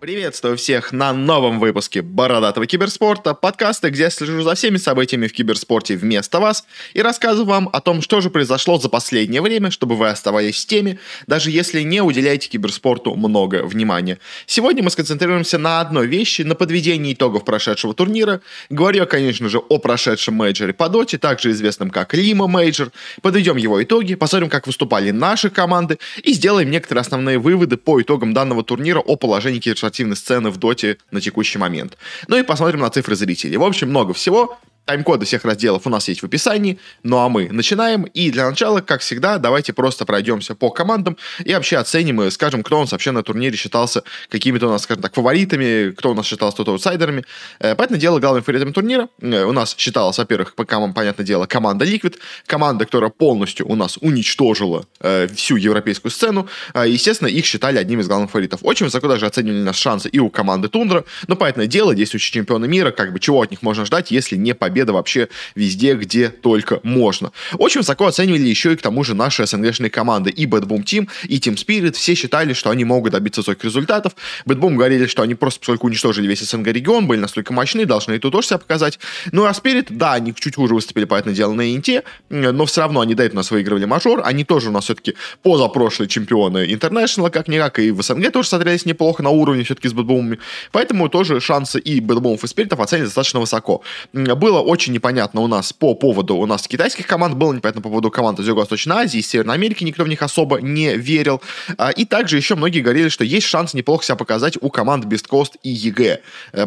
Приветствую 0.00 0.56
всех 0.56 0.92
на 0.92 1.12
новом 1.12 1.58
выпуске 1.58 2.02
Бородатого 2.02 2.68
киберспорта, 2.68 3.34
подкаста, 3.34 3.90
где 3.90 4.04
я 4.04 4.10
слежу 4.10 4.42
за 4.42 4.54
всеми 4.54 4.76
событиями 4.76 5.26
в 5.26 5.32
киберспорте 5.32 5.96
вместо 5.96 6.38
вас 6.38 6.64
и 6.94 7.02
рассказываю 7.02 7.46
вам 7.46 7.68
о 7.72 7.80
том, 7.80 8.00
что 8.00 8.20
же 8.20 8.30
произошло 8.30 8.78
за 8.78 8.90
последнее 8.90 9.42
время, 9.42 9.72
чтобы 9.72 9.96
вы 9.96 10.08
оставались 10.08 10.62
в 10.62 10.66
теме, 10.68 11.00
даже 11.26 11.50
если 11.50 11.82
не 11.82 12.00
уделяете 12.00 12.48
киберспорту 12.48 13.16
много 13.16 13.64
внимания. 13.64 14.20
Сегодня 14.46 14.84
мы 14.84 14.90
сконцентрируемся 14.90 15.58
на 15.58 15.80
одной 15.80 16.06
вещи, 16.06 16.42
на 16.42 16.54
подведении 16.54 17.12
итогов 17.12 17.44
прошедшего 17.44 17.92
турнира. 17.92 18.40
Говорю 18.70 19.04
конечно 19.04 19.48
же, 19.48 19.58
о 19.58 19.78
прошедшем 19.78 20.34
мейджоре 20.34 20.74
по 20.74 20.88
доте, 20.88 21.18
также 21.18 21.50
известном 21.50 21.90
как 21.90 22.14
Lima 22.14 22.46
Major. 22.46 22.92
Подведем 23.20 23.56
его 23.56 23.82
итоги, 23.82 24.14
посмотрим, 24.14 24.48
как 24.48 24.68
выступали 24.68 25.10
наши 25.10 25.50
команды 25.50 25.98
и 26.22 26.34
сделаем 26.34 26.70
некоторые 26.70 27.00
основные 27.00 27.38
выводы 27.38 27.76
по 27.76 28.00
итогам 28.00 28.32
данного 28.32 28.62
турнира 28.62 29.00
о 29.00 29.16
положении 29.16 29.58
киберспорта 29.58 29.87
спортивной 29.88 30.16
сцены 30.16 30.50
в 30.50 30.58
доте 30.58 30.98
на 31.10 31.20
текущий 31.20 31.58
момент. 31.58 31.96
Ну 32.28 32.36
и 32.36 32.42
посмотрим 32.42 32.80
на 32.80 32.90
цифры 32.90 33.16
зрителей. 33.16 33.56
В 33.56 33.64
общем, 33.64 33.88
много 33.88 34.12
всего. 34.12 34.58
Тайм-коды 34.88 35.26
всех 35.26 35.44
разделов 35.44 35.86
у 35.86 35.90
нас 35.90 36.08
есть 36.08 36.22
в 36.22 36.24
описании. 36.24 36.78
Ну 37.02 37.18
а 37.18 37.28
мы 37.28 37.50
начинаем. 37.50 38.04
И 38.04 38.30
для 38.30 38.48
начала, 38.48 38.80
как 38.80 39.02
всегда, 39.02 39.36
давайте 39.36 39.74
просто 39.74 40.06
пройдемся 40.06 40.54
по 40.54 40.70
командам 40.70 41.18
и 41.44 41.52
вообще 41.52 41.76
оценим 41.76 42.22
и 42.22 42.30
скажем, 42.30 42.62
кто 42.62 42.78
у 42.78 42.80
нас 42.80 42.92
вообще 42.92 43.10
на 43.10 43.22
турнире 43.22 43.54
считался 43.54 44.02
какими-то 44.30 44.66
у 44.66 44.70
нас, 44.70 44.84
скажем 44.84 45.02
так, 45.02 45.12
фаворитами, 45.14 45.90
кто 45.90 46.12
у 46.12 46.14
нас 46.14 46.24
считался 46.24 46.56
тут 46.56 46.68
аутсайдерами. 46.68 47.24
Э, 47.58 47.74
понятное 47.74 47.98
дело, 47.98 48.18
главным 48.18 48.42
фаворитом 48.42 48.72
турнира 48.72 49.10
э, 49.20 49.44
у 49.44 49.52
нас 49.52 49.74
считалась, 49.76 50.16
во-первых, 50.16 50.54
по 50.54 50.64
командам, 50.64 50.94
понятное 50.94 51.26
дело, 51.26 51.44
команда 51.44 51.84
Liquid, 51.84 52.16
команда, 52.46 52.86
которая 52.86 53.10
полностью 53.10 53.68
у 53.68 53.74
нас 53.74 53.98
уничтожила 54.00 54.86
э, 55.00 55.28
всю 55.34 55.56
европейскую 55.56 56.10
сцену. 56.10 56.48
Э, 56.72 56.84
естественно, 56.88 57.28
их 57.28 57.44
считали 57.44 57.76
одним 57.76 58.00
из 58.00 58.08
главных 58.08 58.30
фаворитов. 58.30 58.60
Очень 58.62 58.86
высоко 58.86 59.06
даже 59.06 59.26
оценивали 59.26 59.60
наши 59.60 59.82
шансы 59.82 60.08
и 60.08 60.18
у 60.18 60.30
команды 60.30 60.68
Тундра. 60.70 61.04
Но, 61.26 61.36
понятное 61.36 61.66
дело, 61.66 61.94
действующие 61.94 62.32
чемпионы 62.32 62.66
мира, 62.66 62.90
как 62.90 63.12
бы 63.12 63.20
чего 63.20 63.42
от 63.42 63.50
них 63.50 63.60
можно 63.60 63.84
ждать, 63.84 64.10
если 64.10 64.36
не 64.36 64.54
победа 64.54 64.77
победа 64.78 64.92
вообще 64.92 65.28
везде, 65.56 65.94
где 65.94 66.28
только 66.28 66.78
можно. 66.84 67.32
Очень 67.58 67.80
высоко 67.80 68.06
оценивали 68.06 68.48
еще 68.48 68.72
и 68.72 68.76
к 68.76 68.82
тому 68.82 69.02
же 69.02 69.14
наши 69.14 69.44
СНГшные 69.44 69.90
команды. 69.90 70.30
И 70.30 70.46
Bad 70.46 70.66
Boom 70.66 70.84
Team, 70.84 71.08
и 71.24 71.38
Team 71.38 71.56
Spirit. 71.56 71.94
Все 71.94 72.14
считали, 72.14 72.52
что 72.52 72.70
они 72.70 72.84
могут 72.84 73.12
добиться 73.12 73.40
высоких 73.40 73.64
результатов. 73.64 74.12
Bad 74.46 74.60
Boom 74.60 74.76
говорили, 74.76 75.06
что 75.06 75.22
они 75.22 75.34
просто 75.34 75.58
поскольку 75.58 75.88
уничтожили 75.88 76.28
весь 76.28 76.40
СНГ 76.40 76.68
регион, 76.68 77.08
были 77.08 77.18
настолько 77.18 77.52
мощны, 77.52 77.86
должны 77.86 78.14
и 78.14 78.18
тут 78.18 78.32
тоже 78.32 78.48
себя 78.48 78.58
показать. 78.58 79.00
Ну 79.32 79.46
а 79.46 79.50
Spirit, 79.50 79.86
да, 79.90 80.12
они 80.14 80.32
чуть 80.32 80.54
хуже 80.54 80.74
выступили, 80.74 81.04
поэтому 81.04 81.34
дело 81.34 81.54
на 81.54 81.74
Инте, 81.74 82.04
но 82.30 82.64
все 82.66 82.82
равно 82.82 83.00
они 83.00 83.14
до 83.14 83.24
этого 83.24 83.38
нас 83.38 83.50
выигрывали 83.50 83.84
мажор. 83.84 84.22
Они 84.24 84.44
тоже 84.44 84.68
у 84.68 84.72
нас 84.72 84.84
все-таки 84.84 85.14
позапрошлые 85.42 86.08
чемпионы 86.08 86.66
International, 86.72 87.30
как-никак, 87.30 87.80
и 87.80 87.90
в 87.90 88.00
СНГ 88.00 88.32
тоже 88.32 88.48
смотрелись 88.48 88.86
неплохо 88.86 89.24
на 89.24 89.30
уровне 89.30 89.64
все-таки 89.64 89.88
с 89.88 89.92
Бэтбумами. 89.92 90.38
Поэтому 90.70 91.08
тоже 91.08 91.40
шансы 91.40 91.80
и 91.80 92.00
Бэтбумов, 92.00 92.44
и 92.44 92.46
Спиритов 92.46 92.78
оценят 92.78 93.06
достаточно 93.06 93.40
высоко. 93.40 93.82
Было 94.12 94.57
очень 94.62 94.92
непонятно 94.92 95.40
у 95.40 95.46
нас 95.46 95.72
по 95.72 95.94
поводу 95.94 96.36
у 96.36 96.46
нас 96.46 96.66
китайских 96.66 97.06
команд, 97.06 97.36
было 97.36 97.52
непонятно 97.52 97.82
по 97.82 97.88
поводу 97.88 98.10
команд 98.10 98.38
из 98.40 98.48
Юго-Восточной 98.48 98.96
Азии, 98.96 99.18
из 99.18 99.28
Северной 99.28 99.54
Америки, 99.54 99.84
никто 99.84 100.04
в 100.04 100.08
них 100.08 100.22
особо 100.22 100.60
не 100.60 100.94
верил. 100.96 101.42
А, 101.76 101.90
и 101.90 102.04
также 102.04 102.36
еще 102.36 102.54
многие 102.54 102.80
говорили, 102.80 103.08
что 103.08 103.24
есть 103.24 103.46
шанс 103.46 103.74
неплохо 103.74 104.04
себя 104.04 104.16
показать 104.16 104.58
у 104.60 104.70
команд 104.70 105.04
Beastcoast 105.04 105.52
и 105.62 105.70
EG, 105.70 106.20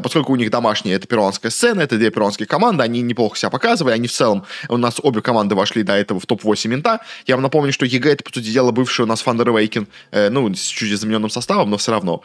поскольку 0.04 0.34
у 0.34 0.36
них 0.36 0.50
домашняя 0.52 0.96
это 0.96 1.08
перуанская 1.08 1.52
сцена, 1.52 1.82
это 1.82 1.98
две 1.98 2.12
перуанские 2.12 2.48
команды, 2.48 2.84
они 2.84 3.02
неплохо 3.02 3.38
себя 3.38 3.50
показывали, 3.50 3.94
они 3.94 4.08
в 4.08 4.12
целом, 4.12 4.46
у 4.70 4.78
нас 4.78 5.00
обе 5.02 5.22
команды 5.22 5.56
вошли 5.56 5.84
до 5.84 5.94
этого 5.94 6.20
в 6.20 6.26
топ-8 6.26 6.74
инта. 6.74 7.02
Я 7.26 7.36
вам 7.36 7.44
напомню, 7.44 7.74
что 7.74 7.86
EG 7.86 8.14
это, 8.14 8.24
по 8.24 8.32
сути 8.32 8.52
дела, 8.52 8.72
бывший 8.72 9.04
у 9.04 9.08
нас 9.08 9.22
Thunder 9.22 9.52
Awaken, 9.52 9.88
э, 10.12 10.30
ну, 10.30 10.54
с 10.54 10.62
чуть 10.62 10.92
измененным 10.92 11.30
составом, 11.30 11.70
но 11.70 11.78
все 11.78 11.92
равно. 11.92 12.22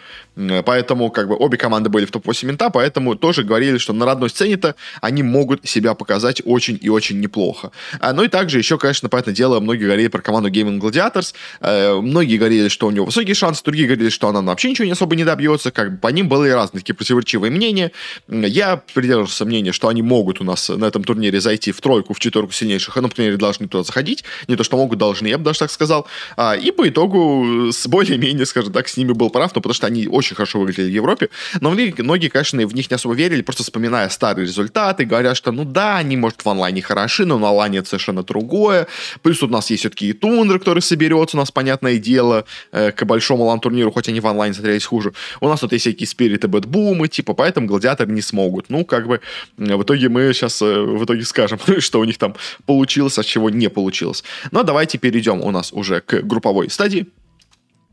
Поэтому, 0.65 1.11
как 1.11 1.29
бы, 1.29 1.37
обе 1.37 1.57
команды 1.57 1.91
были 1.91 2.05
в 2.05 2.11
топ-8 2.11 2.51
инта, 2.51 2.71
поэтому 2.71 3.15
тоже 3.15 3.43
говорили, 3.43 3.79
что 3.79 3.93
на 3.93 4.05
родной 4.05 4.31
сцене-то 4.31 4.75
они 5.01 5.23
могут 5.23 5.56
себя 5.65 5.95
показать 5.95 6.43
очень 6.45 6.79
и 6.81 6.89
очень 6.89 7.21
неплохо. 7.21 7.71
А, 8.01 8.13
ну 8.13 8.23
и 8.25 8.29
также 8.29 8.59
еще, 8.59 8.79
конечно, 8.79 9.09
понятное 9.09 9.35
дело, 9.35 9.61
многие 9.61 9.85
говорили 9.85 10.09
про 10.09 10.21
команду 10.21 10.51
Gaming 10.51 10.81
Gladiators. 10.81 11.35
Э, 11.61 11.95
многие 12.01 12.37
говорили, 12.37 12.69
что 12.69 12.87
у 12.87 12.91
него 12.91 13.07
высокие 13.07 13.35
шансы, 13.35 13.63
другие 13.65 13.87
говорили, 13.87 14.11
что 14.11 14.29
она 14.29 14.43
вообще 14.43 14.71
ничего 14.71 14.87
не 14.87 14.93
особо 14.93 15.17
не 15.17 15.25
добьется. 15.25 15.71
Как 15.71 15.93
бы 15.93 15.99
по 15.99 16.09
ним 16.09 16.29
были 16.29 16.51
разные 16.51 16.81
такие 16.81 16.95
противоречивые 16.95 17.51
мнения. 17.51 17.93
Я 18.29 18.77
придерживался 18.95 19.45
мнения, 19.45 19.73
что 19.73 19.89
они 19.89 20.03
могут 20.03 20.41
у 20.41 20.45
нас 20.45 20.69
на 20.69 20.85
этом 20.87 21.05
турнире 21.05 21.41
зайти 21.41 21.73
в 21.73 21.81
тройку, 21.81 22.15
в 22.15 22.21
четверку 22.21 22.53
сильнейших, 22.53 22.97
но, 22.97 23.03
например, 23.03 23.37
должны 23.37 23.69
туда 23.69 23.85
заходить. 23.85 24.25
Не 24.49 24.57
то, 24.57 24.65
что 24.65 24.77
могут, 24.77 24.99
должны, 24.99 25.29
я 25.29 25.39
бы 25.39 25.45
даже 25.45 25.61
так 25.61 25.71
сказал. 25.71 26.07
А, 26.37 26.57
и 26.57 26.71
по 26.71 26.89
итогу 26.89 27.71
с 27.73 27.87
более-менее, 27.87 28.47
скажем 28.47 28.73
так, 28.73 28.89
с 28.89 28.97
ними 28.97 29.13
был 29.13 29.31
прав, 29.31 29.55
но 29.55 29.61
потому 29.61 29.75
что 29.75 29.87
они 29.87 30.07
очень 30.07 30.37
хорошо 30.37 30.61
выглядели 30.61 30.91
в 30.91 30.95
Европе. 30.95 31.31
Но 31.61 31.71
многие, 31.71 31.95
многие, 32.03 32.29
конечно, 32.29 32.67
в 32.67 32.75
них 32.75 32.91
не 32.91 32.95
особо 32.95 33.15
верили, 33.15 33.43
просто 33.43 33.63
вспоминая 33.63 34.09
старые 34.09 34.47
результаты, 34.47 35.05
говорят, 35.05 35.37
что 35.37 35.46
ну 35.53 35.65
да, 35.65 35.99
они, 35.99 36.17
может, 36.17 36.45
в 36.45 36.49
онлайне 36.49 36.83
хороши, 36.83 37.25
но 37.25 37.39
на 37.39 37.49
онлайне 37.49 37.79
это 37.79 37.89
совершенно 37.89 38.23
другое. 38.23 38.87
Плюс 39.23 39.43
у 39.43 39.49
нас 39.49 39.71
есть 39.71 39.81
все-таки 39.81 40.09
и 40.09 40.13
Тундра, 40.13 40.59
который 40.59 40.83
соберется, 40.83 41.37
у 41.37 41.41
нас, 41.41 41.51
понятное 41.51 41.99
дело, 41.99 42.45
э, 42.73 42.93
к 42.93 43.05
большому 43.05 43.45
лан-турниру, 43.45 43.91
хоть 43.93 44.09
они 44.09 44.21
в 44.21 44.27
онлайне 44.27 44.55
смотрелись 44.55 44.85
хуже. 44.85 45.13
У 45.41 45.49
нас 45.49 45.61
тут 45.61 45.73
есть 45.73 45.83
всякие 45.83 46.07
спириты, 46.07 46.49
бэтбумы, 46.49 47.09
типа, 47.09 47.35
поэтому 47.35 47.67
гладиаторы 47.67 48.13
не 48.13 48.23
смогут. 48.23 48.67
Ну, 48.69 48.85
как 48.85 49.07
бы, 49.07 49.21
в 49.57 49.83
итоге 49.83 50.09
мы 50.09 50.33
сейчас 50.33 50.61
э, 50.63 50.81
в 50.81 51.05
итоге 51.05 51.25
скажем, 51.25 51.59
что 51.79 52.01
у 52.01 52.05
них 52.05 52.19
там 52.19 52.35
получилось, 52.67 53.19
а 53.19 53.25
чего 53.25 53.51
не 53.51 53.69
получилось. 53.69 54.25
Но 54.51 54.63
давайте 54.63 54.99
перейдем 54.99 55.41
у 55.41 55.51
нас 55.51 55.73
уже 55.73 56.01
к 56.01 56.23
групповой 56.23 56.71
стадии. 56.71 57.07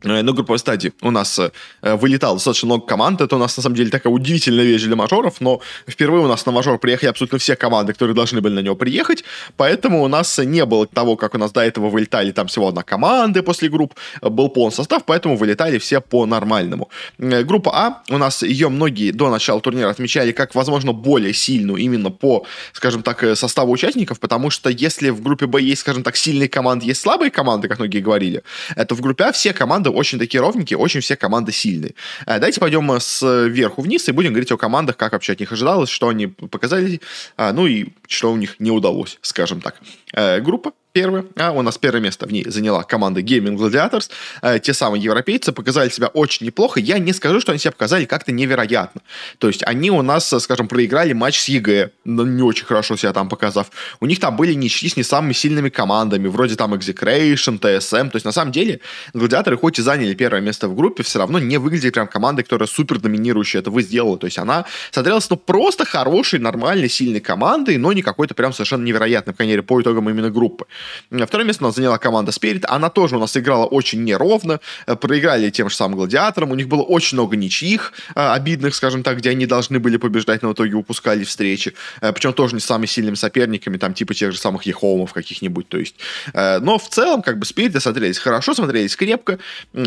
Э, 0.04 0.22
на 0.22 0.32
групповой 0.32 0.58
стадии 0.58 0.92
у 1.02 1.10
нас 1.10 1.38
э, 1.38 1.50
вылетало 1.96 2.36
достаточно 2.36 2.66
много 2.66 2.86
команд. 2.86 3.20
Это 3.20 3.36
у 3.36 3.38
нас, 3.38 3.56
на 3.56 3.62
самом 3.62 3.76
деле, 3.76 3.90
такая 3.90 4.12
удивительная 4.12 4.64
вещь 4.64 4.82
для 4.82 4.96
мажоров, 4.96 5.40
но 5.40 5.60
впервые 5.88 6.24
у 6.24 6.28
нас 6.28 6.44
на 6.46 6.52
мажор 6.52 6.78
приехали 6.78 7.08
абсолютно 7.08 7.38
все 7.38 7.56
команды, 7.56 7.92
которые 7.92 8.14
должны 8.14 8.40
были 8.40 8.54
на 8.54 8.60
него 8.60 8.76
приехать, 8.76 9.24
поэтому 9.56 10.02
у 10.02 10.08
нас 10.08 10.38
не 10.38 10.64
было 10.64 10.86
того, 10.86 11.16
как 11.16 11.34
у 11.34 11.38
нас 11.38 11.52
до 11.52 11.60
этого 11.60 11.88
вылетали 11.88 12.32
там 12.32 12.46
всего 12.46 12.68
одна 12.68 12.82
команда 12.82 13.42
после 13.42 13.68
групп, 13.68 13.94
был 14.20 14.48
полный 14.48 14.72
состав, 14.72 15.04
поэтому 15.04 15.36
вылетали 15.36 15.78
все 15.78 16.00
по-нормальному. 16.00 16.90
Э, 17.18 17.42
группа 17.42 17.72
А, 17.74 18.02
у 18.10 18.18
нас 18.18 18.42
ее 18.42 18.68
многие 18.68 19.10
до 19.10 19.30
начала 19.30 19.60
турнира 19.60 19.90
отмечали 19.90 20.32
как, 20.32 20.54
возможно, 20.54 20.92
более 20.92 21.32
сильную 21.32 21.78
именно 21.78 22.10
по, 22.10 22.44
скажем 22.72 23.02
так, 23.02 23.36
составу 23.36 23.72
участников, 23.72 24.20
потому 24.20 24.50
что 24.50 24.68
если 24.68 25.10
в 25.10 25.22
группе 25.22 25.46
Б 25.46 25.60
есть, 25.60 25.80
скажем 25.80 26.02
так, 26.02 26.16
сильные 26.16 26.48
команды, 26.48 26.86
есть 26.86 27.00
слабые 27.00 27.30
команды, 27.30 27.68
как 27.68 27.78
многие 27.78 28.00
говорили, 28.00 28.42
это 28.76 28.94
в 28.94 29.00
группе 29.00 29.24
А 29.24 29.32
все 29.32 29.52
команды 29.52 29.93
очень 29.94 30.18
такие 30.18 30.40
ровненькие, 30.40 30.78
очень 30.78 31.00
все 31.00 31.16
команды 31.16 31.52
сильные. 31.52 31.94
Э, 32.26 32.38
давайте 32.38 32.60
пойдем 32.60 32.90
э, 32.92 33.00
сверху 33.00 33.82
вниз 33.82 34.08
и 34.08 34.12
будем 34.12 34.30
говорить 34.30 34.52
о 34.52 34.56
командах, 34.56 34.96
как 34.96 35.12
вообще 35.12 35.32
от 35.32 35.40
них 35.40 35.52
ожидалось, 35.52 35.90
что 35.90 36.08
они 36.08 36.26
показали, 36.26 37.00
а, 37.36 37.52
ну 37.52 37.66
и 37.66 37.86
что 38.08 38.32
у 38.32 38.36
них 38.36 38.56
не 38.58 38.70
удалось, 38.70 39.18
скажем 39.22 39.60
так. 39.60 39.76
Э, 40.12 40.40
группа 40.40 40.72
первая. 40.94 41.24
А 41.36 41.50
у 41.50 41.60
нас 41.62 41.76
первое 41.76 42.00
место 42.00 42.24
в 42.24 42.32
ней 42.32 42.44
заняла 42.48 42.84
команда 42.84 43.20
Gaming 43.20 43.56
Gladiators. 43.56 44.10
Э, 44.42 44.60
те 44.60 44.72
самые 44.72 45.02
европейцы 45.02 45.52
показали 45.52 45.88
себя 45.88 46.06
очень 46.06 46.46
неплохо. 46.46 46.78
Я 46.78 46.98
не 46.98 47.12
скажу, 47.12 47.40
что 47.40 47.50
они 47.50 47.58
себя 47.58 47.72
показали 47.72 48.04
как-то 48.04 48.30
невероятно. 48.30 49.00
То 49.38 49.48
есть 49.48 49.64
они 49.64 49.90
у 49.90 50.02
нас, 50.02 50.32
скажем, 50.38 50.68
проиграли 50.68 51.12
матч 51.12 51.40
с 51.40 51.48
EG, 51.48 51.90
не 52.04 52.42
очень 52.42 52.64
хорошо 52.64 52.96
себя 52.96 53.12
там 53.12 53.28
показав. 53.28 53.72
У 53.98 54.06
них 54.06 54.20
там 54.20 54.36
были 54.36 54.54
ничьи 54.54 54.88
с 54.88 54.96
не 54.96 55.02
самыми 55.02 55.32
сильными 55.32 55.68
командами, 55.68 56.28
вроде 56.28 56.54
там 56.54 56.72
Execration, 56.74 57.58
TSM. 57.58 58.10
То 58.10 58.16
есть 58.16 58.24
на 58.24 58.32
самом 58.32 58.52
деле 58.52 58.78
гладиаторы 59.14 59.56
хоть 59.56 59.80
и 59.80 59.82
заняли 59.82 60.14
первое 60.14 60.40
место 60.42 60.68
в 60.68 60.76
группе, 60.76 61.02
все 61.02 61.18
равно 61.18 61.40
не 61.40 61.58
выглядели 61.58 61.90
прям 61.90 62.06
командой, 62.06 62.44
которая 62.44 62.68
супер 62.68 63.00
доминирующая 63.00 63.62
это 63.62 63.72
вы 63.72 63.82
сделала. 63.82 64.16
То 64.16 64.26
есть 64.26 64.38
она 64.38 64.64
смотрелась 64.92 65.28
ну 65.28 65.36
просто 65.36 65.84
хорошей, 65.84 66.38
нормальной, 66.38 66.88
сильной 66.88 67.20
командой, 67.20 67.78
но 67.78 67.92
не 67.92 68.02
какой-то 68.02 68.34
прям 68.34 68.52
совершенно 68.52 68.84
невероятной, 68.84 69.32
по 69.32 69.38
крайней 69.38 69.54
мере, 69.54 69.62
по 69.64 69.82
итогам 69.82 70.08
именно 70.08 70.30
группы. 70.30 70.66
Второе 71.10 71.46
место 71.46 71.64
у 71.64 71.66
нас 71.66 71.76
заняла 71.76 71.98
команда 71.98 72.32
Spirit. 72.32 72.64
Она 72.66 72.90
тоже 72.90 73.16
у 73.16 73.20
нас 73.20 73.36
играла 73.36 73.66
очень 73.66 74.04
неровно. 74.04 74.60
Э, 74.86 74.96
проиграли 74.96 75.50
тем 75.50 75.68
же 75.68 75.76
самым 75.76 75.96
Гладиаторам. 75.96 76.50
У 76.50 76.54
них 76.54 76.68
было 76.68 76.82
очень 76.82 77.16
много 77.16 77.36
ничьих, 77.36 77.92
э, 78.14 78.20
обидных, 78.20 78.74
скажем 78.74 79.02
так, 79.02 79.18
где 79.18 79.30
они 79.30 79.46
должны 79.46 79.78
были 79.78 79.96
побеждать, 79.96 80.42
но 80.42 80.50
в 80.50 80.52
итоге 80.52 80.74
упускали 80.74 81.24
встречи. 81.24 81.74
Э, 82.00 82.12
Причем 82.12 82.32
тоже 82.32 82.54
не 82.54 82.60
с 82.60 82.64
самыми 82.64 82.86
сильными 82.86 83.14
соперниками, 83.14 83.76
там 83.76 83.94
типа 83.94 84.14
тех 84.14 84.32
же 84.32 84.38
самых 84.38 84.64
Ехоумов 84.64 85.12
каких-нибудь. 85.12 85.68
То 85.68 85.78
есть. 85.78 85.96
Но 86.34 86.78
в 86.78 86.88
целом, 86.88 87.22
как 87.22 87.38
бы, 87.38 87.46
Спириты 87.46 87.80
смотрелись 87.80 88.18
хорошо, 88.18 88.54
смотрелись 88.54 88.96
крепко. 88.96 89.38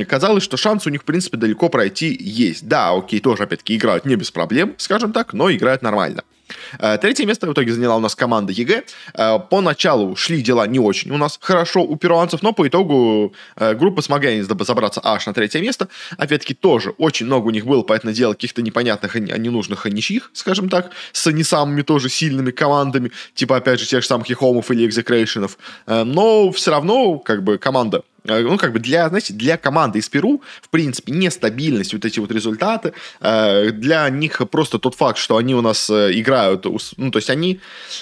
Казалось, 0.07 0.43
что 0.43 0.57
шанс 0.57 0.87
у 0.87 0.89
них, 0.89 1.01
в 1.01 1.05
принципе, 1.05 1.37
далеко 1.37 1.69
пройти 1.69 2.15
есть. 2.19 2.67
Да, 2.67 2.91
окей, 2.91 3.19
тоже, 3.19 3.43
опять-таки, 3.43 3.75
играют 3.75 4.05
не 4.05 4.15
без 4.15 4.31
проблем, 4.31 4.75
скажем 4.77 5.13
так, 5.13 5.33
но 5.33 5.51
играют 5.51 5.81
нормально. 5.81 6.23
Э, 6.79 6.97
третье 6.97 7.25
место 7.25 7.47
в 7.47 7.53
итоге 7.53 7.73
заняла 7.73 7.95
у 7.97 7.99
нас 7.99 8.15
команда 8.15 8.53
EG. 8.53 8.83
Поначалу 9.49 10.15
шли 10.15 10.41
дела 10.41 10.67
не 10.67 10.79
очень 10.79 11.11
у 11.11 11.17
нас 11.17 11.37
хорошо 11.41 11.83
у 11.83 11.95
перуанцев, 11.95 12.41
но 12.41 12.53
по 12.53 12.67
итогу 12.67 13.33
э, 13.55 13.73
группа 13.73 14.01
смогла 14.01 14.31
забраться 14.41 15.01
аж 15.03 15.25
на 15.25 15.33
третье 15.33 15.61
место. 15.61 15.87
Опять-таки 16.17 16.53
тоже 16.53 16.91
очень 16.97 17.25
много 17.25 17.47
у 17.47 17.51
них 17.51 17.65
было, 17.65 17.83
поэтому 17.83 18.13
дело 18.13 18.33
каких-то 18.33 18.61
непонятных, 18.61 19.15
а 19.15 19.19
ненужных 19.19 19.85
а 19.85 19.89
ничьих, 19.89 20.31
скажем 20.33 20.69
так, 20.69 20.91
с 21.11 21.31
не 21.31 21.43
самыми 21.43 21.81
тоже 21.81 22.09
сильными 22.09 22.51
командами, 22.51 23.11
типа 23.33 23.57
опять 23.57 23.79
же 23.79 23.85
тех 23.85 24.01
же 24.01 24.07
самых 24.07 24.27
Ехомов 24.27 24.71
или 24.71 24.85
Экзекрейшенов. 24.85 25.57
Но 25.87 26.51
все 26.51 26.71
равно 26.71 27.19
как 27.19 27.43
бы 27.43 27.57
команда 27.57 28.03
ну, 28.27 28.57
как 28.57 28.73
бы 28.73 28.79
для, 28.79 29.07
знаете, 29.09 29.33
для 29.33 29.57
команды 29.57 29.99
из 29.99 30.09
Перу, 30.09 30.41
в 30.61 30.69
принципе, 30.69 31.11
нестабильность, 31.11 31.93
вот 31.93 32.05
эти 32.05 32.19
вот 32.19 32.31
результаты, 32.31 32.93
э, 33.21 33.71
для 33.71 34.09
них 34.09 34.41
просто 34.51 34.79
тот 34.79 34.95
факт, 34.95 35.17
что 35.17 35.37
они 35.37 35.55
у 35.55 35.61
нас 35.61 35.89
играют, 35.89 36.65
ну, 36.97 37.11
то 37.11 37.17
есть 37.17 37.29
они, 37.29 37.59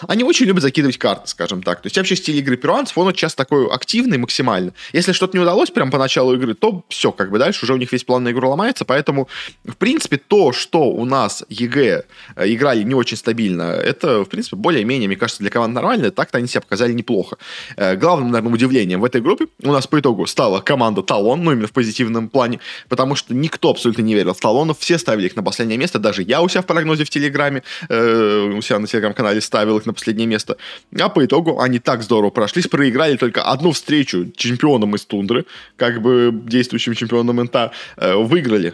они 0.07 0.24
очень 0.24 0.45
любят 0.45 0.63
закидывать 0.63 0.98
карты, 0.98 1.27
скажем 1.27 1.62
так. 1.62 1.81
То 1.81 1.88
есть 1.88 1.98
вообще 1.98 2.16
стиль 2.16 2.38
игры 2.38 2.57
перуанцев, 2.57 2.98
он 2.98 3.06
вот 3.06 3.16
сейчас 3.16 3.36
такой 3.36 3.68
активный 3.68 4.18
максимально. 4.18 4.74
Если 4.94 5.12
что-то 5.12 5.38
не 5.38 5.42
удалось 5.42 5.69
прямо 5.69 5.92
по 5.92 5.98
началу 5.98 6.33
игры, 6.33 6.54
то 6.56 6.83
все, 6.89 7.12
как 7.12 7.31
бы 7.31 7.39
дальше 7.39 7.66
уже 7.66 7.74
у 7.74 7.77
них 7.77 7.92
весь 7.92 8.04
план 8.04 8.24
на 8.24 8.31
игру 8.31 8.50
ломается, 8.50 8.86
поэтому, 8.86 9.27
в 9.63 9.75
принципе, 9.75 10.18
то, 10.18 10.51
что 10.54 10.89
у 10.89 11.06
нас 11.06 11.44
EG 11.50 12.06
играли 12.38 12.83
не 12.83 12.95
очень 12.95 13.18
стабильно, 13.18 13.63
это, 13.63 14.24
в 14.24 14.30
принципе, 14.30 14.56
более-менее, 14.56 15.07
мне 15.07 15.18
кажется, 15.18 15.42
для 15.42 15.51
команд 15.51 15.74
нормально, 15.74 16.12
так-то 16.12 16.38
они 16.38 16.48
себя 16.48 16.62
показали 16.62 16.94
неплохо. 16.94 17.38
Главным, 17.77 18.31
наверное, 18.31 18.54
удивлением 18.54 19.01
в 19.01 19.06
этой 19.06 19.22
группе 19.22 19.48
у 19.62 19.72
нас 19.72 19.88
по 19.88 20.00
итогу 20.00 20.14
стала 20.25 20.62
команда 20.62 21.01
Талон, 21.01 21.44
ну, 21.44 21.51
именно 21.51 21.67
в 21.67 21.73
позитивном 21.73 22.29
плане, 22.29 22.59
потому 22.89 23.15
что 23.15 23.33
никто 23.33 23.69
абсолютно 23.69 24.01
не 24.01 24.13
верил 24.13 24.33
в 24.33 24.39
Талонов, 24.39 24.79
все 24.79 24.97
ставили 24.97 25.27
их 25.27 25.35
на 25.35 25.44
последнее 25.44 25.77
место, 25.77 26.00
даже 26.00 26.23
я 26.23 26.41
у 26.41 26.50
себя 26.50 26.62
в 26.62 26.65
прогнозе 26.65 27.03
в 27.03 27.09
Телеграме, 27.09 27.63
э, 27.89 28.53
у 28.57 28.62
себя 28.62 28.79
на 28.79 28.88
Телеграм-канале 28.88 29.41
ставил 29.41 29.77
их 29.77 29.85
на 29.85 29.94
последнее 29.94 30.27
место, 30.27 30.57
а 30.97 31.09
по 31.09 31.25
итогу 31.25 31.59
они 31.59 31.79
так 31.79 32.03
здорово 32.03 32.29
прошлись, 32.29 32.67
проиграли 32.67 33.17
только 33.17 33.44
одну 33.44 33.71
встречу 33.71 34.31
чемпионам 34.35 34.95
из 34.95 35.06
Тундры, 35.06 35.45
как 35.75 36.01
бы 36.01 36.31
действующим 36.33 36.94
чемпионам 36.94 37.44
инта, 37.44 37.71
э, 37.97 38.15
выиграли 38.15 38.73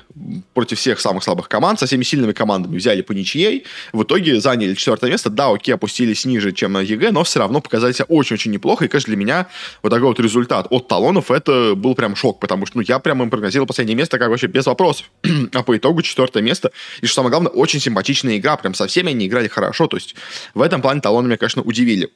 против 0.54 0.80
всех 0.80 1.00
самых 1.00 1.24
слабых 1.24 1.50
команд, 1.50 1.80
со 1.80 1.86
всеми 1.86 2.04
сильными 2.04 2.34
командами 2.34 2.78
взяли 2.78 3.02
по 3.02 3.14
ничьей, 3.14 3.66
в 3.94 4.04
итоге 4.04 4.40
заняли 4.40 4.74
четвертое 4.74 5.12
место, 5.12 5.30
да, 5.30 5.50
окей, 5.50 5.74
опустились 5.74 6.26
ниже, 6.26 6.52
чем 6.52 6.74
на 6.74 6.82
EG, 6.82 7.12
но 7.12 7.24
все 7.24 7.40
равно 7.40 7.62
показали 7.62 7.94
себя 7.94 8.06
очень-очень 8.08 8.52
неплохо, 8.52 8.86
и, 8.86 8.88
конечно, 8.88 9.12
для 9.12 9.18
меня 9.18 9.48
вот 9.84 9.90
такой 9.90 10.08
вот 10.08 10.20
результат 10.20 10.68
от 10.70 10.88
талонов, 10.88 11.21
это 11.30 11.76
был 11.76 11.94
прям 11.94 12.16
шок, 12.16 12.40
потому 12.40 12.66
что, 12.66 12.78
ну, 12.78 12.84
я 12.88 13.00
прям 13.00 13.22
им 13.22 13.30
прогнозировал 13.30 13.68
последнее 13.68 13.96
место 13.96 14.18
как 14.18 14.30
вообще 14.30 14.48
без 14.48 14.66
вопросов. 14.66 15.12
а 15.54 15.64
по 15.64 15.78
итогу 15.78 16.02
четвертое 16.02 16.42
место. 16.42 16.72
И 17.02 17.06
что 17.06 17.16
самое 17.16 17.32
главное, 17.32 17.52
очень 17.52 17.80
симпатичная 17.80 18.38
игра, 18.38 18.58
прям 18.58 18.74
со 18.74 18.88
всеми 18.88 19.12
они 19.12 19.28
играли 19.28 19.48
хорошо, 19.48 19.88
то 19.88 19.98
есть 19.98 20.16
в 20.54 20.62
этом 20.62 20.82
плане 20.82 21.02
талоны 21.02 21.28
меня, 21.28 21.38
конечно, 21.38 21.62
удивили. 21.62 22.10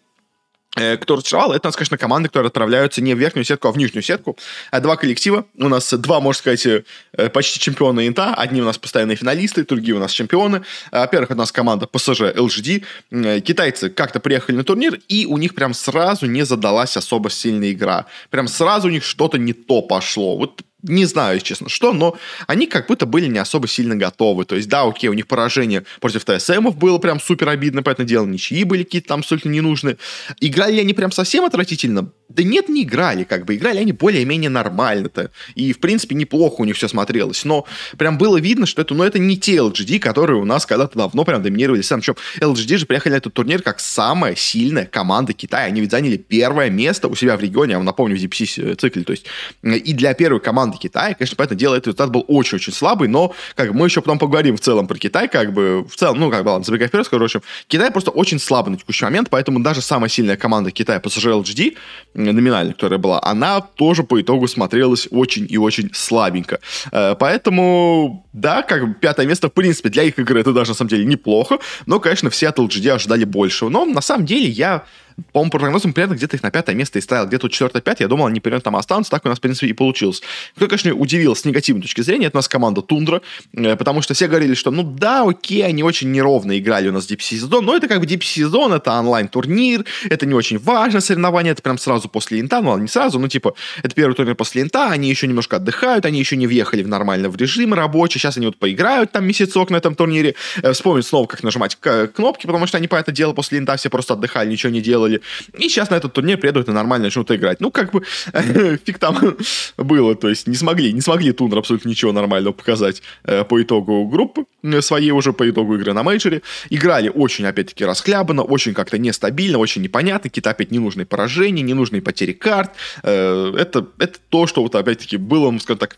Э, 0.75 0.97
кто 0.97 1.15
разочаровал, 1.15 1.53
это 1.53 1.67
у 1.67 1.69
нас, 1.69 1.75
конечно, 1.75 1.97
команды, 1.97 2.29
которые 2.29 2.47
отправляются 2.47 3.01
не 3.01 3.13
в 3.13 3.17
верхнюю 3.17 3.45
сетку, 3.45 3.67
а 3.69 3.71
в 3.71 3.77
нижнюю 3.77 4.03
сетку. 4.03 4.37
А 4.71 4.79
два 4.81 4.97
коллектива. 4.97 5.45
У 5.57 5.69
нас 5.69 5.93
два, 5.93 6.19
можно 6.19 6.37
сказать, 6.37 6.65
э, 6.65 7.29
почти 7.29 7.59
чемпиона 7.59 8.07
Инта. 8.07 8.33
Одни 8.33 8.61
у 8.61 8.65
нас 8.65 8.77
постоянные 8.77 9.15
финалисты, 9.15 9.65
другие 9.65 9.95
у 9.95 9.99
нас 9.99 10.11
чемпионы. 10.11 10.63
Э, 10.91 10.99
во-первых, 10.99 11.31
у 11.31 11.35
нас 11.35 11.51
команда 11.51 11.87
PSG 11.91 12.35
LGD. 12.35 13.41
Китайцы 13.41 13.89
как-то 13.89 14.19
приехали 14.19 14.57
на 14.57 14.63
турнир, 14.63 14.99
и 15.07 15.25
у 15.25 15.37
них 15.37 15.55
прям 15.55 15.73
сразу 15.73 16.25
не 16.25 16.45
задалась 16.45 16.97
особо 16.97 17.29
сильная 17.29 17.71
игра. 17.71 18.05
Прям 18.29 18.47
сразу 18.47 18.87
у 18.87 18.91
них 18.91 19.03
что-то 19.03 19.37
не 19.37 19.53
то 19.53 19.81
пошло. 19.81 20.37
Вот 20.37 20.61
не 20.87 21.05
знаю, 21.05 21.39
честно, 21.41 21.69
что, 21.69 21.93
но 21.93 22.17
они 22.47 22.67
как 22.67 22.87
будто 22.87 23.05
были 23.05 23.27
не 23.27 23.39
особо 23.39 23.67
сильно 23.67 23.95
готовы. 23.95 24.45
То 24.45 24.55
есть, 24.55 24.69
да, 24.69 24.83
окей, 24.83 25.09
у 25.09 25.13
них 25.13 25.27
поражение 25.27 25.83
против 25.99 26.25
ТСМов 26.25 26.77
было 26.77 26.97
прям 26.97 27.19
супер 27.19 27.49
обидно, 27.49 27.83
поэтому 27.83 28.07
дело, 28.07 28.25
ничьи 28.25 28.63
были 28.63 28.83
какие-то 28.83 29.09
там 29.09 29.19
абсолютно 29.19 29.49
ненужные. 29.49 29.97
Играли 30.39 30.75
ли 30.75 30.81
они 30.81 30.93
прям 30.93 31.11
совсем 31.11 31.45
отвратительно? 31.45 32.09
Да 32.29 32.43
нет, 32.43 32.69
не 32.69 32.83
играли, 32.83 33.23
как 33.23 33.45
бы. 33.45 33.55
Играли 33.55 33.79
они 33.79 33.91
более-менее 33.91 34.49
нормально-то. 34.49 35.31
И, 35.53 35.73
в 35.73 35.79
принципе, 35.79 36.15
неплохо 36.15 36.61
у 36.61 36.65
них 36.65 36.75
все 36.75 36.87
смотрелось. 36.87 37.45
Но 37.45 37.65
прям 37.97 38.17
было 38.17 38.37
видно, 38.37 38.65
что 38.65 38.81
это, 38.81 38.93
ну, 38.93 39.03
это 39.03 39.19
не 39.19 39.37
те 39.37 39.57
LGD, 39.57 39.99
которые 39.99 40.39
у 40.41 40.45
нас 40.45 40.65
когда-то 40.65 40.97
давно 40.97 41.23
прям 41.23 41.43
доминировали. 41.43 41.81
Сам 41.81 42.01
чем 42.01 42.15
LGD 42.39 42.77
же 42.77 42.85
приехали 42.85 43.13
на 43.13 43.17
этот 43.17 43.33
турнир 43.33 43.61
как 43.61 43.79
самая 43.79 44.35
сильная 44.35 44.85
команда 44.85 45.33
Китая. 45.33 45.65
Они 45.65 45.81
ведь 45.81 45.91
заняли 45.91 46.17
первое 46.17 46.69
место 46.69 47.07
у 47.07 47.15
себя 47.15 47.37
в 47.37 47.41
регионе, 47.41 47.71
я 47.71 47.77
вам 47.77 47.85
напомню, 47.85 48.17
в 48.17 48.19
DPC 48.19 48.75
цикле. 48.75 49.03
То 49.03 49.11
есть, 49.11 49.25
и 49.63 49.93
для 49.93 50.13
первой 50.13 50.39
команды 50.39 50.74
команды 50.75 50.81
Китая. 50.81 51.13
Конечно, 51.13 51.35
поэтому 51.37 51.59
дело, 51.59 51.75
этот 51.75 51.87
результат 51.87 52.11
был 52.11 52.25
очень-очень 52.27 52.73
слабый, 52.73 53.07
но 53.07 53.33
как 53.55 53.71
мы 53.73 53.87
еще 53.87 54.01
потом 54.01 54.19
поговорим 54.19 54.57
в 54.57 54.59
целом 54.59 54.87
про 54.87 54.97
Китай, 54.97 55.27
как 55.27 55.53
бы 55.53 55.85
в 55.89 55.95
целом, 55.95 56.19
ну, 56.19 56.29
как 56.29 56.43
бы, 56.43 56.49
ладно, 56.49 56.63
забегая 56.63 56.87
вперед, 56.87 57.05
скажу, 57.05 57.25
общем, 57.25 57.41
Китай 57.67 57.91
просто 57.91 58.11
очень 58.11 58.39
слабый 58.39 58.71
на 58.71 58.77
текущий 58.77 59.05
момент, 59.05 59.29
поэтому 59.29 59.59
даже 59.59 59.81
самая 59.81 60.09
сильная 60.09 60.37
команда 60.37 60.71
Китая 60.71 60.99
PSG 60.99 61.41
LGD, 61.41 61.75
номинальная, 62.13 62.73
которая 62.73 62.99
была, 62.99 63.19
она 63.23 63.61
тоже 63.61 64.03
по 64.03 64.21
итогу 64.21 64.47
смотрелась 64.47 65.07
очень 65.11 65.47
и 65.49 65.57
очень 65.57 65.89
слабенько. 65.93 66.59
Э, 66.91 67.15
поэтому, 67.17 68.24
да, 68.35 68.63
как 68.63 68.85
бы 68.85 68.93
пятое 68.93 69.25
место, 69.25 69.47
в 69.47 69.53
принципе, 69.53 69.87
для 69.87 70.03
их 70.03 70.19
игры 70.19 70.41
это 70.41 70.51
даже 70.51 70.71
на 70.71 70.75
самом 70.75 70.89
деле 70.89 71.05
неплохо, 71.05 71.59
но, 71.85 72.01
конечно, 72.01 72.29
все 72.29 72.49
от 72.49 72.59
LGD 72.59 72.89
ожидали 72.89 73.23
большего. 73.23 73.69
Но 73.69 73.85
на 73.85 74.01
самом 74.01 74.25
деле 74.25 74.47
я 74.47 74.83
по-моему, 75.31 75.51
по 75.51 75.59
прогнозам, 75.59 75.93
примерно 75.93 76.15
где-то 76.15 76.35
их 76.35 76.43
на 76.43 76.51
пятое 76.51 76.75
место 76.75 76.99
и 76.99 77.01
ставил. 77.01 77.25
Где-то 77.27 77.47
четвертое, 77.47 77.81
пятое. 77.81 78.05
Я 78.05 78.09
думал, 78.09 78.25
они 78.25 78.39
примерно 78.41 78.61
там 78.61 78.75
останутся. 78.75 79.11
Так 79.11 79.25
у 79.25 79.29
нас, 79.29 79.37
в 79.37 79.41
принципе, 79.41 79.67
и 79.67 79.73
получилось. 79.73 80.21
Кто, 80.55 80.67
конечно, 80.67 80.93
удивил 80.93 81.35
с 81.35 81.45
негативной 81.45 81.81
точки 81.81 82.01
зрения, 82.01 82.27
это 82.27 82.37
у 82.37 82.39
нас 82.39 82.49
команда 82.49 82.81
Тундра. 82.81 83.21
Э, 83.53 83.77
потому 83.77 84.01
что 84.01 84.13
все 84.13 84.27
говорили, 84.27 84.55
что, 84.55 84.71
ну 84.71 84.83
да, 84.83 85.23
окей, 85.23 85.65
они 85.65 85.83
очень 85.83 86.11
неровно 86.11 86.57
играли 86.59 86.89
у 86.89 86.91
нас 86.91 87.09
DPC 87.09 87.21
сезон, 87.21 87.65
но 87.65 87.77
это 87.77 87.87
как 87.87 88.01
бы 88.01 88.05
DPC 88.05 88.23
сезон, 88.23 88.73
это 88.73 88.91
онлайн-турнир, 88.91 89.85
это 90.09 90.25
не 90.25 90.33
очень 90.33 90.57
важное 90.59 91.01
соревнование, 91.01 91.53
это 91.53 91.61
прям 91.61 91.77
сразу 91.77 92.09
после 92.09 92.41
инта, 92.41 92.61
ну 92.61 92.77
не 92.77 92.87
сразу, 92.87 93.19
ну 93.19 93.27
типа, 93.27 93.55
это 93.83 93.95
первый 93.95 94.13
турнир 94.15 94.35
после 94.35 94.63
инта, 94.63 94.89
они 94.89 95.09
еще 95.09 95.27
немножко 95.27 95.57
отдыхают, 95.57 96.05
они 96.05 96.19
еще 96.19 96.35
не 96.35 96.47
въехали 96.47 96.83
в 96.83 96.87
нормально 96.87 97.29
в 97.29 97.37
режим 97.37 97.73
рабочий, 97.73 98.19
сейчас 98.25 98.37
они 98.37 98.47
вот 98.47 98.57
поиграют 98.57 99.11
там 99.11 99.25
месяцок 99.25 99.69
на 99.69 99.77
этом 99.77 99.95
турнире, 99.95 100.35
э, 100.63 100.71
вспомнят 100.73 101.05
снова, 101.05 101.27
как 101.27 101.43
нажимать 101.43 101.75
кнопки, 101.75 102.47
потому 102.47 102.65
что 102.67 102.77
они 102.77 102.87
по 102.87 102.95
это 102.95 103.11
дело 103.11 103.33
после 103.33 103.59
инта 103.59 103.75
все 103.77 103.89
просто 103.89 104.13
отдыхали, 104.13 104.49
ничего 104.49 104.71
не 104.71 104.81
делали. 104.81 105.21
И 105.57 105.69
сейчас 105.69 105.89
на 105.89 105.95
этот 105.95 106.13
турнир 106.13 106.37
приедут 106.37 106.67
и 106.67 106.71
нормально 106.71 107.05
начнут 107.05 107.29
играть. 107.31 107.61
Ну, 107.61 107.71
как 107.71 107.91
бы, 107.91 108.03
фиг 108.85 108.97
там 108.97 109.37
было. 109.77 110.15
То 110.15 110.29
есть 110.29 110.47
не 110.47 110.55
смогли, 110.55 110.91
не 110.93 111.01
смогли 111.01 111.31
Тундра 111.31 111.59
абсолютно 111.59 111.89
ничего 111.89 112.11
нормального 112.11 112.53
показать 112.53 113.01
э, 113.25 113.43
по 113.43 113.61
итогу 113.61 114.07
группы 114.07 114.45
э, 114.63 114.81
своей 114.81 115.11
уже 115.11 115.33
по 115.33 115.47
итогу 115.47 115.75
игры 115.75 115.93
на 115.93 116.03
мейджоре. 116.03 116.41
Играли 116.69 117.11
очень, 117.13 117.45
опять-таки, 117.45 117.85
расхлябанно, 117.85 118.41
очень 118.41 118.73
как-то 118.73 118.97
нестабильно, 118.97 119.59
очень 119.59 119.81
непонятно. 119.81 120.29
Какие-то 120.29 120.49
опять 120.49 120.71
ненужные 120.71 121.05
поражения, 121.05 121.61
ненужные 121.61 122.01
потери 122.01 122.33
карт. 122.33 122.71
Это, 123.03 123.87
это 123.99 124.19
то, 124.29 124.47
что 124.47 124.63
вот 124.63 124.73
опять-таки 124.75 125.17
было, 125.17 125.51
ну, 125.51 125.59
скажем 125.59 125.79
так, 125.79 125.97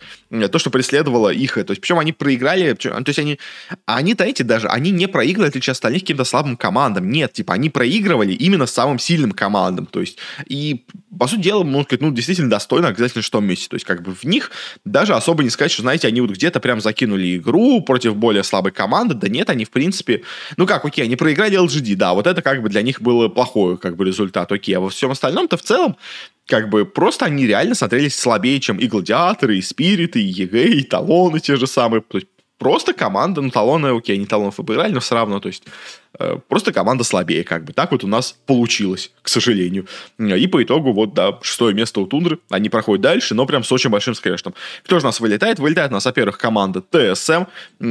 то, 0.51 0.59
что 0.59 0.69
преследовало 0.69 1.29
их. 1.29 1.53
То 1.53 1.71
есть, 1.71 1.81
причем 1.81 1.99
они 1.99 2.11
проиграли, 2.17 2.73
то 2.73 3.03
есть 3.05 3.19
они, 3.19 3.39
они-то 3.85 4.23
эти 4.23 4.43
даже, 4.43 4.67
они 4.67 4.91
не 4.91 5.07
проигрывали, 5.07 5.49
отличие 5.49 5.71
остальных, 5.71 6.01
каким-то 6.01 6.23
слабым 6.23 6.57
командам. 6.57 7.09
Нет, 7.09 7.33
типа, 7.33 7.53
они 7.53 7.69
проигрывали 7.69 8.33
именно 8.33 8.65
самым 8.65 8.99
сильным 8.99 9.31
командам. 9.31 9.85
То 9.85 10.01
есть, 10.01 10.17
и, 10.45 10.85
по 11.17 11.27
сути 11.27 11.41
дела, 11.41 11.63
можно 11.63 11.83
сказать, 11.83 12.01
ну, 12.01 12.11
действительно 12.11 12.49
достойно 12.49 12.89
обязательно 12.89 13.21
что 13.21 13.39
месте. 13.39 13.67
То 13.69 13.75
есть, 13.75 13.85
как 13.85 14.01
бы 14.01 14.13
в 14.13 14.23
них 14.23 14.51
даже 14.85 15.13
особо 15.13 15.43
не 15.43 15.49
сказать, 15.49 15.71
что, 15.71 15.81
знаете, 15.81 16.07
они 16.07 16.21
вот 16.21 16.31
где-то 16.31 16.59
прям 16.59 16.81
закинули 16.81 17.37
игру 17.37 17.81
против 17.81 18.15
более 18.15 18.43
слабой 18.43 18.71
команды. 18.71 19.13
Да 19.13 19.27
нет, 19.27 19.49
они, 19.49 19.65
в 19.65 19.71
принципе, 19.71 20.23
ну 20.57 20.65
как, 20.65 20.85
окей, 20.85 21.03
они 21.03 21.15
проиграли 21.15 21.59
LGD, 21.59 21.95
да, 21.95 22.13
вот 22.13 22.27
это 22.27 22.41
как 22.41 22.61
бы 22.61 22.69
для 22.69 22.81
них 22.81 23.01
было 23.01 23.27
плохой 23.29 23.77
как 23.77 23.95
бы 23.95 24.05
результат, 24.05 24.51
окей. 24.51 24.75
А 24.75 24.79
во 24.79 24.89
всем 24.89 25.11
остальном-то 25.11 25.57
в 25.57 25.61
целом 25.61 25.97
как 26.47 26.69
бы 26.69 26.85
просто 26.85 27.25
они 27.25 27.45
реально 27.45 27.75
смотрелись 27.75 28.15
слабее, 28.15 28.59
чем 28.59 28.77
и 28.77 28.87
гладиаторы, 28.87 29.57
и 29.57 29.61
спириты, 29.61 30.21
и 30.21 30.27
EG, 30.27 30.67
и 30.69 30.83
талоны 30.83 31.39
те 31.39 31.57
же 31.57 31.67
самые. 31.67 32.01
То 32.01 32.17
есть 32.17 32.27
просто 32.57 32.93
команда, 32.93 33.41
ну, 33.41 33.49
талоны, 33.49 33.87
окей, 33.87 34.15
они 34.15 34.25
талонов 34.25 34.59
переиграли, 34.59 34.91
но 34.93 34.99
все 34.99 35.15
равно, 35.15 35.39
то 35.39 35.47
есть 35.47 35.63
Э, 36.19 36.37
просто 36.47 36.73
команда 36.73 37.03
слабее, 37.03 37.43
как 37.43 37.63
бы. 37.63 37.73
Так 37.73 37.91
вот 37.91 38.03
у 38.03 38.07
нас 38.07 38.35
получилось, 38.45 39.11
к 39.21 39.29
сожалению. 39.29 39.87
И 40.19 40.47
по 40.47 40.63
итогу, 40.63 40.91
вот, 40.93 41.13
да, 41.13 41.37
шестое 41.41 41.73
место 41.73 41.99
у 41.99 42.07
Тундры. 42.07 42.39
Они 42.49 42.69
проходят 42.69 43.01
дальше, 43.01 43.35
но 43.35 43.45
прям 43.45 43.63
с 43.63 43.71
очень 43.71 43.89
большим 43.89 44.15
скрежетом. 44.15 44.53
Кто 44.83 44.99
же 44.99 45.05
у 45.05 45.09
нас 45.09 45.19
вылетает? 45.19 45.59
Вылетает 45.59 45.91
у 45.91 45.93
нас, 45.93 46.05
во-первых, 46.05 46.37
команда 46.37 46.81
TSM. 46.81 47.45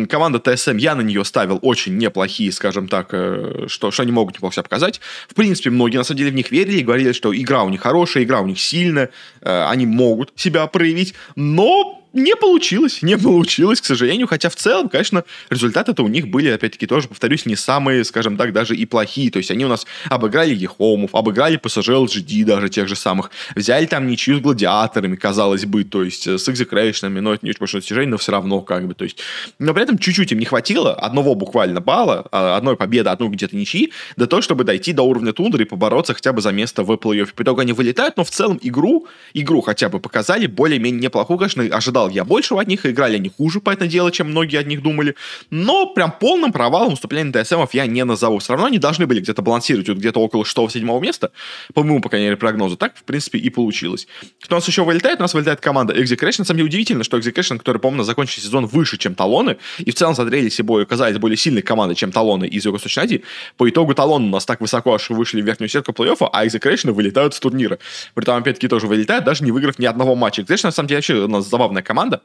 Команда 0.08 0.40
ТСМ, 0.40 0.76
я 0.76 0.94
на 0.94 1.02
нее 1.02 1.25
ставил 1.25 1.58
очень 1.62 1.96
неплохие, 1.96 2.50
скажем 2.52 2.88
так, 2.88 3.08
э, 3.12 3.66
что, 3.68 3.90
что 3.90 4.02
они 4.02 4.12
могут 4.12 4.35
неплохо 4.35 4.54
себя 4.54 4.62
показать. 4.64 5.00
В 5.28 5.35
принципе, 5.35 5.70
многие, 5.70 5.99
на 5.99 6.04
самом 6.04 6.18
деле, 6.18 6.30
в 6.30 6.35
них 6.35 6.50
верили 6.50 6.78
и 6.78 6.82
говорили, 6.82 7.12
что 7.12 7.37
игра 7.37 7.62
у 7.62 7.68
них 7.68 7.82
хорошая, 7.82 8.25
игра 8.25 8.40
у 8.40 8.46
них 8.46 8.58
сильная, 8.58 9.11
э, 9.42 9.66
они 9.68 9.87
могут 9.87 10.32
себя 10.37 10.66
проявить, 10.66 11.14
но 11.37 12.02
не 12.16 12.35
получилось, 12.35 13.02
не 13.02 13.16
получилось, 13.16 13.80
к 13.80 13.85
сожалению, 13.85 14.26
хотя 14.26 14.49
в 14.49 14.56
целом, 14.56 14.88
конечно, 14.88 15.25
результаты-то 15.50 16.02
у 16.02 16.08
них 16.08 16.28
были, 16.28 16.49
опять-таки, 16.49 16.87
тоже, 16.87 17.08
повторюсь, 17.08 17.44
не 17.44 17.56
самые, 17.56 18.04
скажем 18.04 18.37
так, 18.37 18.52
даже 18.52 18.75
и 18.75 18.87
плохие. 18.87 19.30
То 19.30 19.37
есть 19.38 19.50
они 19.50 19.66
у 19.66 19.68
нас 19.68 19.87
обыграли 20.08 20.54
Ехомов, 20.54 21.14
обыграли 21.14 21.58
PSG 21.58 22.06
LGD 22.06 22.44
даже 22.44 22.70
тех 22.70 22.88
же 22.88 22.96
самых, 22.96 23.30
взяли 23.54 23.85
там 23.87 24.06
ничью 24.06 24.38
с 24.38 24.40
гладиаторами, 24.40 25.16
казалось 25.16 25.66
бы, 25.66 25.85
то 25.85 26.02
есть 26.02 26.26
э, 26.26 26.38
с 26.38 26.49
экзекрейшнами, 26.49 27.20
но 27.20 27.35
это 27.35 27.44
не 27.44 27.50
очень 27.50 27.61
большое 27.61 27.82
достижение, 27.82 28.11
но 28.11 28.16
все 28.16 28.32
равно 28.32 28.62
как 28.62 28.88
бы, 28.88 28.94
то 28.94 29.04
есть. 29.04 29.18
Но 29.58 29.75
при 29.75 29.82
этом 29.82 29.99
чуть-чуть 29.99 30.32
им 30.32 30.38
не 30.38 30.46
хватило, 30.46 30.94
одного 30.94 31.35
буквально 31.35 31.80
балла, 31.80 32.26
а, 32.32 32.56
одной 32.56 32.76
победы, 32.76 33.11
одной 33.11 33.28
где-то 33.28 33.54
ничьи, 33.54 33.92
для 34.16 34.26
того, 34.26 34.40
чтобы 34.40 34.64
дойти 34.64 34.94
до 34.94 35.02
уровня 35.02 35.35
тундры 35.35 35.64
и 35.64 35.66
побороться 35.66 36.14
хотя 36.14 36.32
бы 36.32 36.40
за 36.40 36.52
место 36.52 36.82
в 36.82 36.90
плей-оффе. 36.92 37.35
По 37.35 37.42
итогу 37.42 37.61
они 37.61 37.75
вылетают, 37.75 38.16
но 38.16 38.25
в 38.25 38.30
целом 38.30 38.58
игру, 38.62 39.06
игру 39.35 39.61
хотя 39.61 39.90
бы 39.90 40.00
показали 40.00 40.46
более-менее 40.46 41.02
неплохую, 41.02 41.38
конечно, 41.38 41.62
ожидал 41.64 42.06
я 42.09 42.25
большего 42.25 42.61
от 42.61 42.69
них, 42.69 42.87
играли 42.87 43.17
они 43.17 43.31
хуже, 43.37 43.61
по 43.61 43.71
это 43.71 43.87
дело, 43.87 44.11
чем 44.13 44.29
многие 44.31 44.59
от 44.59 44.67
них 44.67 44.83
думали, 44.83 45.15
но 45.51 45.87
прям 45.87 46.13
полным 46.13 46.53
провалом 46.53 46.91
выступления 46.91 47.31
ДСМов 47.33 47.75
я 47.75 47.87
не 47.87 48.05
назову. 48.05 48.39
Все 48.39 48.53
равно 48.53 48.67
они 48.67 48.79
должны 48.79 49.07
были 49.07 49.21
где-то 49.21 49.43
балансировать 49.43 49.89
вот 49.89 49.99
где-то 49.99 50.21
около 50.21 50.45
6-7 50.45 51.01
места, 51.01 51.31
по 51.75 51.83
моему, 51.83 52.01
по 52.01 52.09
крайней 52.09 52.27
мере, 52.27 52.37
прогнозу. 52.37 52.77
Так, 52.77 52.97
в 52.97 53.05
принципе, 53.05 53.39
и 53.39 53.51
получилось. 53.51 54.07
Кто 54.43 54.57
у 54.57 54.59
нас 54.59 54.69
еще 54.69 54.85
вылетает? 54.85 55.19
У 55.19 55.23
нас 55.23 55.35
вылетает 55.35 55.61
команда 55.61 55.95
Execution. 55.95 56.41
На 56.41 56.45
самом 56.45 56.59
деле 56.59 56.69
удивительно, 56.69 57.05
что 57.05 57.19
Execution, 57.19 57.59
который, 57.59 57.79
по-моему, 57.79 58.05
закончил 58.05 58.43
сезон 58.43 58.67
выше, 58.67 58.99
чем 58.99 59.15
Талоны, 59.15 59.57
и 59.79 59.91
в 59.91 59.95
целом 59.95 60.15
смотрели 60.15 60.49
собой, 60.49 60.83
оказались 60.83 61.19
более 61.19 61.37
сильной 61.37 61.63
командой, 61.63 61.95
чем 61.95 62.13
Талоны 62.13 62.47
из 62.47 62.65
Юго-Восточной 62.65 63.05
Азии. 63.05 63.23
По 63.57 63.69
итогу 63.69 63.95
Талоны 63.95 64.27
у 64.27 64.31
нас 64.31 64.45
так 64.45 64.61
высоко 64.61 64.95
аж 64.95 65.11
вышли 65.11 65.41
в 65.43 65.47
верхнюю 65.47 65.69
сетку 65.69 65.93
плей-оффа, 65.93 66.29
а 66.33 66.47
Execution 66.47 66.93
вылетают 66.93 67.35
с 67.35 67.41
турнира. 67.41 67.79
При 68.15 68.25
этом, 68.25 68.37
опять-таки, 68.37 68.69
тоже 68.69 68.87
вылетают, 68.87 69.25
даже 69.25 69.45
не 69.45 69.51
выиграв 69.51 69.79
ни 69.79 69.87
одного 69.87 70.15
матча. 70.15 70.43
Execution, 70.43 70.67
на 70.67 70.71
самом 70.73 70.89
деле, 70.89 70.99
вообще 70.99 71.15
у 71.15 71.29
нас 71.29 71.49
забавная 71.49 71.83
команда 71.87 72.23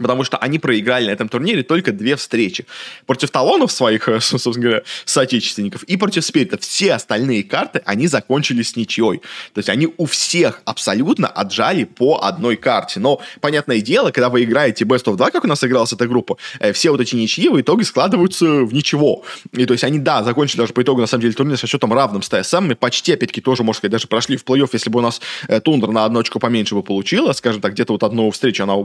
потому 0.00 0.24
что 0.24 0.36
они 0.38 0.58
проиграли 0.58 1.06
на 1.06 1.10
этом 1.10 1.28
турнире 1.28 1.62
только 1.62 1.92
две 1.92 2.16
встречи. 2.16 2.66
Против 3.06 3.30
талонов 3.30 3.72
своих, 3.72 4.08
э, 4.08 4.20
собственно 4.20 4.60
говоря, 4.60 4.82
соотечественников 5.04 5.82
и 5.84 5.96
против 5.96 6.24
спирита. 6.24 6.58
Все 6.58 6.94
остальные 6.94 7.44
карты, 7.44 7.82
они 7.84 8.06
закончились 8.06 8.76
ничьей. 8.76 9.18
То 9.52 9.58
есть 9.58 9.68
они 9.68 9.88
у 9.96 10.06
всех 10.06 10.62
абсолютно 10.64 11.28
отжали 11.28 11.84
по 11.84 12.20
одной 12.22 12.56
карте. 12.56 13.00
Но, 13.00 13.20
понятное 13.40 13.80
дело, 13.80 14.10
когда 14.10 14.28
вы 14.28 14.44
играете 14.44 14.84
Best 14.84 15.04
of 15.04 15.16
2, 15.16 15.30
как 15.30 15.44
у 15.44 15.48
нас 15.48 15.62
игралась 15.64 15.92
эта 15.92 16.06
группа, 16.06 16.36
э, 16.58 16.72
все 16.72 16.90
вот 16.90 17.00
эти 17.00 17.14
ничьи 17.14 17.48
в 17.48 17.60
итоге 17.60 17.84
складываются 17.84 18.46
в 18.46 18.72
ничего. 18.72 19.24
И 19.52 19.66
то 19.66 19.74
есть 19.74 19.84
они, 19.84 19.98
да, 19.98 20.22
закончили 20.22 20.58
даже 20.58 20.72
по 20.72 20.82
итогу, 20.82 21.00
на 21.00 21.06
самом 21.06 21.22
деле, 21.22 21.34
турнир 21.34 21.58
со 21.58 21.66
счетом 21.66 21.92
равным 21.92 22.22
с 22.22 22.28
ТСМ, 22.28 22.72
почти, 22.78 23.12
опять-таки, 23.12 23.40
тоже, 23.40 23.62
можно 23.62 23.78
сказать, 23.78 23.92
даже 23.92 24.06
прошли 24.06 24.36
в 24.36 24.44
плей-офф, 24.44 24.70
если 24.72 24.90
бы 24.90 25.00
у 25.00 25.02
нас 25.02 25.20
э, 25.48 25.60
Тундра 25.60 25.90
на 25.90 26.04
одну 26.04 26.20
очку 26.20 26.38
поменьше 26.38 26.74
бы 26.74 26.82
получила, 26.82 27.32
скажем 27.32 27.60
так, 27.60 27.72
где-то 27.72 27.92
вот 27.92 28.02
одну 28.02 28.30
встречу 28.30 28.62
она 28.62 28.76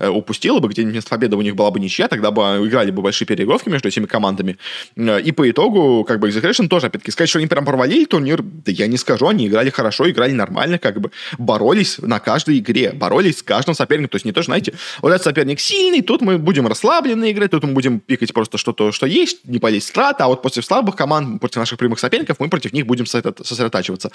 упустила 0.00 0.60
бы, 0.66 0.72
где 0.72 0.82
вместо 0.82 1.10
победы 1.10 1.36
у 1.36 1.42
них 1.42 1.56
была 1.56 1.70
бы 1.70 1.80
ничья, 1.80 2.08
тогда 2.08 2.30
бы 2.30 2.42
играли 2.66 2.90
бы 2.90 3.02
большие 3.02 3.26
переигровки 3.26 3.68
между 3.68 3.88
этими 3.88 4.06
командами. 4.06 4.58
Э, 4.96 5.20
и 5.20 5.32
по 5.32 5.48
итогу, 5.50 6.04
как 6.04 6.20
бы, 6.20 6.28
Execution 6.28 6.68
тоже, 6.68 6.86
опять-таки, 6.86 7.10
сказать, 7.12 7.28
что 7.28 7.38
они 7.38 7.48
прям 7.48 7.64
провалили 7.64 8.04
турнир, 8.04 8.42
да 8.42 8.72
я 8.72 8.86
не 8.86 8.96
скажу, 8.96 9.28
они 9.28 9.46
играли 9.46 9.70
хорошо, 9.70 10.08
играли 10.10 10.32
нормально, 10.32 10.78
как 10.78 11.00
бы, 11.00 11.10
боролись 11.38 11.98
на 11.98 12.20
каждой 12.20 12.58
игре, 12.58 12.92
боролись 12.92 13.38
с 13.38 13.42
каждым 13.42 13.74
соперником, 13.74 14.10
то 14.10 14.16
есть 14.16 14.24
не 14.24 14.32
то, 14.32 14.42
знаете, 14.42 14.74
вот 15.02 15.10
этот 15.10 15.24
соперник 15.24 15.60
сильный, 15.60 16.02
тут 16.02 16.20
мы 16.20 16.38
будем 16.38 16.66
расслабленно 16.66 17.30
играть, 17.30 17.50
тут 17.50 17.64
мы 17.64 17.72
будем 17.72 18.00
пикать 18.00 18.32
просто 18.32 18.58
что-то, 18.58 18.92
что 18.92 19.06
есть, 19.06 19.44
не 19.44 19.58
полезть 19.58 19.88
страт, 19.88 20.20
а 20.20 20.28
вот 20.28 20.42
против 20.42 20.64
слабых 20.64 20.96
команд, 20.96 21.40
против 21.40 21.56
наших 21.56 21.78
прямых 21.78 21.98
соперников, 21.98 22.38
мы 22.40 22.48
против 22.48 22.72
них 22.72 22.86
будем 22.86 23.06
сосредотачиваться. 23.06 24.10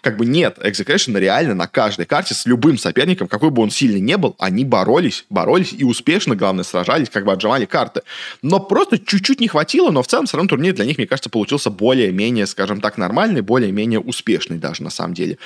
Как 0.00 0.16
бы 0.16 0.26
нет, 0.26 0.58
Execution 0.58 1.18
реально 1.18 1.54
на 1.54 1.66
каждой 1.66 2.06
карте 2.06 2.34
с 2.34 2.46
любым 2.46 2.78
соперником, 2.78 3.28
какой 3.28 3.50
бы 3.50 3.62
он 3.62 3.70
сильный 3.70 4.00
не 4.00 4.16
был, 4.16 4.36
они 4.38 4.64
боролись, 4.64 5.24
боролись 5.30 5.72
и 5.72 5.84
успешно 5.94 6.36
главное, 6.36 6.64
сражались, 6.64 7.08
как 7.08 7.24
бы 7.24 7.32
отжимали 7.32 7.64
карты. 7.64 8.02
Но 8.42 8.60
просто 8.60 8.98
чуть-чуть 8.98 9.40
не 9.40 9.48
хватило, 9.48 9.90
но 9.90 10.02
в 10.02 10.06
целом 10.06 10.26
все 10.26 10.36
равно 10.36 10.48
турнир 10.48 10.74
для 10.74 10.84
них, 10.84 10.98
мне 10.98 11.06
кажется, 11.06 11.30
получился 11.30 11.70
более-менее, 11.70 12.46
скажем 12.46 12.80
так, 12.80 12.98
нормальный, 12.98 13.40
более-менее 13.40 14.00
успешный 14.00 14.58
даже 14.58 14.82
на 14.82 14.90
самом 14.90 15.14
деле. 15.14 15.38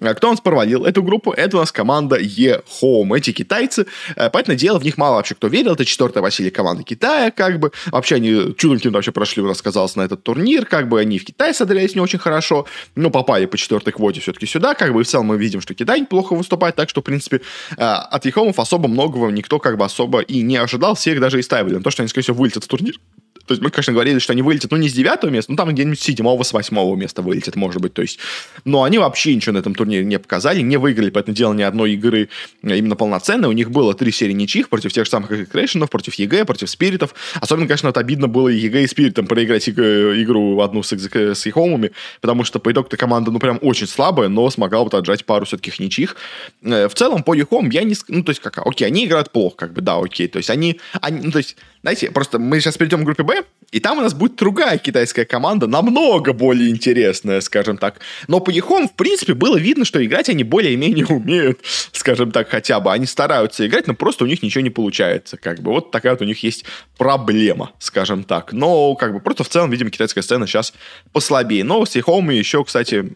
А 0.00 0.14
кто 0.14 0.28
у 0.28 0.30
нас 0.30 0.40
провалил 0.40 0.84
эту 0.84 1.02
группу? 1.02 1.32
Это 1.32 1.56
у 1.56 1.60
нас 1.60 1.72
команда 1.72 2.16
E-Home. 2.16 3.16
Эти 3.16 3.32
китайцы, 3.32 3.86
э, 4.14 4.30
понятное 4.30 4.56
дело, 4.56 4.78
в 4.78 4.84
них 4.84 4.96
мало 4.96 5.16
вообще 5.16 5.34
кто 5.34 5.48
верил. 5.48 5.72
Это 5.72 5.84
четвертая 5.84 6.22
Василий 6.22 6.50
команда 6.50 6.82
Китая, 6.82 7.30
как 7.30 7.58
бы. 7.58 7.72
Вообще 7.86 8.16
они 8.16 8.54
чудом 8.56 8.76
каким-то 8.76 8.98
вообще 8.98 9.12
прошли, 9.12 9.42
у 9.42 9.46
нас 9.46 9.60
казалось, 9.62 9.96
на 9.96 10.02
этот 10.02 10.22
турнир, 10.22 10.66
как 10.66 10.88
бы 10.88 11.00
они 11.00 11.18
в 11.18 11.24
Китае 11.24 11.52
смотрелись 11.52 11.94
не 11.94 12.00
очень 12.00 12.18
хорошо, 12.18 12.66
но 12.94 13.10
попали 13.10 13.46
по 13.46 13.56
четвертой 13.56 13.92
квоте 13.92 14.20
все-таки 14.20 14.46
сюда, 14.46 14.74
как 14.74 14.92
бы 14.92 15.00
и 15.00 15.04
в 15.04 15.06
целом 15.08 15.26
мы 15.26 15.38
видим, 15.38 15.60
что 15.60 15.74
Китай 15.74 16.00
неплохо 16.00 16.34
выступает, 16.34 16.76
так 16.76 16.88
что, 16.88 17.00
в 17.00 17.04
принципе, 17.04 17.40
э, 17.76 17.82
от 17.82 18.24
EHOME'ов 18.26 18.58
особо 18.58 18.88
многого 18.88 19.30
никто 19.30 19.58
как 19.58 19.76
бы 19.76 19.84
особо 19.84 19.95
и 20.28 20.42
не 20.42 20.56
ожидал, 20.56 20.94
все 20.94 21.12
их 21.12 21.20
даже 21.20 21.38
и 21.38 21.42
ставили 21.42 21.74
на 21.74 21.82
то, 21.82 21.90
что 21.90 22.02
они, 22.02 22.08
скорее 22.08 22.24
всего, 22.24 22.36
вылетят 22.36 22.64
в 22.64 22.68
турнир. 22.68 22.98
То 23.46 23.52
есть 23.52 23.62
мы, 23.62 23.70
конечно, 23.70 23.92
говорили, 23.92 24.18
что 24.18 24.32
они 24.32 24.42
вылетят, 24.42 24.70
ну, 24.70 24.76
не 24.76 24.88
с 24.88 24.92
девятого 24.92 25.30
места, 25.30 25.52
ну, 25.52 25.56
там 25.56 25.70
где-нибудь 25.70 26.00
с 26.00 26.02
седьмого, 26.02 26.42
с 26.42 26.52
восьмого 26.52 26.94
места 26.96 27.22
вылетят, 27.22 27.56
может 27.56 27.80
быть. 27.80 27.94
То 27.94 28.02
есть, 28.02 28.18
но 28.64 28.82
они 28.82 28.98
вообще 28.98 29.34
ничего 29.34 29.54
на 29.54 29.58
этом 29.58 29.74
турнире 29.74 30.04
не 30.04 30.18
показали, 30.18 30.60
не 30.60 30.76
выиграли, 30.76 31.10
по 31.10 31.18
сути 31.18 31.34
дела 31.34 31.54
ни 31.54 31.62
одной 31.62 31.94
игры 31.94 32.28
именно 32.62 32.96
полноценной. 32.96 33.48
У 33.48 33.52
них 33.52 33.70
было 33.70 33.94
три 33.94 34.12
серии 34.12 34.32
ничьих 34.32 34.68
против 34.68 34.92
тех 34.92 35.04
же 35.04 35.10
самых 35.10 35.48
Execration'ов, 35.50 35.90
против 35.90 36.14
EG, 36.14 36.44
против 36.44 36.68
Spirit'ов. 36.70 37.14
Особенно, 37.40 37.66
конечно, 37.66 37.88
это 37.88 38.00
обидно 38.00 38.28
было 38.28 38.48
EG, 38.48 38.82
и 38.82 38.86
Spirit'ам 38.86 39.26
проиграть 39.26 39.68
игру 39.68 40.60
одну 40.60 40.82
с, 40.82 40.92
с 40.92 41.46
EHOME'ами, 41.46 41.92
потому 42.20 42.44
что 42.44 42.58
по 42.58 42.72
итогу-то 42.72 42.96
команда, 42.96 43.30
ну, 43.30 43.38
прям 43.38 43.58
очень 43.62 43.86
слабая, 43.86 44.28
но 44.28 44.48
смогла 44.50 44.80
вот 44.80 44.94
отжать 44.94 45.24
пару 45.24 45.44
все-таки 45.44 45.72
ничьих. 45.82 46.16
Э, 46.62 46.88
в 46.88 46.94
целом, 46.94 47.22
по 47.22 47.34
Ихом 47.34 47.70
я 47.70 47.82
не... 47.82 47.94
Ну, 48.08 48.22
то 48.22 48.30
есть, 48.30 48.40
как, 48.40 48.58
окей, 48.66 48.86
они 48.86 49.04
играют 49.04 49.30
плохо, 49.30 49.56
как 49.56 49.72
бы, 49.72 49.80
да, 49.80 49.98
окей. 49.98 50.28
То 50.28 50.38
есть, 50.38 50.50
они... 50.50 50.80
они 51.00 51.20
ну, 51.20 51.30
то 51.30 51.38
есть, 51.38 51.56
знаете, 51.82 52.10
просто 52.10 52.38
мы 52.38 52.60
сейчас 52.60 52.76
перейдем 52.76 53.02
к 53.02 53.04
группе 53.04 53.22
Б, 53.22 53.35
и 53.72 53.80
там 53.80 53.98
у 53.98 54.00
нас 54.00 54.14
будет 54.14 54.36
другая 54.36 54.78
китайская 54.78 55.24
команда, 55.24 55.66
намного 55.66 56.32
более 56.32 56.70
интересная, 56.70 57.40
скажем 57.40 57.78
так. 57.78 58.00
Но 58.28 58.40
по 58.40 58.50
Ехом, 58.50 58.88
в 58.88 58.94
принципе, 58.94 59.34
было 59.34 59.56
видно, 59.56 59.84
что 59.84 60.04
играть 60.04 60.28
они 60.28 60.44
более-менее 60.44 61.06
умеют, 61.10 61.60
скажем 61.92 62.30
так, 62.30 62.48
хотя 62.48 62.80
бы. 62.80 62.92
Они 62.92 63.06
стараются 63.06 63.66
играть, 63.66 63.86
но 63.86 63.94
просто 63.94 64.24
у 64.24 64.26
них 64.26 64.42
ничего 64.42 64.62
не 64.62 64.70
получается. 64.70 65.36
Как 65.36 65.60
бы 65.60 65.72
вот 65.72 65.90
такая 65.90 66.12
вот 66.12 66.22
у 66.22 66.24
них 66.24 66.42
есть 66.42 66.64
проблема, 66.96 67.72
скажем 67.78 68.24
так. 68.24 68.52
Но 68.52 68.94
как 68.94 69.12
бы 69.12 69.20
просто 69.20 69.44
в 69.44 69.48
целом, 69.48 69.70
видимо, 69.70 69.90
китайская 69.90 70.22
сцена 70.22 70.46
сейчас 70.46 70.72
послабее. 71.12 71.64
Но 71.64 71.84
с 71.84 71.96
Ехом 71.96 72.30
еще, 72.30 72.64
кстати, 72.64 73.12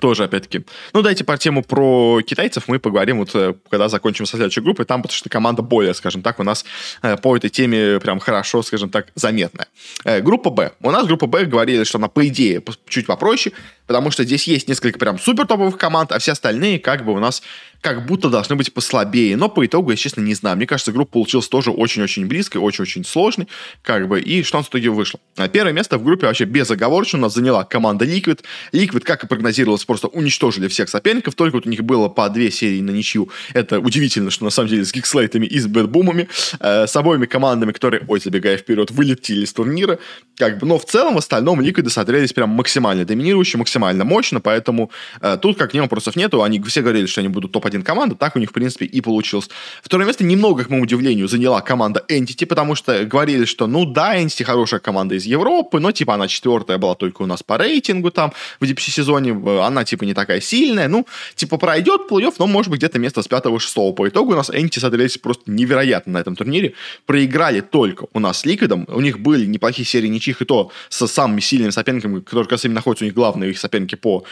тоже, 0.00 0.24
опять-таки. 0.24 0.64
Ну, 0.92 1.02
дайте 1.02 1.24
по 1.24 1.38
тему 1.38 1.62
про 1.62 2.20
китайцев 2.22 2.64
мы 2.66 2.78
поговорим, 2.78 3.18
вот 3.18 3.34
э, 3.34 3.54
когда 3.70 3.88
закончим 3.88 4.26
со 4.26 4.36
следующей 4.36 4.60
группой. 4.60 4.84
Там, 4.84 5.02
потому 5.02 5.16
что 5.16 5.28
команда 5.28 5.62
более, 5.62 5.94
скажем 5.94 6.22
так, 6.22 6.40
у 6.40 6.42
нас 6.42 6.64
э, 7.02 7.16
по 7.16 7.36
этой 7.36 7.50
теме 7.50 8.00
прям 8.00 8.18
хорошо, 8.18 8.62
скажем 8.62 8.90
так, 8.90 9.08
заметная. 9.14 9.68
Э, 10.04 10.20
группа 10.20 10.50
Б. 10.50 10.72
У 10.80 10.90
нас 10.90 11.06
группа 11.06 11.26
Б 11.26 11.44
говорили, 11.44 11.84
что 11.84 11.98
она, 11.98 12.08
по 12.08 12.26
идее, 12.26 12.62
чуть 12.88 13.06
попроще, 13.06 13.54
потому 13.86 14.10
что 14.10 14.24
здесь 14.24 14.48
есть 14.48 14.68
несколько 14.68 14.98
прям 14.98 15.18
супер 15.18 15.46
топовых 15.46 15.78
команд, 15.78 16.10
а 16.12 16.18
все 16.18 16.32
остальные 16.32 16.80
как 16.80 17.04
бы 17.04 17.12
у 17.12 17.18
нас 17.20 17.42
как 17.86 18.04
будто 18.04 18.30
должны 18.30 18.56
быть 18.56 18.74
послабее. 18.74 19.36
Но 19.36 19.48
по 19.48 19.64
итогу, 19.64 19.92
я 19.92 19.96
честно 19.96 20.20
не 20.20 20.34
знаю. 20.34 20.56
Мне 20.56 20.66
кажется, 20.66 20.90
группа 20.90 21.12
получилась 21.12 21.46
тоже 21.46 21.70
очень-очень 21.70 22.26
близкой, 22.26 22.58
очень-очень 22.58 23.04
сложной. 23.04 23.46
Как 23.82 24.08
бы, 24.08 24.20
и 24.20 24.42
что 24.42 24.60
в 24.60 24.68
итоге 24.68 24.90
вышло? 24.90 25.20
А 25.36 25.46
первое 25.46 25.72
место 25.72 25.96
в 25.96 26.02
группе 26.02 26.26
вообще 26.26 26.46
безоговорочно 26.46 27.20
у 27.20 27.22
нас 27.22 27.34
заняла 27.34 27.62
команда 27.62 28.04
Liquid. 28.04 28.40
Liquid, 28.72 29.02
как 29.02 29.22
и 29.22 29.28
прогнозировалось, 29.28 29.84
просто 29.84 30.08
уничтожили 30.08 30.66
всех 30.66 30.88
соперников. 30.88 31.36
Только 31.36 31.54
вот 31.54 31.66
у 31.66 31.70
них 31.70 31.84
было 31.84 32.08
по 32.08 32.28
две 32.28 32.50
серии 32.50 32.80
на 32.80 32.90
ничью. 32.90 33.30
Это 33.54 33.78
удивительно, 33.78 34.32
что 34.32 34.42
на 34.42 34.50
самом 34.50 34.68
деле 34.68 34.84
с 34.84 34.92
гикслейтами 34.92 35.46
и 35.46 35.60
с 35.60 35.68
бэтбумами, 35.68 36.28
э, 36.58 36.88
с 36.88 36.96
обоими 36.96 37.26
командами, 37.26 37.70
которые, 37.70 38.02
ой, 38.08 38.18
забегая 38.18 38.56
вперед, 38.56 38.90
вылетели 38.90 39.44
с 39.44 39.52
турнира. 39.52 40.00
Как 40.36 40.58
бы, 40.58 40.66
но 40.66 40.80
в 40.80 40.84
целом 40.86 41.14
в 41.14 41.18
остальном 41.18 41.60
Liquid 41.60 41.88
смотрелись 41.88 42.32
прям 42.32 42.50
максимально 42.50 43.04
доминирующие, 43.04 43.58
максимально 43.58 44.04
мощно, 44.04 44.40
поэтому 44.40 44.90
э, 45.20 45.38
тут 45.40 45.56
как 45.56 45.72
ни 45.72 45.78
вопросов 45.78 46.16
нету. 46.16 46.42
Они 46.42 46.60
все 46.62 46.82
говорили, 46.82 47.06
что 47.06 47.20
они 47.20 47.28
будут 47.28 47.52
топ-1 47.52 47.75
один 47.76 47.84
команда, 47.84 48.14
так 48.14 48.36
у 48.36 48.38
них, 48.38 48.50
в 48.50 48.52
принципе, 48.52 48.84
и 48.86 49.00
получилось. 49.00 49.48
Второе 49.82 50.06
место 50.06 50.24
немного, 50.24 50.64
к 50.64 50.70
моему 50.70 50.84
удивлению, 50.84 51.28
заняла 51.28 51.60
команда 51.60 52.04
Entity, 52.08 52.46
потому 52.46 52.74
что 52.74 53.04
говорили, 53.04 53.44
что, 53.44 53.66
ну 53.66 53.84
да, 53.84 54.18
Entity 54.18 54.44
хорошая 54.44 54.80
команда 54.80 55.14
из 55.14 55.24
Европы, 55.24 55.78
но, 55.78 55.92
типа, 55.92 56.14
она 56.14 56.28
четвертая 56.28 56.78
была 56.78 56.94
только 56.94 57.22
у 57.22 57.26
нас 57.26 57.42
по 57.42 57.58
рейтингу 57.58 58.10
там 58.10 58.32
в 58.60 58.64
DPC-сезоне, 58.64 59.62
она, 59.64 59.84
типа, 59.84 60.04
не 60.04 60.14
такая 60.14 60.40
сильная, 60.40 60.88
ну, 60.88 61.06
типа, 61.34 61.58
пройдет 61.58 62.02
плей-офф, 62.10 62.34
но, 62.38 62.46
может 62.46 62.70
быть, 62.70 62.80
где-то 62.80 62.98
место 62.98 63.22
с 63.22 63.28
пятого-шестого. 63.28 63.92
По 63.92 64.08
итогу 64.08 64.32
у 64.32 64.36
нас 64.36 64.50
Entity 64.50 64.80
смотрелись 64.80 65.18
просто 65.18 65.50
невероятно 65.50 66.14
на 66.14 66.18
этом 66.18 66.36
турнире, 66.36 66.74
проиграли 67.04 67.60
только 67.60 68.06
у 68.12 68.20
нас 68.20 68.40
с 68.40 68.46
Ликвидом, 68.46 68.86
у 68.88 69.00
них 69.00 69.20
были 69.20 69.46
неплохие 69.46 69.86
серии 69.86 70.08
ничьих, 70.08 70.42
и 70.42 70.44
то 70.44 70.70
со 70.88 71.06
самыми 71.06 71.40
сильными 71.40 71.70
соперниками, 71.70 72.20
которые 72.20 72.44
как 72.44 72.52
раз 72.52 72.64
находятся 72.64 73.04
у 73.04 73.06
них 73.06 73.14
главные 73.14 73.50
их 73.50 73.58
соперники 73.58 73.94
по 73.94 74.24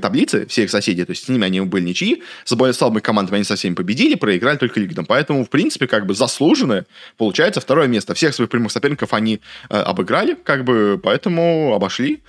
таблице, 0.00 0.46
все 0.46 0.64
их 0.64 0.70
соседи, 0.70 1.04
то 1.04 1.10
есть 1.10 1.24
с 1.24 1.28
ними 1.28 1.46
они 1.46 1.60
были 1.60 1.84
ничьи, 1.84 2.22
с 2.44 2.54
более 2.54 2.74
слабыми 2.80 3.00
командами 3.00 3.36
они 3.36 3.44
со 3.44 3.56
всеми 3.56 3.74
победили, 3.74 4.16
проиграли 4.16 4.56
только 4.56 4.80
Лигдом. 4.80 5.06
Поэтому, 5.06 5.44
в 5.44 5.50
принципе, 5.50 5.86
как 5.86 6.06
бы 6.06 6.14
заслуженное 6.14 6.86
получается 7.16 7.60
второе 7.60 7.86
место. 7.86 8.14
Всех 8.14 8.34
своих 8.34 8.50
прямых 8.50 8.72
соперников 8.72 9.12
они 9.12 9.40
э, 9.68 9.76
обыграли, 9.76 10.36
как 10.44 10.64
бы, 10.64 11.00
поэтому 11.02 11.72
обошли. 11.74 12.20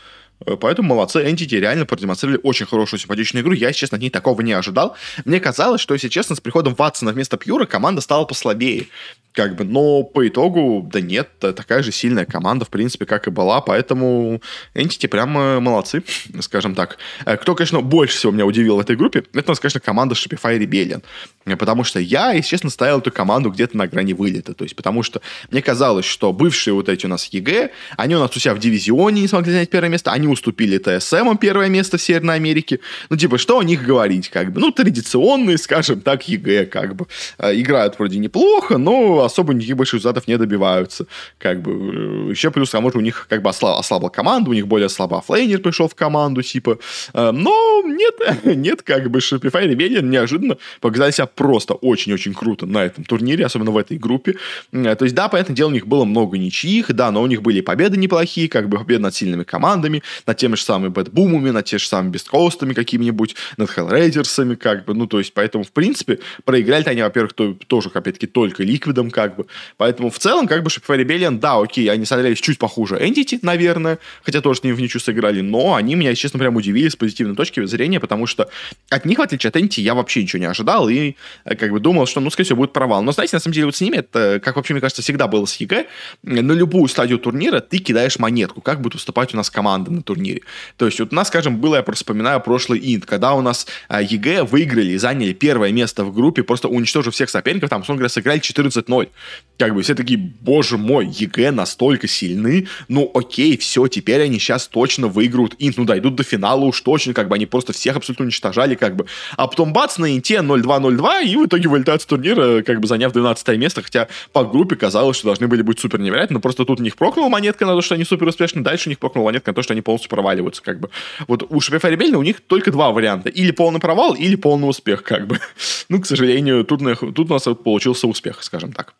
Э, 0.46 0.56
поэтому 0.56 0.90
молодцы, 0.90 1.24
Entity 1.24 1.60
реально 1.60 1.86
продемонстрировали 1.86 2.40
очень 2.44 2.66
хорошую, 2.66 3.00
симпатичную 3.00 3.44
игру. 3.44 3.54
Я, 3.54 3.68
если 3.70 3.82
честно, 3.82 3.96
от 3.96 4.02
ней 4.02 4.10
такого 4.10 4.42
не 4.42 4.54
ожидал. 4.54 4.96
Мне 5.26 5.40
казалось, 5.40 5.82
что, 5.82 5.94
если 5.94 6.10
честно, 6.10 6.36
с 6.36 6.42
приходом 6.42 6.76
Ватсона 6.76 7.12
вместо 7.12 7.38
Пьюра 7.38 7.66
команда 7.66 8.02
стала 8.02 8.26
послабее. 8.26 8.88
Как 9.34 9.56
бы, 9.56 9.64
но 9.64 10.04
по 10.04 10.28
итогу, 10.28 10.88
да 10.92 11.00
нет, 11.00 11.30
такая 11.40 11.84
же 11.84 11.94
сильная 11.94 12.26
команда, 12.26 12.66
в 12.66 12.70
принципе, 12.70 13.06
как 13.06 13.28
и 13.28 13.32
была, 13.32 13.62
поэтому 13.62 14.42
Entity 14.74 15.08
прямо 15.08 15.62
молодцы, 15.62 16.04
скажем 16.42 16.76
так. 16.76 16.98
Э, 17.26 17.38
кто, 17.38 17.56
конечно, 17.56 17.82
больше 17.82 18.18
всего 18.18 18.32
меня 18.32 18.46
удивил 18.46 18.76
в 18.76 18.80
этой 18.80 18.96
группе, 18.96 19.24
это 19.34 19.44
у 19.48 19.52
нас, 19.52 19.60
конечно, 19.60 19.80
команда 19.80 20.16
Shopify 20.16 20.60
Rebellion. 20.60 21.02
Э, 21.46 21.56
потому 21.56 21.84
что 21.84 22.00
я, 22.00 22.34
если 22.34 22.50
честно, 22.50 22.70
ставил 22.70 23.00
эту 23.00 23.12
команду 23.12 23.52
где-то 23.52 23.78
на 23.78 23.88
грани 23.88 24.14
вылета. 24.14 24.54
То 24.54 24.66
есть, 24.66 24.76
потому 24.76 25.04
что 25.04 25.22
мне 25.50 25.62
казалось, 25.62 26.06
что 26.06 26.34
бывшие 26.34 26.74
вот 26.74 26.90
эти 26.90 27.06
у 27.06 27.10
нас 27.10 27.28
EG, 27.28 27.72
они 27.98 28.16
у 28.16 28.20
нас 28.20 28.36
у 28.36 28.40
себя 28.40 28.54
в 28.54 28.60
дивизионе 28.60 29.22
не 29.22 29.28
смогли 29.28 29.54
занять 29.54 29.70
первое 29.70 29.90
место, 29.90 30.12
они 30.12 30.28
уступили 30.32 30.78
TSM 30.78 31.38
первое 31.40 31.70
место 31.70 31.98
в 31.98 32.02
Северной 32.02 32.36
Америке. 32.36 32.80
Ну, 33.10 33.18
типа, 33.18 33.38
что 33.38 33.60
о 33.60 33.64
них 33.64 33.84
говорить, 33.84 34.30
как 34.30 34.52
бы? 34.52 34.60
Ну, 34.60 34.72
традиционные, 34.72 35.58
скажем 35.58 36.02
так, 36.02 36.28
EG, 36.28 36.66
как 36.66 36.96
бы. 36.96 37.08
Э, 37.38 37.54
играют 37.54 37.98
вроде 37.98 38.20
неплохо, 38.20 38.78
но 38.78 39.24
особо 39.24 39.54
никаких 39.54 39.78
больших 39.78 39.96
результатов 39.96 40.28
не 40.28 40.38
добиваются. 40.38 41.06
Как 41.38 41.62
бы, 41.62 41.72
э, 41.72 42.32
еще 42.32 42.52
плюс, 42.52 42.74
а 42.76 42.82
может, 42.82 42.96
у 42.96 43.02
них 43.02 43.28
как 43.30 43.42
бы 43.42 43.50
ослаб, 43.50 43.80
ослабла 43.80 44.10
команда, 44.10 44.50
у 44.50 44.54
них 44.54 44.68
более 44.68 44.90
слаба 44.90 45.22
оффлейнер 45.22 45.60
пришел 45.60 45.88
в 45.88 45.96
команду, 45.96 46.42
типа. 46.42 46.80
Э, 47.14 47.32
но 47.32 47.84
нет, 47.86 48.16
нет, 48.46 48.82
как 48.82 49.10
бы 49.10 49.20
Shopify 49.20 49.68
Rebellion 49.68 50.04
неожиданно 50.04 50.58
показали 50.80 51.12
себя 51.12 51.28
просто 51.28 51.74
очень-очень 51.74 52.34
круто 52.34 52.66
на 52.66 52.86
этом 52.86 53.04
турнире, 53.04 53.46
особенно 53.46 53.72
в 53.72 53.78
этой 53.78 53.98
группе. 53.98 54.36
То 54.72 54.98
есть, 55.02 55.16
да, 55.16 55.28
понятное 55.28 55.56
дело, 55.56 55.70
у 55.70 55.74
них 55.74 55.88
было 55.88 56.06
много 56.06 56.38
ничьих, 56.38 56.94
да, 56.94 57.12
но 57.12 57.22
у 57.22 57.28
них 57.28 57.42
были 57.42 57.62
победы 57.62 57.98
неплохие, 57.98 58.48
как 58.48 58.70
бы 58.70 58.78
победы 58.78 59.02
над 59.02 59.16
сильными 59.16 59.44
командами, 59.44 60.04
над 60.26 60.38
теми 60.38 60.56
же 60.56 60.64
самыми 60.64 60.90
BetBoom'ами, 60.90 61.50
над 61.50 61.66
теми 61.66 61.80
же 61.80 61.88
самыми 61.88 62.12
Beastcoast'ами 62.12 62.74
какими-нибудь, 62.74 63.36
над 63.58 63.70
HellRaisers'ами, 63.70 64.56
как 64.56 64.86
бы, 64.86 64.94
ну, 64.94 65.08
то 65.08 65.20
есть, 65.20 65.34
поэтому, 65.34 65.64
в 65.64 65.72
принципе, 65.72 66.20
проиграли 66.46 66.88
они, 66.90 67.02
во-первых, 67.02 67.34
то, 67.34 67.54
тоже, 67.68 67.90
опять-таки, 67.94 68.28
только 68.28 68.64
Liquid'ом, 68.64 69.12
как 69.12 69.36
бы, 69.36 69.46
поэтому, 69.78 70.10
в 70.10 70.20
целом, 70.20 70.48
как 70.48 70.64
бы, 70.64 70.70
Shopify 70.70 71.04
Rebellion, 71.04 71.40
да, 71.40 71.60
окей, 71.60 71.90
они 71.90 72.06
смотрелись 72.06 72.40
чуть 72.40 72.58
похуже 72.58 72.96
Entity, 72.96 73.40
наверное, 73.42 74.00
хотя 74.24 74.42
тоже 74.42 74.60
с 74.60 74.64
ним 74.64 74.76
в 74.76 74.82
ничью 74.82 75.00
сыграли, 75.00 75.42
но 75.42 75.76
они 75.76 75.96
меня, 75.96 76.14
честно, 76.16 76.40
прям 76.40 76.56
удивили 76.56 76.90
с 76.90 76.96
позитивной 76.96 77.36
точки 77.36 77.66
зрения, 77.66 78.00
потому 78.00 78.28
что 78.28 78.50
от 78.90 79.06
них, 79.06 79.18
в 79.18 79.22
отличие 79.22 79.50
от 79.50 79.56
Entity, 79.56 79.82
я 79.82 79.94
вообще 79.94 80.24
ничего 80.24 80.40
не 80.40 80.46
ожидал 80.46 80.90
и, 80.90 81.16
э, 81.46 81.56
как 81.56 81.72
бы, 81.72 81.80
думал, 81.80 82.06
что, 82.06 82.20
ну, 82.20 82.30
скорее 82.30 82.46
всего, 82.46 82.58
будет 82.58 82.74
провал. 82.74 83.02
Но, 83.04 83.12
знаете, 83.12 83.36
на 83.36 83.40
самом 83.40 83.54
деле, 83.54 83.66
вот 83.66 83.76
с 83.76 83.82
ними 83.82 83.98
это, 83.98 84.40
как 84.44 84.56
вообще, 84.56 84.74
мне 84.74 84.82
кажется, 84.82 85.02
всегда 85.02 85.28
было 85.28 85.46
с 85.46 85.56
EG, 85.56 85.88
на 86.24 86.54
любую 86.54 86.88
стадию 86.88 87.20
турнира 87.20 87.60
ты 87.60 87.78
кидаешь 87.78 88.20
монетку, 88.20 88.62
как 88.62 88.82
будет 88.82 88.96
выступать 88.96 89.34
у 89.34 89.38
нас 89.38 89.50
команда 89.50 89.92
на 89.92 90.02
турнире. 90.12 90.42
То 90.78 90.86
есть 90.86 91.00
вот 91.00 91.14
у 91.14 91.16
нас, 91.16 91.28
скажем, 91.28 91.58
было, 91.58 91.78
я 91.78 91.84
просто 91.84 92.04
вспоминаю 92.04 92.42
прошлый 92.42 92.80
инт, 92.84 93.06
когда 93.06 93.34
у 93.34 93.42
нас 93.42 93.68
а, 93.88 94.02
EG 94.02 94.44
выиграли 94.44 94.92
и 94.92 94.98
заняли 94.98 95.34
первое 95.34 95.72
место 95.72 96.04
в 96.04 96.14
группе, 96.14 96.44
просто 96.44 96.68
уничтожив 96.68 97.14
всех 97.14 97.30
соперников, 97.30 97.70
там, 97.70 97.82
условно 97.82 98.00
говоря, 98.00 98.10
сыграли 98.10 98.42
14-0. 98.42 99.10
Как 99.58 99.74
бы 99.74 99.82
все 99.82 99.96
такие, 99.96 100.18
боже 100.18 100.78
мой, 100.78 101.08
EG 101.08 101.52
настолько 101.52 102.08
сильны, 102.08 102.68
ну 102.88 103.10
окей, 103.14 103.58
все, 103.58 103.88
теперь 103.88 104.22
они 104.22 104.40
сейчас 104.40 104.68
точно 104.68 105.08
выиграют 105.08 105.56
инт, 105.60 105.78
ну 105.78 105.86
дойдут 105.86 106.16
до 106.16 106.24
финала 106.24 106.66
уж 106.66 106.82
точно, 106.82 107.14
как 107.14 107.30
бы 107.30 107.36
они 107.36 107.46
просто 107.46 107.74
всех 107.74 107.96
абсолютно 107.96 108.26
уничтожали, 108.26 108.76
как 108.76 108.96
бы. 108.96 109.06
А 109.38 109.48
потом 109.48 109.72
бац, 109.74 109.98
на 109.98 110.14
инте 110.14 110.36
0-2-0-2, 110.36 111.24
и 111.24 111.36
в 111.38 111.46
итоге 111.46 111.70
вылетают 111.70 112.02
с 112.02 112.06
турнира, 112.06 112.62
как 112.64 112.80
бы 112.80 112.88
заняв 112.88 113.14
12 113.14 113.48
место, 113.58 113.82
хотя 113.82 114.08
по 114.34 114.44
группе 114.44 114.76
казалось, 114.76 115.18
что 115.18 115.28
должны 115.28 115.48
были 115.48 115.62
быть 115.62 115.80
супер 115.80 116.00
невероятно, 116.00 116.36
но 116.36 116.40
просто 116.40 116.66
тут 116.66 116.80
у 116.80 116.84
них 116.84 116.96
прокнула 116.96 117.30
монетка 117.30 117.66
на 117.66 117.76
то, 117.76 117.82
что 117.82 117.96
они 117.96 118.04
супер 118.04 118.28
успешны, 118.28 118.62
дальше 118.62 118.90
у 118.90 118.92
них 118.92 119.00
прокнула 119.00 119.26
монетка 119.26 119.52
на 119.52 119.56
то, 119.56 119.62
что 119.62 119.74
они 119.74 119.82
полностью 119.82 120.01
проваливаются, 120.10 120.62
как 120.62 120.80
бы. 120.80 120.90
Вот 121.28 121.44
у 121.44 121.58
Shopify 121.60 121.94
Rebellion 121.94 122.16
у 122.16 122.24
них 122.24 122.42
только 122.42 122.72
два 122.72 122.92
варианта. 122.92 123.30
Или 123.30 123.52
полный 123.52 123.80
провал, 123.80 124.14
или 124.14 124.36
полный 124.36 124.70
успех, 124.70 125.04
как 125.04 125.28
бы. 125.28 125.40
Ну, 125.90 126.00
к 126.00 126.06
сожалению, 126.06 126.64
тут, 126.64 126.82
тут 127.16 127.30
у 127.30 127.34
нас 127.34 127.44
получился 127.44 128.08
успех, 128.08 128.44
скажем 128.44 128.72
так. 128.72 128.94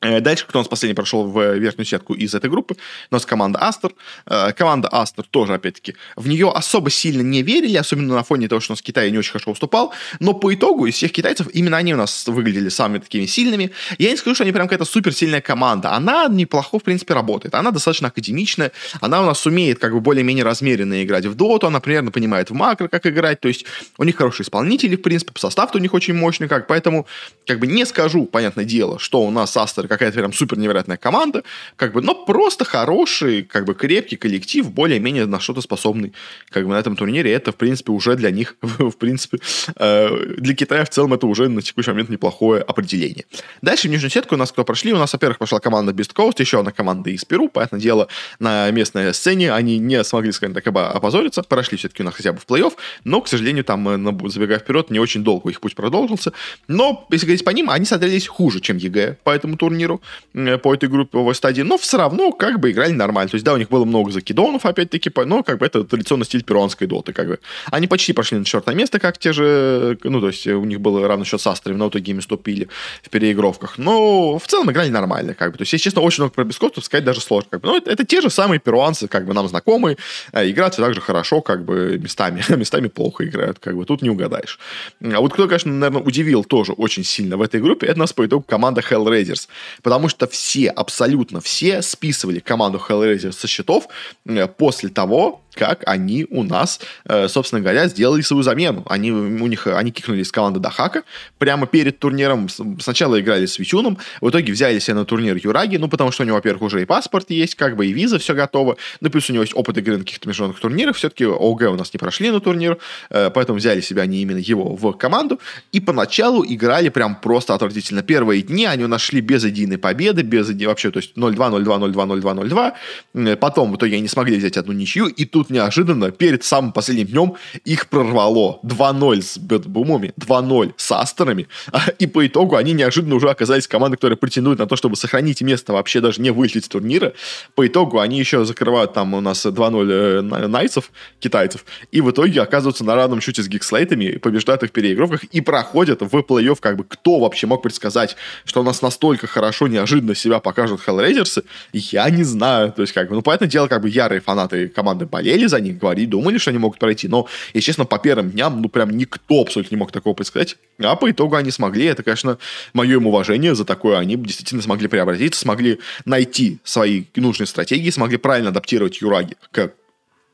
Э, 0.00 0.20
дальше, 0.20 0.46
кто 0.46 0.58
у 0.58 0.62
нас 0.62 0.68
последний 0.68 0.94
прошел 0.94 1.26
в 1.26 1.54
верхнюю 1.56 1.86
сетку 1.86 2.14
из 2.14 2.34
этой 2.34 2.48
группы, 2.48 2.76
у 3.10 3.14
нас 3.14 3.26
команда 3.26 3.58
Астер. 3.60 3.92
Э, 4.26 4.52
команда 4.52 4.88
Астер 4.92 5.24
тоже, 5.24 5.54
опять-таки, 5.54 5.96
в 6.14 6.28
нее 6.28 6.50
особо 6.50 6.90
сильно 6.90 7.22
не 7.22 7.42
верили, 7.42 7.76
особенно 7.76 8.14
на 8.14 8.22
фоне 8.22 8.48
того, 8.48 8.60
что 8.60 8.72
у 8.72 8.74
нас 8.74 8.82
Китай 8.82 9.10
не 9.10 9.18
очень 9.18 9.32
хорошо 9.32 9.50
уступал, 9.50 9.92
но 10.20 10.34
по 10.34 10.54
итогу 10.54 10.86
из 10.86 10.94
всех 10.94 11.10
китайцев 11.12 11.48
именно 11.52 11.76
они 11.76 11.94
у 11.94 11.96
нас 11.96 12.26
выглядели 12.28 12.68
самыми 12.68 12.98
такими 12.98 13.26
сильными. 13.26 13.72
Я 13.98 14.10
не 14.10 14.16
скажу, 14.16 14.34
что 14.34 14.44
они 14.44 14.52
прям 14.52 14.68
какая-то 14.68 14.84
суперсильная 14.84 15.40
команда. 15.40 15.92
Она 15.92 16.28
неплохо, 16.28 16.78
в 16.78 16.82
принципе, 16.82 17.14
работает. 17.14 17.54
Она 17.54 17.72
достаточно 17.72 18.08
академичная, 18.08 18.70
она 19.00 19.20
у 19.22 19.26
нас 19.26 19.44
умеет 19.46 19.80
как 19.80 19.92
бы 19.92 20.00
более-менее 20.00 20.44
размеренно 20.44 21.02
играть 21.02 21.26
в 21.26 21.34
доту, 21.34 21.66
она 21.66 21.80
примерно 21.80 22.12
понимает 22.12 22.50
в 22.50 22.54
макро, 22.54 22.86
как 22.86 23.06
играть, 23.06 23.40
то 23.40 23.48
есть 23.48 23.64
у 23.96 24.04
них 24.04 24.16
хорошие 24.16 24.44
исполнители, 24.44 24.94
в 24.94 25.02
принципе, 25.02 25.32
состав-то 25.36 25.78
у 25.78 25.80
них 25.80 25.92
очень 25.94 26.14
мощный, 26.14 26.46
как, 26.46 26.68
поэтому 26.68 27.06
как 27.46 27.58
бы 27.58 27.66
не 27.66 27.84
скажу, 27.84 28.26
понятное 28.26 28.64
дело, 28.64 28.98
что 28.98 29.22
у 29.22 29.30
нас 29.30 29.56
Астер 29.56 29.87
какая-то 29.88 30.18
прям 30.18 30.32
супер 30.32 30.58
невероятная 30.58 30.96
команда, 30.96 31.42
как 31.76 31.92
бы, 31.92 32.02
но 32.02 32.14
просто 32.14 32.64
хороший, 32.64 33.42
как 33.42 33.64
бы 33.64 33.74
крепкий 33.74 34.16
коллектив, 34.16 34.70
более-менее 34.70 35.26
на 35.26 35.40
что-то 35.40 35.60
способный, 35.60 36.12
как 36.50 36.64
бы 36.64 36.72
на 36.72 36.78
этом 36.78 36.96
турнире, 36.96 37.32
это, 37.32 37.52
в 37.52 37.56
принципе, 37.56 37.92
уже 37.92 38.16
для 38.16 38.30
них, 38.30 38.56
в 38.62 38.92
принципе, 38.92 39.38
э, 39.76 40.34
для 40.38 40.54
Китая 40.54 40.84
в 40.84 40.90
целом 40.90 41.14
это 41.14 41.26
уже 41.26 41.48
на 41.48 41.62
текущий 41.62 41.90
момент 41.90 42.10
неплохое 42.10 42.62
определение. 42.62 43.24
Дальше 43.62 43.88
в 43.88 43.90
нижнюю 43.90 44.10
сетку 44.10 44.34
у 44.34 44.38
нас 44.38 44.52
кто 44.52 44.64
прошли? 44.64 44.92
У 44.92 44.98
нас, 44.98 45.12
во-первых, 45.12 45.38
пошла 45.38 45.60
команда 45.60 45.92
Beastcoast, 45.92 46.36
еще 46.38 46.58
одна 46.60 46.72
команда 46.72 47.10
из 47.10 47.24
Перу, 47.24 47.48
понятное 47.48 47.80
дело, 47.80 48.08
на 48.38 48.70
местной 48.70 49.14
сцене 49.14 49.52
они 49.52 49.78
не 49.78 50.02
смогли, 50.04 50.32
скажем 50.32 50.54
так, 50.54 50.66
опозориться, 50.66 51.42
прошли 51.42 51.78
все-таки 51.78 52.02
у 52.02 52.06
нас 52.06 52.14
хотя 52.14 52.32
бы 52.32 52.38
в 52.38 52.46
плей-офф, 52.46 52.72
но, 53.04 53.20
к 53.20 53.28
сожалению, 53.28 53.64
там, 53.64 53.88
э, 53.88 54.28
забегая 54.28 54.58
вперед, 54.58 54.90
не 54.90 54.98
очень 54.98 55.24
долго 55.24 55.50
их 55.50 55.60
путь 55.60 55.74
продолжился, 55.74 56.32
но, 56.66 57.06
если 57.10 57.26
говорить 57.26 57.44
по 57.44 57.50
ним, 57.50 57.70
они 57.70 57.84
смотрелись 57.84 58.26
хуже, 58.26 58.60
чем 58.60 58.76
EG 58.76 59.16
по 59.24 59.30
этому 59.30 59.56
турниру, 59.56 59.77
Э, 59.86 60.58
по 60.58 60.74
этой 60.74 60.88
групповой 60.88 61.34
стадии, 61.34 61.62
но 61.62 61.78
все 61.78 61.98
равно 61.98 62.32
как 62.32 62.60
бы 62.60 62.70
играли 62.70 62.92
нормально. 62.92 63.28
То 63.30 63.34
есть, 63.36 63.44
да, 63.44 63.54
у 63.54 63.56
них 63.56 63.68
было 63.68 63.84
много 63.84 64.10
закидонов, 64.10 64.66
опять-таки, 64.66 65.10
но 65.24 65.42
как 65.42 65.58
бы 65.58 65.66
это 65.66 65.84
традиционный 65.84 66.26
стиль 66.26 66.42
перуанской 66.42 66.86
доты, 66.86 67.12
как 67.12 67.28
бы. 67.28 67.38
Они 67.70 67.86
почти 67.86 68.12
пошли 68.12 68.38
на 68.38 68.44
четвертое 68.44 68.74
место, 68.74 68.98
как 68.98 69.18
те 69.18 69.32
же, 69.32 69.98
ну, 70.02 70.20
то 70.20 70.28
есть, 70.28 70.46
у 70.46 70.64
них 70.64 70.80
был 70.80 71.06
равный 71.06 71.24
счет 71.24 71.40
с 71.40 71.46
Астрами, 71.46 71.76
но 71.76 71.86
в 71.86 71.90
итоге 71.90 72.12
им 72.12 72.22
ступили 72.22 72.68
в 73.02 73.10
переигровках. 73.10 73.78
Но 73.78 74.38
в 74.38 74.46
целом 74.46 74.70
играли 74.70 74.90
нормально, 74.90 75.34
как 75.34 75.52
бы. 75.52 75.58
То 75.58 75.62
есть, 75.62 75.72
если 75.72 75.84
честно, 75.84 76.02
очень 76.02 76.22
много 76.22 76.34
про 76.34 76.44
бескостов 76.44 76.84
сказать 76.84 77.04
даже 77.04 77.20
сложно, 77.20 77.50
как 77.50 77.60
бы. 77.60 77.68
Но 77.68 77.76
это, 77.76 77.90
это 77.90 78.04
те 78.04 78.20
же 78.20 78.30
самые 78.30 78.60
перуанцы, 78.60 79.08
как 79.08 79.26
бы, 79.26 79.34
нам 79.34 79.48
знакомые, 79.48 79.96
э, 80.32 80.50
играют 80.50 80.74
все 80.74 80.82
так 80.82 80.94
же 80.94 81.00
хорошо, 81.00 81.40
как 81.40 81.64
бы, 81.64 81.98
местами, 81.98 82.42
местами 82.56 82.88
плохо 82.88 83.24
играют, 83.24 83.58
как 83.58 83.76
бы, 83.76 83.84
тут 83.84 84.02
не 84.02 84.10
угадаешь. 84.10 84.58
А 85.02 85.20
вот 85.20 85.32
кто, 85.32 85.46
конечно, 85.46 85.72
наверное, 85.72 86.02
удивил 86.02 86.44
тоже 86.44 86.72
очень 86.72 87.04
сильно 87.04 87.36
в 87.36 87.42
этой 87.42 87.60
группе, 87.60 87.86
это 87.86 87.98
нас 87.98 88.12
по 88.12 88.26
итогу 88.26 88.44
команда 88.46 88.80
Hellraisers, 88.80 89.48
потому 89.82 90.08
что 90.08 90.26
все, 90.26 90.70
абсолютно 90.70 91.40
все 91.40 91.82
списывали 91.82 92.40
команду 92.40 92.82
Hellraiser 92.86 93.32
со 93.32 93.46
счетов 93.46 93.88
э, 94.26 94.46
после 94.46 94.88
того, 94.88 95.42
как 95.58 95.82
они 95.86 96.26
у 96.30 96.44
нас, 96.44 96.80
э, 97.04 97.28
собственно 97.28 97.60
говоря, 97.60 97.88
сделали 97.88 98.22
свою 98.22 98.42
замену. 98.42 98.84
Они, 98.88 99.10
у 99.10 99.46
них, 99.46 99.66
они 99.66 99.90
кикнули 99.90 100.22
из 100.22 100.30
команды 100.30 100.60
Дахака 100.60 101.02
прямо 101.38 101.66
перед 101.66 101.98
турниром. 101.98 102.48
Сначала 102.80 103.20
играли 103.20 103.46
с 103.46 103.58
Витюном, 103.58 103.98
в 104.20 104.30
итоге 104.30 104.52
взяли 104.52 104.78
себе 104.78 104.94
на 104.94 105.04
турнир 105.04 105.36
Юраги, 105.36 105.76
ну, 105.76 105.88
потому 105.88 106.12
что 106.12 106.22
у 106.22 106.26
него, 106.26 106.36
во-первых, 106.36 106.62
уже 106.62 106.82
и 106.82 106.84
паспорт 106.84 107.30
есть, 107.30 107.56
как 107.56 107.76
бы, 107.76 107.86
и 107.86 107.92
виза, 107.92 108.18
все 108.18 108.34
готово. 108.34 108.76
Ну, 109.00 109.10
плюс 109.10 109.28
у 109.30 109.32
него 109.32 109.42
есть 109.42 109.54
опыт 109.56 109.76
игры 109.78 109.98
на 109.98 110.04
каких-то 110.04 110.28
международных 110.28 110.60
турнирах. 110.60 110.96
Все-таки 110.96 111.24
ОГ 111.24 111.62
у 111.62 111.74
нас 111.74 111.92
не 111.92 111.98
прошли 111.98 112.30
на 112.30 112.40
турнир, 112.40 112.78
э, 113.10 113.30
поэтому 113.30 113.58
взяли 113.58 113.80
себя 113.80 114.02
они 114.02 114.22
именно 114.22 114.38
его 114.38 114.76
в 114.76 114.92
команду. 114.92 115.40
И 115.72 115.80
поначалу 115.80 116.44
играли 116.46 116.88
прям 116.88 117.16
просто 117.16 117.54
отвратительно. 117.54 118.02
Первые 118.02 118.42
дни 118.42 118.64
они 118.64 118.86
нашли 118.86 119.20
без 119.20 119.44
единой 119.58 119.78
победы, 119.78 120.22
без 120.22 120.48
вообще, 120.66 120.90
то 120.90 120.98
есть 120.98 121.16
0-2, 121.16 121.36
0-2, 121.36 121.92
0-2, 121.92 122.20
0-2, 122.20 122.72
0-2. 123.14 123.36
Потом 123.36 123.72
в 123.72 123.76
итоге 123.76 123.96
они 123.96 124.08
смогли 124.08 124.36
взять 124.36 124.56
одну 124.56 124.72
ничью, 124.72 125.06
и 125.06 125.24
тут 125.24 125.50
неожиданно, 125.50 126.10
перед 126.10 126.44
самым 126.44 126.72
последним 126.72 127.06
днем, 127.06 127.34
их 127.64 127.88
прорвало 127.88 128.60
2-0 128.64 129.22
с 129.22 129.38
Бэтбумами, 129.38 130.12
2-0 130.18 130.72
с 130.76 130.92
Астерами, 130.92 131.48
и 131.98 132.06
по 132.06 132.26
итогу 132.26 132.56
они 132.56 132.72
неожиданно 132.72 133.14
уже 133.14 133.30
оказались 133.30 133.66
командой, 133.68 133.96
которая 133.96 134.16
претендует 134.16 134.58
на 134.58 134.66
то, 134.66 134.76
чтобы 134.76 134.96
сохранить 134.96 135.42
место, 135.42 135.72
вообще 135.72 136.00
даже 136.00 136.20
не 136.20 136.30
вылететь 136.30 136.64
с 136.64 136.68
турнира. 136.68 137.12
По 137.54 137.66
итогу 137.66 138.00
они 138.00 138.18
еще 138.18 138.44
закрывают 138.44 138.92
там 138.92 139.14
у 139.14 139.20
нас 139.20 139.44
2-0 139.44 139.90
э, 139.90 140.46
найцев, 140.46 140.90
китайцев, 141.20 141.64
и 141.92 142.00
в 142.00 142.10
итоге 142.10 142.42
оказываются 142.42 142.84
на 142.84 142.94
равном 142.94 143.20
счете 143.20 143.42
с 143.42 143.48
гикслейтами, 143.48 144.18
побеждают 144.18 144.62
их 144.62 144.70
в 144.70 144.72
переигровках 144.72 145.24
и 145.24 145.40
проходят 145.40 146.00
в 146.00 146.14
плей-офф, 146.16 146.58
как 146.60 146.76
бы 146.76 146.84
кто 146.84 147.18
вообще 147.18 147.46
мог 147.46 147.62
предсказать, 147.62 148.16
что 148.44 148.60
у 148.60 148.62
нас 148.62 148.82
настолько 148.82 149.26
хорошо 149.26 149.47
неожиданно 149.68 150.14
себя 150.14 150.40
покажут 150.40 150.80
Hellraisers, 150.86 151.44
я 151.72 152.08
не 152.10 152.24
знаю, 152.24 152.72
то 152.72 152.82
есть 152.82 152.92
как 152.92 153.08
бы, 153.08 153.14
ну, 153.14 153.22
понятное 153.22 153.48
дело, 153.48 153.68
как 153.68 153.82
бы 153.82 153.88
ярые 153.88 154.20
фанаты 154.20 154.68
команды 154.68 155.06
болели 155.06 155.46
за 155.46 155.60
них, 155.60 155.78
говорили, 155.78 156.06
думали, 156.06 156.38
что 156.38 156.50
они 156.50 156.58
могут 156.58 156.78
пройти, 156.78 157.08
но, 157.08 157.26
если 157.54 157.66
честно, 157.66 157.84
по 157.84 157.98
первым 157.98 158.30
дням, 158.30 158.60
ну, 158.60 158.68
прям 158.68 158.90
никто 158.90 159.42
абсолютно 159.42 159.74
не 159.74 159.78
мог 159.78 159.92
такого 159.92 160.14
предсказать, 160.14 160.56
а 160.80 160.96
по 160.96 161.10
итогу 161.10 161.36
они 161.36 161.50
смогли, 161.50 161.86
это, 161.86 162.02
конечно, 162.02 162.38
мое 162.72 162.96
им 162.96 163.06
уважение 163.06 163.54
за 163.54 163.64
такое, 163.64 163.98
они 163.98 164.16
действительно 164.16 164.62
смогли 164.62 164.88
преобразиться, 164.88 165.40
смогли 165.40 165.78
найти 166.04 166.58
свои 166.64 167.04
нужные 167.16 167.46
стратегии, 167.46 167.90
смогли 167.90 168.16
правильно 168.16 168.50
адаптировать 168.50 169.00
Юраги 169.00 169.36
к 169.50 169.72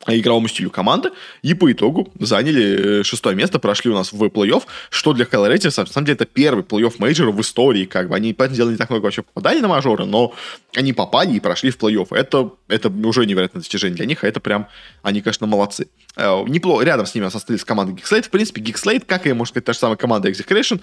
игровому 0.06 0.48
стилю 0.48 0.70
команды, 0.70 1.10
и 1.42 1.54
по 1.54 1.70
итогу 1.70 2.12
заняли 2.18 3.00
э, 3.00 3.02
шестое 3.04 3.36
место, 3.36 3.58
прошли 3.58 3.90
у 3.90 3.94
нас 3.94 4.12
в 4.12 4.22
плей-офф, 4.22 4.62
что 4.90 5.12
для 5.12 5.24
Raiders, 5.24 5.80
на 5.80 5.86
самом 5.86 6.06
деле, 6.06 6.16
это 6.16 6.26
первый 6.26 6.64
плей-офф 6.64 6.94
мейджора 6.98 7.30
в 7.30 7.40
истории, 7.40 7.84
как 7.84 8.08
бы, 8.08 8.16
они, 8.16 8.32
понятное 8.32 8.56
дело, 8.56 8.70
не 8.70 8.76
так 8.76 8.90
много 8.90 9.04
вообще 9.04 9.22
попадали 9.22 9.60
на 9.60 9.68
мажоры, 9.68 10.04
но 10.04 10.34
они 10.74 10.92
попали 10.92 11.34
и 11.34 11.40
прошли 11.40 11.70
в 11.70 11.78
плей-офф, 11.78 12.08
это, 12.10 12.50
это 12.68 12.88
уже 12.88 13.26
невероятное 13.26 13.60
достижение 13.60 13.96
для 13.96 14.06
них, 14.06 14.24
а 14.24 14.28
это 14.28 14.40
прям, 14.40 14.68
они, 15.02 15.20
конечно, 15.20 15.46
молодцы. 15.46 15.88
Э, 16.16 16.44
неплохо, 16.46 16.84
рядом 16.84 17.06
с 17.06 17.14
ними 17.14 17.24
у 17.24 17.28
остались 17.28 17.64
команды 17.64 17.92
Geek 17.92 18.04
Slate, 18.04 18.22
в 18.22 18.30
принципе, 18.30 18.60
Geek 18.60 18.78
Slate, 18.78 19.04
как 19.06 19.26
и, 19.26 19.32
можно 19.32 19.50
сказать, 19.50 19.64
та 19.64 19.72
же 19.72 19.78
самая 19.78 19.96
команда 19.96 20.28
Execration, 20.28 20.80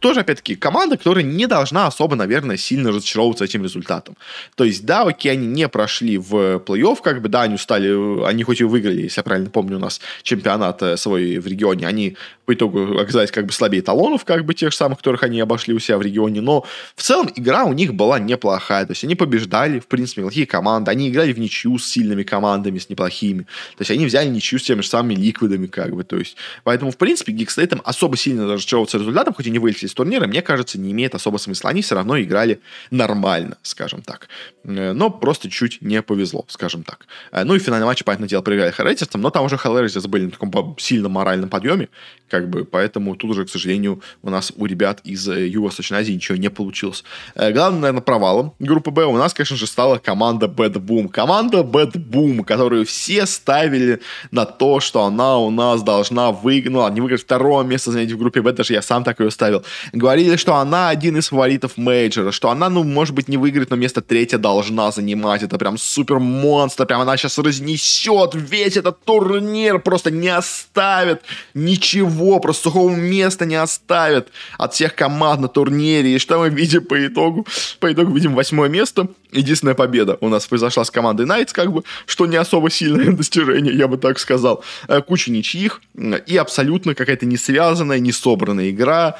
тоже, 0.00 0.20
опять-таки, 0.20 0.56
команда, 0.56 0.96
которая 0.96 1.24
не 1.24 1.46
должна 1.46 1.86
особо, 1.86 2.16
наверное, 2.16 2.56
сильно 2.56 2.90
разочаровываться 2.90 3.44
этим 3.44 3.62
результатом. 3.62 4.16
То 4.56 4.64
есть, 4.64 4.84
да, 4.84 5.02
окей, 5.02 5.32
они 5.32 5.46
не 5.46 5.68
прошли 5.68 6.18
в 6.18 6.56
плей-офф, 6.56 6.98
как 7.02 7.22
бы, 7.22 7.28
да, 7.28 7.42
они 7.42 7.54
устали, 7.54 8.26
они 8.26 8.42
хоть 8.42 8.60
и 8.60 8.63
выиграли, 8.68 9.02
если 9.02 9.20
я 9.20 9.24
правильно 9.24 9.50
помню, 9.50 9.76
у 9.76 9.80
нас 9.80 10.00
чемпионат 10.22 10.82
э, 10.82 10.96
свой 10.96 11.38
в 11.38 11.46
регионе. 11.46 11.86
Они 11.86 12.16
по 12.44 12.54
итогу 12.54 12.98
оказались 12.98 13.30
как 13.30 13.46
бы 13.46 13.52
слабее 13.52 13.82
талонов, 13.82 14.24
как 14.24 14.44
бы 14.44 14.54
тех 14.54 14.72
самых, 14.74 14.98
которых 14.98 15.22
они 15.22 15.40
обошли 15.40 15.74
у 15.74 15.78
себя 15.78 15.98
в 15.98 16.02
регионе. 16.02 16.40
Но 16.40 16.64
в 16.94 17.02
целом 17.02 17.30
игра 17.34 17.64
у 17.64 17.72
них 17.72 17.94
была 17.94 18.18
неплохая. 18.18 18.86
То 18.86 18.92
есть 18.92 19.04
они 19.04 19.14
побеждали, 19.14 19.78
в 19.80 19.86
принципе, 19.86 20.20
неплохие 20.20 20.46
команды. 20.46 20.90
Они 20.90 21.08
играли 21.08 21.32
в 21.32 21.38
ничью 21.38 21.78
с 21.78 21.86
сильными 21.86 22.22
командами, 22.22 22.78
с 22.78 22.88
неплохими. 22.88 23.42
То 23.76 23.80
есть 23.80 23.90
они 23.90 24.06
взяли 24.06 24.28
ничью 24.28 24.58
с 24.58 24.62
теми 24.62 24.82
же 24.82 24.88
самыми 24.88 25.14
ликвидами, 25.14 25.66
как 25.66 25.94
бы. 25.94 26.04
То 26.04 26.16
есть, 26.16 26.36
поэтому, 26.64 26.90
в 26.90 26.96
принципе, 26.96 27.32
там 27.66 27.82
особо 27.84 28.16
сильно 28.16 28.52
разочаровываться 28.52 28.98
результатом, 28.98 29.34
хоть 29.34 29.46
и 29.46 29.50
не 29.50 29.58
вылетели 29.58 29.86
из 29.86 29.94
турнира, 29.94 30.26
мне 30.26 30.42
кажется, 30.42 30.78
не 30.78 30.92
имеет 30.92 31.14
особо 31.14 31.38
смысла. 31.38 31.70
Они 31.70 31.82
все 31.82 31.94
равно 31.94 32.20
играли 32.20 32.60
нормально, 32.90 33.58
скажем 33.62 34.02
так. 34.02 34.28
Э, 34.64 34.92
но 34.92 35.10
просто 35.10 35.50
чуть 35.50 35.80
не 35.80 36.02
повезло, 36.02 36.44
скажем 36.48 36.82
так. 36.82 37.06
Э, 37.32 37.44
ну 37.44 37.54
и 37.54 37.58
финальный 37.58 37.86
матч, 37.86 38.04
понятное 38.04 38.28
дело, 38.28 38.42
проиграли 38.42 38.74
Hellraisers, 38.74 39.10
но 39.14 39.30
там 39.30 39.44
уже 39.44 39.56
Hellraisers 39.56 40.08
были 40.08 40.26
на 40.26 40.30
таком 40.30 40.76
сильном 40.78 41.12
моральном 41.12 41.48
подъеме, 41.48 41.88
как 42.34 42.50
бы, 42.50 42.64
поэтому 42.64 43.14
тут 43.14 43.30
уже, 43.30 43.44
к 43.44 43.48
сожалению, 43.48 44.00
у 44.22 44.30
нас 44.30 44.52
у 44.56 44.66
ребят 44.66 45.00
из 45.04 45.28
э, 45.28 45.46
Юго-Восточной 45.46 45.98
Азии 45.98 46.14
ничего 46.14 46.36
не 46.36 46.50
получилось. 46.50 47.04
Главным, 47.36 47.80
наверное, 47.80 48.02
провалом 48.02 48.54
группы 48.58 48.90
Б 48.90 49.04
у 49.04 49.16
нас, 49.16 49.32
конечно 49.32 49.56
же, 49.56 49.68
стала 49.68 49.98
команда 49.98 50.46
BetBoom. 50.46 51.08
Команда 51.08 51.58
BetBoom, 51.58 52.42
которую 52.42 52.86
все 52.86 53.26
ставили 53.26 54.00
на 54.32 54.46
то, 54.46 54.80
что 54.80 55.04
она 55.04 55.38
у 55.38 55.50
нас 55.50 55.82
должна 55.84 56.32
выиграть, 56.32 56.72
ну 56.72 56.88
не 56.88 57.00
выиграть 57.00 57.22
второе 57.22 57.64
место 57.64 57.92
занять 57.92 58.10
в 58.10 58.18
группе 58.18 58.42
Б, 58.42 58.52
даже 58.52 58.72
я 58.72 58.82
сам 58.82 59.04
так 59.04 59.20
ее 59.20 59.30
ставил. 59.30 59.64
Говорили, 59.92 60.34
что 60.34 60.56
она 60.56 60.88
один 60.88 61.16
из 61.16 61.28
фаворитов 61.28 61.76
мейджора, 61.76 62.32
что 62.32 62.50
она, 62.50 62.68
ну, 62.68 62.82
может 62.82 63.14
быть, 63.14 63.28
не 63.28 63.36
выиграет, 63.36 63.70
но 63.70 63.76
место 63.76 64.00
третье 64.00 64.38
должна 64.38 64.90
занимать. 64.90 65.44
Это 65.44 65.56
прям 65.56 65.78
супер 65.78 66.18
монстр, 66.18 66.86
прям 66.86 67.00
она 67.00 67.16
сейчас 67.16 67.38
разнесет 67.38 68.34
весь 68.34 68.76
этот 68.76 69.04
турнир, 69.04 69.78
просто 69.78 70.10
не 70.10 70.28
оставит 70.28 71.22
ничего, 71.54 72.23
просто 72.40 72.64
сухого 72.64 72.90
места 72.90 73.46
не 73.46 73.56
оставит 73.56 74.28
от 74.58 74.74
всех 74.74 74.94
команд 74.94 75.40
на 75.40 75.48
турнире. 75.48 76.14
И 76.14 76.18
что 76.18 76.38
мы 76.38 76.48
видим 76.50 76.84
по 76.84 77.06
итогу? 77.06 77.46
По 77.80 77.92
итогу 77.92 78.12
видим 78.12 78.34
восьмое 78.34 78.68
место. 78.68 79.08
Единственная 79.32 79.74
победа 79.74 80.18
у 80.20 80.28
нас 80.28 80.46
произошла 80.46 80.84
с 80.84 80.90
командой 80.90 81.26
Найтс, 81.26 81.52
как 81.52 81.72
бы, 81.72 81.82
что 82.06 82.26
не 82.26 82.36
особо 82.36 82.70
сильное 82.70 83.12
достижение, 83.16 83.74
я 83.74 83.88
бы 83.88 83.96
так 83.96 84.18
сказал. 84.18 84.62
Э, 84.88 85.00
куча 85.02 85.30
ничьих 85.30 85.80
и 86.26 86.36
абсолютно 86.36 86.94
какая-то 86.94 87.26
не 87.26 87.36
связанная, 87.36 87.98
не 87.98 88.12
собранная 88.12 88.70
игра. 88.70 89.16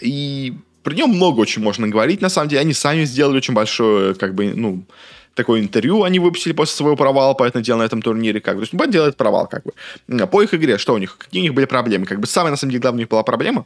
И 0.00 0.54
про 0.82 0.94
нее 0.94 1.06
много 1.06 1.40
очень 1.40 1.62
можно 1.62 1.86
говорить, 1.88 2.20
на 2.20 2.28
самом 2.28 2.48
деле. 2.48 2.62
Они 2.62 2.72
сами 2.72 3.04
сделали 3.04 3.36
очень 3.36 3.54
большое, 3.54 4.14
как 4.14 4.34
бы, 4.34 4.52
ну, 4.54 4.84
такое 5.38 5.60
интервью 5.60 6.02
они 6.02 6.18
выпустили 6.18 6.52
после 6.52 6.76
своего 6.76 6.96
провала, 6.96 7.32
поэтому 7.32 7.64
дело 7.64 7.78
на 7.78 7.84
этом 7.84 8.02
турнире, 8.02 8.40
как 8.40 8.56
бы. 8.56 8.60
То 8.60 8.64
есть, 8.64 8.74
Бен 8.74 8.90
делает 8.90 9.16
провал, 9.16 9.48
как 9.48 9.62
бы. 9.64 10.26
По 10.26 10.42
их 10.42 10.52
игре, 10.52 10.76
что 10.76 10.92
у 10.92 10.98
них? 10.98 11.16
Какие 11.16 11.40
у 11.40 11.44
них 11.44 11.54
были 11.54 11.64
проблемы? 11.64 12.04
Как 12.04 12.20
бы 12.20 12.26
самая, 12.26 12.50
на 12.50 12.56
самом 12.56 12.72
деле, 12.72 12.82
главная 12.82 13.06
была 13.06 13.22
проблема 13.22 13.64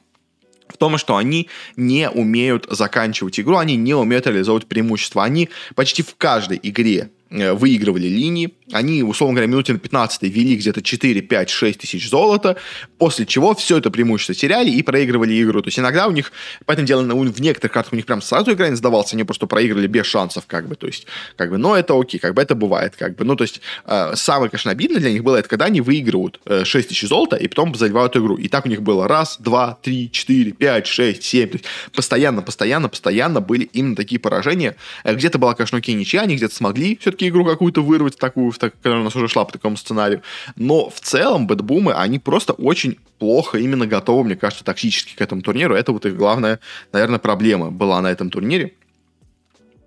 в 0.68 0.76
том, 0.76 0.96
что 0.96 1.16
они 1.16 1.48
не 1.76 2.08
умеют 2.08 2.66
заканчивать 2.70 3.38
игру, 3.40 3.56
они 3.58 3.76
не 3.76 3.94
умеют 3.94 4.26
реализовывать 4.26 4.66
преимущества. 4.66 5.24
Они 5.24 5.50
почти 5.74 6.02
в 6.02 6.14
каждой 6.16 6.58
игре 6.62 7.10
выигрывали 7.32 8.06
линии. 8.06 8.54
Они, 8.72 9.02
условно 9.02 9.36
говоря, 9.36 9.50
минуте 9.50 9.72
на 9.72 9.78
15 9.78 10.22
вели 10.22 10.56
где-то 10.56 10.82
4, 10.82 11.20
5, 11.22 11.50
6 11.50 11.80
тысяч 11.80 12.08
золота, 12.08 12.56
после 12.98 13.26
чего 13.26 13.54
все 13.54 13.78
это 13.78 13.90
преимущество 13.90 14.34
теряли 14.34 14.70
и 14.70 14.82
проигрывали 14.82 15.42
игру. 15.42 15.62
То 15.62 15.68
есть 15.68 15.78
иногда 15.78 16.06
у 16.06 16.10
них, 16.10 16.32
поэтому 16.66 16.86
дело, 16.86 17.02
в 17.02 17.40
некоторых 17.40 17.72
картах 17.72 17.92
у 17.92 17.96
них 17.96 18.06
прям 18.06 18.22
сразу 18.22 18.52
игра 18.52 18.68
не 18.68 18.76
сдавалась, 18.76 19.12
они 19.12 19.24
просто 19.24 19.46
проиграли 19.46 19.86
без 19.86 20.06
шансов, 20.06 20.44
как 20.46 20.68
бы, 20.68 20.76
то 20.76 20.86
есть, 20.86 21.06
как 21.36 21.50
бы, 21.50 21.58
но 21.58 21.76
это 21.76 21.98
окей, 21.98 22.18
как 22.18 22.34
бы 22.34 22.42
это 22.42 22.54
бывает, 22.54 22.94
как 22.96 23.16
бы, 23.16 23.24
ну, 23.24 23.36
то 23.36 23.44
есть, 23.44 23.60
э, 23.86 24.12
самое, 24.14 24.50
конечно, 24.50 24.70
обидно 24.70 25.00
для 25.00 25.10
них 25.10 25.22
было, 25.22 25.36
это 25.36 25.48
когда 25.48 25.66
они 25.66 25.80
выигрывают 25.80 26.40
э, 26.46 26.64
6 26.64 26.88
тысяч 26.88 27.08
золота 27.08 27.36
и 27.36 27.48
потом 27.48 27.74
заливают 27.74 28.16
игру. 28.16 28.36
И 28.36 28.48
так 28.48 28.66
у 28.66 28.68
них 28.68 28.82
было 28.82 29.08
раз, 29.08 29.36
два, 29.38 29.78
три, 29.82 30.10
четыре, 30.10 30.52
пять, 30.52 30.86
шесть, 30.86 31.24
семь, 31.24 31.48
то 31.48 31.56
есть, 31.56 31.64
постоянно, 31.94 32.42
постоянно, 32.42 32.88
постоянно 32.88 33.40
были 33.40 33.64
именно 33.72 33.96
такие 33.96 34.18
поражения. 34.18 34.76
Э, 35.04 35.14
где-то 35.14 35.38
была, 35.38 35.54
конечно, 35.54 35.78
окей, 35.78 35.94
ничья, 35.94 36.22
они 36.22 36.36
где-то 36.36 36.54
смогли 36.54 36.98
все-таки 37.00 37.21
все-таки 37.22 37.28
игру 37.28 37.44
какую-то 37.44 37.82
вырвать, 37.82 38.18
такую, 38.18 38.52
так, 38.52 38.74
у 38.84 38.88
нас 38.88 39.16
уже 39.16 39.28
шла 39.28 39.44
по 39.44 39.52
такому 39.52 39.76
сценарию. 39.76 40.22
Но 40.56 40.90
в 40.90 41.00
целом 41.00 41.46
бэтбумы, 41.46 41.92
они 41.92 42.18
просто 42.18 42.52
очень 42.52 42.96
плохо 43.18 43.58
именно 43.58 43.86
готовы, 43.86 44.24
мне 44.24 44.36
кажется, 44.36 44.64
тактически 44.64 45.14
к 45.16 45.20
этому 45.20 45.42
турниру. 45.42 45.74
Это 45.74 45.92
вот 45.92 46.06
их 46.06 46.16
главная, 46.16 46.58
наверное, 46.92 47.18
проблема 47.18 47.70
была 47.70 48.00
на 48.00 48.10
этом 48.10 48.30
турнире. 48.30 48.72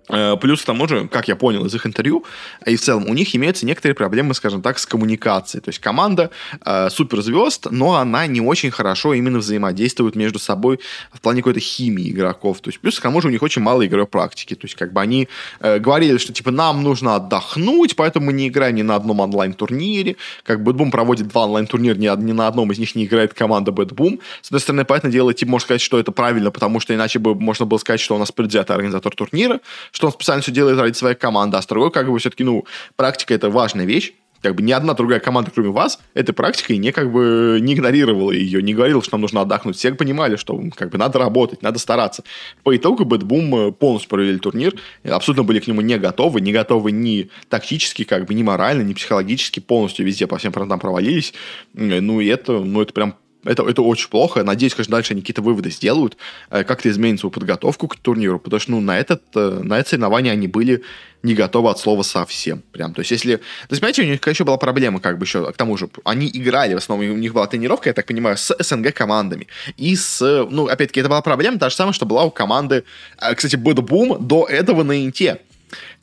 Э, 0.08 0.36
плюс 0.36 0.62
к 0.62 0.64
тому 0.64 0.86
же, 0.88 1.08
как 1.08 1.28
я 1.28 1.36
понял 1.36 1.64
из 1.66 1.74
их 1.74 1.86
интервью, 1.86 2.24
и 2.64 2.76
в 2.76 2.80
целом 2.80 3.08
у 3.08 3.14
них 3.14 3.34
имеются 3.34 3.66
некоторые 3.66 3.94
проблемы, 3.94 4.34
скажем 4.34 4.62
так, 4.62 4.78
с 4.78 4.86
коммуникацией. 4.86 5.62
То 5.62 5.70
есть 5.70 5.80
команда 5.80 6.30
э, 6.64 6.90
суперзвезд, 6.90 7.68
но 7.70 7.94
она 7.96 8.26
не 8.26 8.40
очень 8.40 8.70
хорошо 8.70 9.14
именно 9.14 9.38
взаимодействует 9.38 10.14
между 10.14 10.38
собой 10.38 10.80
в 11.12 11.20
плане 11.20 11.42
какой-то 11.42 11.60
химии 11.60 12.10
игроков. 12.10 12.60
То 12.60 12.68
есть 12.68 12.80
плюс 12.80 12.98
к 12.98 13.02
тому 13.02 13.20
же 13.20 13.28
у 13.28 13.30
них 13.30 13.42
очень 13.42 13.62
мало 13.62 13.86
игровой 13.86 14.06
практики. 14.06 14.54
То 14.54 14.64
есть 14.64 14.74
как 14.74 14.92
бы 14.92 15.00
они 15.00 15.28
э, 15.60 15.78
говорили, 15.78 16.18
что 16.18 16.32
типа 16.32 16.50
нам 16.50 16.82
нужно 16.82 17.16
отдохнуть, 17.16 17.96
поэтому 17.96 18.26
мы 18.26 18.32
не 18.32 18.48
играем 18.48 18.76
ни 18.76 18.82
на 18.82 18.94
одном 18.94 19.20
онлайн-турнире. 19.20 20.16
Как 20.44 20.62
BetBoom 20.62 20.90
проводит 20.90 21.28
два 21.28 21.44
онлайн-турнира, 21.44 21.96
ни, 21.96 22.06
ни 22.24 22.32
на 22.32 22.46
одном 22.46 22.70
из 22.70 22.78
них 22.78 22.94
не 22.94 23.04
играет 23.06 23.34
команда 23.34 23.72
BetBoom. 23.72 24.20
С 24.42 24.48
одной 24.48 24.60
стороны, 24.60 24.84
по 24.84 24.93
сути 24.93 25.12
дела, 25.12 25.34
типа, 25.34 25.50
можно 25.50 25.64
сказать, 25.66 25.80
что 25.80 25.98
это 25.98 26.12
правильно, 26.12 26.50
потому 26.50 26.80
что 26.80 26.94
иначе 26.94 27.18
бы 27.18 27.34
можно 27.34 27.66
было 27.66 27.78
сказать, 27.78 28.00
что 28.00 28.14
у 28.14 28.18
нас 28.18 28.30
предвзятый 28.30 28.74
организатор 28.76 29.14
турнира, 29.14 29.60
что 29.96 30.08
он 30.08 30.12
специально 30.12 30.42
все 30.42 30.52
делает 30.52 30.78
ради 30.78 30.92
своей 30.92 31.16
команды, 31.16 31.56
а 31.56 31.62
с 31.62 31.66
другой, 31.66 31.90
как 31.90 32.10
бы, 32.10 32.18
все-таки, 32.18 32.44
ну, 32.44 32.66
практика— 32.96 33.32
это 33.34 33.48
важная 33.48 33.86
вещь, 33.86 34.12
как 34.42 34.54
бы 34.54 34.62
ни 34.62 34.70
одна 34.70 34.92
другая 34.92 35.20
команда, 35.20 35.50
кроме 35.50 35.70
вас, 35.70 35.98
этой 36.12 36.34
практикой 36.34 36.76
не 36.76 36.92
как 36.92 37.10
бы 37.10 37.58
не 37.62 37.72
игнорировала 37.72 38.30
ее, 38.30 38.62
не 38.62 38.74
говорила, 38.74 39.02
что 39.02 39.14
нам 39.14 39.22
нужно 39.22 39.40
отдохнуть. 39.40 39.74
Все 39.76 39.90
понимали, 39.94 40.36
что 40.36 40.62
как 40.76 40.90
бы 40.90 40.98
надо 40.98 41.18
работать, 41.18 41.62
надо 41.62 41.78
стараться. 41.78 42.24
По 42.62 42.76
итогу 42.76 43.06
BetBoom 43.06 43.72
полностью 43.72 44.10
провалили 44.10 44.38
турнир, 44.38 44.74
абсолютно 45.02 45.44
были 45.44 45.60
к 45.60 45.66
нему 45.66 45.80
не 45.80 45.96
готовы, 45.96 46.42
не 46.42 46.52
готовы 46.52 46.92
ни 46.92 47.30
тактически, 47.48 48.04
как 48.04 48.26
бы, 48.26 48.34
ни 48.34 48.42
морально, 48.42 48.82
ни 48.82 48.92
психологически, 48.92 49.60
полностью 49.60 50.04
везде 50.04 50.26
по 50.26 50.36
всем 50.36 50.52
фронтам 50.52 50.78
провалились. 50.78 51.32
Ну 51.72 52.20
и 52.20 52.26
это, 52.26 52.52
ну 52.52 52.82
это 52.82 52.92
прям 52.92 53.16
это, 53.46 53.62
это 53.68 53.82
очень 53.82 54.08
плохо. 54.08 54.42
Надеюсь, 54.42 54.74
конечно, 54.74 54.92
дальше 54.92 55.12
они 55.12 55.22
какие-то 55.22 55.42
выводы 55.42 55.70
сделают, 55.70 56.16
э, 56.50 56.64
как-то 56.64 56.90
изменит 56.90 57.20
свою 57.20 57.30
подготовку 57.30 57.88
к 57.88 57.96
турниру, 57.96 58.38
потому 58.38 58.60
что 58.60 58.72
ну, 58.72 58.80
на, 58.80 58.98
этот, 58.98 59.22
э, 59.34 59.60
на 59.62 59.78
это 59.78 59.88
соревнование 59.88 60.32
они 60.32 60.46
были 60.46 60.82
не 61.22 61.34
готовы 61.34 61.70
от 61.70 61.78
слова 61.78 62.02
совсем. 62.02 62.62
Прям. 62.72 62.94
То 62.94 63.00
есть, 63.00 63.10
если... 63.10 63.36
То 63.36 63.42
есть, 63.70 63.80
понимаете, 63.80 64.02
у 64.02 64.04
них 64.06 64.26
еще 64.26 64.44
была 64.44 64.56
проблема, 64.56 65.00
как 65.00 65.18
бы 65.18 65.24
еще, 65.24 65.52
к 65.52 65.56
тому 65.56 65.76
же, 65.76 65.88
они 66.04 66.30
играли, 66.32 66.74
в 66.74 66.78
основном, 66.78 67.10
у 67.10 67.16
них 67.16 67.32
была 67.32 67.46
тренировка, 67.46 67.88
я 67.88 67.94
так 67.94 68.06
понимаю, 68.06 68.36
с 68.36 68.54
СНГ 68.58 68.94
командами. 68.94 69.46
И 69.76 69.96
с... 69.96 70.20
Ну, 70.50 70.66
опять-таки, 70.66 71.00
это 71.00 71.08
была 71.08 71.22
проблема 71.22 71.58
та 71.58 71.70
же 71.70 71.76
самая, 71.76 71.92
что 71.92 72.06
была 72.06 72.24
у 72.24 72.30
команды... 72.30 72.84
Э, 73.18 73.34
кстати, 73.34 73.56
BetBoom 73.56 74.26
до 74.26 74.46
этого 74.46 74.82
на 74.82 75.04
Инте 75.04 75.40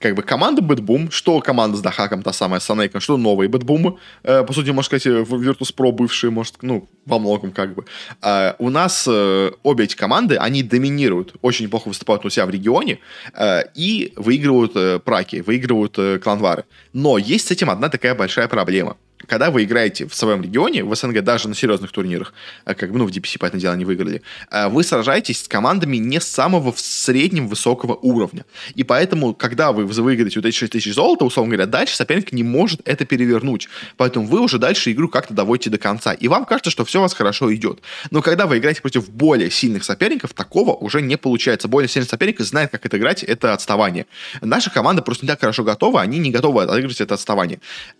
как 0.03 0.15
бы 0.15 0.21
команда 0.21 0.61
BetBoom, 0.61 1.11
что 1.11 1.39
команда 1.39 1.77
с 1.77 1.81
Daxak'ом, 1.81 2.23
та 2.23 2.33
самая 2.33 2.59
Санейка, 2.59 2.99
что 2.99 3.15
новые 3.15 3.47
BetBoom'ы, 3.47 3.95
э, 4.23 4.43
по 4.43 4.51
сути, 4.51 4.71
можно 4.71 4.83
сказать, 4.83 5.05
Virtus.pro 5.05 5.93
бывшие, 5.93 6.29
может, 6.29 6.55
ну, 6.61 6.89
во 7.05 7.19
многом 7.19 7.51
как 7.51 7.73
бы. 7.73 7.85
Э, 8.21 8.53
у 8.59 8.69
нас 8.69 9.07
э, 9.09 9.51
обе 9.63 9.85
эти 9.85 9.95
команды, 9.95 10.35
они 10.35 10.61
доминируют, 10.61 11.35
очень 11.41 11.67
неплохо 11.67 11.87
выступают 11.87 12.25
у 12.25 12.29
себя 12.29 12.45
в 12.45 12.49
регионе 12.49 12.99
э, 13.33 13.61
и 13.75 14.11
выигрывают 14.17 14.75
э, 14.75 14.99
праки, 14.99 15.37
выигрывают 15.37 15.97
э, 15.97 16.19
кланвары. 16.19 16.65
Но 16.91 17.17
есть 17.17 17.47
с 17.47 17.51
этим 17.51 17.69
одна 17.69 17.87
такая 17.87 18.13
большая 18.13 18.49
проблема 18.49 18.97
когда 19.27 19.51
вы 19.51 19.63
играете 19.63 20.07
в 20.07 20.15
своем 20.15 20.41
регионе, 20.41 20.83
в 20.83 20.95
СНГ, 20.95 21.21
даже 21.21 21.47
на 21.47 21.55
серьезных 21.55 21.91
турнирах, 21.91 22.33
а 22.65 22.73
как 22.73 22.91
бы, 22.91 22.99
ну, 22.99 23.07
в 23.07 23.09
DPC, 23.09 23.39
по 23.39 23.45
этому 23.45 23.61
делу, 23.61 23.75
не 23.75 23.85
выиграли, 23.85 24.21
а 24.49 24.69
вы 24.69 24.83
сражаетесь 24.83 25.43
с 25.43 25.47
командами 25.47 25.97
не 25.97 26.19
самого 26.19 26.71
в 26.71 26.79
среднем 26.79 27.47
высокого 27.47 27.95
уровня. 27.95 28.45
И 28.75 28.83
поэтому, 28.83 29.33
когда 29.33 29.71
вы 29.71 29.85
выиграете 29.85 30.39
вот 30.39 30.45
эти 30.45 30.55
6 30.55 30.71
тысяч 30.71 30.93
золота, 30.93 31.25
условно 31.25 31.51
говоря, 31.51 31.67
дальше 31.67 31.95
соперник 31.95 32.31
не 32.31 32.43
может 32.43 32.81
это 32.85 33.05
перевернуть. 33.05 33.69
Поэтому 33.97 34.27
вы 34.27 34.39
уже 34.39 34.57
дальше 34.57 34.91
игру 34.91 35.09
как-то 35.09 35.33
доводите 35.33 35.69
до 35.69 35.77
конца. 35.77 36.13
И 36.13 36.27
вам 36.27 36.45
кажется, 36.45 36.71
что 36.71 36.85
все 36.85 36.99
у 36.99 37.01
вас 37.01 37.13
хорошо 37.13 37.53
идет. 37.53 37.81
Но 38.11 38.21
когда 38.21 38.45
вы 38.45 38.57
играете 38.57 38.81
против 38.81 39.09
более 39.09 39.49
сильных 39.49 39.83
соперников, 39.83 40.33
такого 40.33 40.73
уже 40.73 41.01
не 41.01 41.17
получается. 41.17 41.67
Более 41.67 41.89
сильный 41.89 42.07
соперник 42.07 42.39
знает, 42.39 42.71
как 42.71 42.85
это 42.85 42.97
играть, 42.97 43.23
это 43.23 43.53
отставание. 43.53 44.05
Наша 44.41 44.69
команда 44.69 45.01
просто 45.01 45.25
не 45.25 45.31
так 45.31 45.39
хорошо 45.39 45.63
готова, 45.63 46.01
они 46.01 46.19
не 46.19 46.31
готовы 46.31 46.63
отыгрывать 46.63 47.01
это 47.01 47.13
отставание. 47.13 47.59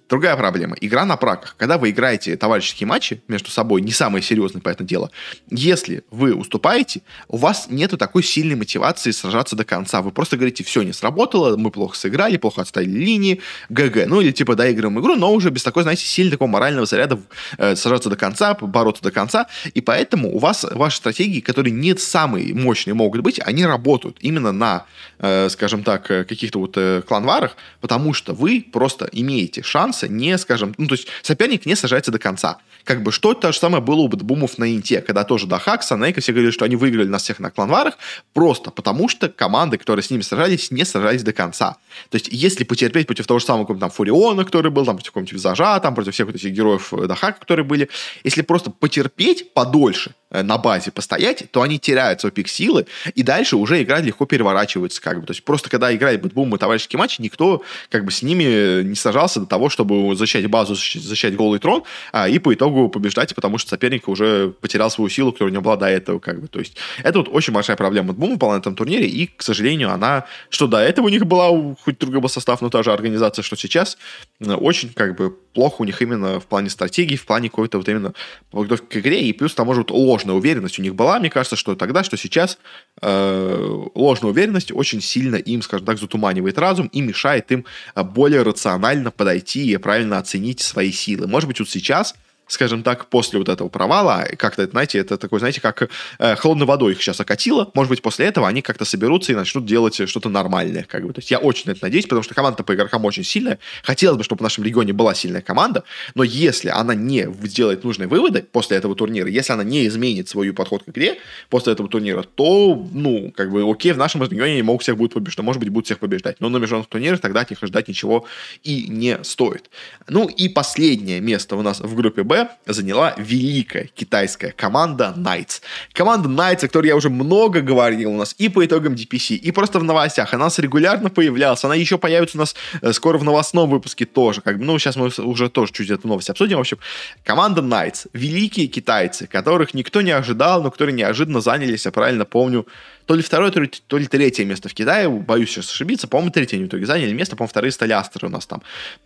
Другая 0.10 0.36
проблема. 0.36 0.76
Игра 0.80 1.06
на 1.06 1.13
праках. 1.18 1.56
Когда 1.58 1.78
вы 1.78 1.92
играете 1.92 2.36
товарищеские 2.36 2.88
матчи 2.88 3.22
между 3.28 3.50
собой, 3.50 3.82
не 3.82 3.92
самые 3.92 4.22
серьезные 4.22 4.62
по 4.62 4.70
этому 4.70 4.88
делу, 4.88 5.10
если 5.50 6.04
вы 6.12 6.34
уступаете, 6.36 7.02
у 7.28 7.38
вас 7.38 7.68
нету 7.70 7.98
такой 7.98 8.24
сильной 8.24 8.56
мотивации 8.56 9.12
сражаться 9.12 9.56
до 9.56 9.66
конца. 9.66 10.02
Вы 10.02 10.12
просто 10.12 10.38
говорите, 10.38 10.64
все, 10.64 10.82
не 10.84 10.94
сработало, 10.94 11.58
мы 11.58 11.72
плохо 11.72 11.98
сыграли, 11.98 12.38
плохо 12.38 12.62
отставили 12.62 12.98
линии, 12.98 13.42
ГГ. 13.70 14.08
Ну 14.08 14.22
или 14.22 14.32
типа 14.32 14.56
доигрываем 14.56 15.00
игру, 15.00 15.16
но 15.16 15.34
уже 15.34 15.50
без 15.50 15.64
такой, 15.64 15.84
знаете, 15.84 16.06
сильного 16.06 16.34
такого 16.34 16.50
морального 16.50 16.86
заряда 16.86 17.20
э, 17.58 17.76
сражаться 17.76 18.10
до 18.10 18.16
конца, 18.16 18.54
бороться 18.56 19.04
до 19.04 19.12
конца. 19.12 19.48
И 19.74 19.82
поэтому 19.82 20.36
у 20.36 20.40
вас 20.40 20.66
ваши 20.72 20.98
стратегии, 20.98 21.40
которые 21.40 21.72
не 21.74 21.96
самые 21.98 22.54
мощные 22.54 22.94
могут 22.94 23.22
быть, 23.22 23.40
они 23.44 23.66
работают 23.66 24.18
именно 24.22 24.52
на, 24.52 24.86
э, 25.20 25.50
скажем 25.50 25.84
так, 25.84 26.10
э, 26.12 26.24
каких-то 26.24 26.60
вот 26.60 26.74
э, 26.78 27.02
кланварах, 27.08 27.56
потому 27.82 28.14
что 28.14 28.34
вы 28.34 28.66
просто 28.72 29.10
имеете 29.12 29.64
шанс 29.64 30.04
не, 30.04 30.38
скажем, 30.38 30.74
ну, 30.78 30.88
то 30.88 30.96
есть 30.96 31.03
есть 31.04 31.26
соперник 31.26 31.66
не 31.66 31.76
сажается 31.76 32.12
до 32.12 32.20
конца. 32.20 32.58
Как 32.84 33.02
бы 33.02 33.12
что 33.12 33.34
то 33.34 33.52
же 33.52 33.58
самое 33.58 33.82
было 33.82 34.02
у 34.02 34.08
Бумов 34.08 34.58
на 34.58 34.74
Инте, 34.74 35.02
когда 35.02 35.24
тоже 35.24 35.48
до 35.48 35.58
Хакса, 35.58 35.96
Нейка 35.96 36.22
все 36.22 36.34
говорили, 36.34 36.52
что 36.52 36.66
они 36.66 36.76
выиграли 36.76 37.08
нас 37.08 37.24
всех 37.24 37.40
на 37.40 37.50
кланварах, 37.50 37.98
просто 38.34 38.72
потому 38.72 39.08
что 39.08 39.30
команды, 39.30 39.78
которые 39.78 40.04
с 40.04 40.10
ними 40.10 40.22
сражались, 40.22 40.72
не 40.72 40.84
сражались 40.84 41.24
до 41.24 41.34
конца. 41.34 41.78
То 42.10 42.16
есть, 42.16 42.28
если 42.32 42.64
потерпеть 42.64 43.08
против 43.08 43.28
того 43.28 43.40
же 43.40 43.46
самого 43.46 43.78
там 43.78 43.90
Фуриона, 43.90 44.44
который 44.44 44.72
был, 44.72 44.86
там, 44.86 44.96
против 44.96 45.12
какого-нибудь 45.12 45.42
Зажа, 45.42 45.80
там, 45.80 45.96
против 45.96 46.14
всех 46.14 46.28
вот 46.28 46.36
этих 46.36 46.52
героев 46.52 46.94
э, 46.94 47.08
Дахака, 47.08 47.40
которые 47.40 47.66
были, 47.66 47.90
если 48.24 48.42
просто 48.42 48.70
потерпеть 48.70 49.54
подольше, 49.54 50.14
Э, 50.34 50.42
на 50.42 50.58
базе 50.58 50.92
постоять, 50.92 51.44
то 51.52 51.62
они 51.62 51.78
теряют 51.78 52.22
свой 52.22 52.32
пик 52.32 52.48
силы, 52.48 52.88
и 53.14 53.22
дальше 53.22 53.56
уже 53.56 53.84
игра 53.84 54.00
легко 54.00 54.26
переворачивается, 54.26 55.00
как 55.00 55.22
бы. 55.22 55.28
То 55.28 55.32
есть 55.32 55.46
просто 55.46 55.70
когда 55.70 55.96
играли 55.96 56.18
BetBoom 56.18 56.56
и 56.56 56.58
товарищеские 56.58 56.98
матчи, 56.98 57.22
никто 57.22 57.62
как 57.92 58.04
бы 58.04 58.12
с 58.12 58.24
ними 58.24 58.82
не 58.82 58.96
сражался 58.96 59.42
до 59.42 59.46
того, 59.46 59.70
чтобы 59.70 60.16
защищать 60.16 60.48
базу, 60.48 60.76
защищать 60.92 61.36
голый 61.36 61.60
трон, 61.60 61.84
а, 62.12 62.28
и 62.28 62.40
по 62.40 62.54
итогу 62.54 62.90
побеждать, 62.90 63.34
потому 63.36 63.58
что 63.58 63.70
соперник 63.70 64.08
уже 64.08 64.54
потерял 64.62 64.90
свою 64.90 65.10
силу, 65.10 65.32
которая 65.32 65.52
у 65.52 65.54
него 65.54 65.64
была 65.64 65.78
до 65.78 65.88
этого, 65.88 66.20
как 66.20 66.42
бы. 66.42 66.48
То 66.48 66.60
есть 66.60 66.78
это 67.04 67.20
вот 67.20 67.30
очень 67.30 67.54
большая 67.54 67.78
проблема 67.78 68.10
BetBoom'а 68.10 68.36
была 68.36 68.54
на 68.54 68.60
этом 68.60 68.76
турнире, 68.76 69.08
и, 69.08 69.28
к 69.28 69.42
сожалению, 69.42 69.92
она, 69.92 70.26
что 70.50 70.68
до 70.68 70.78
этого 70.78 71.06
у 71.06 71.10
них 71.10 71.26
была, 71.26 71.50
хоть 71.84 72.00
другой 72.00 72.22
был 72.22 72.30
состав, 72.30 72.62
но 72.62 72.70
та 72.70 72.84
же 72.84 72.92
организация, 72.92 73.44
что 73.44 73.56
сейчас, 73.56 73.98
э, 74.40 74.54
очень 74.54 74.94
как 74.94 75.16
бы 75.16 75.38
плохо 75.54 75.82
у 75.82 75.86
них 75.86 76.02
именно 76.02 76.40
в 76.40 76.46
плане 76.46 76.70
стратегии, 76.70 77.16
в 77.16 77.26
плане 77.26 77.50
какой-то 77.50 77.78
вот 77.78 77.88
именно 77.88 78.14
подготовки 78.52 78.86
к 78.86 78.98
игре, 78.98 79.22
и 79.22 79.34
плюс 79.34 79.54
там 79.54 79.68
может 79.68 79.92
ложная 79.92 80.36
уверенность 80.36 80.80
у 80.80 80.82
них 80.82 80.96
была, 80.96 81.20
мне 81.20 81.30
кажется, 81.30 81.56
что 81.56 81.76
тогда, 81.76 82.04
что 82.04 82.18
сейчас 82.18 82.58
э, 83.02 83.86
ложная 83.96 84.32
уверенность 84.32 84.72
очень 84.72 85.02
сильно 85.02 85.36
им, 85.36 85.62
скажем 85.62 85.86
так, 85.86 86.00
затуманивает 86.00 86.58
разум 86.58 86.88
и 86.88 87.02
мешает 87.02 87.52
им 87.52 87.66
э, 87.96 88.04
более 88.04 88.42
рационально 88.42 89.12
подойти 89.12 89.72
и 89.72 89.78
правильно 89.78 90.18
оценить 90.18 90.62
свои 90.62 90.92
силы. 90.92 91.28
Может 91.28 91.48
быть, 91.48 91.60
вот 91.60 91.70
сейчас 91.70 92.16
скажем 92.48 92.84
так, 92.84 93.08
после 93.08 93.40
вот 93.40 93.50
этого 93.50 93.70
провала, 93.70 94.28
как-то, 94.38 94.68
знаете, 94.68 95.00
это 95.00 95.18
такой, 95.18 95.40
знаете, 95.40 95.62
как 95.62 95.90
э, 96.20 96.36
холодной 96.36 96.66
водой 96.66 96.94
их 96.94 97.02
сейчас 97.02 97.20
окатило, 97.20 97.72
может 97.74 97.90
быть, 97.90 98.02
после 98.02 98.26
этого 98.26 98.48
они 98.48 98.62
как-то 98.62 98.86
соберутся 98.86 99.32
и 99.32 99.36
начнут 99.36 99.66
делать 99.66 100.08
что-то 100.08 100.30
нормальное, 100.30 100.84
как 100.84 101.06
бы. 101.06 101.14
То 101.14 101.20
есть 101.20 101.32
я 101.32 101.40
очень 101.40 101.64
на 101.68 101.72
это 101.72 101.84
надеюсь, 101.84 102.06
потому 102.06 102.24
что 102.24 102.34
команда 102.34 102.64
по 102.64 102.74
игрокам 102.74 103.06
очень 103.06 103.24
сильная. 103.24 103.60
Хотелось 103.84 104.18
бы, 104.18 104.24
чтобы 104.24 104.40
в 104.40 104.44
нашем 104.44 104.64
регионе 104.64 104.94
была 104.94 105.14
сильная 105.14 105.42
команда, 105.42 105.84
но 106.16 106.24
если 106.24 106.70
она 106.70 106.96
не 106.96 107.28
сделает 107.44 107.84
нужные 107.84 108.08
выводы 108.08 108.44
после 108.44 108.78
этого 108.78 108.96
турнира, 108.96 109.30
если 109.30 109.54
она 109.54 109.64
не 109.64 109.88
изменит 109.88 110.30
свою 110.30 110.54
подход 110.54 110.84
к 110.84 110.90
игре 110.90 111.18
после 111.50 111.74
этого 111.74 111.90
турнира, 111.90 112.24
то, 112.24 112.88
ну, 112.92 113.32
как 113.36 113.52
бы, 113.52 113.70
окей, 113.70 113.94
в 113.94 113.98
нашем 113.98 114.22
регионе 114.24 114.54
они 114.54 114.62
могут 114.62 114.84
всех 114.84 114.98
будут 114.98 115.14
побеждать, 115.14 115.44
может 115.46 115.60
быть, 115.60 115.70
будут 115.70 115.86
всех 115.86 116.00
побеждать, 116.00 116.40
но 116.40 116.50
на 116.50 116.58
международных 116.58 116.90
турнирах 116.90 117.20
тогда 117.22 117.42
от 117.42 117.50
них 117.50 117.60
ждать 117.62 117.88
ничего 117.88 118.26
и 118.64 118.88
не 118.90 119.24
стоит. 119.24 119.70
Ну, 120.08 120.28
и 120.28 120.50
последнее 120.50 121.20
место 121.22 121.56
у 121.56 121.62
нас 121.62 121.80
в 121.80 121.96
группе 121.96 122.24
Б 122.24 122.33
заняла 122.66 123.14
великая 123.18 123.90
китайская 123.96 124.52
команда 124.52 125.14
Knights. 125.18 125.62
Команда 125.94 126.30
Knights, 126.30 126.66
о 126.66 126.68
которой 126.68 126.88
я 126.88 126.96
уже 126.96 127.10
много 127.10 127.62
говорил 127.62 128.12
у 128.12 128.18
нас 128.18 128.36
и 128.38 128.50
по 128.50 128.66
итогам 128.66 128.94
DPC, 128.94 129.36
и 129.36 129.52
просто 129.52 129.80
в 129.80 129.84
новостях. 129.84 130.34
Она 130.34 130.46
у 130.46 130.48
нас 130.48 130.60
регулярно 130.60 131.10
появлялась, 131.10 131.64
она 131.64 131.76
еще 131.76 131.98
появится 131.98 132.38
у 132.38 132.40
нас 132.40 132.56
э, 132.82 132.94
скоро 132.94 133.18
в 133.18 133.24
новостном 133.24 133.70
выпуске 133.70 134.06
тоже. 134.06 134.42
Как 134.42 134.58
бы, 134.58 134.66
ну, 134.66 134.78
сейчас 134.80 134.96
мы 134.96 135.12
уже 135.18 135.50
тоже 135.50 135.72
чуть 135.74 135.90
эту 135.90 136.08
новость 136.08 136.30
обсудим. 136.30 136.58
В 136.58 136.62
общем, 136.62 136.80
команда 137.24 137.62
Knights, 137.62 138.08
великие 138.14 138.68
китайцы, 138.68 139.28
которых 139.28 139.74
никто 139.74 140.02
не 140.02 140.12
ожидал, 140.12 140.64
но 140.64 140.72
которые 140.72 140.94
неожиданно 140.94 141.42
занялись, 141.42 141.86
я 141.86 141.92
правильно 141.92 142.26
помню, 142.26 142.66
то 143.06 143.16
ли 143.16 143.22
второе, 143.22 143.52
то 143.52 143.60
ли, 143.60 143.68
то 143.68 143.98
ли 143.98 144.08
третье 144.08 144.46
место 144.46 144.70
в 144.70 144.74
Китае, 144.74 145.10
боюсь 145.10 145.50
сейчас 145.50 145.72
ошибиться, 145.72 146.08
по-моему, 146.08 146.32
третье 146.32 146.58
они 146.58 146.66
в 146.66 146.68
итоге 146.70 146.86
заняли 146.86 147.14
место, 147.14 147.36
по-моему, 147.36 147.50
вторые 147.50 147.72
стали 147.72 147.92
Астры 147.92 148.28
у 148.28 148.30
нас 148.30 148.46
там. 148.46 148.62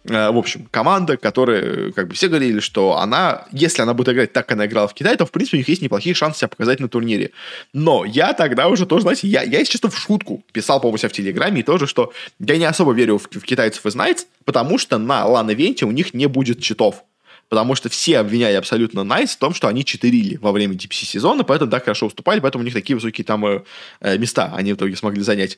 Э, 0.06 0.32
в 0.32 0.38
общем, 0.38 0.68
команда, 0.72 1.18
которая, 1.18 1.92
как 1.92 2.08
бы 2.08 2.14
все 2.14 2.28
говорили, 2.28 2.60
что 2.60 2.98
она, 2.98 3.46
если 3.52 3.82
она 3.82 3.94
будет 3.94 4.10
играть 4.10 4.34
так, 4.34 4.48
как 4.48 4.56
она 4.56 4.66
играла 4.66 4.88
в 4.88 4.94
Китае, 4.94 5.16
то, 5.18 5.26
в 5.26 5.32
принципе, 5.32 5.58
у 5.58 5.60
них 5.60 5.68
есть 5.68 5.82
неплохие 5.82 6.16
шансы 6.16 6.40
себя 6.40 6.48
показать 6.48 6.80
на 6.80 6.88
турнире. 6.88 7.32
Но 7.74 8.06
я 8.06 8.34
тогда 8.34 8.68
уже 8.68 8.86
тоже, 8.86 9.04
знаете, 9.04 9.28
я, 9.28 9.42
я 9.44 9.60
если 9.60 9.74
честно, 9.74 9.90
в 9.90 9.98
шутку 9.98 10.44
писал, 10.52 10.80
по-моему, 10.80 10.98
себя 10.98 11.10
в 11.10 11.14
Телеграме, 11.14 11.62
и 11.62 11.64
тоже, 11.64 11.88
что 11.88 12.14
я 12.40 12.58
не 12.58 12.66
особо 12.66 12.94
верю 12.94 13.18
в, 13.18 13.28
в 13.30 13.44
китайцев 13.44 13.86
и 13.86 13.90
Knights, 13.90 14.26
потому 14.46 14.78
что 14.78 14.98
на 14.98 15.26
LAN-ивенте 15.26 15.86
у 15.86 15.92
них 15.92 16.14
не 16.14 16.28
будет 16.28 16.62
читов 16.62 17.04
потому 17.50 17.76
что 17.76 17.90
все 17.90 18.20
обвиняли 18.20 18.56
абсолютно 18.56 19.04
Knights 19.04 19.32
в 19.32 19.40
том, 19.40 19.54
что 19.54 19.68
они 19.68 19.86
читерили 19.86 20.38
во 20.38 20.52
время 20.52 20.76
DPC 20.76 21.06
сезона, 21.06 21.44
поэтому 21.44 21.72
так 21.72 21.84
хорошо 21.84 22.08
уступали, 22.08 22.40
поэтому 22.40 22.64
у 22.64 22.66
них 22.66 22.74
такие 22.74 22.96
высокие 22.96 23.26
там 23.26 23.46
э, 23.46 23.64
э, 24.02 24.18
места 24.18 24.54
они 24.56 24.74
в 24.74 24.76
итоге 24.76 24.96
смогли 24.96 25.22
занять. 25.22 25.58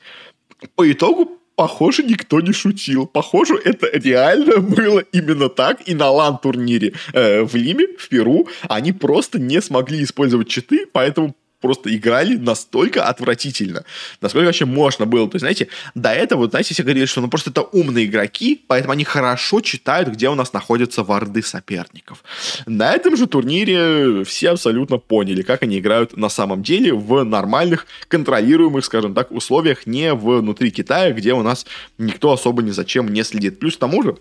По 0.76 0.90
итогу 0.92 1.40
Похоже, 1.60 2.04
никто 2.04 2.40
не 2.40 2.54
читил. 2.54 3.06
Похоже, 3.06 3.60
это 3.66 3.90
реально 3.92 4.62
было 4.62 5.00
именно 5.12 5.50
так. 5.50 5.86
И 5.90 5.94
на 5.94 6.10
LAN-турнире 6.10 6.94
э, 7.12 7.44
в 7.44 7.54
Лиме, 7.54 7.98
в 7.98 8.08
Перу, 8.08 8.48
они 8.70 8.94
просто 8.94 9.40
не 9.40 9.62
смогли 9.62 10.02
использовать 10.02 10.48
читы, 10.48 10.86
поэтому 10.90 11.36
просто 11.62 11.96
играли 11.96 12.36
настолько 12.36 13.06
отвратительно, 13.06 13.84
насколько 14.22 14.46
вообще 14.46 14.66
можно 14.66 15.06
было. 15.06 15.28
То 15.30 15.36
есть, 15.36 15.42
знаете, 15.42 15.68
до 15.96 16.10
этого, 16.10 16.40
вот, 16.40 16.52
знаете, 16.52 16.74
все 16.74 16.84
говорили, 16.84 17.06
что 17.06 17.22
ну 17.22 17.30
просто 17.30 17.50
это 17.50 17.62
умные 17.62 18.06
игроки, 18.06 18.62
поэтому 18.68 18.94
они 18.94 19.04
хорошо 19.04 19.62
читают, 19.62 20.10
где 20.10 20.30
у 20.30 20.36
нас 20.36 20.54
находятся 20.54 21.04
варды 21.04 21.42
соперников. 21.42 22.24
На 22.66 22.94
этом 22.94 23.18
же 23.18 23.28
турнире 23.28 24.24
все 24.24 24.52
абсолютно 24.52 24.98
поняли, 24.98 25.42
как 25.42 25.64
они 25.64 25.80
играют 25.80 26.18
на 26.18 26.30
самом 26.30 26.64
деле 26.64 26.94
в 26.94 27.24
нормальных, 27.24 27.88
контролируемых, 28.08 28.86
скажем 28.86 29.14
так, 29.14 29.32
условиях, 29.32 29.86
не 29.86 30.14
внутри 30.14 30.72
Китая, 30.72 31.12
где 31.12 31.34
у 31.34 31.44
нас 31.44 31.66
никто 31.98 32.32
особо 32.32 32.62
ни 32.62 32.72
зачем 32.72 33.12
не 33.12 33.24
следит. 33.24 33.60
Плюс 33.60 33.76
к 33.76 33.80
тому 33.80 34.04
же, 34.04 34.16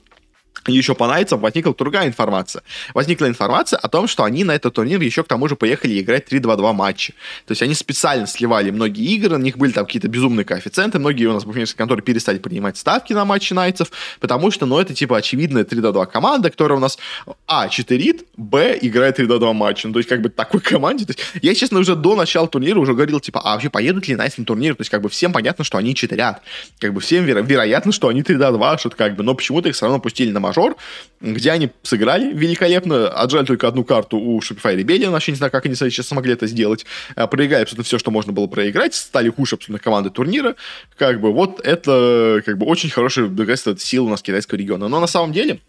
еще 0.66 0.94
по 0.94 1.06
Найтсам 1.06 1.40
возникла 1.40 1.74
другая 1.74 2.06
информация. 2.06 2.62
Возникла 2.94 3.26
информация 3.26 3.78
о 3.78 3.88
том, 3.88 4.06
что 4.08 4.24
они 4.24 4.44
на 4.44 4.52
этот 4.52 4.74
турнир 4.74 5.00
еще 5.00 5.22
к 5.22 5.28
тому 5.28 5.48
же 5.48 5.56
поехали 5.56 6.00
играть 6.00 6.30
3-2-2 6.30 6.72
матчи. 6.72 7.14
То 7.46 7.52
есть 7.52 7.62
они 7.62 7.74
специально 7.74 8.26
сливали 8.26 8.70
многие 8.70 9.04
игры, 9.14 9.36
на 9.38 9.42
них 9.42 9.56
были 9.56 9.72
там 9.72 9.86
какие-то 9.86 10.08
безумные 10.08 10.44
коэффициенты, 10.44 10.98
многие 10.98 11.26
у 11.26 11.32
нас 11.32 11.44
в 11.44 11.74
конторе 11.76 12.02
перестали 12.02 12.38
принимать 12.38 12.76
ставки 12.76 13.12
на 13.12 13.24
матчи 13.24 13.52
Найтсов, 13.52 13.90
потому 14.20 14.50
что, 14.50 14.66
ну, 14.66 14.78
это 14.78 14.94
типа 14.94 15.18
очевидная 15.18 15.64
3-2 15.64 16.06
команда, 16.06 16.50
которая 16.50 16.78
у 16.78 16.80
нас, 16.80 16.98
а, 17.46 17.68
читерит, 17.68 18.24
б, 18.36 18.78
играет 18.80 19.18
3-2 19.18 19.52
матчи. 19.52 19.86
Ну, 19.86 19.92
то 19.92 19.98
есть 19.98 20.08
как 20.08 20.20
бы 20.20 20.28
такой 20.28 20.60
команде. 20.60 21.04
То 21.04 21.12
есть, 21.12 21.24
я, 21.42 21.54
честно, 21.54 21.78
уже 21.78 21.96
до 21.96 22.16
начала 22.16 22.48
турнира 22.48 22.78
уже 22.78 22.94
говорил, 22.94 23.20
типа, 23.20 23.40
а 23.40 23.54
вообще 23.54 23.70
поедут 23.70 24.08
ли 24.08 24.16
Найтс 24.16 24.38
на 24.38 24.44
турнир? 24.44 24.74
То 24.74 24.82
есть 24.82 24.90
как 24.90 25.02
бы 25.02 25.08
всем 25.08 25.32
понятно, 25.32 25.64
что 25.64 25.78
они 25.78 25.94
читерят. 25.94 26.40
Как 26.78 26.92
бы 26.92 27.00
всем 27.00 27.24
веро- 27.24 27.44
вероятно, 27.44 27.92
что 27.92 28.08
они 28.08 28.22
3-2, 28.22 28.78
что-то 28.78 28.96
как 28.96 29.16
бы, 29.16 29.22
но 29.22 29.34
почему-то 29.34 29.68
их 29.68 29.74
все 29.74 29.86
равно 29.86 30.00
пустили 30.00 30.30
на 30.30 30.40
мажор, 30.48 30.76
где 31.20 31.50
они 31.50 31.70
сыграли 31.82 32.32
великолепно, 32.32 33.08
отжали 33.08 33.44
только 33.44 33.68
одну 33.68 33.84
карту 33.84 34.18
у 34.18 34.40
Shopify 34.40 34.76
Rebellion, 34.76 35.10
вообще 35.10 35.32
не 35.32 35.36
знаю, 35.36 35.52
как 35.52 35.66
они 35.66 35.74
сейчас 35.74 36.08
смогли 36.08 36.32
это 36.32 36.46
сделать, 36.46 36.86
а, 37.14 37.26
проиграли 37.26 37.62
абсолютно 37.62 37.84
все, 37.84 37.98
что 37.98 38.10
можно 38.10 38.32
было 38.32 38.46
проиграть, 38.46 38.94
стали 38.94 39.28
хуже 39.28 39.56
абсолютно 39.56 39.82
команды 39.82 40.10
турнира, 40.10 40.54
как 40.96 41.20
бы 41.20 41.32
вот 41.32 41.60
это 41.60 42.42
как 42.44 42.58
бы 42.58 42.66
очень 42.66 42.90
хороший 42.90 43.28
доказательство 43.28 43.76
силы 43.76 44.06
у 44.06 44.10
нас 44.10 44.22
китайского 44.22 44.58
региона. 44.58 44.88
Но 44.88 45.00
на 45.00 45.06
самом 45.06 45.32
деле, 45.32 45.60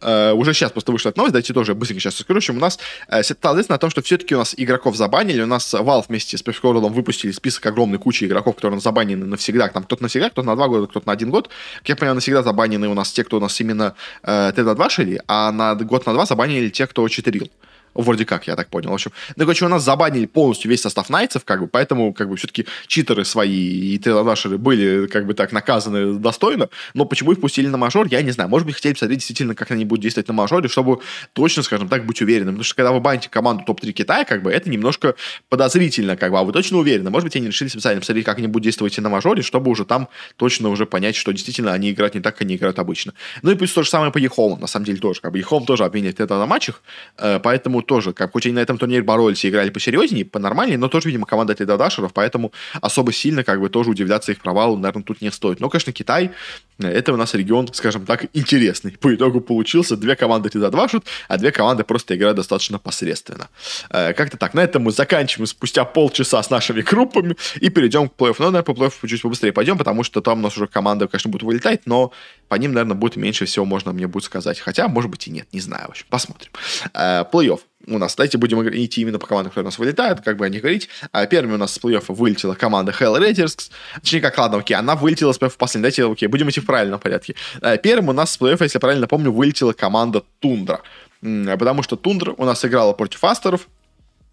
Uh, 0.00 0.32
уже 0.32 0.54
сейчас 0.54 0.72
просто 0.72 0.92
вышла 0.92 1.10
эта 1.10 1.18
новость, 1.18 1.32
давайте 1.32 1.52
тоже 1.52 1.74
быстренько 1.74 2.00
сейчас 2.00 2.18
расскажу. 2.18 2.40
В 2.52 2.56
у 2.56 2.60
нас 2.60 2.78
uh, 3.08 3.22
стало 3.22 3.54
известно 3.54 3.74
о 3.74 3.78
том, 3.78 3.90
что 3.90 4.02
все-таки 4.02 4.34
у 4.34 4.38
нас 4.38 4.54
игроков 4.56 4.96
забанили, 4.96 5.42
у 5.42 5.46
нас 5.46 5.74
Valve 5.74 6.04
вместе 6.08 6.38
с 6.38 6.42
Pepsi 6.42 6.88
выпустили 6.88 7.32
список 7.32 7.66
огромной 7.66 7.98
кучи 7.98 8.24
игроков, 8.24 8.56
которые 8.56 8.80
забанены 8.80 9.26
навсегда, 9.26 9.68
там 9.68 9.84
кто-то 9.84 10.02
навсегда, 10.02 10.30
кто-то 10.30 10.46
на 10.46 10.56
два 10.56 10.68
года, 10.68 10.86
кто-то 10.86 11.06
на 11.06 11.12
один 11.12 11.30
год. 11.30 11.50
Как 11.78 11.88
я 11.90 11.96
понимаю, 11.96 12.14
навсегда 12.16 12.42
забанены 12.42 12.88
у 12.88 12.94
нас 12.94 13.12
те, 13.12 13.24
кто 13.24 13.36
у 13.36 13.40
нас 13.40 13.60
именно 13.60 13.94
uh, 14.22 14.54
Т2 14.54 14.90
шили, 14.90 15.22
а 15.26 15.52
на 15.52 15.74
год 15.74 16.06
на 16.06 16.12
два 16.12 16.26
забанили 16.26 16.68
те, 16.68 16.86
кто 16.86 17.06
читерил. 17.08 17.50
Вроде 17.94 18.24
как, 18.24 18.46
я 18.46 18.56
так 18.56 18.68
понял. 18.68 18.90
В 18.90 18.94
общем, 18.94 19.12
ну, 19.36 19.44
короче, 19.44 19.64
у 19.64 19.68
нас 19.68 19.82
забанили 19.82 20.26
полностью 20.26 20.70
весь 20.70 20.80
состав 20.80 21.10
найцев, 21.10 21.44
как 21.44 21.60
бы, 21.60 21.66
поэтому, 21.66 22.12
как 22.12 22.28
бы, 22.28 22.36
все-таки 22.36 22.66
читеры 22.86 23.24
свои 23.24 23.94
и 23.94 23.98
тренадашеры 23.98 24.58
были, 24.58 25.06
как 25.06 25.26
бы, 25.26 25.34
так 25.34 25.52
наказаны 25.52 26.18
достойно, 26.18 26.68
но 26.94 27.04
почему 27.04 27.32
их 27.32 27.40
пустили 27.40 27.66
на 27.66 27.78
мажор, 27.78 28.06
я 28.08 28.22
не 28.22 28.30
знаю. 28.30 28.48
Может 28.48 28.66
быть, 28.66 28.76
хотели 28.76 28.92
посмотреть 28.92 29.18
действительно, 29.18 29.54
как 29.54 29.70
они 29.72 29.84
будут 29.84 30.02
действовать 30.02 30.28
на 30.28 30.34
мажоре, 30.34 30.68
чтобы 30.68 31.00
точно, 31.32 31.62
скажем 31.62 31.88
так, 31.88 32.06
быть 32.06 32.22
уверенным. 32.22 32.54
Потому 32.54 32.64
что, 32.64 32.74
когда 32.76 32.92
вы 32.92 33.00
баните 33.00 33.28
команду 33.28 33.64
топ-3 33.66 33.92
Китая, 33.92 34.24
как 34.24 34.42
бы, 34.42 34.52
это 34.52 34.70
немножко 34.70 35.14
подозрительно, 35.48 36.16
как 36.16 36.30
бы, 36.30 36.38
а 36.38 36.44
вы 36.44 36.52
точно 36.52 36.78
уверены. 36.78 37.10
Может 37.10 37.24
быть, 37.24 37.36
они 37.36 37.48
решили 37.48 37.68
специально 37.68 38.00
посмотреть, 38.00 38.24
как 38.24 38.38
они 38.38 38.46
будут 38.46 38.64
действовать 38.64 38.96
на 38.98 39.08
мажоре, 39.08 39.42
чтобы 39.42 39.70
уже 39.70 39.84
там 39.84 40.08
точно 40.36 40.68
уже 40.68 40.86
понять, 40.86 41.16
что 41.16 41.32
действительно 41.32 41.72
они 41.72 41.90
играют 41.90 42.14
не 42.14 42.20
так, 42.20 42.34
как 42.34 42.42
они 42.42 42.56
играют 42.56 42.78
обычно. 42.78 43.14
Ну 43.42 43.50
и 43.50 43.54
плюс 43.56 43.72
то 43.72 43.82
же 43.82 43.88
самое 43.88 44.12
по 44.12 44.18
Ехому, 44.18 44.56
на 44.56 44.66
самом 44.66 44.86
деле, 44.86 44.98
тоже. 44.98 45.20
Как 45.20 45.32
бы, 45.32 45.38
Ехом 45.38 45.66
тоже 45.66 45.84
обменяет 45.84 46.20
это 46.20 46.38
на 46.38 46.46
матчах, 46.46 46.82
э, 47.18 47.40
тоже, 47.82 48.12
как 48.12 48.32
хоть 48.32 48.46
они 48.46 48.54
на 48.54 48.60
этом 48.60 48.78
турнире 48.78 49.02
боролись 49.02 49.44
и 49.44 49.48
играли 49.48 49.70
посерьезнее, 49.70 50.24
понормальнее, 50.24 50.78
но 50.78 50.88
тоже, 50.88 51.08
видимо, 51.08 51.26
команда 51.26 51.54
для 51.54 51.66
дашеров, 51.76 52.12
поэтому 52.12 52.52
особо 52.80 53.12
сильно 53.12 53.44
как 53.44 53.60
бы 53.60 53.68
тоже 53.68 53.90
удивляться 53.90 54.32
их 54.32 54.40
провалу, 54.40 54.76
наверное, 54.76 55.02
тут 55.02 55.20
не 55.20 55.30
стоит. 55.30 55.60
Но, 55.60 55.68
конечно, 55.68 55.92
Китай, 55.92 56.30
это 56.78 57.12
у 57.12 57.16
нас 57.16 57.34
регион, 57.34 57.68
скажем 57.72 58.06
так, 58.06 58.26
интересный. 58.32 58.92
По 58.92 59.14
итогу 59.14 59.40
получился, 59.40 59.96
две 59.96 60.16
команды 60.16 60.48
туда 60.48 60.70
два 60.70 60.88
шут, 60.88 61.04
а 61.28 61.36
две 61.36 61.52
команды 61.52 61.84
просто 61.84 62.16
играют 62.16 62.36
достаточно 62.36 62.78
посредственно. 62.78 63.48
Э, 63.90 64.12
как-то 64.12 64.36
так. 64.36 64.54
На 64.54 64.60
этом 64.60 64.82
мы 64.84 64.92
заканчиваем 64.92 65.46
спустя 65.46 65.84
полчаса 65.84 66.42
с 66.42 66.50
нашими 66.50 66.80
группами 66.82 67.36
и 67.60 67.68
перейдем 67.68 68.08
к 68.08 68.12
плей-офф. 68.16 68.36
Ну, 68.38 68.50
наверное, 68.50 68.62
по 68.62 68.72
плей-оффу 68.72 69.06
чуть 69.06 69.22
побыстрее 69.22 69.52
пойдем, 69.52 69.78
потому 69.78 70.04
что 70.04 70.20
там 70.20 70.38
у 70.38 70.42
нас 70.42 70.56
уже 70.56 70.66
команда, 70.66 71.06
конечно, 71.08 71.30
будет 71.30 71.42
вылетать, 71.42 71.82
но 71.86 72.12
по 72.48 72.54
ним, 72.54 72.72
наверное, 72.72 72.96
будет 72.96 73.16
меньше 73.16 73.44
всего, 73.44 73.64
можно 73.64 73.92
мне 73.92 74.06
будет 74.06 74.24
сказать. 74.24 74.58
Хотя, 74.58 74.88
может 74.88 75.10
быть, 75.10 75.26
и 75.28 75.30
нет, 75.30 75.46
не 75.52 75.60
знаю. 75.60 75.86
В 75.88 75.90
общем, 75.90 76.06
посмотрим. 76.08 76.50
Э, 76.94 77.24
плей-офф 77.30 77.60
у 77.86 77.98
нас, 77.98 78.14
давайте 78.14 78.38
будем 78.38 78.62
идти 78.68 79.00
именно 79.00 79.18
по 79.18 79.26
командам, 79.26 79.50
которые 79.50 79.66
у 79.66 79.68
нас 79.68 79.78
вылетают, 79.78 80.20
как 80.20 80.36
бы 80.36 80.44
о 80.44 80.48
них 80.48 80.60
говорить. 80.60 80.88
А 81.12 81.26
первыми 81.26 81.54
у 81.54 81.56
нас 81.56 81.72
с 81.72 81.78
плей-оффа 81.78 82.14
вылетела 82.14 82.54
команда 82.54 82.92
Hell 82.92 83.18
Raiders. 83.18 83.70
Точнее, 84.00 84.20
как, 84.20 84.36
ладно, 84.38 84.58
окей, 84.58 84.76
она 84.76 84.96
вылетела 84.96 85.32
с 85.32 85.38
плей-оффа 85.38 85.50
в 85.50 85.56
последний. 85.56 85.82
Давайте, 85.82 86.12
окей, 86.12 86.28
будем 86.28 86.50
идти 86.50 86.60
в 86.60 86.66
правильном 86.66 87.00
порядке. 87.00 87.34
А, 87.60 87.76
первым 87.78 88.10
у 88.10 88.12
нас 88.12 88.32
с 88.32 88.40
плей-оффа, 88.40 88.64
если 88.64 88.76
я 88.76 88.80
правильно 88.80 89.06
помню, 89.06 89.32
вылетела 89.32 89.72
команда 89.72 90.22
Тундра. 90.40 90.80
Потому 91.22 91.82
что 91.82 91.96
Тундра 91.96 92.34
у 92.36 92.44
нас 92.44 92.64
играла 92.64 92.92
против 92.92 93.22
Астеров, 93.24 93.68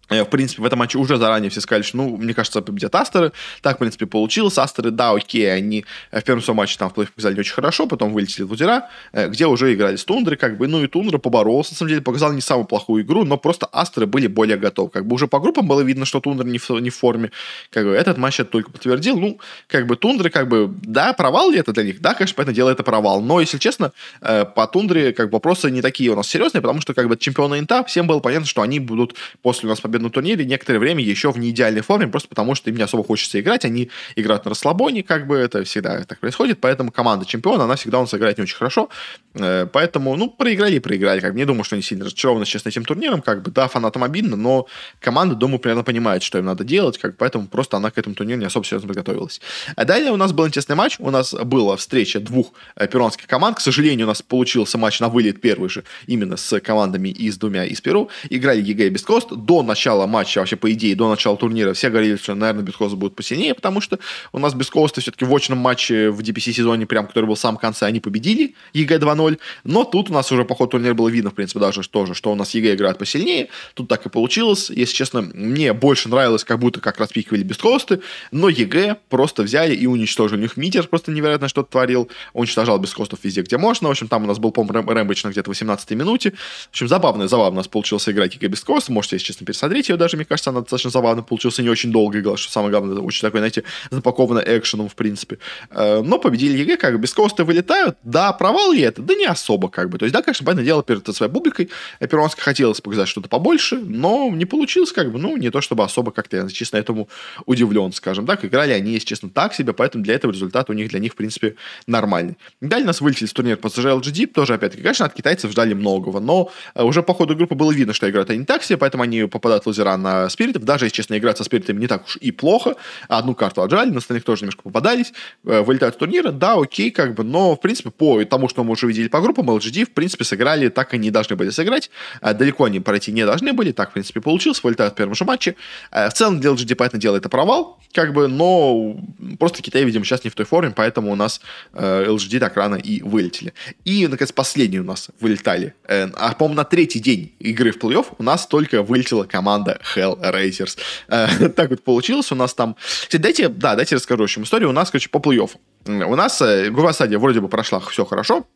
в 0.08 0.24
принципе, 0.24 0.62
в 0.62 0.64
этом 0.64 0.78
матче 0.78 0.98
уже 0.98 1.16
заранее 1.16 1.50
все 1.50 1.60
сказали, 1.60 1.82
что, 1.82 1.98
ну, 1.98 2.16
мне 2.16 2.34
кажется, 2.34 2.62
победят 2.62 2.94
Астеры. 2.94 3.32
Так, 3.62 3.76
в 3.76 3.78
принципе, 3.78 4.06
получилось. 4.06 4.58
Астеры, 4.58 4.90
да, 4.90 5.10
окей, 5.10 5.52
они 5.52 5.84
в 6.10 6.22
первом 6.22 6.42
своем 6.42 6.56
матче 6.56 6.76
там 6.78 6.90
в 6.90 6.94
плей 6.94 7.06
показали 7.06 7.34
не 7.34 7.40
очень 7.40 7.54
хорошо, 7.54 7.86
потом 7.86 8.12
вылетели 8.12 8.44
в 8.44 8.50
лузера, 8.50 8.88
э, 9.12 9.28
где 9.28 9.46
уже 9.46 9.74
играли 9.74 9.96
с 9.96 10.04
Тундрой, 10.04 10.36
как 10.36 10.56
бы, 10.56 10.66
ну, 10.68 10.82
и 10.82 10.86
Тундра 10.86 11.18
поборолся, 11.18 11.72
на 11.72 11.76
самом 11.76 11.90
деле, 11.90 12.02
показал 12.02 12.32
не 12.32 12.40
самую 12.40 12.66
плохую 12.66 13.02
игру, 13.02 13.24
но 13.24 13.36
просто 13.36 13.66
Астеры 13.66 14.06
были 14.06 14.26
более 14.26 14.56
готовы. 14.56 14.90
Как 14.90 15.06
бы 15.06 15.14
уже 15.14 15.26
по 15.26 15.40
группам 15.40 15.66
было 15.66 15.80
видно, 15.82 16.04
что 16.04 16.20
Тундра 16.20 16.46
не 16.46 16.58
в, 16.58 16.70
не 16.70 16.90
в 16.90 16.96
форме. 16.96 17.30
Как 17.70 17.84
бы 17.84 17.90
этот 17.92 18.18
матч 18.18 18.40
это 18.40 18.50
только 18.50 18.70
подтвердил. 18.70 19.18
Ну, 19.18 19.38
как 19.66 19.86
бы 19.86 19.96
Тундры, 19.96 20.30
как 20.30 20.48
бы, 20.48 20.70
да, 20.82 21.12
провал 21.12 21.50
ли 21.50 21.58
это 21.58 21.72
для 21.72 21.84
них? 21.84 22.00
Да, 22.00 22.14
конечно, 22.14 22.34
понятное 22.34 22.54
дело, 22.54 22.70
это 22.70 22.82
провал. 22.82 23.20
Но, 23.20 23.40
если 23.40 23.58
честно, 23.58 23.92
э, 24.20 24.44
по 24.44 24.66
Тундре, 24.66 25.12
как 25.12 25.26
бы, 25.26 25.32
вопросы 25.32 25.70
не 25.70 25.82
такие 25.82 26.10
у 26.10 26.16
нас 26.16 26.28
серьезные, 26.28 26.62
потому 26.62 26.80
что, 26.80 26.94
как 26.94 27.08
бы, 27.08 27.16
чемпионы 27.16 27.58
Инта, 27.58 27.84
всем 27.84 28.06
было 28.06 28.20
понятно, 28.20 28.46
что 28.46 28.62
они 28.62 28.80
будут 28.80 29.14
после 29.42 29.66
у 29.66 29.70
нас 29.70 29.80
победного 29.98 30.12
турнира 30.12 30.44
некоторые 30.44 30.68
некоторое 30.68 30.78
время 30.78 31.02
еще 31.02 31.32
в 31.32 31.38
неидеальной 31.38 31.80
форме, 31.80 32.08
просто 32.08 32.28
потому 32.28 32.54
что 32.54 32.70
им 32.70 32.76
не 32.76 32.82
особо 32.82 33.02
хочется 33.04 33.40
играть, 33.40 33.64
они 33.64 33.90
играют 34.16 34.44
на 34.44 34.50
расслабоне, 34.50 35.02
как 35.02 35.26
бы 35.26 35.36
это 35.36 35.64
всегда 35.64 36.04
так 36.04 36.20
происходит, 36.20 36.60
поэтому 36.60 36.92
команда 36.92 37.24
чемпиона, 37.24 37.64
она 37.64 37.74
всегда 37.74 37.98
у 37.98 38.02
нас 38.02 38.14
играет 38.14 38.38
не 38.38 38.42
очень 38.42 38.56
хорошо, 38.56 38.88
э, 39.34 39.66
поэтому, 39.72 40.16
ну, 40.16 40.28
проиграли 40.28 40.76
и 40.76 40.80
проиграли, 40.80 41.20
как 41.20 41.32
бы, 41.32 41.38
не 41.38 41.46
думаю, 41.46 41.64
что 41.64 41.76
они 41.76 41.82
сильно 41.82 42.04
разочарованы 42.04 42.44
сейчас 42.44 42.66
этим 42.66 42.84
турниром, 42.84 43.22
как 43.22 43.42
бы, 43.42 43.50
да, 43.50 43.68
фанатам 43.68 44.04
обидно, 44.04 44.36
но 44.36 44.66
команда, 45.00 45.34
думаю, 45.34 45.58
примерно 45.58 45.84
понимает, 45.84 46.22
что 46.22 46.38
им 46.38 46.44
надо 46.44 46.64
делать, 46.64 46.98
как, 46.98 47.16
поэтому 47.16 47.46
просто 47.46 47.76
она 47.76 47.90
к 47.90 47.98
этому 47.98 48.14
турниру 48.14 48.40
не 48.40 48.46
особо 48.46 48.66
серьезно 48.66 48.88
подготовилась. 48.88 49.40
А 49.76 49.84
далее 49.84 50.12
у 50.12 50.16
нас 50.16 50.32
был 50.32 50.46
интересный 50.46 50.76
матч, 50.76 50.96
у 50.98 51.10
нас 51.10 51.34
была 51.34 51.76
встреча 51.76 52.20
двух 52.20 52.52
э, 52.76 52.86
перуанских 52.86 53.26
команд, 53.26 53.56
к 53.56 53.60
сожалению, 53.60 54.06
у 54.06 54.08
нас 54.08 54.20
получился 54.22 54.76
матч 54.76 55.00
на 55.00 55.08
вылет 55.08 55.40
первый 55.40 55.70
же, 55.70 55.84
именно 56.06 56.36
с 56.36 56.60
командами 56.60 57.08
из 57.08 57.38
двумя 57.38 57.64
из 57.64 57.80
Перу, 57.80 58.10
играли 58.28 58.60
EG 58.60 58.88
и 58.88 58.90
Beastcoast, 58.90 59.28
до 59.30 59.62
начала 59.62 59.87
матча, 59.94 60.38
вообще, 60.38 60.56
по 60.56 60.72
идее, 60.72 60.94
до 60.94 61.08
начала 61.08 61.36
турнира 61.36 61.72
все 61.72 61.90
говорили, 61.90 62.16
что, 62.16 62.34
наверное, 62.34 62.62
Beastcoast 62.62 62.94
будет 62.94 63.14
посильнее, 63.14 63.54
потому 63.54 63.80
что 63.80 63.98
у 64.32 64.38
нас 64.38 64.54
Бескоста 64.54 65.00
все-таки 65.00 65.24
в 65.24 65.34
очном 65.34 65.58
матче 65.58 66.10
в 66.10 66.20
DPC 66.20 66.52
сезоне, 66.52 66.86
прям, 66.86 67.06
который 67.06 67.26
был 67.26 67.34
в 67.34 67.38
самом 67.38 67.58
конце, 67.58 67.86
они 67.86 68.00
победили 68.00 68.54
ЕГЭ 68.72 68.98
2-0, 68.98 69.38
но 69.64 69.84
тут 69.84 70.10
у 70.10 70.12
нас 70.12 70.30
уже 70.32 70.44
по 70.44 70.54
ходу 70.54 70.72
турнира 70.72 70.94
было 70.94 71.08
видно, 71.08 71.30
в 71.30 71.34
принципе, 71.34 71.60
даже 71.60 71.82
тоже, 71.88 72.14
что 72.14 72.32
у 72.32 72.34
нас 72.34 72.54
ЕГЭ 72.54 72.74
играет 72.74 72.98
посильнее, 72.98 73.48
тут 73.74 73.88
так 73.88 74.04
и 74.06 74.08
получилось, 74.08 74.70
если 74.70 74.94
честно, 74.94 75.22
мне 75.22 75.72
больше 75.72 76.08
нравилось, 76.08 76.44
как 76.44 76.58
будто 76.58 76.80
как 76.80 76.98
раз 76.98 77.10
пикивали 77.10 77.42
Бескосты, 77.42 78.00
но 78.32 78.48
ЕГЭ 78.48 78.96
просто 79.08 79.42
взяли 79.42 79.74
и 79.74 79.86
уничтожили. 79.86 80.38
У 80.38 80.42
них 80.42 80.56
Митер 80.56 80.86
просто 80.86 81.12
невероятно 81.12 81.48
что-то 81.48 81.70
творил, 81.70 82.10
уничтожал 82.32 82.78
Бескостов 82.78 83.20
везде, 83.22 83.42
где 83.42 83.58
можно, 83.58 83.88
в 83.88 83.90
общем, 83.90 84.08
там 84.08 84.24
у 84.24 84.26
нас 84.26 84.38
был, 84.38 84.50
по-моему, 84.50 84.90
Рэмбэч 84.90 85.24
на 85.24 85.30
где-то 85.30 85.50
18 85.50 85.90
минуте, 85.92 86.32
в 86.32 86.70
общем, 86.70 86.88
забавно, 86.88 87.28
забавно 87.28 87.48
у 87.52 87.56
нас 87.56 87.68
получилось 87.68 88.08
играть 88.08 88.34
ЕГЭ 88.34 88.48
Бескост, 88.48 88.88
можете, 88.88 89.16
если 89.16 89.28
честно, 89.28 89.46
пересмотреть 89.46 89.77
ее 89.86 89.96
даже, 89.96 90.16
мне 90.16 90.24
кажется, 90.24 90.50
она 90.50 90.60
достаточно 90.60 90.90
забавно 90.90 91.22
получился, 91.22 91.62
не 91.62 91.68
очень 91.68 91.92
долгий 91.92 92.20
игла, 92.20 92.36
что 92.36 92.50
самое 92.50 92.70
главное, 92.70 92.98
очень 93.00 93.20
такой, 93.20 93.40
знаете, 93.40 93.64
запакованный 93.90 94.42
экшеном, 94.46 94.88
в 94.88 94.94
принципе. 94.94 95.38
Э, 95.70 96.00
но 96.02 96.18
победили 96.18 96.58
EG, 96.58 96.76
как 96.76 96.94
бы 96.94 97.00
Beastcoast'ы 97.00 97.44
вылетают. 97.44 97.96
Да, 98.02 98.32
провал 98.32 98.72
ли 98.72 98.82
это? 98.82 99.02
Да 99.02 99.14
не 99.14 99.26
особо, 99.26 99.68
как 99.68 99.90
бы. 99.90 99.98
То 99.98 100.04
есть, 100.04 100.14
да, 100.14 100.22
конечно, 100.22 100.44
понятное 100.44 100.64
дело, 100.64 100.82
перед 100.82 101.06
своей 101.14 101.32
публикой 101.32 101.70
перуанской 102.00 102.40
хотелось 102.40 102.80
показать 102.80 103.08
что-то 103.08 103.28
побольше, 103.28 103.76
но 103.78 104.30
не 104.30 104.44
получилось, 104.44 104.92
как 104.92 105.12
бы, 105.12 105.18
ну, 105.18 105.36
не 105.36 105.50
то 105.50 105.60
чтобы 105.60 105.84
особо 105.84 106.10
как-то, 106.10 106.36
я, 106.36 106.48
честно, 106.48 106.76
этому 106.76 107.08
удивлен, 107.46 107.92
скажем 107.92 108.26
так. 108.26 108.44
Играли 108.44 108.72
они, 108.72 108.92
если 108.92 109.06
честно, 109.06 109.30
так 109.30 109.54
себе, 109.54 109.72
поэтому 109.72 110.04
для 110.04 110.14
этого 110.14 110.32
результат 110.32 110.70
у 110.70 110.72
них, 110.72 110.88
для 110.88 111.00
них, 111.00 111.12
в 111.12 111.16
принципе, 111.16 111.56
нормальный. 111.86 112.36
Далее 112.60 112.86
нас 112.86 113.00
вылетели 113.00 113.26
с 113.26 113.32
турнира 113.32 113.56
PSG 113.56 114.00
LGD, 114.00 114.26
тоже, 114.26 114.54
опять-таки, 114.54 114.82
конечно, 114.82 115.06
от 115.06 115.14
китайцев 115.14 115.50
ждали 115.50 115.74
многого, 115.74 116.20
но 116.20 116.50
э, 116.74 116.82
уже 116.82 117.02
по 117.02 117.14
ходу 117.14 117.36
группы 117.36 117.54
было 117.54 117.72
видно, 117.72 117.92
что 117.92 118.08
играют 118.08 118.30
они 118.30 118.44
так 118.44 118.62
себе, 118.62 118.76
поэтому 118.76 119.02
они 119.02 119.24
попадают 119.24 119.66
в 119.68 119.72
лузера 119.72 119.96
на 119.96 120.28
Spirit'ов, 120.28 120.64
даже, 120.64 120.86
если 120.86 120.96
честно, 120.96 121.18
играть 121.18 121.38
со 121.38 121.44
Spirit'ами 121.44 121.80
не 121.80 121.86
так 121.86 122.04
уж 122.06 122.16
и 122.16 122.30
плохо. 122.30 122.76
Одну 123.08 123.34
карту 123.34 123.62
отжали, 123.62 123.90
на 123.90 123.98
остальных 123.98 124.24
тоже 124.24 124.42
немножко 124.42 124.62
попадались. 124.62 125.12
Э, 125.44 125.60
вылетают 125.60 125.94
с 125.94 125.98
турнира, 125.98 126.30
да, 126.30 126.54
окей, 126.54 126.90
как 126.90 127.14
бы, 127.14 127.24
но, 127.24 127.54
в 127.54 127.60
принципе, 127.60 127.90
по 127.90 128.22
тому, 128.24 128.48
что 128.48 128.64
мы 128.64 128.72
уже 128.72 128.86
видели 128.86 129.08
по 129.08 129.20
группам, 129.20 129.50
LGD, 129.50 129.86
в 129.86 129.90
принципе, 129.90 130.24
сыграли 130.24 130.68
так, 130.68 130.92
они 130.94 131.10
должны 131.10 131.36
были 131.36 131.50
сыграть. 131.50 131.90
Э, 132.20 132.34
далеко 132.34 132.64
они 132.64 132.80
пройти 132.80 133.12
не 133.12 133.24
должны 133.24 133.52
были, 133.52 133.72
так, 133.72 133.90
в 133.90 133.92
принципе, 133.92 134.20
получилось, 134.20 134.62
вылетают 134.62 134.94
в 134.94 134.96
первом 134.96 135.14
же 135.14 135.24
матче. 135.24 135.56
Э, 135.90 136.08
в 136.08 136.14
целом, 136.14 136.40
для 136.40 136.50
LGD, 136.50 136.74
понятное 136.74 137.00
дело, 137.00 137.16
это 137.16 137.28
провал, 137.28 137.80
как 137.92 138.12
бы, 138.12 138.28
но 138.28 138.96
просто 139.38 139.62
Китай, 139.62 139.84
видимо, 139.84 140.04
сейчас 140.04 140.24
не 140.24 140.30
в 140.30 140.34
той 140.34 140.46
форме, 140.46 140.72
поэтому 140.74 141.12
у 141.12 141.14
нас 141.14 141.40
LGD 141.72 142.38
так 142.38 142.56
рано 142.56 142.76
и 142.76 143.02
вылетели. 143.02 143.54
И, 143.84 144.06
наконец, 144.06 144.32
последние 144.32 144.82
у 144.82 144.84
нас 144.84 145.08
вылетали. 145.20 145.74
А, 145.88 146.34
по-моему, 146.34 146.56
на 146.56 146.64
третий 146.64 147.00
день 147.00 147.32
игры 147.38 147.72
в 147.72 147.78
плей-офф 147.78 148.06
у 148.18 148.22
нас 148.22 148.46
только 148.46 148.82
вылетела 148.82 149.24
команда 149.24 149.47
Hell 149.56 150.18
Racers. 150.20 150.78
Так 151.56 151.70
вот 151.70 151.82
получилось 151.82 152.32
у 152.32 152.34
нас 152.34 152.54
там... 152.54 152.76
Кстати, 152.80 153.16
дайте, 153.20 153.48
да, 153.48 153.74
дайте 153.74 153.96
расскажу, 153.96 154.20
в 154.20 154.24
общем, 154.24 154.42
историю. 154.42 154.70
У 154.70 154.72
нас, 154.72 154.90
короче, 154.90 155.08
по 155.08 155.18
плей-оффу. 155.18 155.58
У 155.86 156.16
нас 156.16 156.40
э, 156.42 156.70
группа 156.70 156.92
стадия 156.92 157.18
вроде 157.18 157.40
бы 157.40 157.48
прошла 157.48 157.80
все 157.80 158.04
хорошо, 158.04 158.46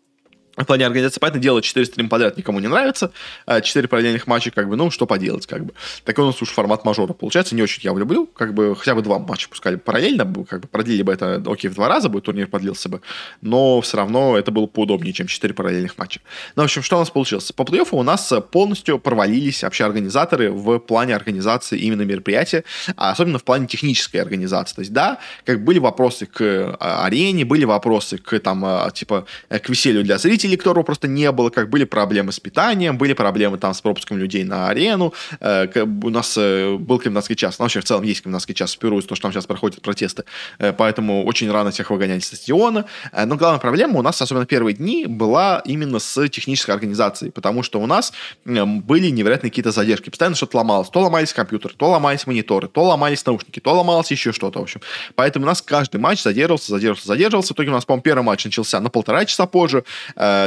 в 0.57 0.65
плане 0.65 0.87
организации, 0.87 1.19
понятное 1.19 1.43
дело, 1.43 1.63
4 1.63 1.87
стрим 1.87 2.09
подряд 2.09 2.37
никому 2.37 2.61
не 2.61 2.69
нравится. 2.69 3.13
4 3.47 3.89
параллельных 3.89 4.27
матча, 4.27 4.51
как 4.51 4.69
бы, 4.69 4.77
ну, 4.77 4.91
что 4.91 5.07
поделать, 5.07 5.47
как 5.47 5.65
бы. 5.65 5.73
Такой 6.05 6.25
у 6.25 6.27
нас 6.29 6.43
уж 6.43 6.51
формат 6.51 6.85
мажора 6.85 7.13
получается, 7.13 7.55
не 7.55 7.63
очень 7.63 7.83
я 7.83 7.93
люблю. 7.93 8.27
Как 8.27 8.53
бы, 8.53 8.77
хотя 8.77 8.95
бы 8.95 9.03
два 9.03 9.19
матча 9.19 9.49
пускали 9.49 9.77
параллельно, 9.77 10.25
как 10.45 10.61
бы, 10.61 10.69
продлили 10.69 11.03
бы 11.03 11.13
это, 11.13 11.43
окей, 11.47 11.71
в 11.71 11.75
два 11.75 11.89
раза 11.89 12.09
бы 12.09 12.21
турнир 12.21 12.49
продлился 12.49 12.89
бы, 12.89 13.01
но 13.41 13.81
все 13.81 13.97
равно 13.97 14.37
это 14.37 14.51
было 14.51 14.67
поудобнее, 14.67 15.13
чем 15.13 15.27
4 15.27 15.55
параллельных 15.55 15.97
матча. 15.97 16.21
Ну, 16.57 16.63
в 16.63 16.65
общем, 16.65 16.83
что 16.83 16.97
у 16.97 16.99
нас 16.99 17.11
получилось? 17.11 17.51
По 17.53 17.63
плей-оффу 17.63 17.97
у 17.97 18.03
нас 18.03 18.33
полностью 18.51 18.99
провалились 18.99 19.63
вообще 19.63 19.85
организаторы 19.85 20.51
в 20.51 20.79
плане 20.79 21.15
организации 21.15 21.79
именно 21.79 22.03
мероприятия, 22.03 22.65
а 22.97 23.11
особенно 23.11 23.39
в 23.39 23.45
плане 23.45 23.67
технической 23.67 24.21
организации. 24.21 24.75
То 24.75 24.81
есть, 24.81 24.93
да, 24.93 25.19
как 25.45 25.65
были 25.65 25.79
вопросы 25.79 26.27
к 26.27 26.41
а, 26.79 27.05
арене, 27.05 27.45
были 27.45 27.65
вопросы 27.65 28.19
к, 28.19 28.39
там, 28.39 28.65
а, 28.65 28.91
типа, 28.91 29.27
к 29.49 29.69
веселью 29.69 30.03
для 30.05 30.19
зрителей, 30.19 30.42
зрителей, 30.43 30.57
которого 30.57 30.83
просто 30.83 31.09
не 31.09 31.31
было, 31.33 31.51
как 31.51 31.71
были 31.71 31.85
проблемы 31.85 32.33
с 32.33 32.41
питанием, 32.41 32.99
были 32.99 33.15
проблемы 33.15 33.59
там 33.59 33.75
с 33.75 33.81
пропуском 33.81 34.19
людей 34.19 34.45
на 34.45 34.69
арену, 34.69 35.13
э, 35.41 35.69
у 35.85 36.11
нас 36.11 36.37
э, 36.37 36.77
был 36.77 36.99
комендантский 36.99 37.37
час, 37.37 37.59
ну, 37.59 37.65
вообще 37.65 37.81
в 37.81 37.85
целом 37.85 38.03
есть 38.03 38.21
комендантский 38.23 38.55
час 38.55 38.75
в 38.75 38.79
Перу, 38.79 39.01
то, 39.03 39.15
что 39.15 39.23
там 39.23 39.33
сейчас 39.33 39.47
проходят 39.47 39.81
протесты, 39.83 40.25
э, 40.59 40.73
поэтому 40.73 41.25
очень 41.25 41.51
рано 41.51 41.71
всех 41.71 41.91
выгоняли 41.91 42.21
с 42.21 42.27
стадиона, 42.27 42.85
но 43.27 43.37
главная 43.37 43.61
проблема 43.61 43.99
у 43.99 44.03
нас, 44.03 44.21
особенно 44.23 44.47
первые 44.47 44.75
дни, 44.75 45.07
была 45.07 45.63
именно 45.65 45.99
с 45.99 46.29
технической 46.29 46.75
организацией, 46.75 47.31
потому 47.31 47.63
что 47.63 47.81
у 47.81 47.87
нас 47.87 48.13
были 48.45 49.11
невероятные 49.11 49.51
какие-то 49.51 49.71
задержки, 49.71 50.11
постоянно 50.11 50.37
что-то 50.37 50.57
ломалось, 50.59 50.89
то 50.89 51.01
ломались 51.01 51.33
компьютеры, 51.33 51.75
то 51.77 51.91
ломались 51.91 52.27
мониторы, 52.27 52.69
то 52.69 52.85
ломались 52.85 53.25
наушники, 53.27 53.61
то 53.61 53.75
ломалось 53.75 54.11
еще 54.11 54.33
что-то, 54.33 54.59
в 54.59 54.63
общем. 54.63 54.81
Поэтому 55.15 55.45
у 55.45 55.49
нас 55.49 55.63
каждый 55.63 56.01
матч 56.01 56.23
задерживался, 56.23 56.71
задерживался, 56.71 57.09
задерживался. 57.09 57.53
В 57.53 57.57
итоге 57.57 57.71
у 57.71 57.73
нас, 57.73 57.85
по-моему, 57.85 58.03
первый 58.03 58.23
матч 58.23 58.45
начался 58.45 58.81
на 58.81 58.91
полтора 58.91 59.25
часа 59.25 59.47
позже, 59.47 59.85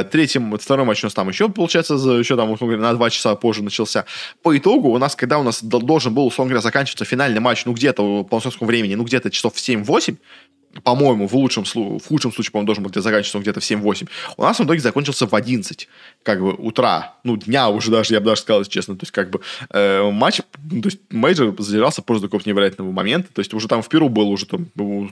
э, 0.00 0.04
третьим, 0.04 0.56
второй 0.58 0.86
матч 0.86 1.02
у 1.02 1.06
нас 1.06 1.14
там 1.14 1.28
еще, 1.28 1.48
получается, 1.48 1.94
еще 1.94 2.36
там, 2.36 2.50
условно 2.50 2.76
говоря, 2.76 2.92
на 2.92 2.96
два 2.96 3.10
часа 3.10 3.34
позже 3.34 3.62
начался. 3.62 4.04
По 4.42 4.56
итогу 4.56 4.90
у 4.90 4.98
нас, 4.98 5.16
когда 5.16 5.38
у 5.38 5.42
нас 5.42 5.62
должен 5.62 6.14
был, 6.14 6.26
условно 6.26 6.50
говоря, 6.50 6.62
заканчиваться 6.62 7.04
финальный 7.04 7.40
матч, 7.40 7.64
ну, 7.64 7.72
где-то 7.72 8.24
по 8.24 8.36
московскому 8.36 8.68
времени, 8.68 8.94
ну, 8.94 9.04
где-то 9.04 9.30
часов 9.30 9.54
в 9.54 9.58
7-8, 9.58 10.16
по-моему, 10.82 11.26
в 11.28 11.34
лучшем 11.34 11.64
в 11.64 12.06
худшем 12.06 12.32
случае, 12.32 12.52
по-моему, 12.52 12.66
должен 12.66 12.84
был 12.84 12.90
где 12.90 13.00
заканчиваться 13.00 13.38
где-то 13.38 13.60
в 13.60 13.64
7-8. 13.64 14.08
У 14.36 14.42
нас 14.42 14.58
в 14.58 14.64
итоге 14.64 14.80
закончился 14.80 15.26
в 15.26 15.34
11, 15.34 15.88
как 16.22 16.40
бы, 16.40 16.52
утра, 16.52 17.14
ну, 17.24 17.36
дня 17.36 17.68
уже 17.68 17.90
даже, 17.90 18.14
я 18.14 18.20
бы 18.20 18.26
даже 18.26 18.42
сказал, 18.42 18.64
честно. 18.64 18.96
То 18.96 19.02
есть, 19.02 19.12
как 19.12 19.30
бы, 19.30 19.40
э, 19.70 20.10
матч, 20.10 20.40
ну, 20.70 20.82
то 20.82 20.88
есть, 20.88 21.00
major 21.10 21.54
задержался 21.58 22.02
после 22.02 22.28
такого 22.28 22.42
невероятного 22.44 22.90
момента. 22.90 23.28
То 23.32 23.40
есть, 23.40 23.54
уже 23.54 23.68
там 23.68 23.82
в 23.82 23.88
Перу 23.88 24.08
был 24.08 24.30
уже 24.30 24.46
там, 24.46 24.66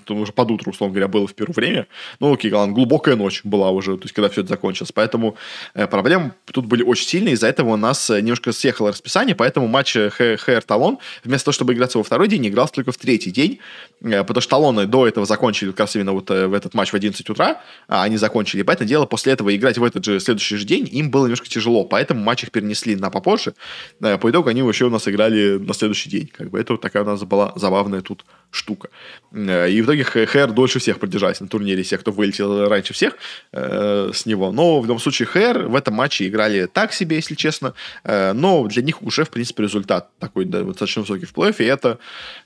там 0.05 0.21
уже 0.21 0.33
под 0.33 0.51
утро, 0.51 0.71
условно 0.71 0.95
говоря, 0.95 1.09
было 1.09 1.27
в 1.27 1.35
Перу 1.35 1.53
время. 1.53 1.87
Ну, 2.21 2.33
окей, 2.33 2.53
ладно, 2.53 2.75
глубокая 2.75 3.17
ночь 3.17 3.43
была 3.45 3.71
уже, 3.71 3.97
то 3.97 4.05
есть, 4.05 4.15
когда 4.15 4.29
все 4.29 4.43
это 4.43 4.51
закончилось. 4.51 4.93
Поэтому 4.93 5.37
э, 5.75 5.87
проблемы 5.87 6.33
тут 6.47 6.67
были 6.67 6.83
очень 6.83 7.07
сильные. 7.07 7.35
Из-за 7.35 7.49
этого 7.49 7.75
у 7.75 7.77
нас 7.77 8.11
э, 8.11 8.21
немножко 8.21 8.53
съехало 8.53 8.91
расписание, 8.91 9.35
поэтому 9.35 9.69
матч 9.69 9.95
HR 9.95 10.63
Talon, 10.67 10.99
вместо 11.25 11.47
того, 11.47 11.53
чтобы 11.53 11.75
играться 11.75 11.99
во 11.99 12.05
второй 12.05 12.29
день, 12.29 12.47
игрался 12.47 12.75
только 12.75 12.93
в 12.93 12.97
третий 12.97 13.31
день, 13.31 13.59
э, 14.03 14.25
потому 14.25 14.41
что 14.41 14.51
Talon'ы 14.51 14.87
до 14.87 15.07
этого 15.07 15.27
закончились 15.27 15.54
закончили 15.55 15.71
как 15.71 15.81
раз 15.81 15.97
именно 15.97 16.13
вот 16.13 16.31
э, 16.31 16.47
в 16.47 16.55
этот 16.55 16.75
матч 16.75 16.91
в 16.91 16.95
11 16.95 17.31
утра, 17.31 17.61
а 17.89 18.03
они 18.03 18.17
закончили. 18.17 18.63
Поэтому 18.63 18.89
дело, 18.89 19.07
после 19.07 19.33
этого 19.33 19.55
играть 19.55 19.79
в 19.79 19.85
этот 19.85 20.05
же 20.05 20.21
следующий 20.21 20.57
же 20.57 20.65
день 20.65 20.89
им 20.91 21.11
было 21.11 21.27
немножко 21.27 21.49
тяжело, 21.49 21.85
поэтому 21.85 22.21
матч 22.21 22.45
их 22.45 22.51
перенесли 22.51 22.97
на 22.97 23.11
попозже. 23.11 23.55
Э, 24.01 24.19
по 24.19 24.31
итогу 24.31 24.49
они 24.49 24.63
вообще 24.63 24.85
у 24.85 24.91
нас 24.91 25.09
играли 25.09 25.59
на 25.59 25.75
следующий 25.75 26.11
день. 26.11 26.27
Как 26.27 26.51
бы 26.51 26.59
это 26.59 26.73
вот 26.73 26.81
такая 26.81 27.03
у 27.03 27.07
нас 27.07 27.23
была 27.23 27.53
забавная 27.57 28.01
тут 28.01 28.25
штука. 28.51 28.89
Э, 29.33 29.71
и 29.71 29.83
в 29.83 29.85
итоге 29.85 30.05
ХР 30.05 30.53
дольше 30.53 30.79
всех 30.79 30.99
продержались 30.99 31.41
на 31.41 31.49
турнире, 31.49 31.83
всех, 31.83 32.01
кто 32.01 32.13
вылетел 32.13 32.69
раньше 32.69 32.93
всех 32.93 33.17
э, 33.53 34.11
с 34.13 34.27
него. 34.27 34.53
Но 34.53 34.81
в 34.81 34.85
любом 34.85 34.99
случае 34.99 35.27
ХР 35.27 35.67
в 35.69 35.77
этом 35.77 35.95
матче 35.95 36.27
играли 36.27 36.67
так 36.67 36.93
себе, 36.93 37.17
если 37.17 37.35
честно. 37.35 37.75
Э, 38.05 38.33
но 38.33 38.67
для 38.67 38.83
них 38.83 39.03
уже, 39.03 39.25
в 39.25 39.31
принципе, 39.31 39.63
результат 39.63 40.11
такой 40.19 40.45
да, 40.45 40.63
достаточно 40.63 41.03
высокий 41.03 41.27
в 41.27 41.33
плей-оффе, 41.33 41.65
это, 41.65 41.99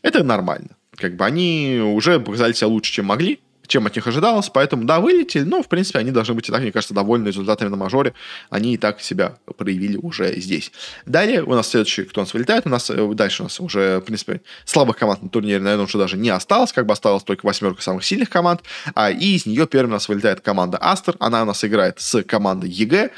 это 0.03 0.23
нормально. 0.23 0.78
Как 0.99 1.17
бы 1.17 1.25
они 1.25 1.81
уже 1.83 2.19
показали 2.21 2.53
себя 2.53 2.69
лучше, 2.69 2.93
чем 2.93 3.07
могли 3.07 3.41
чем 3.69 3.87
от 3.87 3.95
них 3.95 4.07
ожидалось. 4.07 4.49
Поэтому, 4.49 4.85
да, 4.85 5.01
вылетели, 5.01 5.45
но, 5.45 5.63
в 5.63 5.69
принципе, 5.69 5.99
они 6.01 6.11
должны 6.11 6.35
быть 6.35 6.49
и 6.49 6.53
так, 6.53 6.61
мне 6.61 6.73
кажется, 6.73 6.95
довольны 6.95 7.29
результатами 7.29 7.69
на 7.69 7.77
major'е. 7.77 8.15
Они 8.51 8.75
и 8.75 8.77
так 8.77 9.01
себя 9.01 9.37
проявили 9.57 9.97
уже 9.97 10.35
здесь. 10.41 10.73
Далее 11.07 11.43
у 11.43 11.55
нас 11.55 11.69
следующий, 11.69 12.05
кто 12.05 12.21
у 12.21 12.25
нас 12.25 12.35
вылетает, 12.35 12.67
у 12.67 12.71
нас 12.71 12.91
э, 12.91 13.15
дальше 13.15 13.43
у 13.43 13.47
нас 13.47 13.61
уже, 13.61 13.99
в 13.99 14.03
принципе, 14.03 14.41
слабых 14.65 14.97
команд 14.97 15.23
на 15.23 15.29
турнире, 15.29 15.61
наверное, 15.61 15.85
уже 15.85 15.99
даже 15.99 16.17
не 16.17 16.31
осталось, 16.31 16.73
как 16.73 16.87
бы 16.87 16.93
осталось 16.93 17.23
только 17.23 17.47
восьмерка 17.47 17.83
самых 17.83 18.05
сильных 18.05 18.31
команд, 18.31 18.63
а, 18.95 19.11
и 19.11 19.37
из 19.37 19.47
нее 19.47 19.67
первым 19.67 19.93
у 19.93 19.95
нас 19.95 20.09
вылетает 20.09 20.41
команда 20.41 20.79
Aster, 20.81 21.17
она 21.21 21.43
у 21.43 21.45
нас 21.45 21.65
играет 21.65 22.01
с 22.01 22.23
командой 22.23 22.71
EG, 22.71 23.11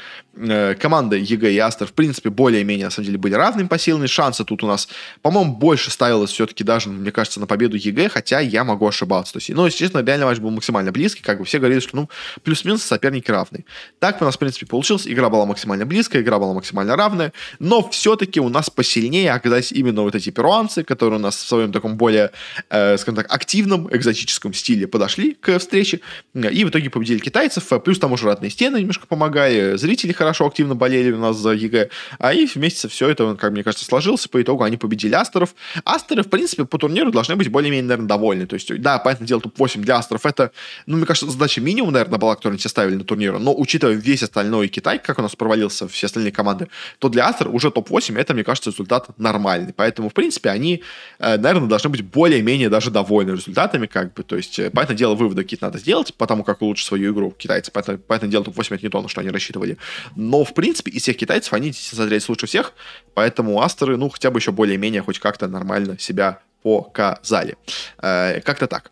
команда 0.79 1.15
EG 1.15 1.51
и 1.51 1.57
Aster, 1.57 1.87
в 1.87 1.93
принципе, 1.93 2.29
более-менее, 2.29 2.85
на 2.85 2.91
самом 2.91 3.05
деле, 3.07 3.17
были 3.17 3.33
равными 3.33 3.67
по 3.67 3.77
силам, 3.77 4.07
шансы 4.07 4.43
тут 4.43 4.63
у 4.63 4.67
нас, 4.67 4.87
по-моему, 5.21 5.53
больше 5.53 5.91
ставилось 5.91 6.31
все-таки 6.31 6.63
даже, 6.63 6.89
мне 6.89 7.11
кажется, 7.11 7.39
на 7.39 7.47
победу 7.47 7.77
EG, 7.77 8.09
хотя 8.09 8.39
я 8.39 8.63
могу 8.63 8.87
ошибаться. 8.87 9.33
То 9.33 9.37
есть, 9.37 9.49
ну, 9.49 9.65
естественно, 9.65 10.03
реально 10.05 10.25
матч 10.25 10.39
был 10.41 10.51
максимально 10.51 10.91
близкий, 10.91 11.23
как 11.23 11.39
бы 11.39 11.45
все 11.45 11.59
говорили, 11.59 11.79
что, 11.79 11.95
ну, 11.95 12.09
плюс-минус 12.43 12.83
соперники 12.83 13.31
равные. 13.31 13.65
Так 13.99 14.21
у 14.21 14.25
нас, 14.25 14.35
в 14.35 14.39
принципе, 14.39 14.65
получилось, 14.65 15.07
игра 15.07 15.29
была 15.29 15.45
максимально 15.45 15.85
близкая, 15.85 16.21
игра 16.21 16.39
была 16.39 16.53
максимально 16.53 16.95
равная, 16.95 17.33
но 17.59 17.87
все-таки 17.89 18.39
у 18.39 18.49
нас 18.49 18.69
посильнее 18.69 19.31
оказались 19.31 19.71
именно 19.71 20.01
вот 20.01 20.15
эти 20.15 20.29
перуанцы, 20.29 20.83
которые 20.83 21.19
у 21.19 21.21
нас 21.21 21.35
в 21.35 21.47
своем 21.47 21.71
таком 21.71 21.97
более, 21.97 22.31
э, 22.69 22.97
скажем 22.97 23.15
так, 23.15 23.33
активном, 23.33 23.87
экзотическом 23.95 24.53
стиле 24.53 24.87
подошли 24.87 25.33
к 25.33 25.59
встрече, 25.59 26.01
и 26.33 26.65
в 26.65 26.69
итоге 26.69 26.89
победили 26.89 27.19
китайцев, 27.19 27.67
плюс 27.83 27.99
там 27.99 28.11
уже 28.13 28.25
родные 28.25 28.49
стены 28.49 28.77
немножко 28.77 29.07
помогали, 29.07 29.75
зрители 29.77 30.11
хорошо 30.11 30.47
активно 30.47 30.75
болели 30.75 31.11
у 31.11 31.19
нас 31.19 31.37
за 31.37 31.51
EG, 31.51 31.89
а 32.19 32.33
и 32.33 32.45
вместе 32.45 32.87
все 32.87 33.09
это, 33.09 33.35
как 33.35 33.51
мне 33.51 33.63
кажется, 33.63 33.85
сложился, 33.85 34.29
по 34.29 34.41
итогу 34.41 34.63
они 34.63 34.77
победили 34.77 35.13
Aster'ов. 35.13 35.55
Aster'ы, 35.85 36.23
в 36.23 36.29
принципе, 36.29 36.65
по 36.65 36.77
турниру 36.77 37.11
должны 37.11 37.35
быть 37.35 37.49
более-менее, 37.49 37.87
наверное, 37.87 38.07
довольны, 38.07 38.45
то 38.47 38.55
есть, 38.55 38.81
да, 38.81 38.99
понятное 38.99 39.27
дело, 39.27 39.41
топ-8 39.41 39.79
для 39.79 39.97
Aster'ов 39.97 40.25
это, 40.31 40.51
ну, 40.85 40.97
мне 40.97 41.05
кажется, 41.05 41.29
задача 41.29 41.61
минимум, 41.61 41.93
наверное, 41.93 42.17
была, 42.17 42.35
которую 42.35 42.53
они 42.53 42.59
себе 42.59 42.69
ставили 42.69 42.95
на 42.95 43.03
турниру, 43.03 43.39
но 43.39 43.53
учитывая 43.55 43.95
весь 43.95 44.23
остальной 44.23 44.67
Китай, 44.67 44.99
как 44.99 45.19
у 45.19 45.21
нас 45.21 45.35
провалился 45.35 45.87
все 45.87 46.07
остальные 46.07 46.31
команды, 46.31 46.67
то 46.99 47.09
для 47.09 47.27
Астер 47.27 47.49
уже 47.49 47.71
топ-8, 47.71 48.17
это, 48.19 48.33
мне 48.33 48.43
кажется, 48.43 48.71
результат 48.71 49.17
нормальный, 49.17 49.73
поэтому, 49.73 50.09
в 50.09 50.13
принципе, 50.13 50.49
они, 50.49 50.81
э, 51.19 51.37
наверное, 51.37 51.69
должны 51.69 51.89
быть 51.89 52.01
более-менее 52.01 52.69
даже 52.69 52.91
довольны 52.91 53.31
результатами, 53.31 53.85
как 53.87 54.13
бы, 54.13 54.23
то 54.23 54.35
есть, 54.35 54.59
э, 54.59 54.69
понятное 54.69 54.97
дело, 54.97 55.15
выводы 55.15 55.43
какие-то 55.43 55.65
надо 55.65 55.77
сделать, 55.79 56.13
потому 56.15 56.43
как 56.43 56.61
улучшить 56.61 56.87
свою 56.87 57.13
игру 57.13 57.31
китайцы, 57.31 57.71
поэтому, 57.71 57.99
понятное 57.99 58.29
дело, 58.29 58.45
топ-8 58.45 58.75
это 58.75 58.85
не 58.85 58.89
то, 58.89 59.01
на 59.01 59.07
что 59.07 59.21
они 59.21 59.29
рассчитывали, 59.29 59.77
но, 60.15 60.43
в 60.43 60.53
принципе, 60.53 60.91
из 60.91 61.03
всех 61.03 61.17
китайцев 61.17 61.53
они 61.53 61.71
смотрелись 61.73 62.27
лучше 62.29 62.47
всех, 62.47 62.73
поэтому 63.13 63.61
Астеры, 63.61 63.97
ну, 63.97 64.09
хотя 64.09 64.31
бы 64.31 64.39
еще 64.39 64.51
более-менее 64.51 65.01
хоть 65.01 65.19
как-то 65.19 65.47
нормально 65.47 65.97
себя 65.99 66.39
показали. 66.63 67.57
Э, 68.01 68.41
как-то 68.41 68.67
так. 68.67 68.91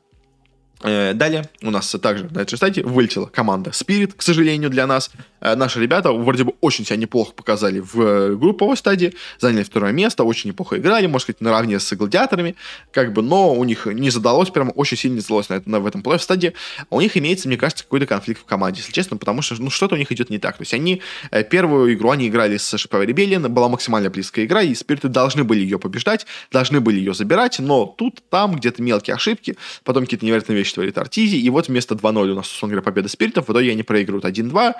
Э, 0.81 1.13
далее 1.13 1.45
у 1.61 1.71
нас 1.71 1.89
также 2.01 2.29
на 2.31 2.39
этой 2.39 2.55
стадии 2.55 2.81
вылетела 2.81 3.25
команда 3.25 3.71
Spirit, 3.71 4.13
к 4.15 4.21
сожалению, 4.21 4.69
для 4.69 4.87
нас. 4.87 5.11
Э, 5.41 5.55
наши 5.55 5.79
ребята 5.81 6.11
вроде 6.11 6.43
бы 6.43 6.53
очень 6.61 6.85
себя 6.85 6.97
неплохо 6.97 7.33
показали 7.33 7.79
в 7.79 7.99
э, 7.99 8.35
групповой 8.35 8.77
стадии, 8.77 9.13
заняли 9.39 9.63
второе 9.63 9.91
место, 9.91 10.23
очень 10.23 10.49
неплохо 10.49 10.77
играли, 10.77 11.07
можно 11.07 11.19
сказать, 11.19 11.41
наравне 11.41 11.79
с 11.79 11.95
гладиаторами, 11.95 12.55
как 12.91 13.13
бы, 13.13 13.21
но 13.21 13.53
у 13.53 13.63
них 13.63 13.85
не 13.85 14.09
задалось, 14.09 14.49
прямо 14.49 14.71
очень 14.71 14.97
сильно 14.97 15.15
не 15.15 15.21
задалось 15.21 15.49
на, 15.49 15.61
на, 15.65 15.79
в 15.79 15.85
этом 15.85 16.01
плей 16.01 16.19
стадии. 16.19 16.53
У 16.89 17.01
них 17.01 17.17
имеется, 17.17 17.47
мне 17.47 17.57
кажется, 17.57 17.83
какой-то 17.83 18.05
конфликт 18.05 18.41
в 18.41 18.45
команде, 18.45 18.79
если 18.79 18.91
честно, 18.91 19.17
потому 19.17 19.41
что, 19.41 19.55
ну, 19.61 19.69
что-то 19.69 19.95
у 19.95 19.97
них 19.97 20.11
идет 20.11 20.29
не 20.29 20.39
так. 20.39 20.57
То 20.57 20.61
есть 20.61 20.73
они 20.73 21.01
первую 21.49 21.93
игру 21.93 22.09
они 22.09 22.27
играли 22.27 22.57
с 22.57 22.77
Шиповой 22.77 23.05
Ребелиан, 23.05 23.51
была 23.53 23.69
максимально 23.69 24.09
близкая 24.09 24.45
игра, 24.45 24.61
и 24.61 24.73
Спириты 24.73 25.07
должны 25.07 25.43
были 25.43 25.59
ее 25.59 25.79
побеждать, 25.79 26.25
должны 26.51 26.79
были 26.79 26.97
ее 26.97 27.13
забирать, 27.13 27.59
но 27.59 27.85
тут, 27.85 28.21
там, 28.29 28.55
где-то 28.55 28.81
мелкие 28.81 29.15
ошибки, 29.15 29.55
потом 29.83 30.03
какие-то 30.03 30.25
невероятные 30.25 30.57
вещи 30.57 30.73
творит 30.73 30.97
Артизи, 30.97 31.35
и 31.35 31.49
вот 31.49 31.67
вместо 31.67 31.95
2-0 31.95 32.29
у 32.29 32.35
нас, 32.35 32.51
условно 32.51 32.75
говоря, 32.75 32.85
победа 32.85 33.09
Спиритов, 33.09 33.47
в 33.47 33.51
итоге 33.51 33.71
они 33.71 33.83
проигрывают 33.83 34.25
1-2 34.25 34.73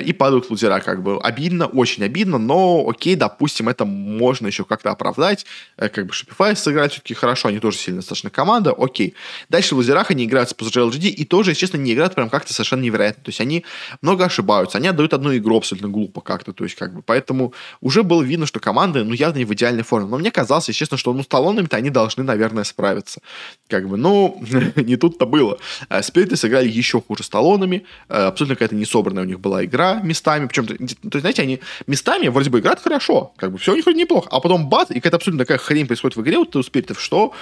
и 0.00 0.12
падают 0.12 0.50
лузера, 0.50 0.80
как 0.80 1.02
бы. 1.02 1.18
Обидно, 1.20 1.66
очень 1.66 2.04
обидно, 2.04 2.38
но 2.38 2.84
окей, 2.88 3.16
допустим, 3.16 3.68
это 3.68 3.84
можно 3.84 4.46
еще 4.46 4.64
как-то 4.64 4.90
оправдать, 4.90 5.46
э, 5.76 5.88
как 5.88 6.06
бы 6.06 6.12
Shopify 6.12 6.54
сыграть 6.56 6.92
все-таки 6.92 7.14
хорошо, 7.14 7.48
они 7.48 7.58
тоже 7.58 7.78
сильно 7.78 8.00
достаточно 8.00 8.30
команда, 8.30 8.74
окей. 8.76 9.14
Дальше 9.48 9.74
в 9.74 9.78
лузерах 9.78 10.10
они 10.10 10.24
играют 10.24 10.50
с 10.50 10.54
PSG 10.54 10.90
LGD, 10.90 11.08
и 11.08 11.24
тоже, 11.24 11.50
естественно, 11.50 11.82
не 11.82 11.92
играют 11.92 12.14
прям 12.14 12.30
как-то 12.30 12.52
совершенно 12.52 12.82
невероятно, 12.82 13.22
то 13.22 13.28
есть 13.28 13.40
они 13.40 13.64
много 14.02 14.24
ошибаются, 14.24 14.78
они 14.78 14.88
отдают 14.88 15.14
одну 15.14 15.36
игру 15.36 15.58
абсолютно 15.58 15.88
глупо 15.88 16.20
как-то, 16.20 16.52
то 16.52 16.64
есть 16.64 16.76
как 16.76 16.94
бы, 16.94 17.02
поэтому 17.02 17.52
уже 17.80 18.02
было 18.02 18.22
видно, 18.22 18.46
что 18.46 18.60
команды, 18.60 19.04
ну, 19.04 19.12
явно 19.12 19.38
не 19.38 19.44
в 19.44 19.52
идеальной 19.54 19.82
форме, 19.82 20.08
но 20.08 20.18
мне 20.18 20.30
казалось, 20.30 20.68
естественно, 20.68 20.98
что, 20.98 21.12
ну, 21.12 21.22
с 21.22 21.26
талонами-то 21.26 21.76
они 21.76 21.90
должны, 21.90 22.24
наверное, 22.24 22.64
справиться, 22.64 23.20
как 23.68 23.88
бы, 23.88 23.96
ну, 23.96 24.42
не 24.76 24.96
тут-то 24.96 25.26
было. 25.26 25.58
Спириты 26.02 26.36
сыграли 26.36 26.68
еще 26.68 27.00
хуже 27.00 27.22
с 27.22 27.28
талонами, 27.28 27.84
э, 28.08 28.14
абсолютно 28.14 28.56
какая-то 28.56 28.74
несобранная 28.74 29.24
у 29.24 29.26
них 29.26 29.40
была 29.40 29.64
игра 29.64 29.83
местами, 30.02 30.46
причем, 30.46 30.66
то 30.66 30.74
есть, 30.74 30.98
знаете, 31.20 31.42
они 31.42 31.60
местами 31.86 32.28
вроде 32.28 32.50
бы 32.50 32.60
играют 32.60 32.80
хорошо, 32.80 33.32
как 33.36 33.52
бы 33.52 33.58
все 33.58 33.72
у 33.72 33.76
них 33.76 33.84
вроде 33.84 34.00
неплохо, 34.00 34.28
а 34.30 34.40
потом 34.40 34.68
бат, 34.68 34.90
и 34.90 34.94
какая-то 34.94 35.16
абсолютно 35.16 35.44
такая 35.44 35.58
хрень 35.58 35.86
происходит 35.86 36.16
в 36.16 36.22
игре 36.22 36.38
вот 36.38 36.54
у 36.56 36.62
Спиритов, 36.62 37.00
что 37.00 37.32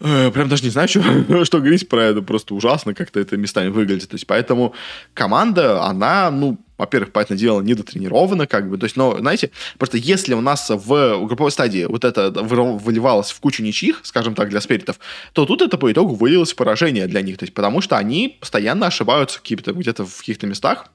э, 0.00 0.30
Прям 0.30 0.48
даже 0.48 0.64
не 0.64 0.70
знаю, 0.70 0.88
что, 0.88 1.44
что 1.44 1.58
говорить 1.58 1.88
про 1.88 2.04
это. 2.04 2.22
Просто 2.22 2.54
ужасно 2.54 2.94
как-то 2.94 3.20
это 3.20 3.36
местами 3.36 3.68
выглядит. 3.68 4.08
То 4.08 4.16
есть, 4.16 4.26
поэтому 4.26 4.74
команда, 5.14 5.82
она, 5.82 6.30
ну, 6.30 6.58
во-первых, 6.78 7.12
понятное 7.12 7.38
дело, 7.38 7.60
недотренирована, 7.62 8.46
как 8.46 8.68
бы, 8.68 8.78
то 8.78 8.84
есть, 8.84 8.96
но, 8.96 9.18
знаете, 9.18 9.50
просто 9.78 9.96
если 9.96 10.34
у 10.34 10.40
нас 10.40 10.68
в 10.68 11.26
групповой 11.26 11.50
стадии 11.50 11.84
вот 11.84 12.04
это 12.04 12.30
выливалось 12.30 13.30
в 13.30 13.40
кучу 13.40 13.62
ничьих, 13.62 14.00
скажем 14.02 14.34
так, 14.34 14.50
для 14.50 14.60
спиритов, 14.60 14.98
то 15.32 15.46
тут 15.46 15.62
это 15.62 15.78
по 15.78 15.90
итогу 15.90 16.14
вылилось 16.14 16.52
в 16.52 16.56
поражение 16.56 17.06
для 17.06 17.22
них, 17.22 17.38
то 17.38 17.44
есть, 17.44 17.54
потому 17.54 17.80
что 17.80 17.96
они 17.96 18.36
постоянно 18.40 18.86
ошибаются 18.86 19.40
где-то 19.42 20.04
в 20.04 20.18
каких-то 20.18 20.46
местах, 20.46 20.90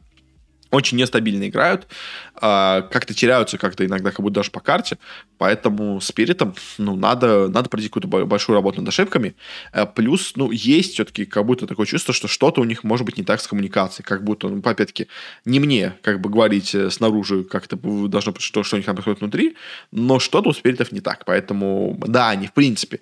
очень 0.72 0.98
нестабильно 0.98 1.48
играют, 1.48 1.88
а, 2.36 2.82
как-то 2.84 3.14
теряются 3.14 3.58
как-то 3.58 3.86
иногда, 3.86 4.12
как 4.12 4.22
будто 4.22 4.36
даже 4.36 4.52
по 4.52 4.62
карте, 4.62 4.98
поэтому 5.38 6.00
спиритом, 6.02 6.56
ну, 6.78 6.96
надо, 6.96 7.50
надо 7.50 7.70
пройти 7.70 7.90
какую-то 7.90 8.08
большую 8.26 8.56
работу 8.56 8.82
над 8.82 8.90
ошибками, 8.90 9.36
э, 9.74 9.86
плюс, 9.86 10.34
ну, 10.36 10.50
есть 10.52 10.94
все-таки 10.94 11.26
как 11.26 11.46
будто 11.46 11.68
такое 11.68 11.86
чувство, 11.86 12.14
что 12.14 12.28
что-то 12.28 12.62
у 12.62 12.64
них 12.64 12.84
может 12.84 13.06
быть 13.06 13.18
не 13.18 13.24
так 13.24 13.42
с 13.42 13.48
коммуникацией, 13.48 14.06
как 14.06 14.24
будто, 14.24 14.48
ну, 14.48 14.62
опять-таки, 14.64 15.08
не 15.46 15.60
мне, 15.60 15.94
как 16.02 16.22
бы, 16.22 16.30
говорить 16.30 16.74
э, 16.74 16.90
снаружи, 16.90 17.44
как-то 17.44 17.76
должно 17.76 18.32
быть, 18.32 18.42
что, 18.42 18.64
что 18.64 18.76
у 18.76 18.80
них 18.80 18.86
там 18.86 18.96
происходит 18.96 19.20
внутри, 19.20 19.58
но 19.92 20.20
что-то 20.20 20.50
у 20.50 20.54
спиритов 20.54 20.92
не 20.92 21.02
так, 21.02 21.26
поэтому, 21.26 21.98
да, 22.08 22.30
они, 22.30 22.48
в 22.48 22.54
принципе, 22.54 23.02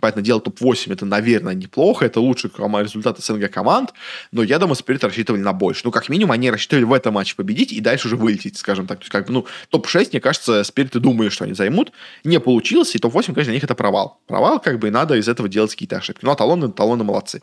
Понятное 0.00 0.22
дело, 0.22 0.40
топ-8 0.40 0.92
это, 0.92 1.06
наверное, 1.06 1.54
неплохо, 1.54 2.04
это 2.04 2.20
лучший 2.20 2.50
результат 2.50 3.18
СНГ 3.20 3.50
команд, 3.50 3.94
но 4.32 4.42
я 4.42 4.58
думаю, 4.58 4.74
Спирит 4.74 5.02
рассчитывали 5.02 5.40
на 5.40 5.54
больше. 5.54 5.80
Ну, 5.84 5.90
как 5.90 6.10
минимум, 6.10 6.32
они 6.32 6.50
рассчитывали 6.50 6.84
в 6.84 6.92
этом 6.92 7.14
матче 7.14 7.34
победить 7.34 7.72
и 7.72 7.80
дальше 7.80 8.08
уже 8.08 8.16
вылететь, 8.16 8.58
скажем 8.58 8.86
так. 8.86 8.98
То 8.98 9.04
есть, 9.04 9.12
как 9.12 9.26
бы, 9.26 9.32
ну, 9.32 9.46
топ-6, 9.70 10.10
мне 10.12 10.20
кажется, 10.20 10.62
Спириты 10.62 11.00
думали, 11.00 11.30
что 11.30 11.44
они 11.44 11.54
займут. 11.54 11.92
Не 12.22 12.38
получилось, 12.38 12.94
и 12.94 12.98
топ-8, 12.98 13.26
конечно, 13.26 13.44
для 13.44 13.54
них 13.54 13.64
это 13.64 13.74
провал. 13.74 14.20
Провал, 14.26 14.60
как 14.60 14.78
бы, 14.78 14.88
и 14.88 14.90
надо 14.90 15.16
из 15.16 15.26
этого 15.26 15.48
делать 15.48 15.70
какие-то 15.70 15.96
ошибки. 15.96 16.22
Ну, 16.22 16.32
а 16.32 16.36
Talon'ы, 16.36 16.70
Talon'ы 16.70 17.04
молодцы. 17.04 17.40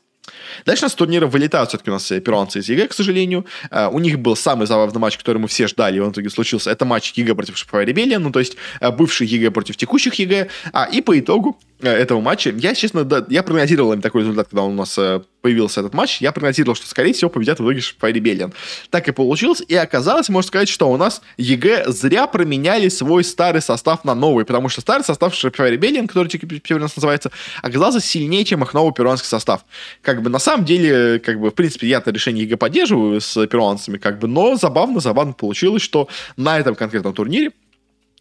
Дальше 0.66 0.84
у 0.84 0.86
нас 0.86 0.94
с 0.94 0.96
турнира 0.96 1.28
вылетают 1.28 1.70
все-таки 1.70 1.90
у 1.90 1.94
нас 1.94 2.08
перуанцы 2.08 2.60
из 2.60 2.70
EG, 2.70 2.88
к 2.88 2.94
сожалению. 2.94 3.46
Э, 3.70 3.90
у 3.92 4.00
них 4.00 4.20
был 4.20 4.36
самый 4.36 4.68
забавный 4.68 5.00
матч, 5.00 5.18
который 5.18 5.38
мы 5.38 5.48
все 5.48 5.68
ждали, 5.68 5.98
и 5.98 6.00
он 6.00 6.10
в 6.10 6.14
итоге 6.14 6.30
случился. 6.30 6.72
Это 6.72 6.86
матч 6.86 7.14
EG 7.14 7.36
против 7.36 7.58
Shopify 7.58 7.86
Rebellion, 7.86 8.20
ну, 8.20 8.32
то 8.32 8.40
есть 8.40 8.56
э, 8.82 8.92
бывший 8.92 9.28
EG 9.28 9.52
против 9.52 9.78
текущих 9.78 10.16
EG. 10.16 10.50
А, 10.74 10.86
и 10.86 11.02
по 11.02 11.18
итогу 11.18 11.60
этого 11.80 12.22
матча, 12.22 12.52
я, 12.52 12.74
честно, 12.74 13.04
да, 13.04 13.26
я 13.30 13.44
прогнозировал 13.44 13.94
им 13.94 14.02
такой 14.02 14.22
результат, 14.22 14.48
когда 14.50 14.64
у 14.64 14.72
нас 14.72 14.98
появился 15.42 15.82
этот 15.82 15.94
матч, 15.94 16.22
я 16.22 16.32
прогнозировал, 16.32 16.76
что, 16.76 16.88
скорее 16.88 17.14
всего, 17.14 17.30
победят 17.30 17.60
в 17.60 17.64
итоге 17.64 17.82
Rebellion. 18.02 18.54
Так 18.90 19.08
и 19.08 19.12
получилось, 19.12 19.62
и 19.68 19.76
оказалось, 19.76 20.30
можно 20.30 20.48
сказать, 20.48 20.70
что 20.70 20.90
у 20.90 20.98
нас 20.98 21.22
EG 21.38 21.86
зря 21.88 22.26
променяли 22.26 22.90
свой 22.90 23.24
старый 23.24 23.62
состав 23.62 24.04
на 24.06 24.16
новый, 24.16 24.46
потому 24.46 24.70
что 24.70 24.82
старый 24.82 25.04
состав 25.04 25.36
Rebellion, 25.44 26.08
который 26.08 26.30
теперь 26.30 26.78
у 26.78 26.80
нас 26.80 26.96
называется, 26.96 27.32
оказался 27.62 28.00
сильнее, 28.00 28.44
чем 28.44 28.64
их 28.64 28.74
новый 28.74 28.94
перуанский 28.94 29.28
состав. 29.28 29.66
Как 30.02 30.24
бы 30.24 30.30
на 30.32 30.40
самом 30.40 30.66
деле, 30.66 31.20
как 31.20 31.40
бы, 31.40 31.52
в 31.52 31.54
принципе, 31.54 31.88
я-то 31.88 32.12
решение 32.12 32.46
EG 32.46 32.58
поддерживаю 32.58 33.22
с 33.22 33.46
перуанцами, 33.46 33.98
как 33.98 34.18
бы, 34.18 34.28
но 34.28 34.56
забавно, 34.56 35.00
забавно 35.00 35.34
получилось, 35.34 35.84
что 35.84 36.08
на 36.38 36.58
этом 36.58 36.74
конкретном 36.74 37.14
турнире 37.14 37.52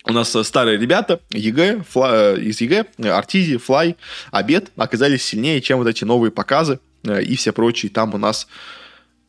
у 0.07 0.13
нас 0.13 0.37
старые 0.47 0.79
ребята 0.79 1.21
EG, 1.31 1.83
Fly, 1.89 2.35
э, 2.35 2.41
из 2.41 2.61
EG, 2.61 2.87
Arteezy, 3.11 3.57
Fly, 3.57 3.97
Abed 4.31 4.71
оказались 4.77 5.25
сильнее, 5.25 5.61
чем 5.61 5.79
вот 5.79 5.89
эти 5.89 6.05
новые 6.05 6.31
Pakazs'ы 6.31 6.79
э, 7.05 7.23
и 7.23 7.37
все 7.37 7.53
прочие 7.53 7.91
там 7.91 8.15
у 8.15 8.19
нас 8.19 8.47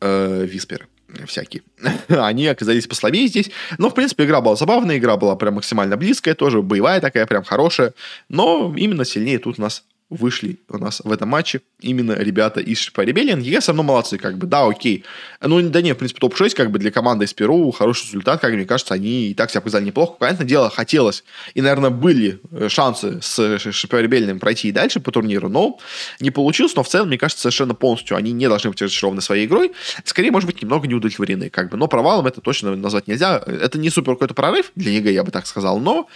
э, 0.00 0.44
Wisper'ы 0.46 0.86
всякие. 1.26 1.62
Они 2.08 2.46
оказались 2.46 2.86
послабее 2.86 3.26
здесь. 3.28 3.50
Но, 3.78 3.88
в 3.90 3.94
принципе, 3.94 4.24
игра 4.24 4.40
была 4.40 4.56
забавная, 4.56 4.98
игра 4.98 5.16
была 5.16 5.36
прям 5.36 5.54
максимально 5.54 5.96
близкая, 5.96 6.34
тоже 6.34 6.62
боевая 6.62 7.00
такая, 7.00 7.26
прям 7.26 7.44
хорошая. 7.44 7.94
Но 8.28 8.74
именно 8.76 9.04
сильнее 9.04 9.38
тут 9.38 9.58
у 9.58 9.62
нас 9.62 9.84
вышли 10.08 10.60
у 10.68 10.78
нас 10.78 11.00
в 11.02 11.10
этом 11.10 11.28
матче 11.28 11.62
именно 11.80 12.12
ребята 12.12 12.60
из 12.60 12.78
Shopify 12.78 13.04
Rebellion. 13.04 13.40
EG 13.40 13.60
со 13.60 13.72
мной 13.72 13.86
молодцы, 13.86 14.18
как 14.18 14.38
бы, 14.38 14.46
да, 14.46 14.66
окей. 14.66 15.04
Ну, 15.40 15.60
да 15.68 15.82
не, 15.82 15.92
в 15.94 15.98
принципе, 15.98 16.20
топ-6, 16.20 16.54
как 16.54 16.70
бы, 16.70 16.78
для 16.78 16.90
команды 16.90 17.24
из 17.24 17.34
Перу 17.34 17.70
хороший 17.72 18.06
результат, 18.06 18.40
как 18.40 18.52
мне 18.52 18.64
кажется, 18.64 18.94
они 18.94 19.28
и 19.28 19.34
так 19.34 19.50
себя 19.50 19.60
показали 19.60 19.84
неплохо. 19.84 20.14
Понятное 20.18 20.46
дело, 20.46 20.70
хотелось, 20.70 21.24
и, 21.54 21.60
наверное, 21.60 21.90
были 21.90 22.40
э, 22.52 22.68
шансы 22.68 23.20
с 23.20 23.58
Shopify 23.58 24.02
Rebellion 24.02 24.38
пройти 24.38 24.68
и 24.68 24.72
дальше 24.72 25.00
по 25.00 25.10
турниру, 25.10 25.48
но 25.48 25.78
не 26.20 26.30
получилось, 26.30 26.76
но 26.76 26.82
в 26.84 26.88
целом, 26.88 27.08
мне 27.08 27.18
кажется, 27.18 27.42
совершенно 27.42 27.74
полностью 27.74 28.16
они 28.16 28.32
не 28.32 28.48
должны 28.48 28.70
быть 28.70 28.80
разочарованы 28.80 29.20
своей 29.20 29.46
игрой. 29.46 29.72
Скорее, 30.04 30.30
может 30.30 30.46
быть, 30.46 30.62
немного 30.62 30.86
не 30.86 30.94
удовлетворены, 30.94 31.50
как 31.50 31.70
бы, 31.70 31.76
но 31.76 31.88
провалом 31.88 32.26
это 32.26 32.40
точно 32.40 32.76
назвать 32.76 33.08
нельзя. 33.08 33.42
Это 33.44 33.78
не 33.78 33.90
супер 33.90 34.12
какой-то 34.12 34.34
прорыв 34.34 34.70
для 34.76 34.92
EG, 34.92 35.12
я 35.12 35.24
бы 35.24 35.32
так 35.32 35.46
сказал, 35.46 35.80
но 35.80 36.08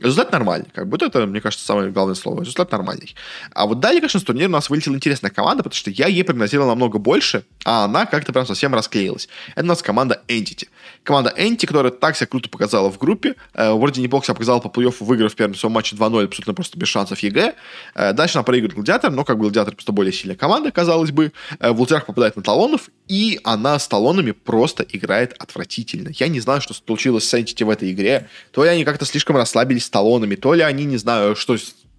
Результат 0.00 0.32
нормальный. 0.32 0.68
Как 0.74 0.88
бы 0.88 0.96
это, 0.96 1.24
мне 1.26 1.40
кажется, 1.40 1.64
самое 1.64 1.90
главное 1.90 2.14
слово. 2.14 2.40
Результат 2.40 2.70
нормальный. 2.72 3.14
А 3.52 3.66
вот 3.66 3.80
далее, 3.80 4.00
конечно, 4.00 4.20
с 4.20 4.24
турнира 4.24 4.48
у 4.48 4.52
нас 4.52 4.68
вылетела 4.68 4.94
интересная 4.94 5.30
команда, 5.30 5.62
потому 5.62 5.76
что 5.76 5.90
я 5.90 6.08
ей 6.08 6.24
прогнозировал 6.24 6.68
намного 6.68 6.98
больше, 6.98 7.44
а 7.64 7.84
она 7.84 8.04
как-то 8.06 8.32
прям 8.32 8.46
совсем 8.46 8.74
расклеилась. 8.74 9.28
Это 9.54 9.64
у 9.64 9.68
нас 9.68 9.82
команда 9.82 10.22
Entity. 10.26 10.68
Команда 11.04 11.32
Entity, 11.36 11.66
которая 11.66 11.92
так 11.92 12.16
себя 12.16 12.26
круто 12.26 12.48
показала 12.48 12.90
в 12.90 12.98
группе. 12.98 13.36
Э, 13.54 13.72
вроде 13.72 14.02
неплохо 14.02 14.26
себя 14.26 14.34
показала 14.34 14.60
по 14.60 14.68
плей-оффу, 14.68 15.04
выиграв 15.04 15.32
в 15.32 15.36
первом 15.36 15.54
своем 15.54 15.72
матче 15.72 15.96
2-0, 15.96 16.24
абсолютно 16.24 16.54
просто 16.54 16.78
без 16.78 16.88
шансов 16.88 17.20
EG. 17.20 17.54
Э, 17.94 18.12
дальше 18.12 18.38
она 18.38 18.42
проигрывает 18.42 18.74
Gladiators, 18.74 19.12
но 19.12 19.24
как 19.24 19.36
бы 19.36 19.42
Gladiators 19.42 19.74
просто 19.74 19.92
более 19.92 20.12
сильная 20.12 20.36
команда, 20.36 20.72
казалось 20.72 21.12
бы. 21.12 21.32
Э, 21.60 21.70
в 21.70 21.80
лузерах 21.80 22.06
попадает 22.06 22.36
на 22.36 22.42
Talon'ов, 22.42 22.88
и 23.06 23.38
она 23.44 23.78
с 23.78 23.86
Talon'ами 23.86 24.32
просто 24.32 24.84
играет 24.88 25.34
отвратительно. 25.38 26.10
Я 26.18 26.28
не 26.28 26.40
знаю, 26.40 26.60
что 26.60 26.74
случилось 26.74 27.28
с 27.28 27.34
Entity 27.34 27.64
в 27.64 27.70
этой 27.70 27.92
игре. 27.92 28.28
То 28.50 28.64
ли 28.64 28.70
они 28.70 28.84
как-то 28.84 29.04
слишком 29.04 29.36
расслабились 29.36 29.83
с 29.84 29.90
Talon'ами, 29.90 30.34
то 30.34 30.54
ли 30.54 30.62
они, 30.62 30.84
не 30.84 30.96
знаю, 30.96 31.36
что 31.36 31.56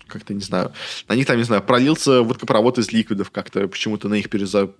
как-то, 0.07 0.33
не 0.33 0.41
знаю, 0.41 0.71
на 1.07 1.15
них 1.15 1.25
там, 1.25 1.37
не 1.37 1.43
знаю, 1.43 1.63
пролился 1.63 2.21
водопровод 2.21 2.77
из 2.77 2.91
ликвидов 2.91 3.31
как-то, 3.31 3.67
почему-то 3.67 4.07
на 4.07 4.15
них 4.15 4.29
переза... 4.29 4.71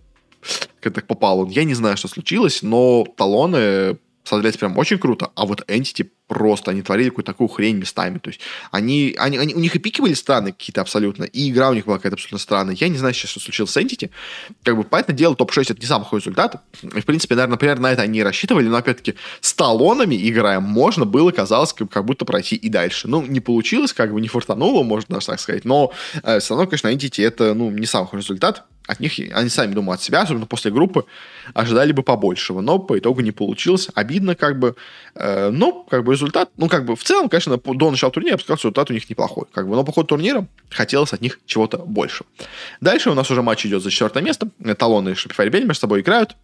как-то 0.80 1.02
попал 1.02 1.40
он. 1.40 1.50
Я 1.50 1.64
не 1.64 1.74
знаю, 1.74 1.98
что 1.98 2.08
случилось, 2.08 2.62
но 2.62 3.06
талоны 3.18 3.98
смотрелись 4.24 4.58
прям 4.58 4.78
очень 4.78 4.98
круто, 4.98 5.32
а 5.36 5.46
вот 5.46 5.62
Entity 5.70 6.10
просто, 6.28 6.72
они 6.72 6.82
творили 6.82 7.10
какую-то 7.10 7.32
такую 7.32 7.48
хрень 7.48 7.78
местами, 7.78 8.18
то 8.18 8.30
есть 8.30 8.42
они, 8.72 9.16
они, 9.18 9.38
они, 9.38 9.54
у 9.54 9.60
них 9.60 9.76
и 9.76 9.80
пики 9.80 10.02
были 10.02 10.14
странные 10.14 10.54
какие-то 10.54 10.82
абсолютно, 10.82 11.24
и 11.24 11.50
игра 11.50 11.70
у 11.70 11.74
них 11.74 11.86
была 11.86 11.98
какая-то 11.98 12.16
абсолютно 12.16 12.40
странная, 12.40 12.76
я 12.76 12.88
не 12.88 12.98
знаю 12.98 13.14
сейчас, 13.14 13.32
что 13.32 13.40
случилось 13.40 13.72
с 13.72 13.78
Entity, 13.78 14.10
как 14.64 14.76
бы, 14.76 14.84
понятное 14.84 15.16
дело, 15.16 15.36
топ-6 15.36 15.72
это 15.72 15.80
не 15.80 15.86
самый 15.86 16.06
худой 16.06 16.22
результат, 16.22 16.64
и, 16.82 17.00
в 17.00 17.06
принципе, 17.06 17.36
наверное, 17.36 17.54
например, 17.54 17.80
на 17.80 17.92
это 17.92 18.02
они 18.02 18.20
и 18.20 18.24
рассчитывали, 18.24 18.68
но, 18.68 18.78
опять-таки, 18.78 19.16
с 19.42 19.54
талонами 19.54 20.16
играя, 20.16 20.60
можно 20.60 21.06
было, 21.06 21.32
казалось, 21.32 21.74
как, 21.74 21.90
как 21.90 22.06
будто 22.06 22.26
пройти 22.26 22.56
и 22.56 22.70
дальше, 22.70 23.08
ну, 23.08 23.22
не 23.22 23.40
получилось, 23.40 23.94
как 23.94 24.12
бы, 24.12 24.20
не 24.20 24.28
фортануло, 24.28 24.84
можно 24.84 25.16
даже 25.16 25.28
так 25.28 25.40
сказать, 25.40 25.66
но 25.66 25.92
э, 26.24 26.40
все 26.40 26.56
равно, 26.56 26.68
конечно, 26.68 26.88
Entity 26.88 27.26
это, 27.26 27.54
ну, 27.54 27.70
не 27.70 27.86
самый 27.86 28.08
худой 28.08 28.22
результат, 28.22 28.66
от 28.88 29.00
них, 29.00 29.14
они 29.34 29.50
сами 29.50 29.74
думают 29.74 30.00
от 30.00 30.06
себя, 30.06 30.22
особенно 30.22 30.46
после 30.46 30.72
группы, 30.72 31.06
ожидали 31.54 31.92
бы 31.92 32.04
побольшего, 32.04 32.62
но 32.62 32.80
по 32.80 32.98
итогу 32.98 33.22
не 33.22 33.32
получилось. 33.32 33.90
Обидно, 33.94 34.36
как 34.36 34.60
бы. 34.60 34.76
Э, 35.16 35.50
но, 35.50 35.84
как 35.90 36.04
бы, 36.04 36.14
результат, 36.14 36.50
ну, 36.58 36.70
как 36.70 36.86
бы, 36.86 36.96
в 36.96 37.04
целом, 37.04 37.30
конечно, 37.30 37.58
до 37.58 37.92
начала 37.92 38.12
турнира, 38.12 38.34
я 38.34 38.38
бы 38.38 38.44
сказал, 38.44 38.58
что 38.58 38.68
результат 38.68 38.92
у 38.92 38.94
них 38.94 39.10
неплохой. 39.10 39.46
Как 39.52 39.68
бы, 39.68 39.76
но 39.76 39.84
по 39.84 39.92
ходу 39.92 40.08
турнира 40.08 40.48
хотелось 40.70 41.14
от 41.14 41.22
них 41.22 41.40
чего-то 41.46 41.78
больше. 41.78 42.26
Дальше 42.82 43.10
у 43.10 43.14
нас 43.14 43.30
уже 43.32 43.42
матч 43.42 43.66
идет 43.66 43.82
за 43.82 43.90
четвертое 43.90 44.22
место. 44.22 44.50
Талоны 44.78 45.10
и 45.10 45.14
Shopify 45.14 45.48
Rebel 45.48 45.62
между 45.62 45.82
собой 45.82 46.02
играют. 46.02 46.36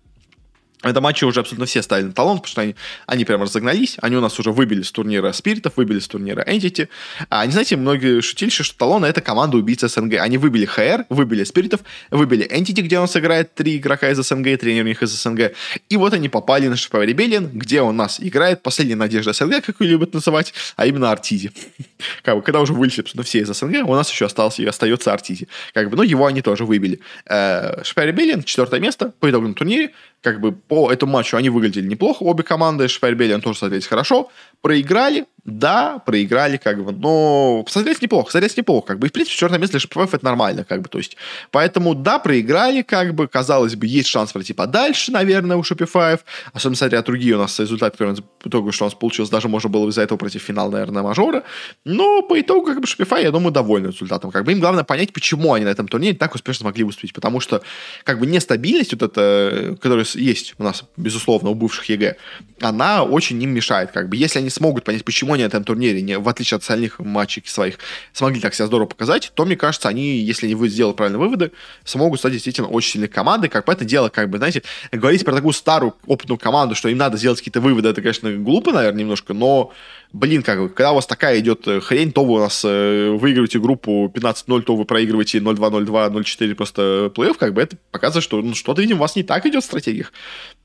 Это 0.83 0.99
матчи 0.99 1.23
уже 1.25 1.41
абсолютно 1.41 1.65
все 1.65 1.81
ставили 1.81 2.07
на 2.07 2.13
талон, 2.13 2.37
потому 2.37 2.51
что 2.51 2.61
они, 2.61 2.75
они 3.05 3.23
прямо 3.23 3.45
разогнались. 3.45 3.97
Они 4.01 4.15
у 4.15 4.21
нас 4.21 4.39
уже 4.39 4.51
выбили 4.51 4.81
с 4.81 4.91
турнира 4.91 5.31
Спиритов, 5.31 5.77
выбили 5.77 5.99
с 5.99 6.07
турнира 6.07 6.41
Entity. 6.41 6.87
А, 7.29 7.41
они, 7.41 7.51
знаете, 7.51 7.75
многие 7.75 8.21
шутили, 8.21 8.49
что 8.49 8.75
талон 8.75 9.05
это 9.05 9.21
команда 9.21 9.57
убийцы 9.57 9.87
СНГ. 9.87 10.15
Они 10.15 10.37
выбили 10.37 10.65
ХР, 10.65 11.05
выбили 11.09 11.43
Спиритов, 11.43 11.81
выбили 12.09 12.49
Entity, 12.49 12.81
где 12.81 12.97
у 12.97 13.01
нас 13.01 13.15
играет 13.15 13.53
три 13.53 13.77
игрока 13.77 14.09
из 14.09 14.17
СНГ, 14.17 14.59
тренер 14.59 14.83
у 14.83 14.87
них 14.87 15.03
из 15.03 15.11
СНГ. 15.11 15.51
И 15.89 15.97
вот 15.97 16.13
они 16.13 16.29
попали 16.29 16.67
на 16.67 16.75
Шипа 16.75 17.05
Rebellion, 17.05 17.49
где 17.53 17.81
у 17.81 17.91
нас 17.91 18.19
играет 18.19 18.63
последняя 18.63 18.95
надежда 18.95 19.33
СНГ, 19.33 19.63
как 19.63 19.81
ее 19.81 19.91
любят 19.91 20.13
называть, 20.13 20.53
а 20.77 20.87
именно 20.87 21.11
Артизи. 21.11 21.51
Как 22.23 22.35
бы, 22.35 22.41
когда 22.41 22.59
уже 22.61 22.73
вылетели 22.73 23.01
абсолютно 23.01 23.23
все 23.23 23.39
из 23.39 23.47
СНГ, 23.47 23.87
у 23.87 23.93
нас 23.93 24.09
еще 24.11 24.25
остался 24.25 24.63
и 24.63 24.65
остается 24.65 25.13
Артизи. 25.13 25.47
Как 25.73 25.89
бы, 25.89 25.97
но 25.97 26.03
его 26.03 26.25
они 26.25 26.41
тоже 26.41 26.65
выбили. 26.65 26.99
Шипа 27.25 28.07
Rebellion, 28.07 28.43
четвертое 28.43 28.79
место 28.79 29.13
по 29.19 29.29
итогам 29.29 29.53
турнире 29.53 29.91
как 30.21 30.39
бы 30.39 30.51
по 30.51 30.91
этому 30.91 31.13
матчу 31.13 31.35
они 31.37 31.49
выглядели 31.49 31.87
неплохо, 31.87 32.23
обе 32.23 32.43
команды, 32.43 32.87
Швайрбеллиан 32.87 33.41
тоже 33.41 33.59
смотрелись 33.59 33.87
хорошо, 33.87 34.29
проиграли, 34.61 35.25
да, 35.43 35.97
проиграли, 36.05 36.57
как 36.57 36.83
бы, 36.83 36.91
но 36.91 37.65
смотрелись 37.67 38.01
неплохо, 38.01 38.29
смотрелись 38.29 38.57
неплохо, 38.57 38.89
как 38.89 38.99
бы, 38.99 39.07
и, 39.07 39.09
в 39.09 39.13
принципе, 39.13 39.35
четвертое 39.35 39.57
место 39.57 39.79
для 39.79 39.79
ШПФ 39.79 40.13
это 40.13 40.23
нормально, 40.23 40.63
как 40.63 40.83
бы, 40.83 40.89
то 40.89 40.99
есть, 40.99 41.17
поэтому, 41.49 41.95
да, 41.95 42.19
проиграли, 42.19 42.83
как 42.83 43.15
бы, 43.15 43.27
казалось 43.27 43.75
бы, 43.75 43.87
есть 43.87 44.07
шанс 44.07 44.31
пройти 44.31 44.53
подальше, 44.53 45.11
наверное, 45.11 45.57
у 45.57 45.61
Shopify, 45.61 46.19
особенно, 46.53 46.75
смотря 46.75 47.01
другие 47.01 47.35
у 47.35 47.39
нас 47.39 47.59
результаты, 47.59 47.93
которые 47.93 48.17
в 48.17 48.47
итоге, 48.47 48.71
что 48.71 48.85
у 48.85 48.87
нас 48.87 48.93
получилось, 48.93 49.31
даже 49.31 49.47
можно 49.47 49.67
было 49.67 49.89
из-за 49.89 50.03
этого 50.03 50.19
пройти 50.19 50.37
в 50.37 50.43
финал, 50.43 50.69
наверное, 50.69 51.01
мажора, 51.01 51.43
но 51.85 52.21
по 52.21 52.39
итогу, 52.39 52.67
как 52.67 52.79
бы, 52.79 52.85
Shopify, 52.85 53.23
я 53.23 53.31
думаю, 53.31 53.51
довольны 53.51 53.87
результатом, 53.87 54.29
как 54.29 54.45
бы, 54.45 54.51
им 54.51 54.59
главное 54.59 54.83
понять, 54.83 55.11
почему 55.11 55.55
они 55.55 55.65
на 55.65 55.69
этом 55.69 55.87
турнире 55.87 56.15
так 56.15 56.35
успешно 56.35 56.61
смогли 56.61 56.83
выступить, 56.83 57.13
потому 57.13 57.39
что, 57.39 57.63
как 58.03 58.19
бы, 58.19 58.27
нестабильность 58.27 58.93
вот 58.93 59.01
эта, 59.01 59.75
которая 59.81 60.05
есть 60.13 60.53
у 60.59 60.63
нас, 60.63 60.83
безусловно, 60.97 61.49
у 61.49 61.55
бывших 61.55 61.85
EG, 61.85 62.17
она 62.59 63.03
очень 63.03 63.41
им 63.41 63.49
мешает, 63.49 63.91
как 63.91 64.07
бы, 64.07 64.17
если 64.17 64.37
они 64.37 64.50
смогут 64.51 64.83
понять, 64.83 65.03
почему 65.03 65.33
они 65.33 65.43
на 65.43 65.47
этом 65.47 65.63
турнире, 65.63 66.01
не, 66.01 66.19
в 66.19 66.27
отличие 66.29 66.57
от 66.57 66.61
остальных 66.61 66.99
матчей 66.99 67.43
своих, 67.45 67.79
смогли 68.13 68.39
так 68.39 68.53
себя 68.53 68.67
здорово 68.67 68.87
показать, 68.87 69.31
то, 69.33 69.45
мне 69.45 69.55
кажется, 69.55 69.89
они, 69.89 70.17
если 70.17 70.45
они 70.51 70.69
сделают 70.69 70.97
правильные 70.97 71.19
выводы, 71.19 71.51
смогут 71.83 72.19
стать 72.19 72.33
действительно 72.33 72.67
очень 72.67 72.91
сильной 72.91 73.07
командой. 73.07 73.47
Как 73.47 73.65
бы 73.65 73.73
это 73.73 73.85
дело, 73.85 74.09
как 74.09 74.29
бы, 74.29 74.37
знаете, 74.37 74.63
говорить 74.91 75.25
про 75.25 75.33
такую 75.33 75.53
старую 75.53 75.95
опытную 76.05 76.37
команду, 76.37 76.75
что 76.75 76.89
им 76.89 76.97
надо 76.97 77.17
сделать 77.17 77.39
какие-то 77.39 77.61
выводы, 77.61 77.89
это, 77.89 78.01
конечно, 78.01 78.31
глупо, 78.33 78.71
наверное, 78.71 79.01
немножко, 79.01 79.33
но 79.33 79.73
блин, 80.13 80.43
как 80.43 80.59
бы, 80.59 80.69
когда 80.69 80.91
у 80.91 80.95
вас 80.95 81.05
такая 81.05 81.39
идет 81.39 81.67
э, 81.67 81.79
хрень, 81.79 82.11
то 82.11 82.25
вы 82.25 82.33
у 82.33 82.39
нас 82.39 82.63
э, 82.65 83.09
выигрываете 83.11 83.59
группу 83.59 84.11
15-0, 84.13 84.61
то 84.63 84.75
вы 84.75 84.85
проигрываете 84.85 85.39
0-2, 85.39 85.85
0-2, 85.85 86.11
0-4 86.11 86.55
просто 86.55 87.11
плей-офф, 87.15 87.35
как 87.37 87.53
бы 87.53 87.61
это 87.61 87.77
показывает, 87.91 88.23
что 88.23 88.41
ну, 88.41 88.53
что-то, 88.53 88.81
видимо, 88.81 88.99
у 88.99 89.01
вас 89.01 89.15
не 89.15 89.23
так 89.23 89.45
идет 89.45 89.63
в 89.63 89.67
стратегиях. 89.67 90.11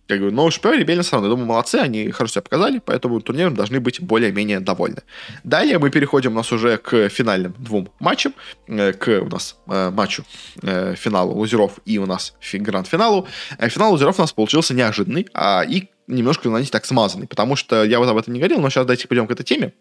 Как 0.09 0.21
бы, 0.21 0.31
но 0.31 0.51
ШП 0.51 0.67
Ребельно 0.67 1.03
все 1.03 1.13
равно, 1.13 1.29
я 1.29 1.31
думаю, 1.31 1.49
молодцы, 1.49 1.77
они 1.77 2.11
хорошо 2.11 2.35
себя 2.35 2.43
показали, 2.43 2.81
поэтому 2.85 3.21
турниром 3.21 3.55
должны 3.55 3.81
быть 3.81 4.01
более-менее 4.01 4.61
довольны. 4.61 5.03
Далее 5.43 5.79
мы 5.79 5.91
переходим 5.91 6.33
у 6.33 6.37
нас 6.37 6.53
уже 6.53 6.77
к 6.79 7.09
финальным 7.09 7.55
двум 7.59 7.89
матчам, 7.99 8.33
э, 8.69 8.93
к 8.93 9.21
у 9.21 9.29
нас 9.29 9.57
э, 9.67 9.91
матчу 9.91 10.25
э, 10.63 10.95
финалу 10.97 11.35
лузеров 11.35 11.79
и 11.85 11.99
у 11.99 12.07
нас 12.07 12.35
гранд-финалу. 12.53 13.27
Финал 13.59 13.93
лузеров 13.93 14.19
у 14.19 14.23
нас 14.23 14.33
получился 14.33 14.75
неожиданный, 14.75 15.27
а, 15.35 15.63
и 15.63 15.89
немножко, 16.07 16.49
знаете, 16.49 16.71
так 16.71 16.85
смазанный, 16.85 17.27
потому 17.27 17.57
что 17.57 17.85
я 17.85 17.99
вот 17.99 18.09
об 18.09 18.17
этом 18.17 18.33
не 18.33 18.41
говорил, 18.41 18.61
но 18.61 18.71
сейчас 18.71 18.87
давайте 18.87 19.09
перейдем 19.09 19.27
к 19.27 19.33
этой 19.33 19.43
теме. 19.43 19.73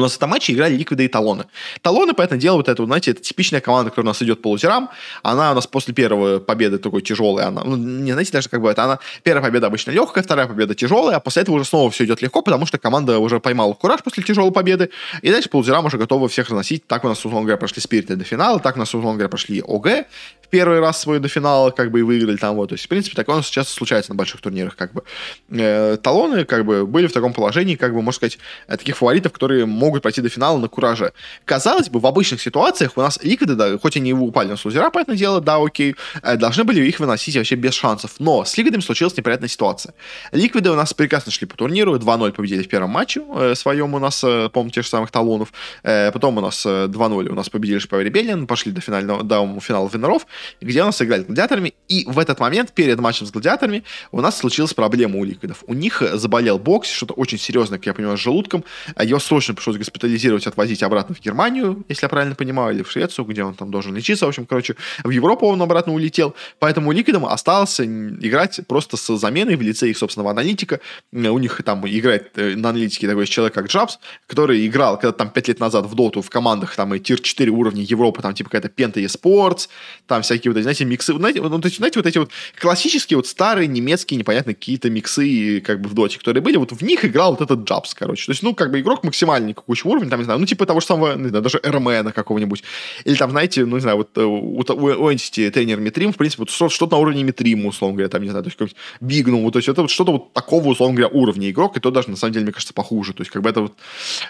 У 0.00 0.04
нас 0.04 0.12
в 0.12 0.16
этом 0.16 0.30
матче 0.30 0.52
играли 0.52 0.74
ликвиды 0.74 1.04
и 1.04 1.08
талоны. 1.08 1.44
Талоны, 1.82 2.14
поэтому 2.14 2.40
дело 2.40 2.56
вот 2.56 2.68
это, 2.68 2.84
знаете, 2.84 3.12
это 3.12 3.20
типичная 3.20 3.60
команда, 3.60 3.90
которая 3.90 4.08
у 4.08 4.10
нас 4.10 4.22
идет 4.22 4.42
по 4.42 4.48
лузерам. 4.48 4.90
Она 5.22 5.52
у 5.52 5.54
нас 5.54 5.66
после 5.66 5.94
первой 5.94 6.40
победы 6.40 6.78
такой 6.78 7.02
тяжелой. 7.02 7.44
Она, 7.44 7.62
ну, 7.64 7.76
не 7.76 8.12
знаете, 8.12 8.32
даже 8.32 8.48
как 8.48 8.60
бы 8.60 8.70
это, 8.70 8.84
она, 8.84 8.98
первая 9.22 9.44
победа 9.44 9.66
обычно 9.66 9.90
легкая, 9.90 10.24
вторая 10.24 10.46
победа 10.46 10.74
тяжелая, 10.74 11.16
а 11.16 11.20
после 11.20 11.42
этого 11.42 11.56
уже 11.56 11.64
снова 11.64 11.90
все 11.90 12.04
идет 12.04 12.22
легко, 12.22 12.42
потому 12.42 12.66
что 12.66 12.78
команда 12.78 13.18
уже 13.18 13.40
поймала 13.40 13.74
кураж 13.74 14.02
после 14.02 14.22
тяжелой 14.22 14.52
победы, 14.52 14.90
и 15.22 15.30
дальше 15.30 15.48
по 15.48 15.56
лузерам 15.56 15.84
уже 15.84 15.98
готовы 15.98 16.28
всех 16.28 16.48
разносить. 16.48 16.86
Так 16.86 17.04
у 17.04 17.08
нас, 17.08 17.18
условно 17.18 17.40
говоря, 17.40 17.56
прошли 17.56 17.80
спириты 17.82 18.16
до 18.16 18.24
финала, 18.24 18.58
так 18.60 18.76
у 18.76 18.78
нас, 18.78 18.88
условно 18.88 19.12
говоря, 19.12 19.28
прошли 19.28 19.60
ОГ, 19.60 20.06
первый 20.50 20.80
раз 20.80 21.00
свой 21.00 21.20
до 21.20 21.28
финала, 21.28 21.70
как 21.70 21.90
бы, 21.90 22.00
и 22.00 22.02
выиграли 22.02 22.36
там, 22.36 22.56
вот, 22.56 22.68
то 22.68 22.74
есть, 22.74 22.84
в 22.84 22.88
принципе, 22.88 23.16
такое 23.16 23.36
у 23.36 23.38
нас 23.38 23.46
часто 23.46 23.72
случается 23.72 24.10
на 24.10 24.16
больших 24.16 24.40
турнирах, 24.40 24.76
как 24.76 24.92
бы. 24.92 25.04
Э, 25.50 25.96
талоны, 25.96 26.44
как 26.44 26.64
бы, 26.64 26.86
были 26.86 27.06
в 27.06 27.12
таком 27.12 27.32
положении, 27.32 27.76
как 27.76 27.94
бы, 27.94 28.02
можно 28.02 28.16
сказать, 28.16 28.38
э, 28.66 28.76
таких 28.76 28.96
фаворитов, 28.96 29.32
которые 29.32 29.66
могут 29.66 29.89
пройти 29.98 30.20
до 30.20 30.28
финала 30.28 30.58
на 30.58 30.68
кураже. 30.68 31.12
Казалось 31.44 31.88
бы, 31.88 31.98
в 31.98 32.06
обычных 32.06 32.40
ситуациях 32.40 32.92
у 32.96 33.00
нас 33.00 33.18
ликвиды, 33.22 33.54
да, 33.54 33.78
хоть 33.78 33.96
они 33.96 34.10
и 34.10 34.12
упали 34.12 34.48
на 34.48 34.56
слузера, 34.56 34.90
понятное 34.90 35.16
дело, 35.16 35.40
да, 35.40 35.56
окей, 35.56 35.96
э, 36.22 36.36
должны 36.36 36.64
были 36.64 36.80
их 36.86 37.00
выносить 37.00 37.36
вообще 37.36 37.56
без 37.56 37.74
шансов, 37.74 38.12
но 38.18 38.44
с 38.44 38.56
ликвидами 38.56 38.82
случилась 38.82 39.16
неприятная 39.16 39.48
ситуация. 39.48 39.94
Ликвиды 40.32 40.70
у 40.70 40.74
нас 40.74 40.94
прекрасно 40.94 41.32
шли 41.32 41.46
по 41.46 41.56
турниру, 41.56 41.96
2-0 41.96 42.32
победили 42.32 42.62
в 42.62 42.68
первом 42.68 42.90
матче 42.90 43.22
э, 43.34 43.54
своем 43.54 43.94
у 43.94 43.98
нас, 43.98 44.22
э, 44.24 44.48
по-моему, 44.48 44.70
тех 44.70 44.84
же 44.84 44.90
самых 44.90 45.10
талонов, 45.10 45.52
э, 45.82 46.12
потом 46.12 46.38
у 46.38 46.40
нас 46.40 46.64
э, 46.66 46.86
2-0 46.86 47.28
у 47.28 47.34
нас 47.34 47.48
победили 47.48 47.78
Шпавер 47.78 48.04
Ребеллин, 48.04 48.46
пошли 48.46 48.72
до 48.72 48.80
финального, 48.80 49.22
до 49.22 49.60
финала 49.60 49.88
Виноров, 49.92 50.26
где 50.60 50.82
у 50.82 50.86
нас 50.86 51.00
играли 51.02 51.22
гладиаторами, 51.22 51.74
и 51.88 52.04
в 52.06 52.18
этот 52.18 52.40
момент, 52.40 52.72
перед 52.72 52.98
матчем 53.00 53.26
с 53.26 53.30
гладиаторами, 53.30 53.84
у 54.12 54.20
нас 54.20 54.38
случилась 54.38 54.74
проблема 54.74 55.18
у 55.18 55.24
ликвидов. 55.24 55.64
У 55.66 55.74
них 55.74 56.02
заболел 56.14 56.58
бокс, 56.58 56.88
что-то 56.88 57.14
очень 57.14 57.38
серьезное, 57.38 57.78
как 57.78 57.86
я 57.86 57.94
понимаю, 57.94 58.16
с 58.16 58.20
желудком, 58.20 58.64
его 59.00 59.18
срочно 59.18 59.54
пришлось 59.54 59.76
госпитализировать, 59.80 60.46
отвозить 60.46 60.82
обратно 60.82 61.14
в 61.14 61.20
Германию, 61.20 61.84
если 61.88 62.04
я 62.04 62.08
правильно 62.08 62.34
понимаю, 62.34 62.74
или 62.74 62.82
в 62.82 62.90
Швецию, 62.90 63.24
где 63.24 63.42
он 63.42 63.54
там 63.54 63.70
должен 63.70 63.94
лечиться. 63.94 64.26
В 64.26 64.28
общем, 64.28 64.46
короче, 64.46 64.76
в 65.02 65.10
Европу 65.10 65.46
он 65.46 65.60
обратно 65.60 65.92
улетел. 65.92 66.34
Поэтому 66.58 66.92
Ликвидом 66.92 67.26
остался 67.26 67.84
играть 67.84 68.60
просто 68.68 68.96
с 68.96 69.16
заменой 69.16 69.56
в 69.56 69.62
лице 69.62 69.88
их 69.90 69.98
собственного 69.98 70.30
аналитика. 70.30 70.80
У 71.12 71.38
них 71.38 71.60
там 71.64 71.86
играет 71.88 72.30
э, 72.36 72.54
на 72.56 72.70
аналитике 72.70 73.08
такой 73.08 73.26
человек, 73.26 73.54
как 73.54 73.66
Джабс, 73.66 73.98
который 74.26 74.66
играл 74.66 75.00
когда 75.00 75.12
там 75.12 75.30
5 75.30 75.48
лет 75.48 75.60
назад 75.60 75.86
в 75.86 75.94
Доту 75.94 76.22
в 76.22 76.30
командах 76.30 76.76
там 76.76 76.94
и 76.94 76.98
tier-4 76.98 77.48
уровня 77.48 77.82
Европы, 77.82 78.22
там 78.22 78.34
типа 78.34 78.50
какая-то 78.50 78.68
Пента 78.68 79.00
Esports, 79.00 79.68
там 80.06 80.22
всякие 80.22 80.52
вот 80.52 80.58
эти, 80.58 80.62
знаете, 80.62 80.84
миксы. 80.84 81.14
Знаете, 81.14 81.40
вот, 81.40 81.50
знаете, 81.66 81.98
вот 81.98 82.06
эти 82.06 82.18
вот 82.18 82.30
классические 82.58 83.16
вот 83.16 83.26
старые 83.26 83.66
немецкие 83.66 84.18
непонятно 84.18 84.54
какие-то 84.54 84.90
миксы 84.90 85.60
как 85.60 85.80
бы 85.80 85.88
в 85.88 85.94
Доте, 85.94 86.18
которые 86.18 86.42
были, 86.42 86.56
вот 86.56 86.72
в 86.72 86.82
них 86.82 87.04
играл 87.04 87.32
вот 87.32 87.40
этот 87.40 87.68
Джабс, 87.68 87.94
короче. 87.94 88.26
То 88.26 88.32
есть, 88.32 88.42
ну, 88.42 88.54
как 88.54 88.70
бы 88.70 88.80
игрок 88.80 89.04
максимальный 89.04 89.54
какой-то 89.60 89.88
уровень, 89.88 90.10
там, 90.10 90.20
не 90.20 90.24
знаю, 90.24 90.40
ну, 90.40 90.46
типа 90.46 90.66
того 90.66 90.80
же 90.80 90.86
самого, 90.86 91.16
не 91.16 91.28
знаю, 91.28 91.42
даже 91.42 91.60
РМН 91.62 92.12
какого-нибудь. 92.12 92.62
Или 93.04 93.16
там, 93.16 93.30
знаете, 93.30 93.64
ну, 93.64 93.76
не 93.76 93.82
знаю, 93.82 93.98
вот 93.98 94.16
э, 94.16 94.22
у, 94.22 94.58
у, 94.58 94.60
у 94.60 95.10
Entity 95.10 95.50
тренер 95.50 95.80
Митрим, 95.80 96.12
в 96.12 96.16
принципе, 96.16 96.42
вот 96.42 96.50
что-то, 96.50 96.96
на 96.96 97.00
уровне 97.00 97.22
Митрима, 97.22 97.68
условно 97.68 97.96
говоря, 97.96 98.08
там, 98.08 98.22
не 98.22 98.30
знаю, 98.30 98.44
то 98.44 98.48
есть 98.48 98.56
какой-нибудь 98.56 98.76
Бигнум, 99.00 99.50
то 99.50 99.58
есть 99.58 99.68
это 99.68 99.82
вот 99.82 99.90
что-то 99.90 100.12
вот 100.12 100.32
такого, 100.32 100.68
условно 100.68 100.96
говоря, 100.96 101.14
уровня 101.14 101.50
игрок, 101.50 101.76
и 101.76 101.80
то 101.80 101.90
даже, 101.90 102.10
на 102.10 102.16
самом 102.16 102.32
деле, 102.32 102.44
мне 102.44 102.52
кажется, 102.52 102.74
похуже. 102.74 103.12
То 103.12 103.22
есть, 103.22 103.30
как 103.30 103.42
бы 103.42 103.50
это 103.50 103.62
вот, 103.62 103.74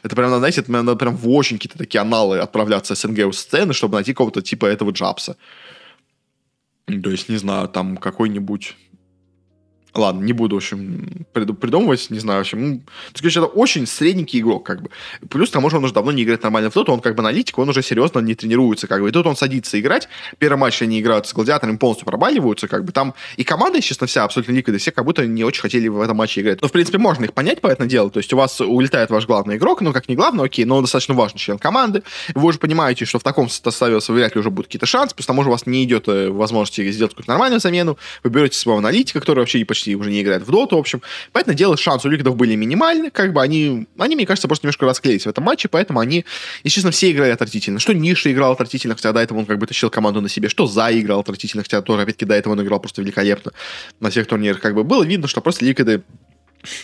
это 0.03 0.17
прям, 0.17 0.37
знаете, 0.39 0.61
это 0.61 0.73
надо 0.73 0.97
прям 0.97 1.17
в 1.17 1.29
очень 1.31 1.57
какие-то 1.59 1.79
такие 1.79 2.01
аналы 2.01 2.39
отправляться 2.39 2.95
СНГ 2.95 3.35
сцены, 3.35 3.73
чтобы 3.73 3.95
найти 3.95 4.15
кого-то 4.15 4.43
типа 4.43 4.67
этого 4.67 4.91
Джабса. 4.91 5.37
То 6.87 7.11
есть, 7.11 7.29
не 7.29 7.37
знаю, 7.37 7.69
там 7.69 7.97
какой-нибудь 7.97 8.77
Ладно, 9.95 10.23
не 10.25 10.33
буду, 10.33 10.57
в 10.57 10.59
общем, 10.59 11.27
придумывать, 11.33 12.11
не 12.11 12.19
знаю, 12.19 12.39
в 12.39 12.41
общем. 12.43 12.71
Ну, 12.71 12.81
то 13.13 13.25
есть, 13.25 13.37
это 13.37 13.47
очень 13.47 13.87
средненький 13.87 14.41
игрок, 14.41 14.65
как 14.65 14.83
бы. 14.83 14.91
Плюс, 15.29 15.51
к 15.51 15.53
тому 15.53 15.71
же, 15.71 15.77
он 15.77 15.85
уже 15.85 15.95
давно 15.95 16.13
не 16.13 16.23
играет 16.23 16.43
нормально 16.43 16.71
в 16.71 16.75
доту, 16.75 16.93
он 16.93 17.01
как 17.01 17.15
бы 17.15 17.21
аналитик, 17.21 17.59
он 17.59 17.69
уже 17.69 17.83
серьезно 17.83 18.21
не 18.21 18.35
тренируется, 18.35 18.87
как 18.87 19.01
бы. 19.01 19.09
И 19.09 19.13
тут 19.13 19.27
он 19.27 19.37
садится 19.37 19.81
играть, 19.81 20.09
первый 20.39 20.59
матч 20.59 20.83
они 20.83 21.01
играют 21.01 21.27
с 21.27 21.33
гладиаторами, 21.33 21.77
полностью 21.77 22.07
пробаливаются, 22.07 22.69
как 22.69 22.85
бы. 22.85 22.93
Там 22.93 23.15
и 23.37 23.45
команда, 23.45 23.81
честно, 23.81 24.07
вся 24.07 24.25
абсолютно 24.25 24.53
ликвиды, 24.53 24.79
все 24.79 24.93
как 24.93 25.05
будто 25.05 25.27
не 25.27 25.45
очень 25.45 25.63
хотели 25.63 25.89
в 25.89 26.01
этом 26.01 26.17
матче 26.17 26.41
играть. 26.41 26.61
Но, 26.63 26.69
в 26.69 26.73
принципе, 26.73 26.99
можно 26.99 27.25
их 27.25 27.33
понять 27.33 27.61
по 27.61 27.67
этому 27.67 27.89
делу. 27.89 28.11
То 28.11 28.19
есть, 28.19 28.33
у 28.33 28.37
вас 28.37 28.61
улетает 28.61 29.11
ваш 29.11 29.27
главный 29.27 29.57
игрок, 29.57 29.81
ну, 29.81 29.93
как 29.93 30.09
не 30.09 30.17
главный, 30.17 30.45
окей, 30.45 30.65
но 30.65 30.77
он 30.77 30.83
достаточно 30.83 31.15
важный 31.15 31.39
член 31.39 31.59
команды. 31.59 32.03
Вы 32.35 32.49
уже 32.49 32.59
понимаете, 32.59 33.05
что 33.05 33.19
в 33.19 33.23
таком 33.23 33.49
составе 33.49 33.99
вряд 34.09 34.35
ли 34.35 34.41
уже 34.41 34.51
будут 34.51 34.67
какие-то 34.67 34.87
шансы, 34.87 35.15
потому 35.15 35.43
что 35.43 35.49
у 35.49 35.53
вас 35.53 35.67
не 35.67 35.85
идет 35.85 36.09
э, 36.09 36.31
возможности 36.31 36.91
сделать 36.91 37.13
какую-то 37.13 37.31
нормальную 37.31 37.61
замену. 37.61 37.99
Вы 38.23 38.31
берете 38.31 38.59
своего 38.59 38.79
аналитика, 38.79 39.21
который 39.21 39.41
вообще 39.41 39.59
почти 39.81 39.97
уже 39.97 40.11
не 40.11 40.21
играет 40.21 40.43
в 40.43 40.51
доту, 40.51 40.77
в 40.77 40.79
общем. 40.79 41.03
Поэтому 41.33 41.57
дело, 41.57 41.77
шансы 41.77 42.07
у 42.07 42.11
ликвидов 42.11 42.37
были 42.37 42.55
минимальны, 42.55 43.11
как 43.11 43.33
бы 43.33 43.41
они, 43.41 43.87
они, 43.99 44.17
мне 44.17 44.27
кажется, 44.27 44.47
просто 44.47 44.67
немножко 44.67 44.87
расклеились 44.87 45.25
в 45.25 45.29
этом 45.29 45.45
матче, 45.45 45.69
поэтому 45.69 46.01
они, 46.01 46.25
естественно, 46.65 46.93
все 46.93 47.11
играли 47.11 47.31
отвратительно. 47.31 47.79
Что 47.79 47.95
Ниша 47.95 48.31
играл 48.31 48.53
отвратительно, 48.53 48.95
хотя 48.95 49.13
до 49.13 49.21
этого 49.21 49.39
он 49.39 49.47
как 49.47 49.59
бы 49.59 49.67
тащил 49.67 49.91
команду 49.91 50.21
на 50.21 50.29
себе, 50.29 50.49
что 50.49 50.67
За 50.67 50.91
играл 50.93 51.21
отвратительно, 51.21 51.63
хотя 51.63 51.81
тоже, 51.83 52.03
опять-таки, 52.03 52.27
до 52.27 52.35
этого 52.35 52.53
он 52.53 52.63
играл 52.63 52.81
просто 52.81 53.03
великолепно 53.03 53.53
на 54.01 54.11
всех 54.11 54.27
турнирах. 54.27 54.61
Как 54.61 54.75
бы 54.75 54.85
было 54.85 55.03
видно, 55.03 55.29
что 55.29 55.41
просто 55.41 55.65
ликвиды 55.65 56.03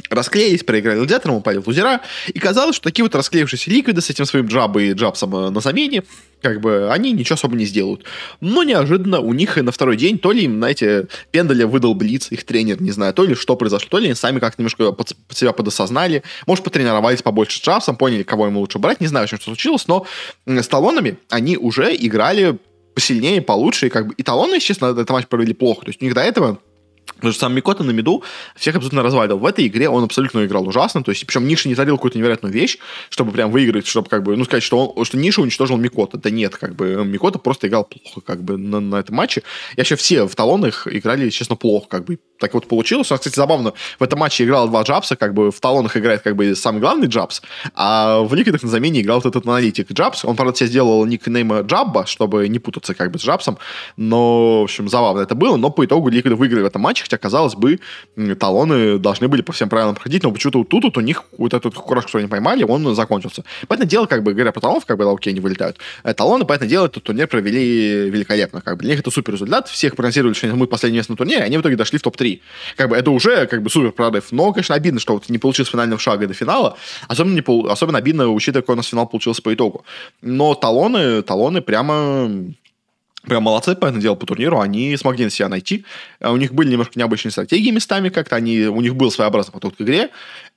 расклеились, 0.09 0.65
проиграли 0.65 0.97
гладиатором, 0.97 1.37
упали 1.37 1.59
в 1.59 1.67
лузера, 1.67 2.01
и 2.29 2.39
казалось, 2.39 2.77
что 2.77 2.85
такие 2.85 3.05
вот 3.05 3.15
расклеившиеся 3.15 3.71
ликвиды 3.71 4.01
с 4.01 4.09
этим 4.09 4.25
своим 4.25 4.47
джабой 4.47 4.89
и 4.89 4.93
джабсом 4.95 5.37
э, 5.37 5.51
на 5.51 5.61
замене, 5.61 6.03
как 6.43 6.61
бы, 6.61 6.91
они 6.93 7.13
ничего 7.13 7.35
особо 7.35 7.57
не 7.57 7.65
сделают. 7.65 8.05
Но 8.41 8.63
неожиданно 8.63 9.21
у 9.21 9.33
них 9.33 9.57
на 9.57 9.73
второй 9.73 9.97
день, 9.97 10.19
то 10.19 10.33
ли 10.33 10.45
им, 10.45 10.59
знаете, 10.59 11.09
Пендаля 11.31 11.67
выдал 11.67 11.95
Блиц, 11.95 12.31
их 12.31 12.45
тренер, 12.45 12.81
не 12.81 12.91
знаю, 12.91 13.15
то 13.15 13.25
ли 13.25 13.35
что 13.35 13.57
произошло, 13.57 13.89
то 13.89 13.99
ли 13.99 14.07
они 14.07 14.15
сами 14.15 14.39
как-то 14.39 14.63
немножко 14.63 14.93
под, 14.93 15.17
под 15.29 15.37
себя 15.37 15.53
подосознали, 15.53 16.23
может, 16.47 16.65
потренировались 16.65 17.23
побольше 17.23 17.59
с 17.59 17.63
джабсом, 17.63 17.97
поняли, 17.97 18.23
кого 18.23 18.47
ему 18.47 18.61
лучше 18.61 18.79
брать, 18.79 19.01
не 19.01 19.07
знаю, 19.07 19.27
что 19.27 19.39
случилось, 19.39 19.89
но 19.89 20.07
с 20.47 20.69
талонами 20.69 21.19
они 21.31 21.57
уже 21.57 21.95
играли 21.95 22.59
посильнее, 22.95 23.43
получше, 23.43 23.89
и 23.89 23.91
как 23.91 24.09
бы 24.09 24.15
и 24.15 24.23
талоны, 24.23 24.55
естественно, 24.55 24.91
этот 24.91 25.11
матч 25.11 25.27
провели 25.27 25.53
плохо. 25.53 25.83
То 25.85 25.91
есть 25.91 26.01
у 26.01 26.05
них 26.07 26.15
до 26.15 26.23
этого 26.23 26.59
Потому 27.17 27.33
что 27.33 27.41
сам 27.41 27.55
Микота 27.55 27.85
на 27.85 27.91
меду 27.91 28.23
всех 28.55 28.77
абсолютно 28.77 29.03
развалил. 29.03 29.39
В 29.39 29.47
этой 29.47 29.67
игре 29.67 29.89
он 29.89 30.05
абсолютно 30.05 30.45
играл 30.45 30.69
ужасно. 30.69 31.03
То 31.03 31.11
есть, 31.11 31.27
причем 31.27 31.47
Ниша 31.47 31.69
не 31.69 31.75
творил 31.75 31.97
какую-то 31.97 32.19
невероятную 32.19 32.53
вещь, 32.53 32.79
чтобы 33.11 33.33
прям 33.33 33.51
выиграть, 33.51 33.87
чтобы 33.87 34.09
как 34.09 34.23
бы, 34.23 34.37
ну, 34.37 34.45
сказать, 34.45 34.63
что, 34.63 34.87
он, 34.87 35.05
что 35.05 35.17
Ниша 35.17 35.41
уничтожил 35.41 35.77
Микота. 35.77 36.19
Да 36.19 36.31
нет, 36.31 36.57
как 36.57 36.75
бы 36.75 37.05
Микота 37.05 37.39
просто 37.39 37.69
играл 37.69 37.85
плохо 37.85 38.21
как 38.21 38.43
бы 38.43 38.57
на, 38.57 38.81
на 38.81 38.97
этом 38.97 39.17
матче. 39.17 39.43
Я 39.77 39.83
вообще 39.83 39.97
все 39.97 40.27
в 40.27 40.35
талонах 40.35 40.87
играли, 40.87 41.31
честно, 41.31 41.57
плохо. 41.57 41.87
Как 41.89 42.05
бы 42.05 42.19
так 42.39 42.55
вот 42.55 42.67
получилось. 42.69 43.11
У 43.11 43.15
нас, 43.15 43.21
кстати, 43.21 43.37
забавно, 43.37 43.73
в 43.99 44.03
этом 44.03 44.19
матче 44.19 44.45
играл 44.45 44.69
два 44.69 44.83
Джабса, 44.83 45.17
как 45.17 45.35
бы 45.35 45.51
в 45.51 45.61
талонах 45.61 45.97
играет 45.97 46.23
как 46.23 46.37
бы 46.37 46.55
самый 46.55 46.81
главный 46.81 47.09
Джабс, 47.09 47.43
а 47.75 48.21
в 48.21 48.35
ликвидах 48.35 48.63
на 48.63 48.69
замене 48.69 49.01
играл 49.01 49.21
вот 49.21 49.27
этот 49.27 49.47
аналитик 49.47 49.91
Джабс. 49.93 50.25
Он, 50.25 50.37
правда, 50.37 50.57
себе 50.57 50.69
сделал 50.69 51.05
никнейм 51.07 51.63
Джабба, 51.63 52.07
чтобы 52.07 52.49
не 52.49 52.59
путаться 52.59 52.95
как 52.95 53.11
бы 53.11 53.19
с 53.19 53.23
Джабсом, 53.23 53.59
но, 53.97 54.61
в 54.61 54.65
общем, 54.65 54.89
забавно 54.89 55.21
это 55.21 55.35
было, 55.35 55.57
но 55.57 55.71
по 55.71 55.85
итогу 55.85 56.09
ликвиды 56.09 56.37
выиграли 56.37 56.63
в 56.63 56.67
этом 56.67 56.83
матче, 56.83 57.05
хотя, 57.07 57.19
казалось 57.19 57.55
бы, 57.55 57.81
талоны 58.39 58.99
должны 58.99 59.29
были 59.29 59.43
по 59.43 59.53
всем 59.53 59.69
правилам 59.69 59.95
проходить, 59.95 60.23
но 60.23 60.33
почему-то 60.33 60.59
вот 60.59 60.69
тут 60.69 60.85
вот 60.85 60.97
у 60.99 61.01
них 61.01 61.25
вот 61.39 61.55
этот 61.55 61.75
кураж, 61.75 62.05
который 62.05 62.23
они 62.23 62.29
поймали, 62.29 62.63
он 62.65 62.95
закончился. 62.95 63.45
Поэтому 63.69 63.89
дело, 63.89 64.07
как 64.07 64.23
бы, 64.23 64.33
говоря 64.33 64.53
про 64.53 64.61
талонов, 64.61 64.87
как 64.87 64.99
бы, 64.99 65.05
да, 65.05 65.13
окей, 65.13 65.33
они 65.33 65.41
вылетают. 65.41 65.79
Э, 66.05 66.15
талоны, 66.15 66.45
поэтому 66.45 66.69
дело, 66.69 66.87
этот 66.87 67.03
турнир 67.03 67.27
провели 67.27 68.11
великолепно. 68.11 68.61
Как 68.61 68.77
бы. 68.77 68.83
Для 68.83 68.93
них 68.93 69.01
это 69.01 69.11
супер 69.11 69.33
результат. 69.35 69.69
Всех 69.69 69.97
прогнозировали, 69.97 70.35
что 70.35 70.47
они 70.47 70.57
будут 70.57 70.71
последнее 70.71 70.99
место 70.99 71.13
на 71.13 71.17
турнире, 71.17 71.43
они 71.43 71.57
в 71.59 71.61
итоге 71.61 71.77
дошли 71.77 71.99
в 71.99 72.03
топ-3. 72.03 72.41
Как 72.77 72.89
бы 72.91 72.97
это 72.97 73.11
уже 73.11 73.47
как 73.47 73.63
бы 73.63 73.71
супер 73.71 73.93
прорыв. 73.93 74.33
Но, 74.33 74.53
конечно, 74.53 74.75
обидно, 74.75 75.01
что 75.01 75.15
вот 75.15 75.29
не 75.29 75.39
получилось 75.39 75.71
финального 75.71 76.01
шага 76.01 76.27
до 76.27 76.35
финала. 76.35 76.77
Особенно, 77.09 77.35
не 77.35 77.43
пол... 77.43 77.69
Особенно 77.69 77.99
обидно, 77.99 78.29
учитывая, 78.29 78.63
какой 78.63 78.75
у 78.75 78.77
нас 78.77 78.87
финал 78.87 79.07
получился 79.07 79.43
по 79.43 79.53
итогу. 79.53 79.85
Но 80.23 80.55
талоны, 80.55 81.23
талоны 81.23 81.61
прямо 81.61 82.31
прям 83.27 83.43
молодцы, 83.43 83.75
по 83.75 83.87
этому 83.87 84.01
делу, 84.01 84.17
по 84.17 84.27
турниру, 84.27 84.61
они 84.61 84.97
смогли 84.97 85.25
на 85.25 85.31
себя 85.31 85.49
найти. 85.49 85.85
А 86.21 86.33
у 86.33 86.37
них 86.37 86.55
были 86.55 86.71
немножко 86.71 86.99
необычные 86.99 87.33
стратегии 87.33 87.71
местами 87.71 88.09
как-то, 88.09 88.37
они, 88.37 88.67
у 88.67 88.81
них 88.81 88.97
был 88.97 89.11
своеобразный 89.11 89.53
подход 89.53 89.77
к 89.77 89.81
игре, 89.81 90.11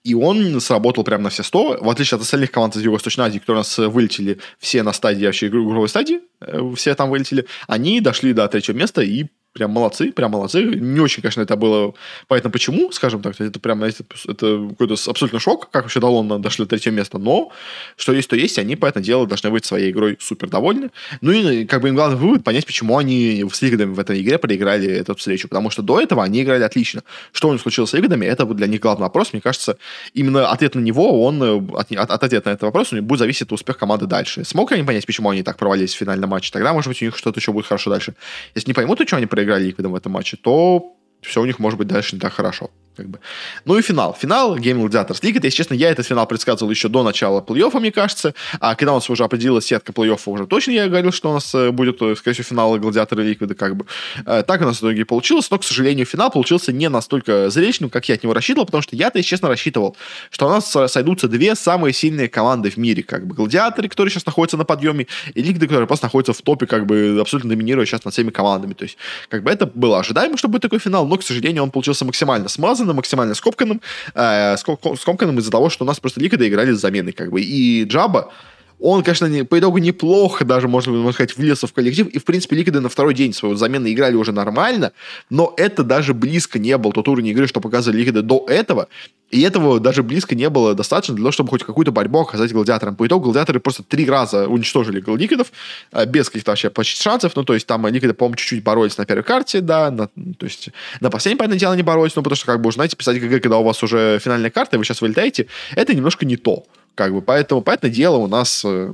и 0.04 0.14
он 0.14 0.62
сработал 0.62 1.04
прям 1.04 1.24
на 1.24 1.30
все 1.30 1.44
100, 1.44 1.80
в 1.82 1.90
отличие 1.90 2.16
от 2.16 2.22
остальных 2.22 2.52
команд 2.52 2.76
из 2.76 2.82
Юго-Восточной 2.82 3.26
Азии, 3.26 3.40
которые 3.40 3.60
у 3.60 3.64
нас 3.64 3.78
вылетели 3.78 4.40
все 4.60 4.84
на 4.84 4.94
стадии, 4.94 5.26
вообще 5.26 5.48
игровой 5.48 5.90
стадии, 5.90 6.22
э, 6.42 6.74
все 6.76 6.96
там 6.96 7.10
вылетели, 7.10 7.46
они 7.68 8.00
дошли 8.00 8.34
до 8.34 8.48
третьего 8.48 8.78
места 8.78 9.02
и 9.02 9.26
прям 9.54 9.72
молодцы, 9.72 10.12
прям 10.12 10.32
молодцы. 10.32 10.64
Не 10.64 11.00
очень, 11.00 11.22
конечно, 11.22 11.42
это 11.42 11.56
было 11.56 11.94
понятно 12.28 12.50
почему, 12.50 12.92
скажем 12.92 13.22
так. 13.22 13.40
Это 13.40 13.60
прям, 13.60 13.84
это, 13.84 14.04
это 14.28 14.68
какой-то 14.70 14.96
абсолютно 15.10 15.40
шок, 15.40 15.70
как 15.72 15.84
вообще 15.84 16.00
Далон 16.00 16.42
дошли 16.42 16.66
до 16.66 16.70
третьего 16.70 16.94
места. 16.94 17.18
Но 17.18 17.52
что 17.98 18.14
есть, 18.14 18.30
то 18.30 18.36
есть. 18.36 18.60
Они, 18.60 18.76
по 18.76 18.86
этому 18.86 19.04
делу, 19.04 19.26
должны 19.26 19.50
быть 19.50 19.66
своей 19.66 19.92
игрой 19.92 20.18
супер 20.20 20.50
довольны. 20.50 20.92
Ну 21.22 21.32
и 21.32 21.66
как 21.66 21.82
бы 21.82 21.90
им 21.90 21.96
главный 21.96 22.18
вывод 22.18 22.44
понять, 22.44 22.66
почему 22.66 22.98
они 22.98 23.46
с 23.52 23.62
Лигадами 23.62 23.94
в 23.94 24.00
этой 24.00 24.22
игре 24.22 24.38
проиграли 24.38 24.88
эту 24.90 25.16
встречу. 25.16 25.48
Потому 25.48 25.70
что 25.70 25.82
до 25.82 26.00
этого 26.00 26.24
они 26.24 26.44
играли 26.44 26.64
отлично. 26.64 27.04
Что 27.32 27.50
у 27.50 27.54
них 27.54 27.62
случилось 27.62 27.90
с 27.90 27.94
Лигадами, 27.94 28.26
это 28.26 28.46
для 28.46 28.68
них 28.68 28.82
главный 28.82 29.04
вопрос. 29.04 29.34
Мне 29.34 29.42
кажется, 29.42 29.78
именно 30.14 30.50
ответ 30.50 30.76
на 30.76 30.80
него, 30.80 31.24
он 31.24 31.42
от, 31.42 31.92
от, 31.92 32.12
от 32.12 32.24
ответа 32.24 32.50
на 32.50 32.54
этот 32.54 32.64
вопрос 32.64 32.92
у 32.92 32.96
них 32.96 33.04
будет 33.04 33.20
зависеть 33.20 33.44
от 33.44 33.52
успеха 33.54 33.80
команды 33.80 34.06
дальше. 34.06 34.44
Смог 34.46 34.72
ли 34.72 34.78
они 34.78 34.86
понять, 34.86 35.06
почему 35.06 35.30
они 35.30 35.44
так 35.44 35.58
провалились 35.58 35.94
в 35.94 35.98
финальном 35.98 36.30
матче? 36.30 36.52
Тогда, 36.52 36.74
может 36.74 36.90
быть, 36.90 37.02
у 37.02 37.06
них 37.06 37.18
что-то 37.18 37.40
еще 37.40 37.52
будет 37.52 37.66
хорошо 37.66 37.90
дальше. 37.90 38.14
Если 38.56 38.70
не 38.70 38.74
поймут, 38.74 38.98
то 38.98 39.08
что 39.08 39.18
они 39.18 39.26
проиграли 39.40 39.68
Ликвидом 39.68 39.94
в 39.94 39.96
этом 39.96 40.12
матче, 40.12 40.38
то 40.38 40.98
все 41.22 41.42
у 41.42 41.46
них 41.46 41.60
может 41.60 41.80
быть 41.80 41.88
дальше 41.88 42.16
не 42.16 42.20
так 42.20 42.34
хорошо. 42.34 42.72
Как 43.00 43.08
бы. 43.08 43.20
Ну 43.64 43.78
и 43.78 43.82
финал. 43.82 44.14
Финал 44.20 44.58
Game 44.58 44.86
Gladiators 44.86 45.22
League. 45.22 45.38
Это, 45.38 45.48
если 45.48 45.56
честно, 45.56 45.74
я 45.74 45.90
этот 45.90 46.06
финал 46.06 46.28
предсказывал 46.28 46.70
еще 46.70 46.90
до 46.90 47.02
начала 47.02 47.40
плей-оффа, 47.40 47.80
мне 47.80 47.94
кажется. 47.94 48.34
А 48.60 48.76
когда 48.76 48.92
у 48.92 48.96
нас 48.96 49.10
уже 49.10 49.24
определилась 49.24 49.68
сетка 49.68 49.94
плей-оффа, 49.94 50.30
уже 50.30 50.48
точно 50.48 50.72
я 50.72 50.88
говорил, 50.90 51.14
что 51.14 51.30
у 51.30 51.34
нас 51.34 51.56
э, 51.56 51.72
будет, 51.72 52.02
э, 52.02 52.14
скорее 52.18 52.34
всего, 52.34 52.44
финал 52.44 52.78
Гладиатора 52.78 53.22
Ликвида. 53.22 53.56
Как 53.56 53.78
бы. 53.78 53.86
Э, 54.26 54.44
так 54.44 54.60
у 54.60 54.66
нас 54.66 54.78
в 54.78 54.82
итоге 54.82 55.06
получилось, 55.06 55.50
но, 55.50 55.60
к 55.60 55.64
сожалению, 55.64 56.06
финал 56.06 56.30
получился 56.30 56.74
не 56.74 56.90
настолько 56.90 57.50
зрелищным, 57.50 57.90
как 57.90 58.10
я 58.10 58.16
от 58.16 58.24
него 58.24 58.34
рассчитывал, 58.34 58.66
потому 58.66 58.82
что 58.82 58.98
я-то, 58.98 59.18
если 59.18 59.30
честно, 59.30 59.48
рассчитывал, 59.48 59.96
что 60.30 60.48
у 60.48 60.50
нас 60.50 60.76
сойдутся 60.92 61.30
две 61.30 61.56
самые 61.56 61.94
сильные 61.94 62.28
команды 62.28 62.70
в 62.70 62.76
мире. 62.76 63.02
Как 63.02 63.26
бы 63.26 63.34
Гладиаторы, 63.34 63.88
которые 63.88 64.12
сейчас 64.12 64.26
находятся 64.26 64.58
на 64.58 64.66
подъеме, 64.66 65.08
и 65.34 65.42
Ликвиды, 65.42 65.68
которые 65.68 65.88
просто 65.88 66.08
находятся 66.08 66.34
в 66.34 66.42
топе, 66.42 66.66
как 66.66 66.86
бы 66.86 67.18
абсолютно 67.22 67.50
доминируя 67.50 67.86
сейчас 67.86 68.04
над 68.04 68.14
всеми 68.14 68.30
командами. 68.30 68.74
То 68.74 68.84
есть, 68.84 68.98
как 69.30 69.44
бы 69.44 69.52
это 69.52 69.66
было 69.66 70.00
ожидаемо, 70.00 70.36
что 70.36 70.50
будет 70.50 70.64
такой 70.64 70.80
финал, 70.80 71.08
но, 71.08 71.16
к 71.18 71.24
сожалению, 71.24 71.64
он 71.64 71.72
получился 71.72 72.04
максимально 72.04 72.50
смазанным, 72.90 72.96
максимально 72.98 73.36
скомканным, 73.36 73.82
э, 74.16 74.58
скомканным 74.98 75.40
из-за 75.40 75.52
того, 75.52 75.70
что 75.70 75.86
у 75.86 75.88
нас 75.88 76.00
просто 76.00 76.20
Ликвиды 76.20 76.48
играли 76.48 76.72
с 76.72 76.80
заменой, 76.80 77.14
как 77.14 77.32
бы. 77.32 77.42
И 77.42 77.84
Джаба, 77.86 78.32
он, 78.80 79.04
конечно, 79.04 79.26
не, 79.26 79.44
по 79.44 79.60
итогу 79.60 79.78
неплохо 79.78 80.46
даже, 80.46 80.68
можно, 80.68 80.94
можно 80.94 81.12
сказать, 81.12 81.36
влился 81.36 81.68
в 81.68 81.74
коллектив. 81.74 82.08
И, 82.08 82.20
в 82.20 82.26
принципе, 82.26 82.56
Ликвиды 82.56 82.80
на 82.80 82.90
второй 82.90 83.14
день 83.14 83.34
своего 83.34 83.58
замены 83.58 83.92
играли 83.92 84.16
уже 84.16 84.32
нормально, 84.32 84.94
но 85.30 85.54
это 85.58 85.84
даже 85.84 86.14
близко 86.14 86.60
не 86.60 86.78
был 86.78 86.92
тот 86.94 87.08
уровень 87.08 87.28
игры, 87.28 87.48
что 87.48 87.60
показывали 87.60 88.00
Ликвиды 88.00 88.22
до 88.22 88.46
этого. 88.48 88.88
И 89.32 89.42
этого 89.42 89.80
даже 89.80 90.02
близко 90.02 90.34
не 90.34 90.50
было 90.50 90.74
достаточно 90.74 91.14
для 91.14 91.24
того, 91.24 91.32
чтобы 91.32 91.50
хоть 91.50 91.64
какую-то 91.64 91.92
борьбу 91.92 92.22
оказать 92.22 92.52
гладиаторам. 92.52 92.96
По 92.96 93.06
итогу 93.06 93.26
гладиаторы 93.26 93.60
просто 93.60 93.84
три 93.84 94.10
раза 94.10 94.48
уничтожили 94.48 95.04
ликвидов, 95.06 95.52
э, 95.92 96.06
без 96.06 96.30
каких-то 96.30 96.52
вообще 96.52 96.70
почти 96.70 97.02
шансов. 97.02 97.36
Ну, 97.36 97.44
то 97.44 97.54
есть 97.54 97.68
там 97.68 97.86
ликвиды, 97.86 98.14
по-моему, 98.14 98.38
чуть-чуть 98.38 98.64
боролись 98.64 98.98
на 98.98 99.06
первой 99.06 99.24
карте, 99.24 99.62
да, 99.62 99.92
на, 99.92 100.08
то 100.08 100.46
есть 100.46 100.70
на 101.00 101.10
последней, 101.12 101.38
понятное 101.38 101.60
дело, 101.60 101.74
не 101.76 101.84
боролись, 101.84 102.16
ну, 102.16 102.24
потому 102.24 102.38
что, 102.38 102.48
как 102.48 102.62
бы, 102.62 102.72
знаете, 102.72 102.96
писать 102.96 103.20
ГГ, 103.22 103.42
когда 103.42 103.58
у 103.58 103.64
вас 103.64 103.84
уже 103.84 104.20
финальная 104.20 104.50
карта, 104.50 104.76
и 104.76 104.80
вы 104.80 104.86
сейчас 104.86 105.02
вылетаете, 105.02 105.48
это 105.76 105.94
немножко 105.94 106.26
не 106.26 106.38
то 106.38 106.66
Как 107.00 107.14
бы, 107.14 107.22
поэтому, 107.22 107.62
понятное 107.62 107.90
дело, 107.90 108.18
у 108.18 108.28
нас 108.28 108.62
э, 108.66 108.92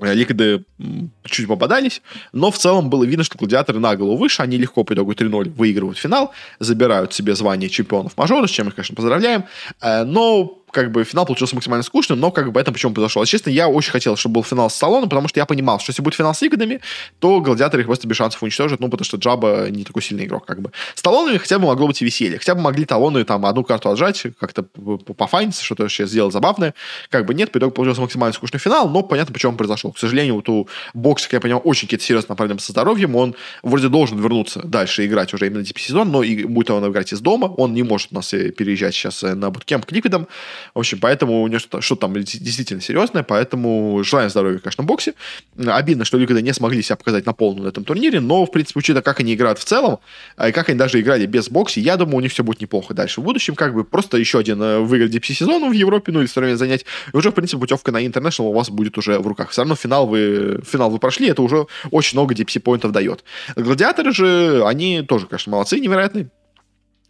Ликвиды 0.00 0.66
чуть 1.24 1.48
попадались, 1.48 2.02
но 2.34 2.50
в 2.50 2.58
целом 2.58 2.90
было 2.90 3.04
видно, 3.04 3.24
что 3.24 3.38
гладиаторы 3.38 3.78
на 3.78 3.96
голову 3.96 4.18
выше, 4.18 4.42
они 4.42 4.58
легко 4.58 4.84
по 4.84 4.92
итогу 4.92 5.12
3-0 5.12 5.48
выигрывают 5.48 5.96
финал, 5.96 6.32
забирают 6.58 7.14
себе 7.14 7.34
звание 7.34 7.70
чемпионов 7.70 8.18
мажора, 8.18 8.46
с 8.46 8.50
чем 8.50 8.68
их, 8.68 8.74
конечно, 8.74 8.94
поздравляем, 8.94 9.44
э, 9.80 10.04
но 10.04 10.58
как 10.72 10.90
бы 10.90 11.04
финал 11.04 11.26
получился 11.26 11.54
максимально 11.54 11.82
скучным, 11.84 12.18
но 12.18 12.30
как 12.30 12.50
бы 12.50 12.60
это 12.60 12.72
почему 12.72 12.94
произошло. 12.94 13.24
Честно, 13.24 13.50
я 13.50 13.68
очень 13.68 13.92
хотел, 13.92 14.16
чтобы 14.16 14.34
был 14.34 14.42
финал 14.42 14.70
с 14.70 14.74
Салоном, 14.74 15.08
потому 15.08 15.28
что 15.28 15.38
я 15.38 15.46
понимал, 15.46 15.78
что 15.78 15.90
если 15.90 16.02
будет 16.02 16.14
финал 16.14 16.34
с 16.34 16.42
Игодами, 16.42 16.80
то 17.20 17.40
гладиаторы 17.40 17.82
их 17.82 17.86
просто 17.86 18.08
без 18.08 18.16
шансов 18.16 18.42
уничтожат, 18.42 18.80
ну, 18.80 18.88
потому 18.88 19.04
что 19.04 19.18
Джаба 19.18 19.68
не 19.70 19.84
такой 19.84 20.02
сильный 20.02 20.24
игрок, 20.24 20.46
как 20.46 20.60
бы. 20.60 20.72
С 20.94 21.02
талонами 21.02 21.36
хотя 21.36 21.58
бы 21.58 21.66
могло 21.66 21.86
быть 21.86 22.00
и 22.02 22.04
веселье. 22.04 22.38
Хотя 22.38 22.54
бы 22.54 22.62
могли 22.62 22.84
талоны 22.84 23.24
там 23.24 23.44
одну 23.46 23.64
карту 23.64 23.90
отжать, 23.90 24.24
как-то 24.40 24.62
пофайниться, 24.62 25.62
что-то 25.62 25.88
сейчас 25.88 26.10
сделать 26.10 26.32
забавное. 26.32 26.74
Как 27.10 27.26
бы 27.26 27.34
нет, 27.34 27.52
по 27.52 27.58
итогу 27.58 27.72
получился 27.72 28.00
максимально 28.00 28.32
скучный 28.32 28.58
финал, 28.58 28.88
но 28.88 29.02
понятно, 29.02 29.34
почему 29.34 29.52
он 29.52 29.58
произошел. 29.58 29.92
К 29.92 29.98
сожалению, 29.98 30.36
вот 30.36 30.48
у 30.48 30.68
бокса, 30.94 31.26
как 31.26 31.34
я 31.34 31.40
понял, 31.40 31.60
очень 31.62 31.86
какие-то 31.86 32.04
серьезные 32.04 32.36
проблемы 32.36 32.60
со 32.60 32.72
здоровьем. 32.72 33.14
Он 33.14 33.34
вроде 33.62 33.88
должен 33.88 34.18
вернуться 34.20 34.60
дальше 34.64 35.04
играть 35.04 35.34
уже 35.34 35.46
именно 35.46 35.60
DP-сезон, 35.60 36.10
но 36.10 36.22
и 36.22 36.44
будет 36.44 36.70
он 36.70 36.90
играть 36.90 37.12
из 37.12 37.20
дома. 37.20 37.46
Он 37.46 37.74
не 37.74 37.82
может 37.82 38.08
у 38.12 38.14
нас 38.14 38.32
э, 38.32 38.50
переезжать 38.50 38.94
сейчас 38.94 39.22
э, 39.22 39.34
на 39.34 39.50
буткемп 39.50 39.84
к 39.84 39.92
Ликвидам. 39.92 40.26
В 40.74 40.78
общем, 40.78 40.98
поэтому 41.00 41.42
у 41.42 41.48
него 41.48 41.58
что-то, 41.58 41.80
что 41.80 41.96
там 41.96 42.14
действительно 42.14 42.80
серьезное, 42.80 43.22
поэтому 43.22 44.02
желаем 44.04 44.30
здоровья, 44.30 44.58
конечно, 44.58 44.84
боксе. 44.84 45.14
Обидно, 45.58 46.04
что 46.04 46.18
Ликвиды 46.18 46.42
не 46.42 46.52
смогли 46.52 46.82
себя 46.82 46.96
показать 46.96 47.26
на 47.26 47.32
полную 47.32 47.64
на 47.64 47.68
этом 47.68 47.84
турнире, 47.84 48.20
но, 48.20 48.44
в 48.44 48.50
принципе, 48.50 48.78
учитывая, 48.78 49.02
как 49.02 49.20
они 49.20 49.34
играют 49.34 49.58
в 49.58 49.64
целом, 49.64 49.98
и 50.44 50.52
как 50.52 50.68
они 50.68 50.78
даже 50.78 51.00
играли 51.00 51.26
без 51.26 51.48
бокси, 51.48 51.80
я 51.80 51.96
думаю, 51.96 52.16
у 52.16 52.20
них 52.20 52.32
все 52.32 52.44
будет 52.44 52.60
неплохо 52.60 52.94
дальше. 52.94 53.20
В 53.20 53.24
будущем, 53.24 53.54
как 53.54 53.74
бы, 53.74 53.84
просто 53.84 54.16
еще 54.16 54.38
один 54.38 54.62
э, 54.62 54.78
выиграть 54.80 55.14
DPC 55.14 55.34
сезон 55.34 55.68
в 55.68 55.72
Европе, 55.72 56.12
ну, 56.12 56.20
или 56.20 56.26
второе 56.26 56.56
занять, 56.56 56.84
и 57.12 57.16
уже, 57.16 57.30
в 57.30 57.34
принципе, 57.34 57.60
путевка 57.60 57.92
на 57.92 58.04
International 58.04 58.48
у 58.48 58.52
вас 58.52 58.70
будет 58.70 58.98
уже 58.98 59.18
в 59.18 59.26
руках. 59.26 59.50
Все 59.50 59.62
равно 59.62 59.76
финал 59.76 60.06
вы, 60.06 60.60
финал 60.66 60.90
вы 60.90 60.98
прошли, 60.98 61.28
это 61.28 61.42
уже 61.42 61.66
очень 61.90 62.18
много 62.18 62.34
DPC-поинтов 62.34 62.92
дает. 62.92 63.24
Гладиаторы 63.56 64.12
же, 64.12 64.64
они 64.66 65.02
тоже, 65.02 65.26
конечно, 65.26 65.52
молодцы, 65.52 65.78
невероятные 65.78 66.28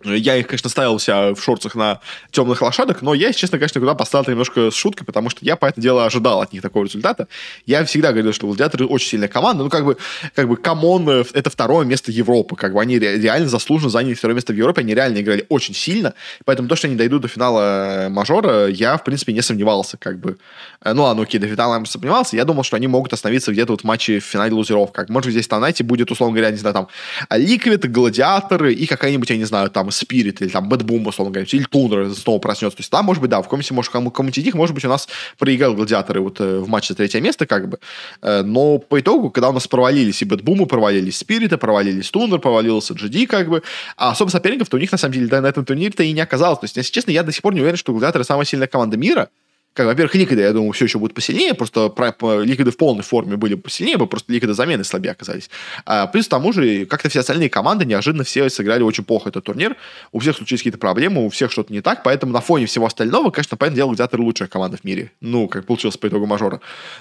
я 0.04 0.36
их, 0.36 0.46
конечно, 0.46 0.70
ставил 0.70 0.98
себя 0.98 1.34
в 1.34 1.42
шорцах 1.42 1.74
на 1.74 2.00
темных 2.30 2.62
лошадок, 2.62 3.02
но 3.02 3.14
я, 3.14 3.32
честно, 3.32 3.58
конечно, 3.58 3.80
туда 3.80 3.94
поставил 3.94 4.30
немножко 4.30 4.70
с 4.70 4.74
шуткой, 4.74 5.06
потому 5.06 5.30
что 5.30 5.40
я, 5.42 5.56
по 5.56 5.66
этому 5.66 5.82
делу, 5.82 6.00
ожидал 6.00 6.40
от 6.40 6.52
них 6.52 6.62
такого 6.62 6.84
результата. 6.84 7.28
Я 7.66 7.84
всегда 7.84 8.12
говорил, 8.12 8.32
что 8.32 8.46
Гладиаторы 8.46 8.86
очень 8.86 9.08
сильная 9.08 9.28
команда, 9.28 9.64
ну, 9.64 9.70
как 9.70 9.84
бы, 9.84 9.96
как 10.34 10.48
бы, 10.48 10.56
come 10.56 10.86
on, 10.86 11.08
э, 11.08 11.24
это 11.32 11.50
второе 11.50 11.86
место 11.86 12.10
Европы, 12.10 12.56
как 12.56 12.72
бы, 12.72 12.80
они 12.80 12.98
реально 12.98 13.48
заслуженно 13.48 13.90
заняли 13.90 14.14
второе 14.14 14.34
место 14.34 14.52
в 14.52 14.56
Европе, 14.56 14.80
они 14.80 14.94
реально 14.94 15.20
играли 15.20 15.46
очень 15.48 15.74
сильно, 15.74 16.14
поэтому 16.44 16.68
то, 16.68 16.76
что 16.76 16.88
они 16.88 16.96
дойдут 16.96 17.22
до 17.22 17.28
финала 17.28 18.06
э, 18.06 18.08
мажора, 18.08 18.66
я, 18.68 18.96
в 18.96 19.04
принципе, 19.04 19.32
не 19.32 19.42
сомневался, 19.42 19.96
как 19.96 20.18
бы. 20.18 20.38
Э, 20.82 20.92
ну, 20.92 21.04
ладно, 21.04 21.22
окей, 21.22 21.38
до 21.38 21.46
финала 21.46 21.78
я 21.78 21.84
сомневался, 21.84 22.36
я 22.36 22.44
думал, 22.44 22.64
что 22.64 22.76
они 22.76 22.88
могут 22.88 23.12
остановиться 23.12 23.52
где-то 23.52 23.72
вот 23.72 23.82
в 23.82 23.84
матче 23.84 24.18
в 24.18 24.24
финале 24.24 24.52
лузеров, 24.52 24.92
как, 24.92 25.08
может, 25.08 25.30
здесь 25.30 25.48
на 25.50 25.60
найте 25.60 25.84
будет, 25.84 26.10
условно 26.10 26.34
говоря, 26.34 26.50
не 26.50 26.58
знаю, 26.58 26.74
там, 26.74 26.88
Liquid, 27.30 27.90
Гладиаторы 27.90 28.74
и 28.74 28.86
какая-нибудь, 28.86 29.30
я 29.30 29.36
не 29.36 29.44
знаю, 29.44 29.70
там, 29.70 29.90
Spirit 29.92 30.42
или 30.42 30.48
там 30.48 30.68
BetBoom, 30.68 31.06
условно 31.06 31.32
говоря, 31.32 31.48
или 31.50 31.64
Тундра 31.64 32.10
снова 32.10 32.38
проснется. 32.38 32.76
То 32.76 32.80
есть 32.80 32.90
там, 32.90 33.04
может 33.04 33.20
быть, 33.20 33.30
да, 33.30 33.40
в 33.42 33.48
комнате, 33.48 33.74
может, 33.74 33.92
кому-нибудь 33.92 34.38
из 34.38 34.44
них, 34.44 34.54
может 34.54 34.74
быть, 34.74 34.84
у 34.84 34.88
нас 34.88 35.08
проиграл 35.38 35.74
гладиаторы 35.74 36.20
вот 36.20 36.40
э, 36.40 36.58
в 36.58 36.68
матче 36.68 36.88
за 36.94 36.96
третье 36.96 37.20
место, 37.20 37.46
как 37.46 37.68
бы. 37.68 37.78
Э, 38.22 38.42
но 38.42 38.78
по 38.78 39.00
итогу, 39.00 39.30
когда 39.30 39.50
у 39.50 39.52
нас 39.52 39.68
провалились 39.68 40.22
и 40.22 40.24
Бэтбумы, 40.24 40.66
провалились 40.66 41.18
Спириты, 41.18 41.56
провалились 41.56 42.10
Тундер, 42.10 42.38
провалился 42.38 42.94
GD, 42.94 43.26
как 43.26 43.48
бы, 43.48 43.62
а 43.96 44.10
особо 44.10 44.30
соперников-то 44.30 44.76
у 44.76 44.80
них, 44.80 44.90
на 44.90 44.98
самом 44.98 45.14
деле, 45.14 45.26
да, 45.28 45.40
на 45.40 45.46
этом 45.46 45.64
турнире-то 45.64 46.02
и 46.02 46.12
не 46.12 46.20
оказалось. 46.20 46.58
То 46.60 46.64
есть, 46.64 46.76
если 46.76 46.92
честно, 46.92 47.10
я 47.10 47.22
до 47.22 47.32
сих 47.32 47.42
пор 47.42 47.54
не 47.54 47.60
уверен, 47.60 47.76
что 47.76 47.92
гладиаторы 47.92 48.24
самая 48.24 48.46
сильная 48.46 48.68
команда 48.68 48.96
мира, 48.96 49.28
как, 49.74 49.86
во-первых, 49.86 50.14
Ликвиды, 50.14 50.42
я 50.42 50.52
думаю, 50.52 50.72
все 50.72 50.84
еще 50.84 50.98
будут 50.98 51.14
посильнее, 51.14 51.54
просто 51.54 51.88
про, 51.88 52.14
Ликвиды 52.42 52.70
в 52.70 52.76
полной 52.76 53.02
форме 53.02 53.36
были 53.36 53.54
посильнее, 53.54 53.96
бы 53.96 54.06
просто 54.06 54.32
Ликвиды 54.32 54.54
замены 54.54 54.84
слабее 54.84 55.12
оказались. 55.12 55.48
А, 55.86 56.06
плюс 56.06 56.26
к 56.26 56.30
тому 56.30 56.52
же, 56.52 56.84
как-то 56.86 57.08
все 57.08 57.20
остальные 57.20 57.48
команды 57.48 57.84
неожиданно 57.84 58.24
все 58.24 58.48
сыграли 58.50 58.82
очень 58.82 59.04
плохо 59.04 59.30
этот 59.30 59.44
турнир, 59.44 59.76
у 60.12 60.18
всех 60.18 60.36
случились 60.36 60.60
какие-то 60.60 60.78
проблемы, 60.78 61.24
у 61.24 61.30
всех 61.30 61.50
что-то 61.50 61.72
не 61.72 61.80
так, 61.80 62.02
поэтому 62.02 62.32
на 62.32 62.40
фоне 62.40 62.66
всего 62.66 62.86
остального, 62.86 63.30
конечно, 63.30 63.56
понятное 63.56 63.76
дело, 63.76 63.88
Гладиаторы 63.88 64.22
лучшая 64.22 64.48
команда 64.48 64.76
в 64.76 64.84
мире, 64.84 65.12
ну, 65.20 65.48
как 65.48 65.66
получилось 65.66 65.96
по 65.96 66.08
итогу 66.08 66.26
мажора. 66.26 66.60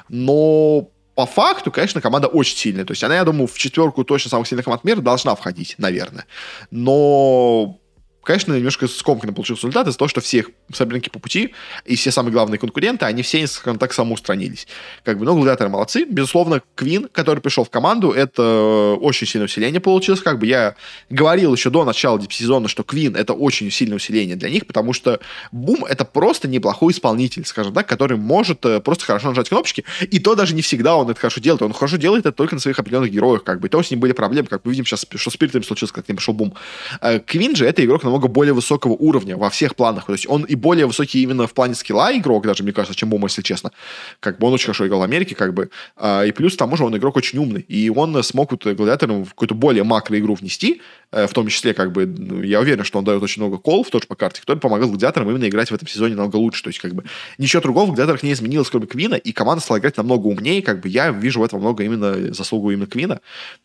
Но 0.09 0.89
по 1.15 1.26
факту, 1.26 1.72
конечно, 1.72 2.01
команда 2.01 2.28
очень 2.28 2.57
сильная. 2.57 2.86
То 2.86 2.91
есть 2.91 3.03
она, 3.03 3.15
я 3.15 3.24
думаю, 3.24 3.47
в 3.47 3.57
четверку 3.57 4.03
точно 4.03 4.30
самых 4.30 4.47
сильных 4.47 4.65
команд 4.65 4.84
мира 4.84 5.01
должна 5.01 5.36
входить, 5.36 5.76
наверное. 5.78 6.26
Но 6.72 7.80
конечно, 8.24 8.53
немножко 8.53 8.88
скомканно 8.88 9.34
получился 9.34 9.67
результат 9.67 9.88
из-за 9.88 9.97
того, 9.97 10.09
что 10.09 10.22
все 10.22 10.39
их 10.39 10.49
соперники 10.74 11.09
по 11.09 11.19
пути 11.19 11.53
и 11.86 11.95
все 11.95 12.11
самые 12.11 12.32
главные 12.32 12.59
конкуренты, 12.59 13.05
они 13.05 13.24
все, 13.24 13.45
скажем 13.47 13.80
так, 13.80 13.93
самоустранились. 13.93 14.67
Как 15.03 15.17
бы, 15.17 15.26
ну, 15.26 15.36
гладиаторы 15.36 15.69
молодцы. 15.69 16.05
Безусловно, 16.05 16.61
Квин, 16.76 17.07
который 17.11 17.39
пришел 17.39 17.63
в 17.63 17.69
команду, 17.69 18.11
это 18.11 18.97
очень 18.99 19.28
сильное 19.28 19.45
усиление 19.45 19.82
получилось. 19.82 20.22
Как 20.22 20.39
бы 20.39 20.45
я 20.45 20.76
говорил 21.09 21.53
еще 21.53 21.69
до 21.69 21.84
начала 21.84 22.22
сезона, 22.30 22.67
что 22.67 22.84
Квин 22.84 23.15
это 23.15 23.34
очень 23.34 23.72
сильное 23.72 23.95
усиление 23.95 24.36
для 24.36 24.49
них, 24.49 24.65
потому 24.67 24.93
что 24.93 25.19
Бум 25.51 25.86
это 25.86 26.05
просто 26.05 26.47
неплохой 26.47 26.93
исполнитель, 26.93 27.45
скажем 27.45 27.74
так, 27.74 27.88
который 27.88 28.17
может 28.17 28.65
э, 28.65 28.80
просто 28.80 29.05
хорошо 29.05 29.30
нажать 29.30 29.49
кнопочки, 29.49 29.84
и 30.01 30.19
то 30.19 30.36
даже 30.36 30.53
не 30.55 30.61
всегда 30.61 30.95
он 30.95 31.09
это 31.09 31.19
хорошо 31.19 31.41
делает. 31.41 31.61
Он 31.61 31.74
хорошо 31.74 31.97
делает 31.97 32.26
это 32.26 32.36
только 32.36 32.55
на 32.55 32.61
своих 32.61 32.80
определенных 32.80 33.11
героях, 33.11 33.43
как 33.43 33.59
бы. 33.59 33.67
И 33.67 33.69
то 33.69 33.82
с 33.82 33.91
ним 33.91 33.99
были 33.99 34.13
проблемы, 34.13 34.47
как 34.47 34.65
мы 34.65 34.72
видим 34.72 34.86
сейчас, 34.86 35.05
что 35.15 35.30
с 35.30 35.34
Спиритом 35.34 35.63
случилось, 35.63 35.91
как 35.91 36.05
к 36.05 36.09
ним 36.09 36.17
пришел 36.17 36.34
Бум. 36.34 36.53
Э, 37.01 37.19
Квин 37.19 37.55
же 37.55 37.65
это 37.65 37.84
игрок 37.84 38.03
намного 38.12 38.28
более 38.28 38.53
высокого 38.53 38.93
уровня 38.93 39.38
во 39.38 39.49
всех 39.49 39.76
планах. 39.76 40.05
То 40.05 40.14
есть 40.14 40.28
он 40.28 40.43
и 40.43 40.55
более 40.55 40.86
высокий 40.86 41.24
именно 41.24 41.47
в 41.47 41.53
плане 41.53 41.76
скилла 41.76 42.16
игрок, 42.18 42.45
даже, 42.45 42.64
мне 42.64 42.74
кажется, 42.74 42.95
чем 42.95 43.09
Бум, 43.09 43.24
если 43.24 43.41
честно. 43.41 43.72
Как 44.20 44.38
бы 44.39 44.47
он 44.47 44.53
очень 44.53 44.66
хорошо 44.66 44.88
играл 44.88 44.99
в 44.99 45.03
Америке, 45.03 45.36
как 45.36 45.53
бы. 45.53 45.70
А, 45.95 46.24
и 46.24 46.32
плюс 46.32 46.55
к 46.55 46.57
тому 46.57 46.78
же 46.78 46.84
он 46.84 46.95
игрок 46.95 47.16
очень 47.16 47.39
умный. 47.39 47.62
И 47.62 47.89
он 47.89 48.22
смог 48.24 48.51
вот 48.51 48.66
гладиаторам 48.66 49.26
в 49.26 49.30
какую-то 49.30 49.55
более 49.55 49.84
макроигру 49.84 50.36
внести, 50.36 50.82
э, 51.12 51.28
в 51.28 51.34
том 51.34 51.47
числе, 51.47 51.74
как 51.74 51.91
бы, 51.91 52.05
ну, 52.05 52.41
я 52.41 52.59
уверен, 52.59 52.84
что 52.84 52.99
он 52.99 53.05
дает 53.05 53.24
очень 53.24 53.41
много 53.41 53.57
колов 53.57 53.89
тоже 53.89 54.07
по 54.07 54.16
карте, 54.16 54.41
который 54.41 54.59
помогал 54.59 54.89
гладиаторам 54.89 55.30
именно 55.30 55.47
играть 55.47 55.72
в 55.72 55.74
этом 55.74 55.88
сезоне 55.88 56.16
намного 56.16 56.36
лучше. 56.36 56.64
То 56.64 56.70
есть, 56.70 56.80
как 56.80 56.93
бы, 56.93 57.03
ничего 57.38 57.62
другого 57.62 57.86
в 57.86 57.89
гладиаторах 57.89 58.24
не 58.24 58.34
изменилось, 58.34 58.70
кроме 58.70 58.88
Квина, 58.88 59.16
и 59.16 59.32
команда 59.32 59.64
стала 59.64 59.80
играть 59.80 59.97
намного 59.97 60.28
умнее, 60.28 60.62
как 60.62 60.82
бы, 60.82 60.89
я 60.89 61.12
вижу 61.12 61.39
в 61.39 61.43
этом 61.43 61.59
много 61.59 61.84
именно 61.84 62.34
заслугу 62.34 62.72
именно 62.72 62.88
Квина. 62.88 63.22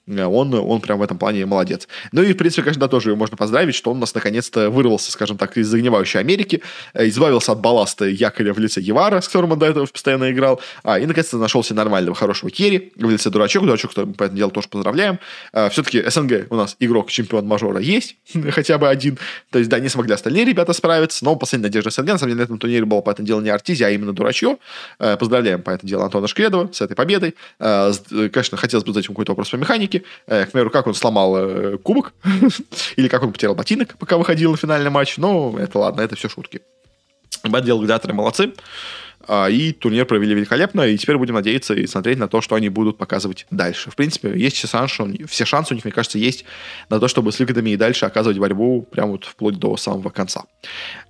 Э, 0.07 0.25
он, 0.25 0.55
он 0.55 0.81
прям 0.81 0.99
в 0.99 1.03
этом 1.03 1.19
плане 1.19 1.47
молодец. 1.47 1.89
Ну 2.13 2.23
и, 2.23 2.33
в 2.33 2.37
принципе, 2.37 2.63
конечно, 2.63 2.81
да, 2.81 2.89
тоже 2.89 3.17
можно 3.17 3.37
поздравить, 3.37 3.75
что 3.75 3.91
он 3.91 3.99
у 3.99 4.01
нас 4.01 4.15
наконец-то 4.37 4.71
вырвался, 4.71 5.11
скажем 5.11 5.39
так, 5.39 5.57
из 5.57 5.67
загнивающей 5.67 6.21
Америки, 6.21 6.63
э, 6.95 7.09
избавился 7.09 7.53
от 7.53 7.61
балласта 7.61 8.05
якоря 8.05 8.53
в 8.53 8.59
лице 8.59 8.81
Евара, 8.81 9.21
с 9.21 9.29
которым 9.29 9.53
он 9.53 9.59
до 9.59 9.67
этого 9.67 9.87
постоянно 9.87 10.31
играл, 10.31 10.61
а, 10.85 10.99
и, 10.99 11.07
наконец-то, 11.07 11.39
нашелся 11.39 11.75
нормального, 11.75 12.15
хорошего 12.15 12.51
керри 12.51 12.93
в 12.97 13.11
лице 13.11 13.31
Дурачок. 13.31 13.65
Дурачок, 13.65 13.93
кто 13.93 14.07
по 14.07 14.25
этому 14.25 14.37
делу 14.37 14.51
тоже 14.51 14.69
поздравляем. 14.69 15.19
А, 15.53 15.69
все-таки 15.71 16.03
СНГ 16.09 16.47
у 16.51 16.57
нас 16.57 16.77
игрок-чемпион 16.81 17.47
мажора 17.47 17.81
есть, 17.81 18.17
хотя 18.51 18.79
бы 18.79 18.89
один. 18.89 19.19
То 19.51 19.59
есть, 19.59 19.71
да, 19.71 19.81
не 19.81 19.89
смогли 19.89 20.13
остальные 20.15 20.45
ребята 20.45 20.73
справиться, 20.73 21.25
но 21.25 21.37
последняя 21.37 21.69
надежда 21.69 21.91
СНГ, 21.91 22.07
на 22.07 22.19
самом 22.19 22.31
деле, 22.31 22.41
на 22.41 22.45
этом 22.45 22.59
турнире 22.59 22.85
было, 22.85 23.01
по 23.01 23.11
этому 23.11 23.27
делу, 23.27 23.41
не 23.41 23.51
Артизи, 23.51 23.85
а 23.85 23.91
именно 23.91 24.13
Дурачье. 24.13 24.59
Э, 24.99 25.17
поздравляем, 25.17 25.63
по 25.63 25.71
этому 25.71 25.89
делу, 25.89 26.03
Антона 26.03 26.27
Шкредова 26.27 26.71
с 26.73 26.81
этой 26.83 26.95
победой. 26.95 27.35
Э, 27.59 27.93
конечно, 28.11 28.59
хотелось 28.59 28.85
бы 28.85 28.93
задать 28.93 29.07
ему 29.07 29.15
какой-то 29.15 29.33
вопрос 29.33 29.51
по 29.51 29.57
механике. 29.57 30.03
К 30.27 30.49
примеру, 30.51 30.71
как 30.71 30.87
он 30.87 30.95
сломал 30.95 31.79
кубок, 31.79 32.13
или 32.97 33.09
как 33.09 33.23
он 33.23 33.33
потерял 33.33 33.55
ботинок, 33.55 33.97
пока 33.99 34.17
выходил 34.27 34.51
на 34.51 34.57
финальный 34.57 34.91
матч, 34.91 35.19
но 35.19 35.55
это 35.57 35.79
ладно, 35.79 36.01
это 36.01 36.17
все 36.17 36.29
шутки. 36.29 36.61
Баддел 37.45 37.79
гладиаторы 37.79 38.13
молодцы. 38.13 38.53
А, 39.29 39.49
и 39.49 39.73
турнир 39.73 40.05
провели 40.07 40.35
великолепно, 40.35 40.83
и 40.83 40.97
теперь 40.97 41.17
будем 41.17 41.35
надеяться 41.35 41.75
и 41.75 41.87
смотреть 41.87 42.19
на 42.19 42.29
то, 42.29 42.41
что 42.41 42.55
они 42.55 42.69
будут 42.69 42.97
показывать 42.99 43.47
дальше. 43.51 43.91
В 43.91 43.97
принципе, 43.97 44.33
есть 44.39 44.57
все 44.57 44.69
шансы, 44.69 45.27
все 45.27 45.45
шансы 45.45 45.75
у 45.75 45.77
них, 45.77 45.85
мне 45.85 45.93
кажется, 45.93 46.19
есть 46.19 46.45
на 46.89 47.01
то, 47.01 47.09
чтобы 47.09 47.33
с 47.33 47.41
Ликвидами 47.41 47.71
и 47.71 47.77
дальше 47.77 48.07
оказывать 48.07 48.39
борьбу 48.39 48.83
прямо 48.83 49.13
вот 49.13 49.25
вплоть 49.25 49.59
до 49.59 49.77
самого 49.77 50.11
конца. 50.11 50.45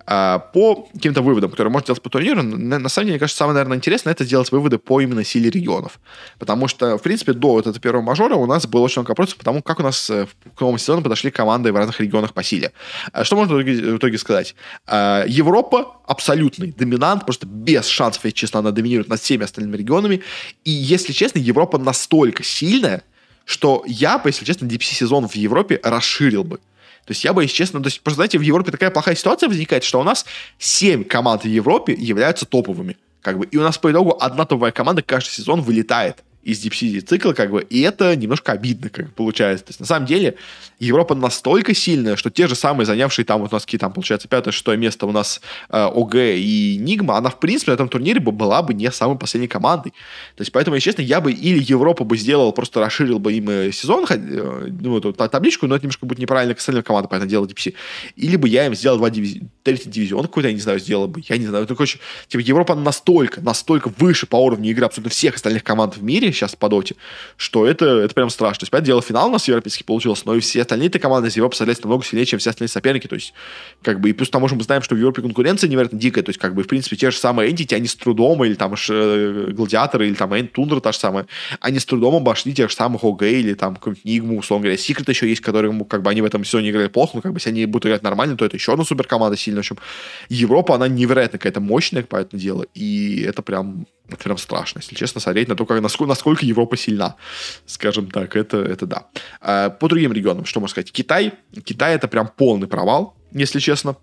А, 0.07 0.39
по 0.39 0.89
каким-то 0.95 1.21
выводам, 1.21 1.51
которые 1.51 1.73
можно 1.73 1.87
делать 1.87 2.03
по 2.03 2.09
турниру, 2.09 2.43
на, 2.43 2.89
самом 2.89 3.07
деле, 3.07 3.15
мне 3.15 3.19
кажется, 3.19 3.39
самое, 3.39 3.55
наверное, 3.55 3.77
интересное 3.77 4.13
это 4.13 4.25
делать 4.25 4.53
выводы 4.53 4.79
по 4.79 5.01
именно 5.01 5.25
силе 5.25 5.51
регионов. 5.51 5.99
Потому 6.39 6.69
что, 6.69 6.97
в 6.97 7.03
принципе, 7.03 7.33
до 7.33 7.53
вот 7.53 7.67
этого 7.67 7.81
первого 7.81 8.03
мажора 8.03 8.35
у 8.37 8.47
нас 8.47 8.67
было 8.67 8.83
очень 8.83 9.01
много 9.01 9.11
вопросов, 9.11 9.37
потому 9.37 9.63
как 9.63 9.81
у 9.81 9.83
нас 9.83 10.09
э, 10.09 10.27
к 10.55 10.61
новому 10.61 10.79
сезону 10.79 11.03
подошли 11.03 11.31
команды 11.31 11.73
в 11.73 11.77
разных 11.77 12.01
регионах 12.01 12.35
по 12.35 12.43
силе. 12.43 12.73
А 13.13 13.25
что 13.25 13.37
можно 13.37 13.57
в 13.57 13.97
итоге 13.97 14.19
сказать? 14.19 14.55
Европа 14.87 15.97
абсолютный 16.07 16.73
доминант, 16.73 17.25
просто 17.25 17.47
без 17.47 17.87
шансов, 17.87 18.06
если 18.15 18.31
честно, 18.31 18.61
она 18.61 18.71
доминирует 18.71 19.09
над 19.09 19.21
всеми 19.21 19.45
остальными 19.45 19.77
регионами. 19.77 20.23
И, 20.65 20.71
если 20.71 21.13
честно, 21.13 21.39
Европа 21.39 21.79
настолько 21.79 22.43
сильная, 22.43 23.03
что 23.45 23.85
я 23.87 24.19
бы, 24.19 24.29
если 24.29 24.45
честно, 24.45 24.67
DPC-сезон 24.67 25.29
в 25.29 25.35
Европе 25.35 25.81
расширил 25.83 26.45
бы. 26.45 26.59
То 27.07 27.13
есть 27.13 27.25
я 27.25 27.33
бы, 27.33 27.43
если 27.45 27.55
честно, 27.55 27.81
то 27.81 27.87
есть, 27.87 28.01
просто, 28.01 28.17
знаете, 28.17 28.39
в 28.39 28.43
Европе 28.43 28.73
такая 28.73 28.91
плохая 28.91 29.15
ситуация 29.15 29.49
возникает, 29.49 29.85
что 29.85 30.01
у 30.01 30.03
нас 30.03 30.27
7 30.59 31.05
команд 31.05 31.45
в 31.45 31.49
Европе 31.49 31.95
являются 31.95 32.47
топовыми. 32.47 32.97
Как 33.23 33.39
бы, 33.39 33.47
и 33.47 33.57
у 33.57 33.63
нас 33.63 33.79
по 33.79 33.91
итогу 33.91 34.17
одна 34.21 34.45
топовая 34.45 34.73
команда 34.73 35.03
каждый 35.03 35.31
сезон 35.31 35.61
вылетает 35.61 36.23
из 36.47 36.65
City 36.65 37.01
цикла, 37.01 37.33
как 37.33 37.51
бы, 37.51 37.61
и 37.63 37.81
это 37.81 38.15
немножко 38.15 38.53
обидно, 38.53 38.89
как 38.89 39.13
получается. 39.15 39.65
То 39.65 39.71
есть, 39.71 39.81
на 39.81 39.87
самом 39.87 40.07
деле, 40.07 40.37
Европа 40.79 41.17
настолько 41.17 41.75
сильная, 41.75 42.15
что 42.15 42.31
те 42.31 42.47
же 42.47 42.55
самые 42.55 42.87
занявшие 42.87 43.25
там, 43.25 43.41
вот 43.41 43.53
у 43.53 43.57
нас 43.57 43.65
какие 43.65 43.81
там, 43.81 43.93
получается, 43.93 44.29
пятое, 44.29 44.53
шестое 44.53 44.79
место 44.79 45.07
у 45.07 45.13
нас 45.13 45.41
э, 45.71 45.77
ОГ 45.77 46.15
и 46.15 46.77
Нигма, 46.81 47.17
она, 47.17 47.31
в 47.31 47.41
принципе, 47.41 47.73
на 47.73 47.75
этом 47.75 47.89
турнире 47.89 48.21
бы 48.21 48.31
была 48.31 48.63
бы 48.63 48.75
не 48.75 48.93
самой 48.93 49.19
последней 49.19 49.49
командой. 49.49 49.93
То 50.37 50.43
есть, 50.43 50.53
поэтому, 50.53 50.77
если 50.77 50.91
честно, 50.91 51.03
я 51.03 51.21
бы 51.21 51.33
или 51.33 51.61
Европа 51.61 52.05
бы 52.05 52.17
сделал, 52.17 52.53
просто 52.53 52.79
расширил 52.79 53.19
бы 53.19 53.33
им 53.33 53.51
э, 53.51 53.73
сезон, 53.73 54.07
э, 54.09 54.69
ну, 54.81 54.99
эту 54.99 55.13
табличку, 55.13 55.67
но 55.67 55.75
это 55.75 55.83
немножко 55.83 56.07
будет 56.07 56.21
неправильно 56.21 56.55
к 56.55 56.59
остальным 56.59 56.85
командам, 56.85 57.11
поэтому 57.11 57.29
делал 57.29 57.47
DPC. 57.47 57.75
Или 58.15 58.37
бы 58.37 58.49
я 58.49 58.67
им 58.67 58.75
сделал 58.77 58.99
два 58.99 59.11
дивизи... 59.11 59.43
третий 59.65 59.91
дивизион 59.91 60.23
какой-то, 60.23 60.49
я 60.49 60.55
не 60.55 60.61
знаю, 60.61 60.79
сделал 60.79 61.09
бы. 61.09 61.23
Я 61.29 61.39
не 61.39 61.47
знаю. 61.47 61.67
Ну, 61.69 61.75
короче, 61.75 61.99
типа, 62.29 62.41
Европа 62.41 62.77
настолько, 62.77 63.41
настолько 63.41 63.91
выше 63.99 64.27
по 64.27 64.37
уровню 64.37 64.71
игры 64.71 64.87
абсолютно 64.87 65.11
всех 65.11 65.35
остальных 65.35 65.65
команд 65.65 65.97
в 65.97 66.05
мире 66.05 66.36
сейчас 66.37 66.55
по 66.57 66.69
доте, 66.69 66.97
что 67.37 67.67
это, 67.67 67.85
это 67.85 68.15
прям 68.15 68.31
страшно. 68.31 68.61
То 68.61 68.65
есть, 68.65 68.71
понятное 68.71 68.87
дело, 68.87 69.03
финал 69.03 69.29
у 69.29 69.33
нас 69.33 69.49
европейский 69.49 69.85
получился, 69.85 70.23
но 70.27 70.35
и 70.35 70.41
все 70.41 70.63
остальные 70.63 70.91
команды 70.91 71.29
из 71.29 71.37
Европы, 71.37 71.57
соответственно, 71.57 71.91
намного 71.91 72.05
сильнее, 72.05 72.27
чем 72.27 72.39
все 72.39 72.51
остальные 72.51 72.69
соперники. 72.69 73.07
То 73.07 73.15
есть, 73.15 73.35
как 73.83 74.01
бы, 74.01 74.11
и 74.11 74.13
плюс 74.13 74.29
к 74.29 74.33
тому 74.33 74.49
же 74.49 74.55
мы 74.55 74.63
знаем, 74.63 74.83
что 74.83 74.95
в 74.95 74.99
Европе 74.99 75.23
конкуренция 75.23 75.69
невероятно 75.69 75.99
дикая. 75.99 76.23
То 76.23 76.31
есть, 76.31 76.39
как 76.39 76.55
бы, 76.55 76.63
в 76.63 76.69
принципе, 76.69 76.97
те 76.97 77.11
же 77.11 77.19
самые 77.19 77.51
Entity, 77.51 77.75
они 77.75 77.87
с 77.87 77.95
трудом, 77.95 78.45
или 78.45 78.55
там 78.55 78.75
э, 78.89 79.49
Гладиаторы, 79.53 80.07
или 80.07 80.15
там 80.15 80.49
Тундра 80.49 80.81
та 80.81 80.93
же 80.93 80.99
самая, 80.99 81.27
они 81.61 81.79
с 81.79 81.85
трудом 81.85 82.15
обошли 82.17 82.55
тех 82.55 82.71
же 82.71 82.77
самых 82.77 83.05
ОГ, 83.05 83.23
или 83.23 83.55
там 83.55 83.75
какую-нибудь 83.75 84.05
Нигму, 84.05 84.39
условно 84.39 84.65
говоря. 84.65 84.79
Секрет 84.79 85.09
еще 85.09 85.29
есть, 85.29 85.41
которые, 85.41 85.85
как 85.85 86.03
бы, 86.03 86.11
они 86.11 86.23
в 86.23 86.25
этом 86.25 86.45
сезоне 86.45 86.71
играли 86.71 86.89
плохо, 86.89 87.13
но 87.15 87.21
как 87.23 87.33
бы, 87.33 87.37
если 87.39 87.51
они 87.51 87.67
будут 87.67 87.87
играть 87.87 88.03
нормально, 88.03 88.37
то 88.37 88.45
это 88.45 88.57
еще 88.57 88.73
одна 88.73 88.85
суперкоманда 88.85 89.37
сильная. 89.37 89.63
В 89.63 89.67
общем, 89.67 89.79
Европа, 90.29 90.75
она 90.75 90.89
невероятно 90.89 91.39
какая-то 91.39 91.61
мощная, 91.61 92.03
по 92.03 92.17
этому 92.17 92.41
делу, 92.41 92.65
и 92.75 93.23
это 93.27 93.43
прям 93.43 93.87
это 94.09 94.25
прям 94.25 94.39
страшно, 94.39 94.81
если 94.81 94.95
честно, 94.95 95.21
смотреть 95.21 95.49
на 95.49 95.57
то, 95.57 95.67
как, 95.67 95.81
насколько, 95.81 96.09
насколько 96.09 96.47
Европа 96.47 96.77
сильна. 96.77 97.17
Скажем 97.67 98.11
так, 98.11 98.37
это, 98.37 98.59
это 98.59 98.87
да. 98.87 99.07
А, 99.41 99.71
по 99.71 99.89
другим 99.89 100.13
регионам, 100.13 100.45
что 100.45 100.61
можно 100.61 100.73
сказать? 100.73 100.93
Китай. 100.93 101.33
Китай 101.65 101.95
это 101.95 102.09
прям 102.09 102.29
полный 102.29 102.69
провал, 102.69 103.17
если 103.33 103.59
честно. 103.59 103.97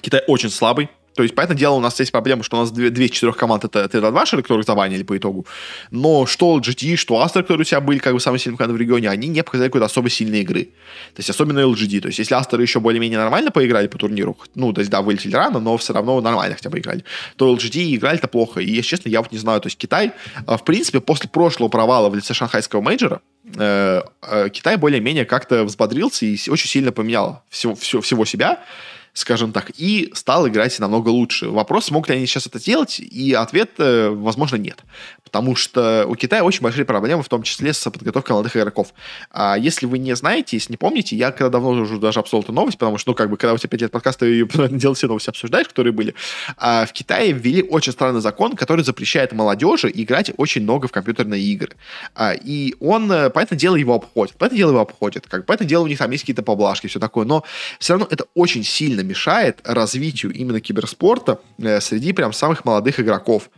Китай 0.00 0.22
очень 0.26 0.50
слабый. 0.50 0.88
То 1.18 1.24
есть, 1.24 1.34
понятное 1.34 1.56
дело, 1.56 1.74
у 1.74 1.80
нас 1.80 1.98
есть 1.98 2.12
проблема, 2.12 2.44
что 2.44 2.58
у 2.58 2.60
нас 2.60 2.70
две, 2.70 2.90
две 2.90 3.06
из 3.06 3.10
четырех 3.10 3.36
команд 3.36 3.64
это 3.64 3.86
Т2 3.86 4.42
которых 4.42 4.64
заванили 4.64 5.02
по 5.02 5.16
итогу. 5.16 5.46
Но 5.90 6.26
что 6.26 6.56
LGD, 6.56 6.94
что 6.94 7.20
Astra, 7.20 7.42
которые 7.42 7.62
у 7.62 7.64
себя 7.64 7.80
были 7.80 7.98
как 7.98 8.14
бы 8.14 8.20
самые 8.20 8.38
сильные 8.38 8.56
команды 8.56 8.78
в 8.78 8.80
регионе, 8.80 9.10
они 9.10 9.26
не 9.26 9.42
показали 9.42 9.66
какой-то 9.66 9.86
особо 9.86 10.10
сильной 10.10 10.42
игры. 10.42 10.66
То 11.14 11.18
есть, 11.18 11.28
особенно 11.28 11.58
LGD. 11.58 12.02
То 12.02 12.06
есть, 12.06 12.20
если 12.20 12.36
Astra 12.36 12.62
еще 12.62 12.78
более-менее 12.78 13.18
нормально 13.18 13.50
поиграли 13.50 13.88
по 13.88 13.98
турниру, 13.98 14.38
ну, 14.54 14.72
то 14.72 14.80
есть, 14.80 14.92
да, 14.92 15.02
вылетели 15.02 15.34
рано, 15.34 15.58
но 15.58 15.76
все 15.76 15.92
равно 15.92 16.20
нормально 16.20 16.54
хотя 16.54 16.70
бы 16.70 16.78
играли, 16.78 17.02
то 17.34 17.52
LGD 17.52 17.96
играли-то 17.96 18.28
плохо. 18.28 18.60
И, 18.60 18.70
если 18.70 18.90
честно, 18.90 19.08
я 19.08 19.20
вот 19.20 19.32
не 19.32 19.38
знаю. 19.38 19.60
То 19.60 19.66
есть, 19.66 19.76
Китай, 19.76 20.12
а, 20.46 20.56
в 20.56 20.62
принципе, 20.62 21.00
после 21.00 21.28
прошлого 21.28 21.68
провала 21.68 22.10
в 22.10 22.14
лице 22.14 22.32
шанхайского 22.32 22.80
мейджора, 22.80 23.22
э, 23.56 24.02
э, 24.22 24.48
Китай 24.50 24.76
более-менее 24.76 25.24
как-то 25.24 25.64
взбодрился 25.64 26.26
и 26.26 26.38
очень 26.48 26.68
сильно 26.68 26.92
поменял 26.92 27.42
всего, 27.50 27.74
всего, 27.74 28.02
всего 28.02 28.24
себя 28.24 28.62
скажем 29.18 29.52
так, 29.52 29.72
и 29.76 30.10
стал 30.14 30.48
играть 30.48 30.78
намного 30.78 31.08
лучше. 31.08 31.48
Вопрос, 31.48 31.86
смогут 31.86 32.08
ли 32.08 32.16
они 32.16 32.26
сейчас 32.26 32.46
это 32.46 32.58
сделать, 32.58 33.00
и 33.00 33.32
ответ, 33.32 33.72
э, 33.78 34.08
возможно, 34.10 34.56
нет. 34.56 34.78
Потому 35.24 35.56
что 35.56 36.06
у 36.08 36.14
Китая 36.14 36.44
очень 36.44 36.62
большие 36.62 36.84
проблемы, 36.84 37.22
в 37.22 37.28
том 37.28 37.42
числе 37.42 37.72
с 37.72 37.90
подготовкой 37.90 38.34
молодых 38.34 38.56
игроков. 38.56 38.94
А 39.30 39.58
если 39.58 39.86
вы 39.86 39.98
не 39.98 40.14
знаете, 40.14 40.56
если 40.56 40.72
не 40.72 40.76
помните, 40.76 41.16
я 41.16 41.32
когда 41.32 41.50
давно 41.50 41.70
уже 41.70 41.98
даже 41.98 42.20
обсуждал 42.20 42.42
эту 42.42 42.52
новость, 42.52 42.78
потому 42.78 42.98
что, 42.98 43.10
ну, 43.10 43.14
как 43.14 43.28
бы, 43.28 43.36
когда 43.36 43.54
у 43.54 43.58
тебя 43.58 43.68
5 43.70 43.80
лет 43.82 43.90
подкаста, 43.90 44.20
ты 44.26 44.46
делал 44.70 44.94
все 44.94 45.06
новости 45.06 45.30
обсуждаешь, 45.30 45.68
которые 45.68 45.92
были, 45.92 46.14
а 46.56 46.86
в 46.86 46.92
Китае 46.92 47.32
ввели 47.32 47.62
очень 47.62 47.92
странный 47.92 48.20
закон, 48.20 48.56
который 48.56 48.84
запрещает 48.84 49.32
молодежи 49.32 49.90
играть 49.92 50.30
очень 50.36 50.62
много 50.62 50.88
в 50.88 50.92
компьютерные 50.92 51.42
игры. 51.42 51.72
А, 52.14 52.32
и 52.32 52.74
он, 52.80 53.10
э, 53.10 53.30
понятное 53.30 53.58
дело, 53.58 53.76
его 53.76 53.94
обходит. 53.94 54.36
Понятное 54.36 54.58
дело, 54.58 54.70
его 54.70 54.80
обходит. 54.80 55.26
Как, 55.26 55.44
понятное 55.44 55.68
дело, 55.68 55.82
у 55.82 55.86
них 55.88 55.98
там 55.98 56.10
есть 56.10 56.22
какие-то 56.22 56.42
поблажки, 56.42 56.86
все 56.86 57.00
такое, 57.00 57.26
но 57.26 57.44
все 57.78 57.94
равно 57.94 58.06
это 58.10 58.26
очень 58.34 58.64
сильно 58.64 59.00
мешает 59.08 59.60
развитию 59.64 60.32
именно 60.32 60.60
киберспорта 60.60 61.40
э, 61.58 61.80
среди 61.80 62.12
прям 62.12 62.32
самых 62.32 62.64
молодых 62.64 63.00
игроков. 63.00 63.50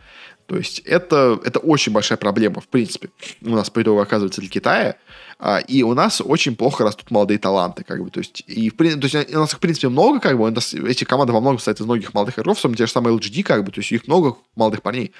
То 0.47 0.57
есть 0.57 0.79
это, 0.79 1.39
это 1.45 1.59
очень 1.59 1.93
большая 1.93 2.17
проблема, 2.17 2.59
в 2.61 2.67
принципе, 2.67 3.09
у 3.41 3.51
нас 3.51 3.69
по 3.69 3.81
итогу 3.81 4.01
оказывается 4.01 4.41
для 4.41 4.49
Китая. 4.49 4.97
А, 5.43 5.57
и 5.59 5.81
у 5.81 5.93
нас 5.93 6.21
очень 6.21 6.55
плохо 6.55 6.83
растут 6.83 7.09
молодые 7.09 7.39
таланты, 7.39 7.83
как 7.83 8.03
бы, 8.03 8.11
то 8.11 8.19
есть, 8.19 8.43
и, 8.45 8.69
то 8.69 8.83
есть 8.83 9.15
у 9.33 9.39
нас 9.39 9.51
их, 9.51 9.57
в 9.57 9.59
принципе, 9.59 9.89
много, 9.89 10.19
как 10.19 10.37
бы, 10.37 10.51
нас, 10.51 10.73
эти 10.73 11.03
команды 11.03 11.33
во 11.33 11.41
многом 11.41 11.57
состоят 11.57 11.79
из 11.79 11.85
многих 11.85 12.13
молодых 12.13 12.35
игроков, 12.37 12.63
в 12.63 12.75
те 12.75 12.85
же 12.85 12.91
самые 12.91 13.17
LGD, 13.17 13.41
как 13.41 13.63
бы, 13.63 13.71
то 13.71 13.79
есть, 13.79 13.91
их 13.91 14.07
много 14.07 14.35
молодых 14.55 14.83
парней, 14.83 15.13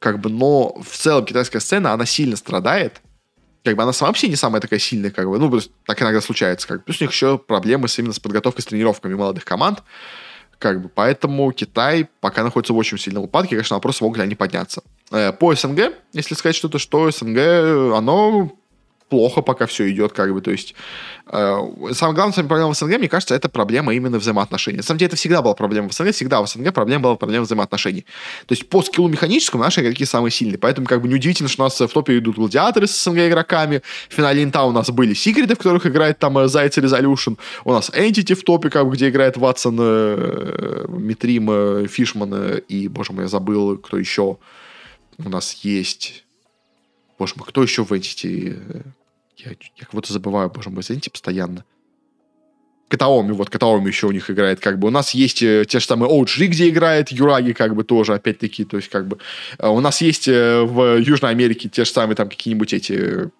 как 0.00 0.20
бы, 0.20 0.28
но 0.28 0.74
в 0.82 0.94
целом 0.94 1.24
китайская 1.24 1.60
сцена, 1.60 1.94
она 1.94 2.04
сильно 2.04 2.36
страдает, 2.36 3.00
как 3.64 3.76
бы 3.76 3.82
она 3.82 3.92
сама 3.92 4.10
вообще 4.10 4.28
не 4.28 4.36
самая 4.36 4.60
такая 4.60 4.78
сильная, 4.78 5.10
как 5.10 5.28
бы, 5.28 5.38
ну, 5.38 5.60
так 5.86 6.00
иногда 6.00 6.20
случается, 6.20 6.68
как 6.68 6.78
бы. 6.78 6.84
Плюс 6.84 7.00
у 7.00 7.04
них 7.04 7.12
еще 7.12 7.38
проблемы 7.38 7.88
с, 7.88 7.98
именно 7.98 8.12
с 8.12 8.20
подготовкой, 8.20 8.62
с 8.62 8.66
тренировками 8.66 9.14
молодых 9.14 9.44
команд, 9.44 9.82
как 10.58 10.82
бы, 10.82 10.88
поэтому 10.88 11.50
Китай 11.52 12.06
пока 12.20 12.44
находится 12.44 12.74
в 12.74 12.76
очень 12.76 12.98
сильном 12.98 13.24
упадке, 13.24 13.56
конечно, 13.56 13.76
вопрос, 13.76 14.02
могут 14.02 14.18
ли 14.18 14.24
они 14.24 14.34
подняться. 14.34 14.82
Э, 15.10 15.32
по 15.32 15.54
СНГ, 15.54 15.94
если 16.12 16.34
сказать 16.34 16.54
что-то, 16.54 16.78
что 16.78 17.10
СНГ, 17.10 17.38
оно 17.96 18.52
плохо 19.14 19.42
пока 19.42 19.66
все 19.66 19.88
идет, 19.90 20.12
как 20.12 20.32
бы, 20.34 20.40
то 20.40 20.50
есть 20.50 20.74
э, 21.28 21.58
самая 21.92 22.14
главная 22.16 22.44
проблема 22.48 22.74
в 22.74 22.76
СНГ, 22.76 22.98
мне 22.98 23.08
кажется, 23.08 23.36
это 23.36 23.48
проблема 23.48 23.94
именно 23.94 24.18
взаимоотношений. 24.18 24.78
На 24.78 24.82
самом 24.82 24.98
деле, 24.98 25.06
это 25.06 25.16
всегда 25.16 25.40
была 25.40 25.54
проблема 25.54 25.88
в 25.88 25.92
СНГ, 25.92 26.10
всегда 26.10 26.42
в 26.42 26.48
СНГ 26.48 26.74
проблема 26.74 27.04
была 27.04 27.14
проблема 27.14 27.44
взаимоотношений. 27.44 28.04
То 28.46 28.54
есть 28.54 28.68
по 28.68 28.82
скиллу 28.82 29.08
механическому 29.08 29.62
наши 29.62 29.82
игроки 29.82 30.04
самые 30.04 30.32
сильные, 30.32 30.58
поэтому 30.58 30.88
как 30.88 31.00
бы 31.00 31.06
неудивительно, 31.06 31.48
что 31.48 31.62
у 31.62 31.66
нас 31.66 31.78
в 31.78 31.86
топе 31.86 32.18
идут 32.18 32.34
гладиаторы 32.34 32.88
с 32.88 33.04
СНГ 33.04 33.18
игроками, 33.18 33.82
в 34.08 34.14
финале 34.14 34.42
инта 34.42 34.64
у 34.64 34.72
нас 34.72 34.90
были 34.90 35.14
секреты, 35.14 35.54
в 35.54 35.58
которых 35.58 35.86
играет 35.86 36.18
там 36.18 36.36
э, 36.38 36.48
Зайц 36.48 36.76
Резолюшн, 36.76 37.34
у 37.64 37.72
нас 37.72 37.90
Entity 37.90 38.34
в 38.34 38.42
топе, 38.42 38.68
как 38.68 38.84
бы, 38.88 38.96
где 38.96 39.10
играет 39.10 39.36
Ватсон, 39.36 39.76
э, 39.78 40.86
Митрим, 40.88 41.50
э, 41.52 41.86
Фишман 41.86 42.34
э, 42.34 42.60
и, 42.68 42.88
боже 42.88 43.12
мой, 43.12 43.22
я 43.22 43.28
забыл, 43.28 43.78
кто 43.78 43.96
еще 43.96 44.38
у 45.18 45.28
нас 45.28 45.52
есть 45.62 46.24
Боже 47.18 47.34
мой, 47.36 47.46
кто 47.46 47.62
еще 47.62 47.84
в 47.84 47.92
Entity? 47.92 48.84
Я, 49.36 49.50
я 49.76 49.86
кого-то 49.86 50.12
забываю, 50.12 50.50
боже 50.50 50.70
мой, 50.70 50.82
извините, 50.82 51.10
постоянно. 51.10 51.64
Катаоми, 52.88 53.32
вот 53.32 53.50
Катаоми 53.50 53.88
еще 53.88 54.06
у 54.06 54.12
них 54.12 54.30
играет, 54.30 54.60
как 54.60 54.78
бы. 54.78 54.88
У 54.88 54.90
нас 54.90 55.14
есть 55.14 55.42
э, 55.42 55.64
те 55.66 55.80
же 55.80 55.86
самые 55.86 56.10
OG, 56.10 56.46
где 56.46 56.68
играет 56.68 57.10
Юраги, 57.10 57.52
как 57.52 57.74
бы 57.74 57.82
тоже, 57.82 58.14
опять-таки, 58.14 58.64
то 58.64 58.76
есть, 58.76 58.88
как 58.88 59.08
бы. 59.08 59.18
Э, 59.58 59.68
у 59.68 59.80
нас 59.80 60.00
есть 60.00 60.28
э, 60.28 60.62
в 60.62 60.98
Южной 60.98 61.32
Америке 61.32 61.68
те 61.68 61.84
же 61.84 61.90
самые 61.90 62.16
там 62.16 62.28
какие-нибудь 62.28 62.72
эти... 62.72 63.30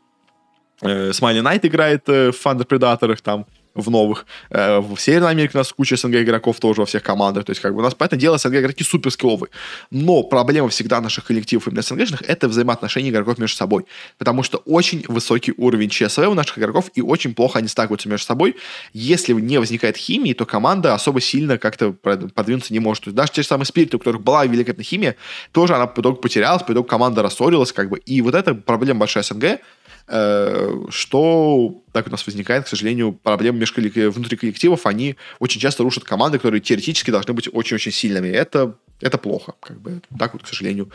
Смайли 1.13 1.41
Найт 1.41 1.65
играет 1.65 2.07
в 2.09 2.35
Thunder 2.35 2.67
Predator, 2.67 3.17
там 3.23 3.47
в 3.75 3.91
новых. 3.91 4.27
Э, 4.51 4.79
в 4.79 4.99
Северной 4.99 5.31
Америке 5.31 5.53
у 5.55 5.59
нас 5.59 5.73
куча 5.73 5.97
СНГ 5.97 6.17
игроков 6.17 6.61
тоже 6.61 6.81
во 6.81 6.87
всех 6.87 7.03
командах. 7.03 7.45
То 7.45 7.51
есть, 7.51 7.61
как 7.61 7.75
бы 7.75 7.81
у 7.81 7.83
нас, 7.83 7.95
понятное 7.95 8.19
дело, 8.19 8.39
СНГ 8.39 8.57
игроки 8.57 8.85
супер 8.85 9.11
скилловые. 9.11 9.51
Но 9.91 10.23
проблема 10.23 10.69
всегда 10.69 11.01
наших 11.01 11.25
коллективов 11.25 11.69
именно 11.69 11.83
СНГшных— 11.83 12.23
это 12.27 12.49
взаимоотношения 12.49 13.11
игроков 13.11 13.39
между 13.39 13.57
собой. 13.57 13.87
Потому 14.19 14.43
что 14.43 14.59
очень 14.59 15.05
высокий 15.09 15.53
уровень 15.57 15.91
ЧСВ 15.91 16.19
у 16.19 16.35
наших 16.35 16.59
игроков, 16.59 16.91
и 16.95 17.01
очень 17.01 17.35
плохо 17.35 17.59
они 17.59 17.69
сталкиваются 17.69 18.09
между 18.09 18.27
собой. 18.27 18.57
Если 18.93 19.33
не 19.33 19.59
возникает 19.59 19.97
химии, 19.97 20.33
то 20.33 20.47
команда 20.47 20.95
особо 20.95 21.21
сильно 21.21 21.59
как-то 21.59 21.93
подвинуться 21.93 22.73
не 22.73 22.81
может. 22.81 23.05
То 23.05 23.09
есть 23.09 23.17
даже 23.17 23.33
те 23.33 23.43
же 23.43 23.49
самые 23.49 23.67
спириты, 23.67 23.97
у 23.97 23.99
которых 23.99 24.23
была 24.23 24.47
великолепная 24.47 24.85
химия, 24.85 25.17
тоже 25.53 25.75
она 25.75 25.87
по 25.87 26.01
итогу 26.01 26.17
потерялась, 26.17 26.63
по 26.63 26.73
итогу 26.73 26.87
команда 26.87 27.23
рассорилась, 27.23 27.73
как 27.73 27.89
бы. 27.89 27.99
И 27.99 28.21
вот 28.23 28.35
это 28.35 28.55
проблема 28.55 29.01
большая 29.01 29.25
СНГ, 29.25 29.61
Э, 30.07 30.85
что 30.91 31.83
так 31.95 32.09
у 32.09 32.11
нас 32.11 32.27
возникает, 32.27 32.65
к 32.65 32.69
сожалению, 32.69 33.13
проблемы 33.13 33.61
между 33.61 33.81
внутри 34.11 34.37
коллективов, 34.37 34.85
они 34.85 35.15
очень 35.39 35.61
часто 35.61 35.85
рушат 35.85 36.03
команды, 36.03 36.39
которые 36.39 36.61
теоретически 36.61 37.13
должны 37.13 37.35
быть 37.35 37.49
очень-очень 37.53 37.93
сильными. 37.93 38.29
Это, 38.29 38.77
это 39.01 39.17
плохо. 39.17 39.55
Как 39.61 39.81
бы 39.81 40.01
так 40.19 40.33
вот, 40.33 40.43
к 40.43 40.49
сожалению, 40.49 40.91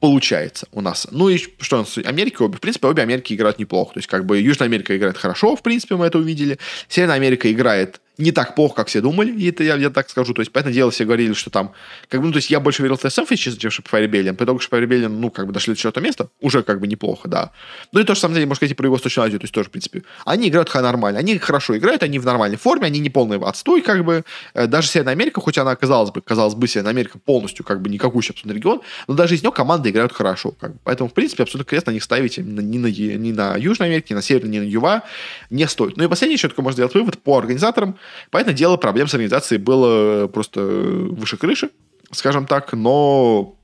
получается 0.00 0.66
у 0.72 0.80
нас. 0.80 1.06
Ну 1.10 1.28
и 1.28 1.36
что 1.36 1.76
у 1.76 1.78
нас? 1.80 1.98
Америка, 1.98 2.46
в 2.46 2.60
принципе, 2.60 2.88
обе 2.88 3.02
Америки 3.02 3.34
играют 3.34 3.58
неплохо. 3.58 3.92
То 3.92 3.98
есть, 3.98 4.08
как 4.08 4.24
бы 4.24 4.38
Южная 4.38 4.68
Америка 4.68 4.96
играет 4.96 5.18
хорошо, 5.18 5.54
в 5.54 5.62
принципе, 5.62 5.96
мы 5.96 6.06
это 6.06 6.18
увидели. 6.18 6.58
Северная 6.88 7.16
Америка 7.16 7.52
играет 7.52 8.00
не 8.18 8.32
так 8.32 8.56
плохо, 8.56 8.74
как 8.74 8.88
все 8.88 9.00
думали, 9.00 9.30
и 9.30 9.48
это 9.48 9.62
я, 9.62 9.76
я 9.76 9.90
так 9.90 10.10
скажу. 10.10 10.34
То 10.34 10.42
есть, 10.42 10.50
понятное 10.52 10.74
дело, 10.74 10.90
все 10.90 11.04
говорили, 11.04 11.32
что 11.34 11.50
там... 11.50 11.72
Как 12.08 12.20
бы, 12.20 12.26
ну, 12.26 12.32
то 12.32 12.38
есть, 12.38 12.50
я 12.50 12.58
больше 12.58 12.82
верил 12.82 12.96
в 12.96 13.04
TSM 13.04 13.26
фичи, 13.26 13.56
чем 13.56 13.70
в 13.70 13.80
Fire 13.80 14.10
Rebellion. 14.10 14.34
По 14.34 14.44
итогу 14.44 14.60
Fire 14.60 14.84
Rebellion, 14.84 15.08
ну, 15.08 15.30
как 15.30 15.46
бы 15.46 15.52
дошли 15.52 15.72
до 15.72 15.76
четвертого 15.76 16.04
места. 16.04 16.28
Уже 16.40 16.64
как 16.64 16.80
бы 16.80 16.88
неплохо, 16.88 17.28
да. 17.28 17.52
Ну, 17.92 18.00
и 18.00 18.04
то 18.04 18.14
же 18.14 18.20
самое, 18.20 18.40
можно 18.40 18.56
сказать, 18.56 18.72
и 18.72 18.74
про 18.74 18.86
его 18.86 18.96
Азию. 18.96 19.38
То 19.38 19.44
есть, 19.44 19.54
тоже, 19.54 19.68
в 19.68 19.70
принципе, 19.70 20.02
они 20.24 20.37
играют 20.46 20.72
нормально. 20.72 21.18
Они 21.18 21.36
хорошо 21.38 21.76
играют, 21.76 22.02
они 22.02 22.20
в 22.20 22.24
нормальной 22.24 22.58
форме, 22.58 22.86
они 22.86 23.00
не 23.00 23.10
полный 23.10 23.38
отстой, 23.38 23.82
как 23.82 24.04
бы. 24.04 24.24
Э, 24.54 24.66
даже 24.66 24.86
Северная 24.88 25.14
Америка, 25.14 25.40
хоть 25.40 25.58
она, 25.58 25.74
казалось 25.74 26.10
бы, 26.10 26.20
казалось 26.20 26.54
бы, 26.54 26.68
Северная 26.68 26.92
Америка 26.92 27.18
полностью, 27.18 27.64
как 27.64 27.82
бы, 27.82 27.90
никакущий 27.90 28.32
абсолютно 28.32 28.56
регион, 28.56 28.80
но 29.08 29.14
даже 29.14 29.34
из 29.34 29.42
него 29.42 29.52
команды 29.52 29.90
играют 29.90 30.12
хорошо. 30.12 30.52
Как 30.60 30.74
бы. 30.74 30.78
Поэтому, 30.84 31.08
в 31.08 31.14
принципе, 31.14 31.42
абсолютно 31.42 31.68
крест 31.68 31.86
на 31.86 31.90
них 31.90 32.04
ставить 32.04 32.38
ни 32.38 32.78
на, 32.78 32.86
ни 32.86 33.32
на 33.32 33.56
Южной 33.56 33.88
Америке, 33.88 34.08
ни 34.10 34.14
на 34.14 34.22
Северной, 34.22 34.50
ни 34.50 34.58
на 34.60 34.64
Юва 34.64 35.02
не 35.50 35.66
стоит. 35.66 35.96
Ну 35.96 36.04
и 36.04 36.08
последнее, 36.08 36.34
еще 36.34 36.48
только 36.48 36.62
можно 36.62 36.76
сделать 36.76 36.94
вывод 36.94 37.18
по 37.18 37.38
организаторам. 37.38 37.98
Понятное 38.30 38.54
дело, 38.54 38.76
проблем 38.76 39.08
с 39.08 39.14
организацией 39.14 39.58
было 39.58 40.28
просто 40.28 40.60
выше 40.60 41.36
крыши, 41.36 41.70
скажем 42.12 42.46
так, 42.46 42.72
но 42.72 43.57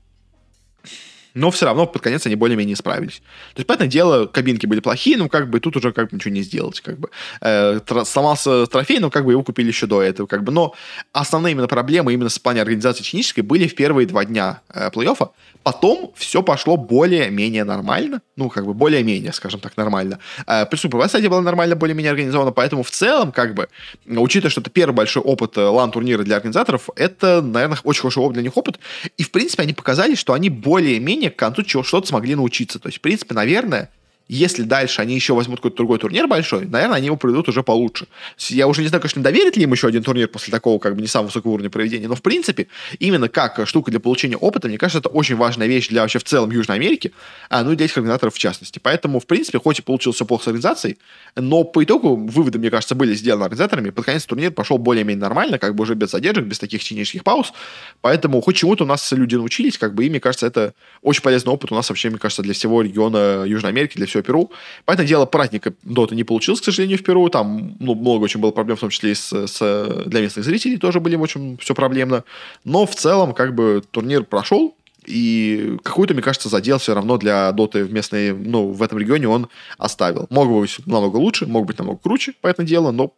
но 1.35 1.51
все 1.51 1.65
равно 1.65 1.85
под 1.85 2.01
конец 2.01 2.25
они 2.25 2.35
более-менее 2.35 2.75
справились. 2.75 3.21
То 3.53 3.59
есть, 3.59 3.67
понятное 3.67 3.89
дело, 3.89 4.25
кабинки 4.25 4.65
были 4.65 4.79
плохие, 4.79 5.17
но 5.17 5.29
как 5.29 5.49
бы 5.49 5.59
тут 5.59 5.75
уже 5.75 5.91
как 5.91 6.09
бы 6.09 6.15
ничего 6.15 6.33
не 6.33 6.41
сделать. 6.41 6.79
Как 6.79 6.97
бы. 6.97 7.09
Э, 7.41 7.79
сломался 8.05 8.65
трофей, 8.67 8.99
но 8.99 9.11
как 9.11 9.25
бы 9.25 9.33
его 9.33 9.43
купили 9.43 9.67
еще 9.67 9.85
до 9.85 10.01
этого. 10.01 10.27
Как 10.27 10.43
бы. 10.43 10.51
Но 10.51 10.73
основные 11.11 11.51
именно 11.51 11.67
проблемы 11.67 12.13
именно 12.13 12.29
с 12.29 12.39
плане 12.39 12.61
организации 12.61 13.03
технической 13.03 13.43
были 13.43 13.67
в 13.67 13.75
первые 13.75 14.07
два 14.07 14.23
дня 14.25 14.61
э, 14.73 14.89
плей-оффа. 14.89 15.29
Потом 15.63 16.13
все 16.15 16.41
пошло 16.41 16.77
более-менее 16.77 17.63
нормально. 17.63 18.21
Ну, 18.35 18.49
как 18.49 18.65
бы 18.65 18.73
более-менее, 18.73 19.33
скажем 19.33 19.59
так, 19.59 19.75
нормально. 19.77 20.19
Э, 20.47 20.65
плюс 20.65 20.85
УПВ, 20.85 21.05
кстати, 21.05 21.27
было 21.27 21.41
нормально, 21.41 21.75
более-менее 21.75 22.11
организовано. 22.11 22.51
Поэтому 22.51 22.83
в 22.83 22.91
целом, 22.91 23.31
как 23.31 23.55
бы, 23.55 23.67
учитывая, 24.05 24.51
что 24.51 24.61
это 24.61 24.69
первый 24.69 24.93
большой 24.93 25.23
опыт 25.23 25.57
э, 25.57 25.61
лан-турнира 25.61 26.23
для 26.23 26.37
организаторов, 26.37 26.89
это, 26.95 27.41
наверное, 27.41 27.79
очень 27.83 28.01
хороший 28.01 28.19
опыт 28.19 28.35
для 28.35 28.43
них 28.43 28.55
опыт. 28.55 28.79
И, 29.17 29.23
в 29.23 29.31
принципе, 29.31 29.63
они 29.63 29.73
показали, 29.73 30.15
что 30.15 30.33
они 30.33 30.49
более-менее 30.49 31.24
к 31.29 31.35
концу 31.35 31.63
чего 31.63 31.83
что-то 31.83 32.07
смогли 32.07 32.35
научиться. 32.35 32.79
То 32.79 32.87
есть, 32.87 32.99
в 32.99 33.01
принципе, 33.01 33.33
наверное, 33.33 33.89
если 34.27 34.63
дальше 34.63 35.01
они 35.01 35.13
еще 35.13 35.33
возьмут 35.33 35.59
какой-то 35.59 35.77
другой 35.77 35.99
турнир 35.99 36.27
большой, 36.27 36.65
наверное, 36.65 36.97
они 36.97 37.07
его 37.07 37.15
проведут 37.15 37.47
уже 37.47 37.61
получше. 37.63 38.07
Я 38.49 38.67
уже 38.67 38.81
не 38.81 38.87
знаю, 38.87 39.01
конечно, 39.01 39.21
доверит 39.21 39.55
ли 39.55 39.63
им 39.63 39.71
еще 39.71 39.87
один 39.87 40.03
турнир 40.03 40.27
после 40.27 40.51
такого, 40.51 40.79
как 40.79 40.95
бы, 40.95 41.01
не 41.01 41.07
самого 41.07 41.27
высокого 41.27 41.51
уровня 41.53 41.69
проведения, 41.69 42.07
но, 42.07 42.15
в 42.15 42.21
принципе, 42.21 42.67
именно 42.99 43.29
как 43.29 43.67
штука 43.67 43.91
для 43.91 43.99
получения 43.99 44.37
опыта, 44.37 44.67
мне 44.67 44.77
кажется, 44.77 44.99
это 44.99 45.09
очень 45.09 45.35
важная 45.35 45.67
вещь 45.67 45.89
для 45.89 46.01
вообще 46.01 46.19
в 46.19 46.23
целом 46.23 46.51
Южной 46.51 46.77
Америки, 46.77 47.13
а 47.49 47.63
ну 47.63 47.73
и 47.73 47.75
для 47.75 47.85
этих 47.85 47.97
организаторов 47.97 48.33
в 48.33 48.39
частности. 48.39 48.79
Поэтому, 48.79 49.19
в 49.19 49.27
принципе, 49.27 49.59
хоть 49.59 49.79
и 49.79 49.81
получилось 49.81 50.15
все 50.15 50.25
плохо 50.25 50.45
с 50.45 50.47
организацией, 50.47 50.97
но 51.35 51.63
по 51.63 51.83
итогу 51.83 52.15
выводы, 52.15 52.57
мне 52.57 52.71
кажется, 52.71 52.95
были 52.95 53.13
сделаны 53.13 53.43
организаторами, 53.43 53.91
под 53.91 54.05
конец 54.05 54.25
турнир 54.25 54.51
пошел 54.51 54.77
более-менее 54.77 55.21
нормально, 55.21 55.59
как 55.59 55.75
бы 55.75 55.83
уже 55.83 55.93
без 55.93 56.11
задержек, 56.11 56.45
без 56.45 56.59
таких 56.59 56.83
технических 56.83 57.23
пауз, 57.23 57.53
поэтому 58.01 58.41
хоть 58.41 58.55
чему-то 58.55 58.85
у 58.85 58.87
нас 58.87 59.11
люди 59.11 59.35
научились, 59.35 59.77
как 59.77 59.93
бы, 59.93 60.05
и, 60.05 60.09
мне 60.09 60.19
кажется, 60.19 60.47
это 60.47 60.73
очень 61.01 61.21
полезный 61.21 61.53
опыт 61.53 61.71
у 61.71 61.75
нас 61.75 61.89
вообще, 61.89 62.09
мне 62.09 62.19
кажется, 62.19 62.41
для 62.41 62.53
всего 62.53 62.81
региона 62.81 63.43
Южной 63.45 63.71
Америки, 63.71 63.93
для 63.95 64.07
всего 64.07 64.14
Перу. 64.23 64.51
Понятное 64.85 65.07
дело, 65.07 65.25
праздника 65.25 65.73
Дота 65.83 66.15
не 66.15 66.23
получилось, 66.23 66.61
к 66.61 66.65
сожалению, 66.65 66.97
в 66.97 67.03
Перу. 67.03 67.29
Там 67.29 67.75
ну, 67.79 67.95
много 67.95 68.23
очень 68.23 68.39
было 68.39 68.51
проблем, 68.51 68.77
в 68.77 68.81
том 68.81 68.89
числе 68.89 69.11
и 69.11 69.15
с, 69.15 69.47
с, 69.47 70.03
для 70.05 70.21
местных 70.21 70.45
зрителей 70.45 70.77
тоже 70.77 70.99
были 70.99 71.15
очень 71.15 71.57
все 71.57 71.73
проблемно. 71.73 72.23
Но 72.63 72.85
в 72.85 72.95
целом, 72.95 73.33
как 73.33 73.55
бы, 73.55 73.83
турнир 73.91 74.23
прошел, 74.23 74.75
и 75.05 75.77
какую-то, 75.83 76.13
мне 76.13 76.23
кажется, 76.23 76.49
задел 76.49 76.77
все 76.79 76.95
равно 76.95 77.17
для 77.17 77.51
доты 77.51 77.83
в 77.83 77.93
местной, 77.93 78.33
ну, 78.33 78.71
в 78.71 78.81
этом 78.81 78.97
регионе 78.97 79.27
он 79.27 79.49
оставил. 79.77 80.27
Мог 80.29 80.47
бы 80.47 80.61
быть 80.61 80.77
намного 80.85 81.17
лучше, 81.17 81.45
мог 81.45 81.65
быть 81.65 81.77
намного 81.77 81.99
круче, 81.99 82.33
по 82.41 82.47
этому 82.47 82.67
дело, 82.67 82.91
но 82.91 83.13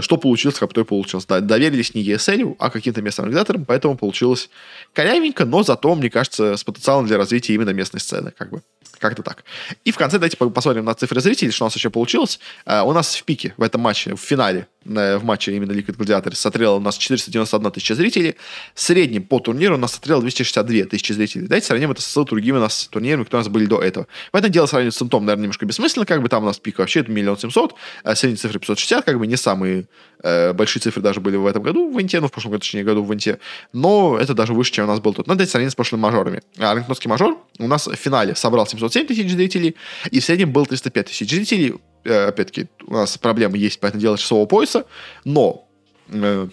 что 0.00 0.16
получилось, 0.16 0.58
как 0.58 0.72
то 0.72 0.80
и 0.80 0.84
получилось. 0.84 1.26
Да, 1.26 1.40
доверились 1.40 1.94
не 1.94 2.02
ESL, 2.04 2.56
а 2.58 2.70
каким-то 2.70 3.02
местным 3.02 3.24
организаторам, 3.26 3.64
поэтому 3.64 3.96
получилось 3.96 4.50
корявенько, 4.92 5.44
но 5.44 5.62
зато, 5.62 5.94
мне 5.94 6.10
кажется, 6.10 6.56
с 6.56 6.64
потенциалом 6.64 7.06
для 7.06 7.16
развития 7.16 7.54
именно 7.54 7.70
местной 7.70 8.00
сцены, 8.00 8.32
как 8.36 8.50
бы. 8.50 8.62
Как-то 8.98 9.22
так. 9.22 9.44
И 9.84 9.92
в 9.92 9.96
конце 9.96 10.18
давайте 10.18 10.36
посмотрим 10.36 10.84
на 10.84 10.94
цифры 10.94 11.20
зрителей, 11.20 11.52
что 11.52 11.64
у 11.64 11.66
нас 11.66 11.76
еще 11.76 11.90
получилось. 11.90 12.40
Uh, 12.66 12.84
у 12.84 12.92
нас 12.92 13.14
в 13.14 13.22
пике 13.22 13.54
в 13.56 13.62
этом 13.62 13.80
матче, 13.80 14.14
в 14.14 14.20
финале, 14.20 14.66
в 14.88 15.24
матче 15.24 15.54
именно 15.54 15.72
Liquid 15.72 15.96
Gladiator, 15.96 16.34
смотрело 16.34 16.76
у 16.76 16.80
нас 16.80 16.96
491 16.96 17.70
тысяча 17.72 17.94
зрителей. 17.94 18.36
В 18.74 18.80
среднем 18.80 19.22
по 19.22 19.38
турниру 19.38 19.74
у 19.74 19.78
нас 19.78 19.92
смотрело 19.92 20.20
262 20.20 20.84
тысячи 20.84 21.12
зрителей. 21.12 21.46
Давайте 21.46 21.66
сравним 21.66 21.90
это 21.90 22.02
с 22.02 22.24
другими 22.24 22.56
у 22.56 22.60
нас 22.60 22.88
турнирами, 22.90 23.24
которые 23.24 23.42
у 23.42 23.44
нас 23.44 23.52
были 23.52 23.66
до 23.66 23.80
этого. 23.80 24.06
В 24.32 24.36
этом 24.36 24.50
дело 24.50 24.66
сравнивать 24.66 24.94
с 24.94 25.02
Интом, 25.02 25.24
наверное, 25.24 25.42
немножко 25.44 25.66
бессмысленно, 25.66 26.06
как 26.06 26.22
бы 26.22 26.28
там 26.28 26.42
у 26.42 26.46
нас 26.46 26.58
пик 26.58 26.78
вообще 26.78 27.00
это 27.00 27.10
миллион 27.10 27.38
семьсот, 27.38 27.74
а 28.02 28.14
средние 28.14 28.38
цифры 28.38 28.58
560, 28.58 29.04
как 29.04 29.18
бы 29.18 29.26
не 29.26 29.36
самые 29.36 29.86
э, 30.22 30.52
большие 30.52 30.82
цифры 30.82 31.02
даже 31.02 31.20
были 31.20 31.36
в 31.36 31.46
этом 31.46 31.62
году 31.62 31.90
в 31.90 32.00
Инте, 32.00 32.20
ну, 32.20 32.28
в 32.28 32.32
прошлом 32.32 32.52
году, 32.52 32.60
точнее, 32.60 32.84
году 32.84 33.02
в 33.02 33.12
Инте, 33.14 33.38
но 33.72 34.18
это 34.18 34.34
даже 34.34 34.54
выше, 34.54 34.72
чем 34.72 34.84
у 34.84 34.88
нас 34.88 35.00
был 35.00 35.14
тут. 35.14 35.26
Давайте 35.26 35.50
сравним 35.50 35.70
с 35.70 35.74
прошлыми 35.74 36.02
мажорами. 36.02 36.42
А 36.58 36.74
Рангтонский 36.74 37.08
мажор 37.08 37.38
у 37.58 37.66
нас 37.66 37.86
в 37.86 37.94
финале 37.94 38.34
собрал 38.34 38.66
707 38.66 39.06
тысяч 39.06 39.30
зрителей, 39.30 39.76
и 40.10 40.20
в 40.20 40.24
среднем 40.24 40.52
был 40.52 40.66
305 40.66 41.06
тысяч 41.06 41.30
зрителей. 41.30 41.74
Э, 42.08 42.28
опять-таки, 42.28 42.68
у 42.86 42.94
нас 42.94 43.18
проблемы 43.18 43.58
есть, 43.58 43.80
поэтому 43.80 44.00
дело 44.00 44.16
часового 44.16 44.46
пояса, 44.46 44.86
но 45.24 45.68
э, 46.08 46.48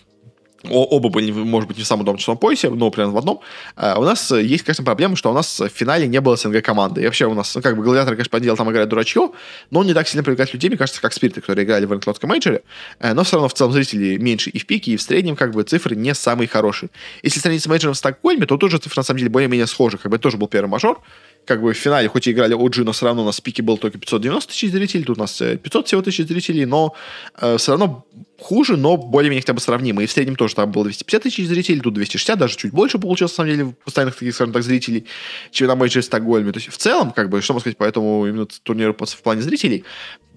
оба 0.69 1.09
были, 1.09 1.31
может 1.31 1.67
быть, 1.67 1.77
не 1.77 1.83
в 1.83 1.87
самом 1.87 2.01
удобном 2.01 2.19
часовом 2.19 2.39
поясе, 2.39 2.69
но 2.69 2.89
примерно 2.91 3.13
в 3.13 3.17
одном. 3.17 3.39
А 3.75 3.97
у 3.99 4.03
нас 4.03 4.31
есть, 4.31 4.63
конечно, 4.63 4.83
проблема, 4.83 5.15
что 5.15 5.31
у 5.31 5.33
нас 5.33 5.59
в 5.59 5.69
финале 5.69 6.07
не 6.07 6.19
было 6.19 6.35
СНГ 6.35 6.61
команды. 6.61 7.01
И 7.01 7.05
вообще 7.05 7.25
у 7.25 7.33
нас, 7.33 7.55
ну, 7.55 7.61
как 7.61 7.77
бы, 7.77 7.83
гладиаторы, 7.83 8.17
конечно, 8.17 8.31
понятное 8.31 8.55
там 8.57 8.71
играют 8.71 8.89
дурачье, 8.89 9.31
но 9.71 9.79
он 9.79 9.85
не 9.85 9.93
так 9.93 10.07
сильно 10.07 10.23
привлекает 10.23 10.53
людей, 10.53 10.69
мне 10.69 10.77
кажется, 10.77 11.01
как 11.01 11.13
спириты, 11.13 11.39
которые 11.39 11.65
играли 11.65 11.85
в 11.85 11.91
Рэнклотском 11.91 12.29
мейджоре. 12.29 12.63
Э, 12.99 13.13
но 13.13 13.23
все 13.23 13.37
равно 13.37 13.47
в 13.47 13.53
целом 13.53 13.71
зрителей 13.71 14.17
меньше 14.17 14.49
и 14.49 14.59
в 14.59 14.65
пике, 14.65 14.91
и 14.91 14.97
в 14.97 15.01
среднем, 15.01 15.35
как 15.35 15.51
бы, 15.51 15.63
цифры 15.63 15.95
не 15.95 16.13
самые 16.13 16.49
хорошие. 16.49 16.89
Если 17.23 17.39
сравнить 17.39 17.63
с 17.63 17.67
мейджором 17.67 17.93
в 17.93 17.97
Стокгольме, 17.97 18.45
то 18.45 18.57
тоже 18.57 18.77
цифры, 18.77 18.99
на 18.99 19.03
самом 19.03 19.19
деле, 19.19 19.29
более-менее 19.29 19.67
схожи. 19.67 19.97
Как 19.97 20.09
бы, 20.09 20.17
это 20.17 20.23
тоже 20.23 20.37
был 20.37 20.47
первый 20.47 20.67
мажор, 20.67 21.01
как 21.45 21.61
бы 21.61 21.73
в 21.73 21.77
финале, 21.77 22.07
хоть 22.07 22.27
и 22.27 22.31
играли 22.31 22.55
OG, 22.55 22.83
но 22.83 22.91
все 22.91 23.05
равно 23.05 23.23
у 23.23 23.25
нас 23.25 23.39
пике 23.39 23.61
был 23.61 23.77
только 23.77 23.97
590 23.97 24.51
тысяч 24.51 24.71
зрителей, 24.71 25.03
тут 25.03 25.17
у 25.17 25.21
нас 25.21 25.37
500 25.37 25.65
э, 25.65 25.87
всего 25.87 26.01
тысяч 26.01 26.27
зрителей, 26.27 26.65
но 26.65 26.93
э, 27.39 27.57
все 27.57 27.71
равно 27.71 28.05
хуже, 28.39 28.77
но 28.77 28.97
более-менее 28.97 29.41
хотя 29.41 29.53
бы 29.53 29.61
сравнимо. 29.61 30.03
И 30.03 30.05
в 30.05 30.11
среднем 30.11 30.35
тоже 30.35 30.55
там 30.55 30.71
было 30.71 30.85
250 30.85 31.23
тысяч 31.23 31.47
зрителей, 31.47 31.79
тут 31.79 31.93
260, 31.93 32.37
даже 32.37 32.57
чуть 32.57 32.71
больше 32.71 32.99
получилось, 32.99 33.31
на 33.33 33.35
самом 33.35 33.51
деле, 33.51 33.75
постоянных 33.85 34.15
таких, 34.15 34.33
скажем 34.35 34.53
так, 34.53 34.63
зрителей, 34.63 35.05
чем 35.51 35.67
на 35.67 35.75
матче 35.75 36.01
в 36.01 36.05
Стокгольме. 36.05 36.51
То 36.51 36.59
есть 36.59 36.71
в 36.71 36.77
целом, 36.77 37.11
как 37.11 37.29
бы, 37.29 37.41
что 37.41 37.53
можно 37.53 37.61
сказать 37.61 37.77
по 37.77 37.83
этому 37.83 38.25
именно 38.27 38.45
турниру 38.45 38.95
в 38.97 39.21
плане 39.21 39.41
зрителей, 39.41 39.83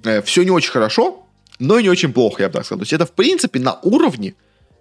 э, 0.04 0.22
все 0.22 0.42
не 0.42 0.50
очень 0.50 0.70
хорошо, 0.70 1.26
но 1.58 1.78
и 1.78 1.82
не 1.82 1.90
очень 1.90 2.12
плохо, 2.12 2.42
я 2.42 2.48
бы 2.48 2.54
так 2.54 2.64
сказал. 2.64 2.80
То 2.80 2.82
есть 2.84 2.92
это, 2.92 3.06
в 3.06 3.12
принципе, 3.12 3.58
на 3.58 3.78
уровне 3.82 4.34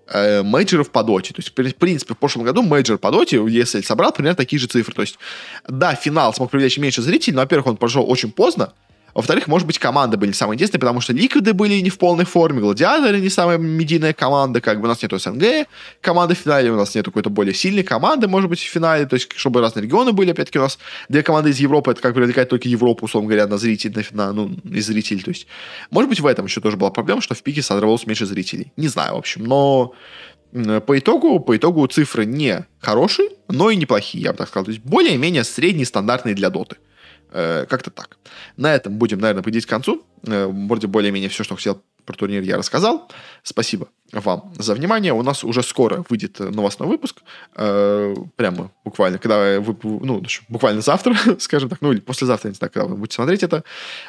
э, 0.10 0.44
мейджеров 0.44 0.90
по 0.92 1.04
доте. 1.04 1.34
То 1.34 1.42
есть, 1.42 1.50
в 1.50 1.76
принципе, 1.76 2.14
в 2.14 2.18
прошлом 2.18 2.44
году 2.44 2.64
мейджор 2.64 2.98
по 2.98 3.12
доте, 3.12 3.44
если 3.48 3.82
собрал 3.82 4.12
примерно 4.12 4.36
такие 4.36 4.60
же 4.60 4.68
цифры. 4.68 4.94
То 4.94 5.02
есть, 5.02 5.18
да, 5.68 5.96
финал 5.96 6.34
смог 6.34 6.52
привлечь 6.52 6.78
меньше 6.78 7.02
зрителей, 7.02 7.36
но, 7.36 7.42
во-первых, 7.42 7.68
он 7.68 7.78
прошел 7.78 8.10
очень 8.10 8.32
поздно, 8.32 8.74
во-вторых, 9.18 9.48
может 9.48 9.66
быть, 9.66 9.80
команды 9.80 10.16
были 10.16 10.32
самые 10.32 10.58
интересные, 10.58 10.80
потому 10.80 11.02
что 11.02 11.12
Ликвиды 11.12 11.54
были 11.54 11.74
не 11.82 11.90
в 11.90 11.98
полной 11.98 12.26
форме, 12.26 12.62
Гладиаторы 12.62 13.20
не 13.20 13.30
самая 13.30 13.58
медийная 13.58 14.14
команда, 14.14 14.62
как 14.62 14.80
бы 14.80 14.86
у 14.86 14.88
нас 14.88 15.02
нету 15.02 15.18
СНГ 15.18 15.68
команды 16.02 16.36
в 16.36 16.38
финале, 16.38 16.72
у 16.72 16.76
нас 16.76 16.94
нету 16.94 17.10
какой-то 17.10 17.32
более 17.32 17.56
сильной 17.56 17.82
команды, 17.82 18.28
может 18.28 18.48
быть, 18.48 18.60
в 18.60 18.70
финале, 18.70 19.08
то 19.08 19.16
есть, 19.16 19.28
чтобы 19.36 19.60
разные 19.60 19.82
регионы 19.82 20.12
были, 20.12 20.30
опять-таки, 20.30 20.60
у 20.60 20.62
нас 20.62 20.78
две 21.10 21.24
команды 21.24 21.50
из 21.50 21.58
Европы, 21.60 21.90
это 21.90 22.02
как 22.02 22.14
привлекает 22.14 22.50
только 22.50 22.70
Европу, 22.70 23.06
условно 23.06 23.28
говоря, 23.28 23.48
на 23.48 23.58
зрителей, 23.58 24.06
на, 24.12 24.32
ну, 24.34 24.52
из 24.64 24.86
зрителей, 24.86 25.24
то 25.24 25.32
есть, 25.32 25.48
может 25.90 26.10
быть, 26.10 26.20
в 26.20 26.26
этом 26.28 26.46
еще 26.46 26.62
тоже 26.62 26.78
была 26.78 26.92
проблема, 26.92 27.20
что 27.22 27.34
в 27.34 27.42
пике 27.42 27.64
сорвалось 27.64 28.06
меньше 28.06 28.28
зрителей. 28.28 28.72
Не 28.78 28.88
знаю, 28.88 29.16
в 29.16 29.18
общем, 29.18 29.46
но 29.46 29.94
по 30.52 31.00
итогу, 31.00 31.40
по 31.40 31.58
итогу 31.58 31.88
цифры 31.88 32.26
не 32.26 32.68
хорошие, 32.80 33.30
но 33.48 33.72
и 33.72 33.76
неплохие, 33.76 34.26
я 34.26 34.32
бы 34.32 34.38
так 34.38 34.48
сказал. 34.48 34.66
То 34.66 34.72
есть 34.72 34.84
более-менее 34.84 35.44
средние, 35.44 35.88
стандартные 35.88 36.36
для 36.36 36.52
доты. 36.52 36.78
Э, 37.32 37.66
как-то 37.70 37.92
так. 37.92 38.18
На 38.56 38.74
этом 38.74 38.98
будем, 38.98 39.20
наверное, 39.20 39.44
подходить 39.44 39.66
к 39.66 39.70
концу. 39.70 40.04
Э, 40.26 40.48
вроде 40.48 40.88
более-менее 40.88 41.30
все, 41.30 41.44
что 41.44 41.56
хотел 41.56 41.82
про 42.06 42.16
турнир, 42.16 42.42
я 42.42 42.58
рассказал. 42.58 43.12
Спасибо 43.44 43.90
вам 44.14 44.54
за 44.58 44.74
внимание. 44.74 45.14
У 45.14 45.22
нас 45.24 45.44
уже 45.44 45.62
скоро 45.62 46.06
выйдет 46.10 46.40
новостной 46.40 46.88
выпуск. 46.88 47.18
Э, 47.56 48.16
прямо 48.38 48.72
буквально, 48.86 49.20
когда 49.20 49.60
вы, 49.60 49.76
ну, 49.84 50.24
буквально 50.48 50.82
завтра, 50.82 51.16
скажем 51.40 51.70
так, 51.70 51.82
ну 51.82 51.92
или 51.92 52.00
послезавтра, 52.00 52.48
не 52.48 52.56
знаю, 52.56 52.72
когда 52.72 52.88
вы 52.88 52.96
будете 52.96 53.16
смотреть 53.16 53.44
это. 53.44 53.64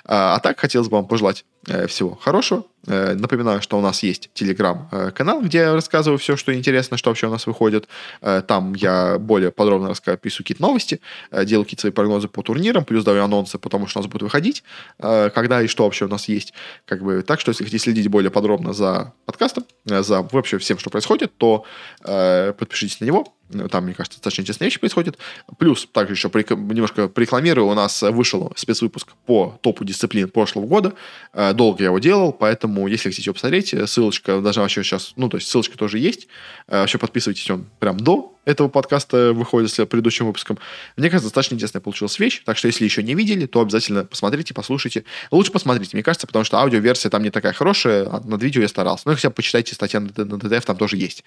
А, 0.05 0.37
а 0.37 0.41
так, 0.41 0.61
хотелось 0.61 0.89
бы 0.89 0.97
вам 0.97 1.09
пожелать 1.09 1.45
всего 1.89 2.15
хорошего. 2.15 2.65
Э, 2.87 3.15
напоминаю, 3.15 3.61
что 3.61 3.79
у 3.79 3.81
нас 3.81 4.03
есть 4.03 4.31
телеграм-канал, 4.35 5.43
где 5.43 5.59
я 5.59 5.75
рассказываю 5.75 6.19
все, 6.19 6.37
что 6.37 6.55
интересно, 6.55 6.97
что 6.97 7.11
вообще 7.11 7.27
у 7.27 7.31
нас 7.31 7.47
выходит. 7.47 7.89
Там 8.21 8.75
я 8.75 9.19
более 9.19 9.51
подробно 9.51 9.89
расписываю 9.89 10.45
какие-то 10.45 10.63
новости, 10.63 11.01
делаю 11.45 11.65
какие-то 11.65 11.83
свои 11.83 11.93
прогнозы 11.93 12.29
по 12.29 12.43
турнирам, 12.43 12.85
плюс 12.85 13.05
даю 13.05 13.23
анонсы, 13.23 13.59
потому 13.59 13.87
что 13.87 13.99
у 13.99 14.03
нас 14.03 14.11
будет 14.11 14.23
выходить, 14.23 14.63
когда 14.99 15.63
и 15.63 15.67
что 15.67 15.85
вообще 15.85 16.07
у 16.07 16.09
нас 16.09 16.29
есть. 16.29 16.53
Как 16.87 17.03
бы, 17.03 17.23
так 17.23 17.41
что, 17.41 17.51
если 17.51 17.65
хотите 17.65 17.83
следить 17.83 18.09
более 18.09 18.31
подробно 18.31 18.73
за 18.73 19.13
подкастом, 19.27 19.65
за 19.85 20.23
вообще 20.23 20.59
всем, 20.59 20.79
что 20.79 20.91
происходит, 20.91 21.37
то 21.37 21.65
э, 22.05 22.53
подпишитесь 22.53 23.01
на 23.01 23.05
него. 23.05 23.27
Там, 23.71 23.85
мне 23.85 23.95
кажется, 23.95 24.19
достаточно 24.19 24.43
интересные 24.43 24.67
вещи 24.67 24.79
происходят. 24.79 25.19
Плюс, 25.59 25.89
также 25.91 26.15
еще 26.15 26.29
немножко 26.29 27.09
порекламирую, 27.09 27.67
у 27.67 27.75
нас 27.75 28.03
вышел 28.03 28.53
спецвыпуск 28.57 29.09
по 29.27 29.59
топу 29.63 29.85
дисциплин 29.85 30.29
прошлого 30.29 30.67
года. 30.67 30.95
Э, 31.33 31.53
долго 31.55 31.83
я 31.83 31.87
его 31.87 31.99
делал, 31.99 32.33
поэтому, 32.33 32.87
если 32.89 33.09
хотите 33.09 33.27
его 33.27 33.35
посмотреть, 33.35 33.75
ссылочка 33.87 34.41
должна 34.41 34.63
вообще 34.63 34.83
сейчас, 34.83 35.13
ну, 35.17 35.29
то 35.29 35.37
есть 35.37 35.49
ссылочка 35.49 35.79
тоже 35.79 35.99
есть. 35.99 36.29
Э, 36.67 36.81
вообще 36.81 36.99
подписывайтесь, 36.99 37.51
он 37.51 37.67
прям 37.79 37.99
до 37.99 38.35
этого 38.49 38.69
подкаста 38.69 39.33
выходит 39.35 39.71
с 39.71 39.85
предыдущим 39.85 40.27
выпуском. 40.27 40.59
Мне 40.97 41.11
кажется, 41.11 41.29
достаточно 41.29 41.55
интересная 41.55 41.83
получилась 41.83 42.19
вещь, 42.19 42.43
так 42.45 42.57
что 42.57 42.67
если 42.67 42.85
еще 42.85 43.03
не 43.03 43.15
видели, 43.15 43.47
то 43.47 43.61
обязательно 43.61 44.05
посмотрите, 44.05 44.55
послушайте. 44.55 45.05
Лучше 45.31 45.53
посмотрите, 45.53 45.91
мне 45.93 46.03
кажется, 46.03 46.27
потому 46.27 46.45
что 46.45 46.59
аудиоверсия 46.59 47.11
там 47.11 47.23
не 47.23 47.31
такая 47.31 47.53
хорошая, 47.53 48.07
а 48.07 48.21
над 48.25 48.43
видео 48.43 48.63
я 48.63 48.69
старался. 48.69 49.03
Ну 49.07 49.13
и 49.13 49.15
хотя 49.17 49.29
бы 49.29 49.35
почитайте 49.35 49.75
статья 49.75 50.01
на 50.01 50.09
ДТФ, 50.09 50.65
там 50.65 50.77
тоже 50.77 50.97
есть. 50.97 51.25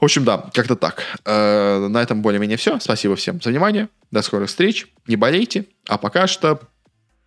В 0.00 0.04
общем, 0.04 0.24
да, 0.24 0.46
как-то 0.54 0.76
так. 0.76 1.04
Э, 1.26 1.86
на 1.88 2.02
этом 2.02 2.22
более-менее 2.22 2.56
все. 2.56 2.80
Спасибо 2.80 3.16
всем 3.16 3.40
за 3.40 3.50
внимание. 3.50 3.88
До 4.10 4.22
скорых 4.22 4.48
встреч. 4.48 4.86
Не 5.06 5.16
болейте. 5.16 5.66
А 5.86 5.98
пока 5.98 6.26
что 6.26 6.60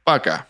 пока. 0.04 0.48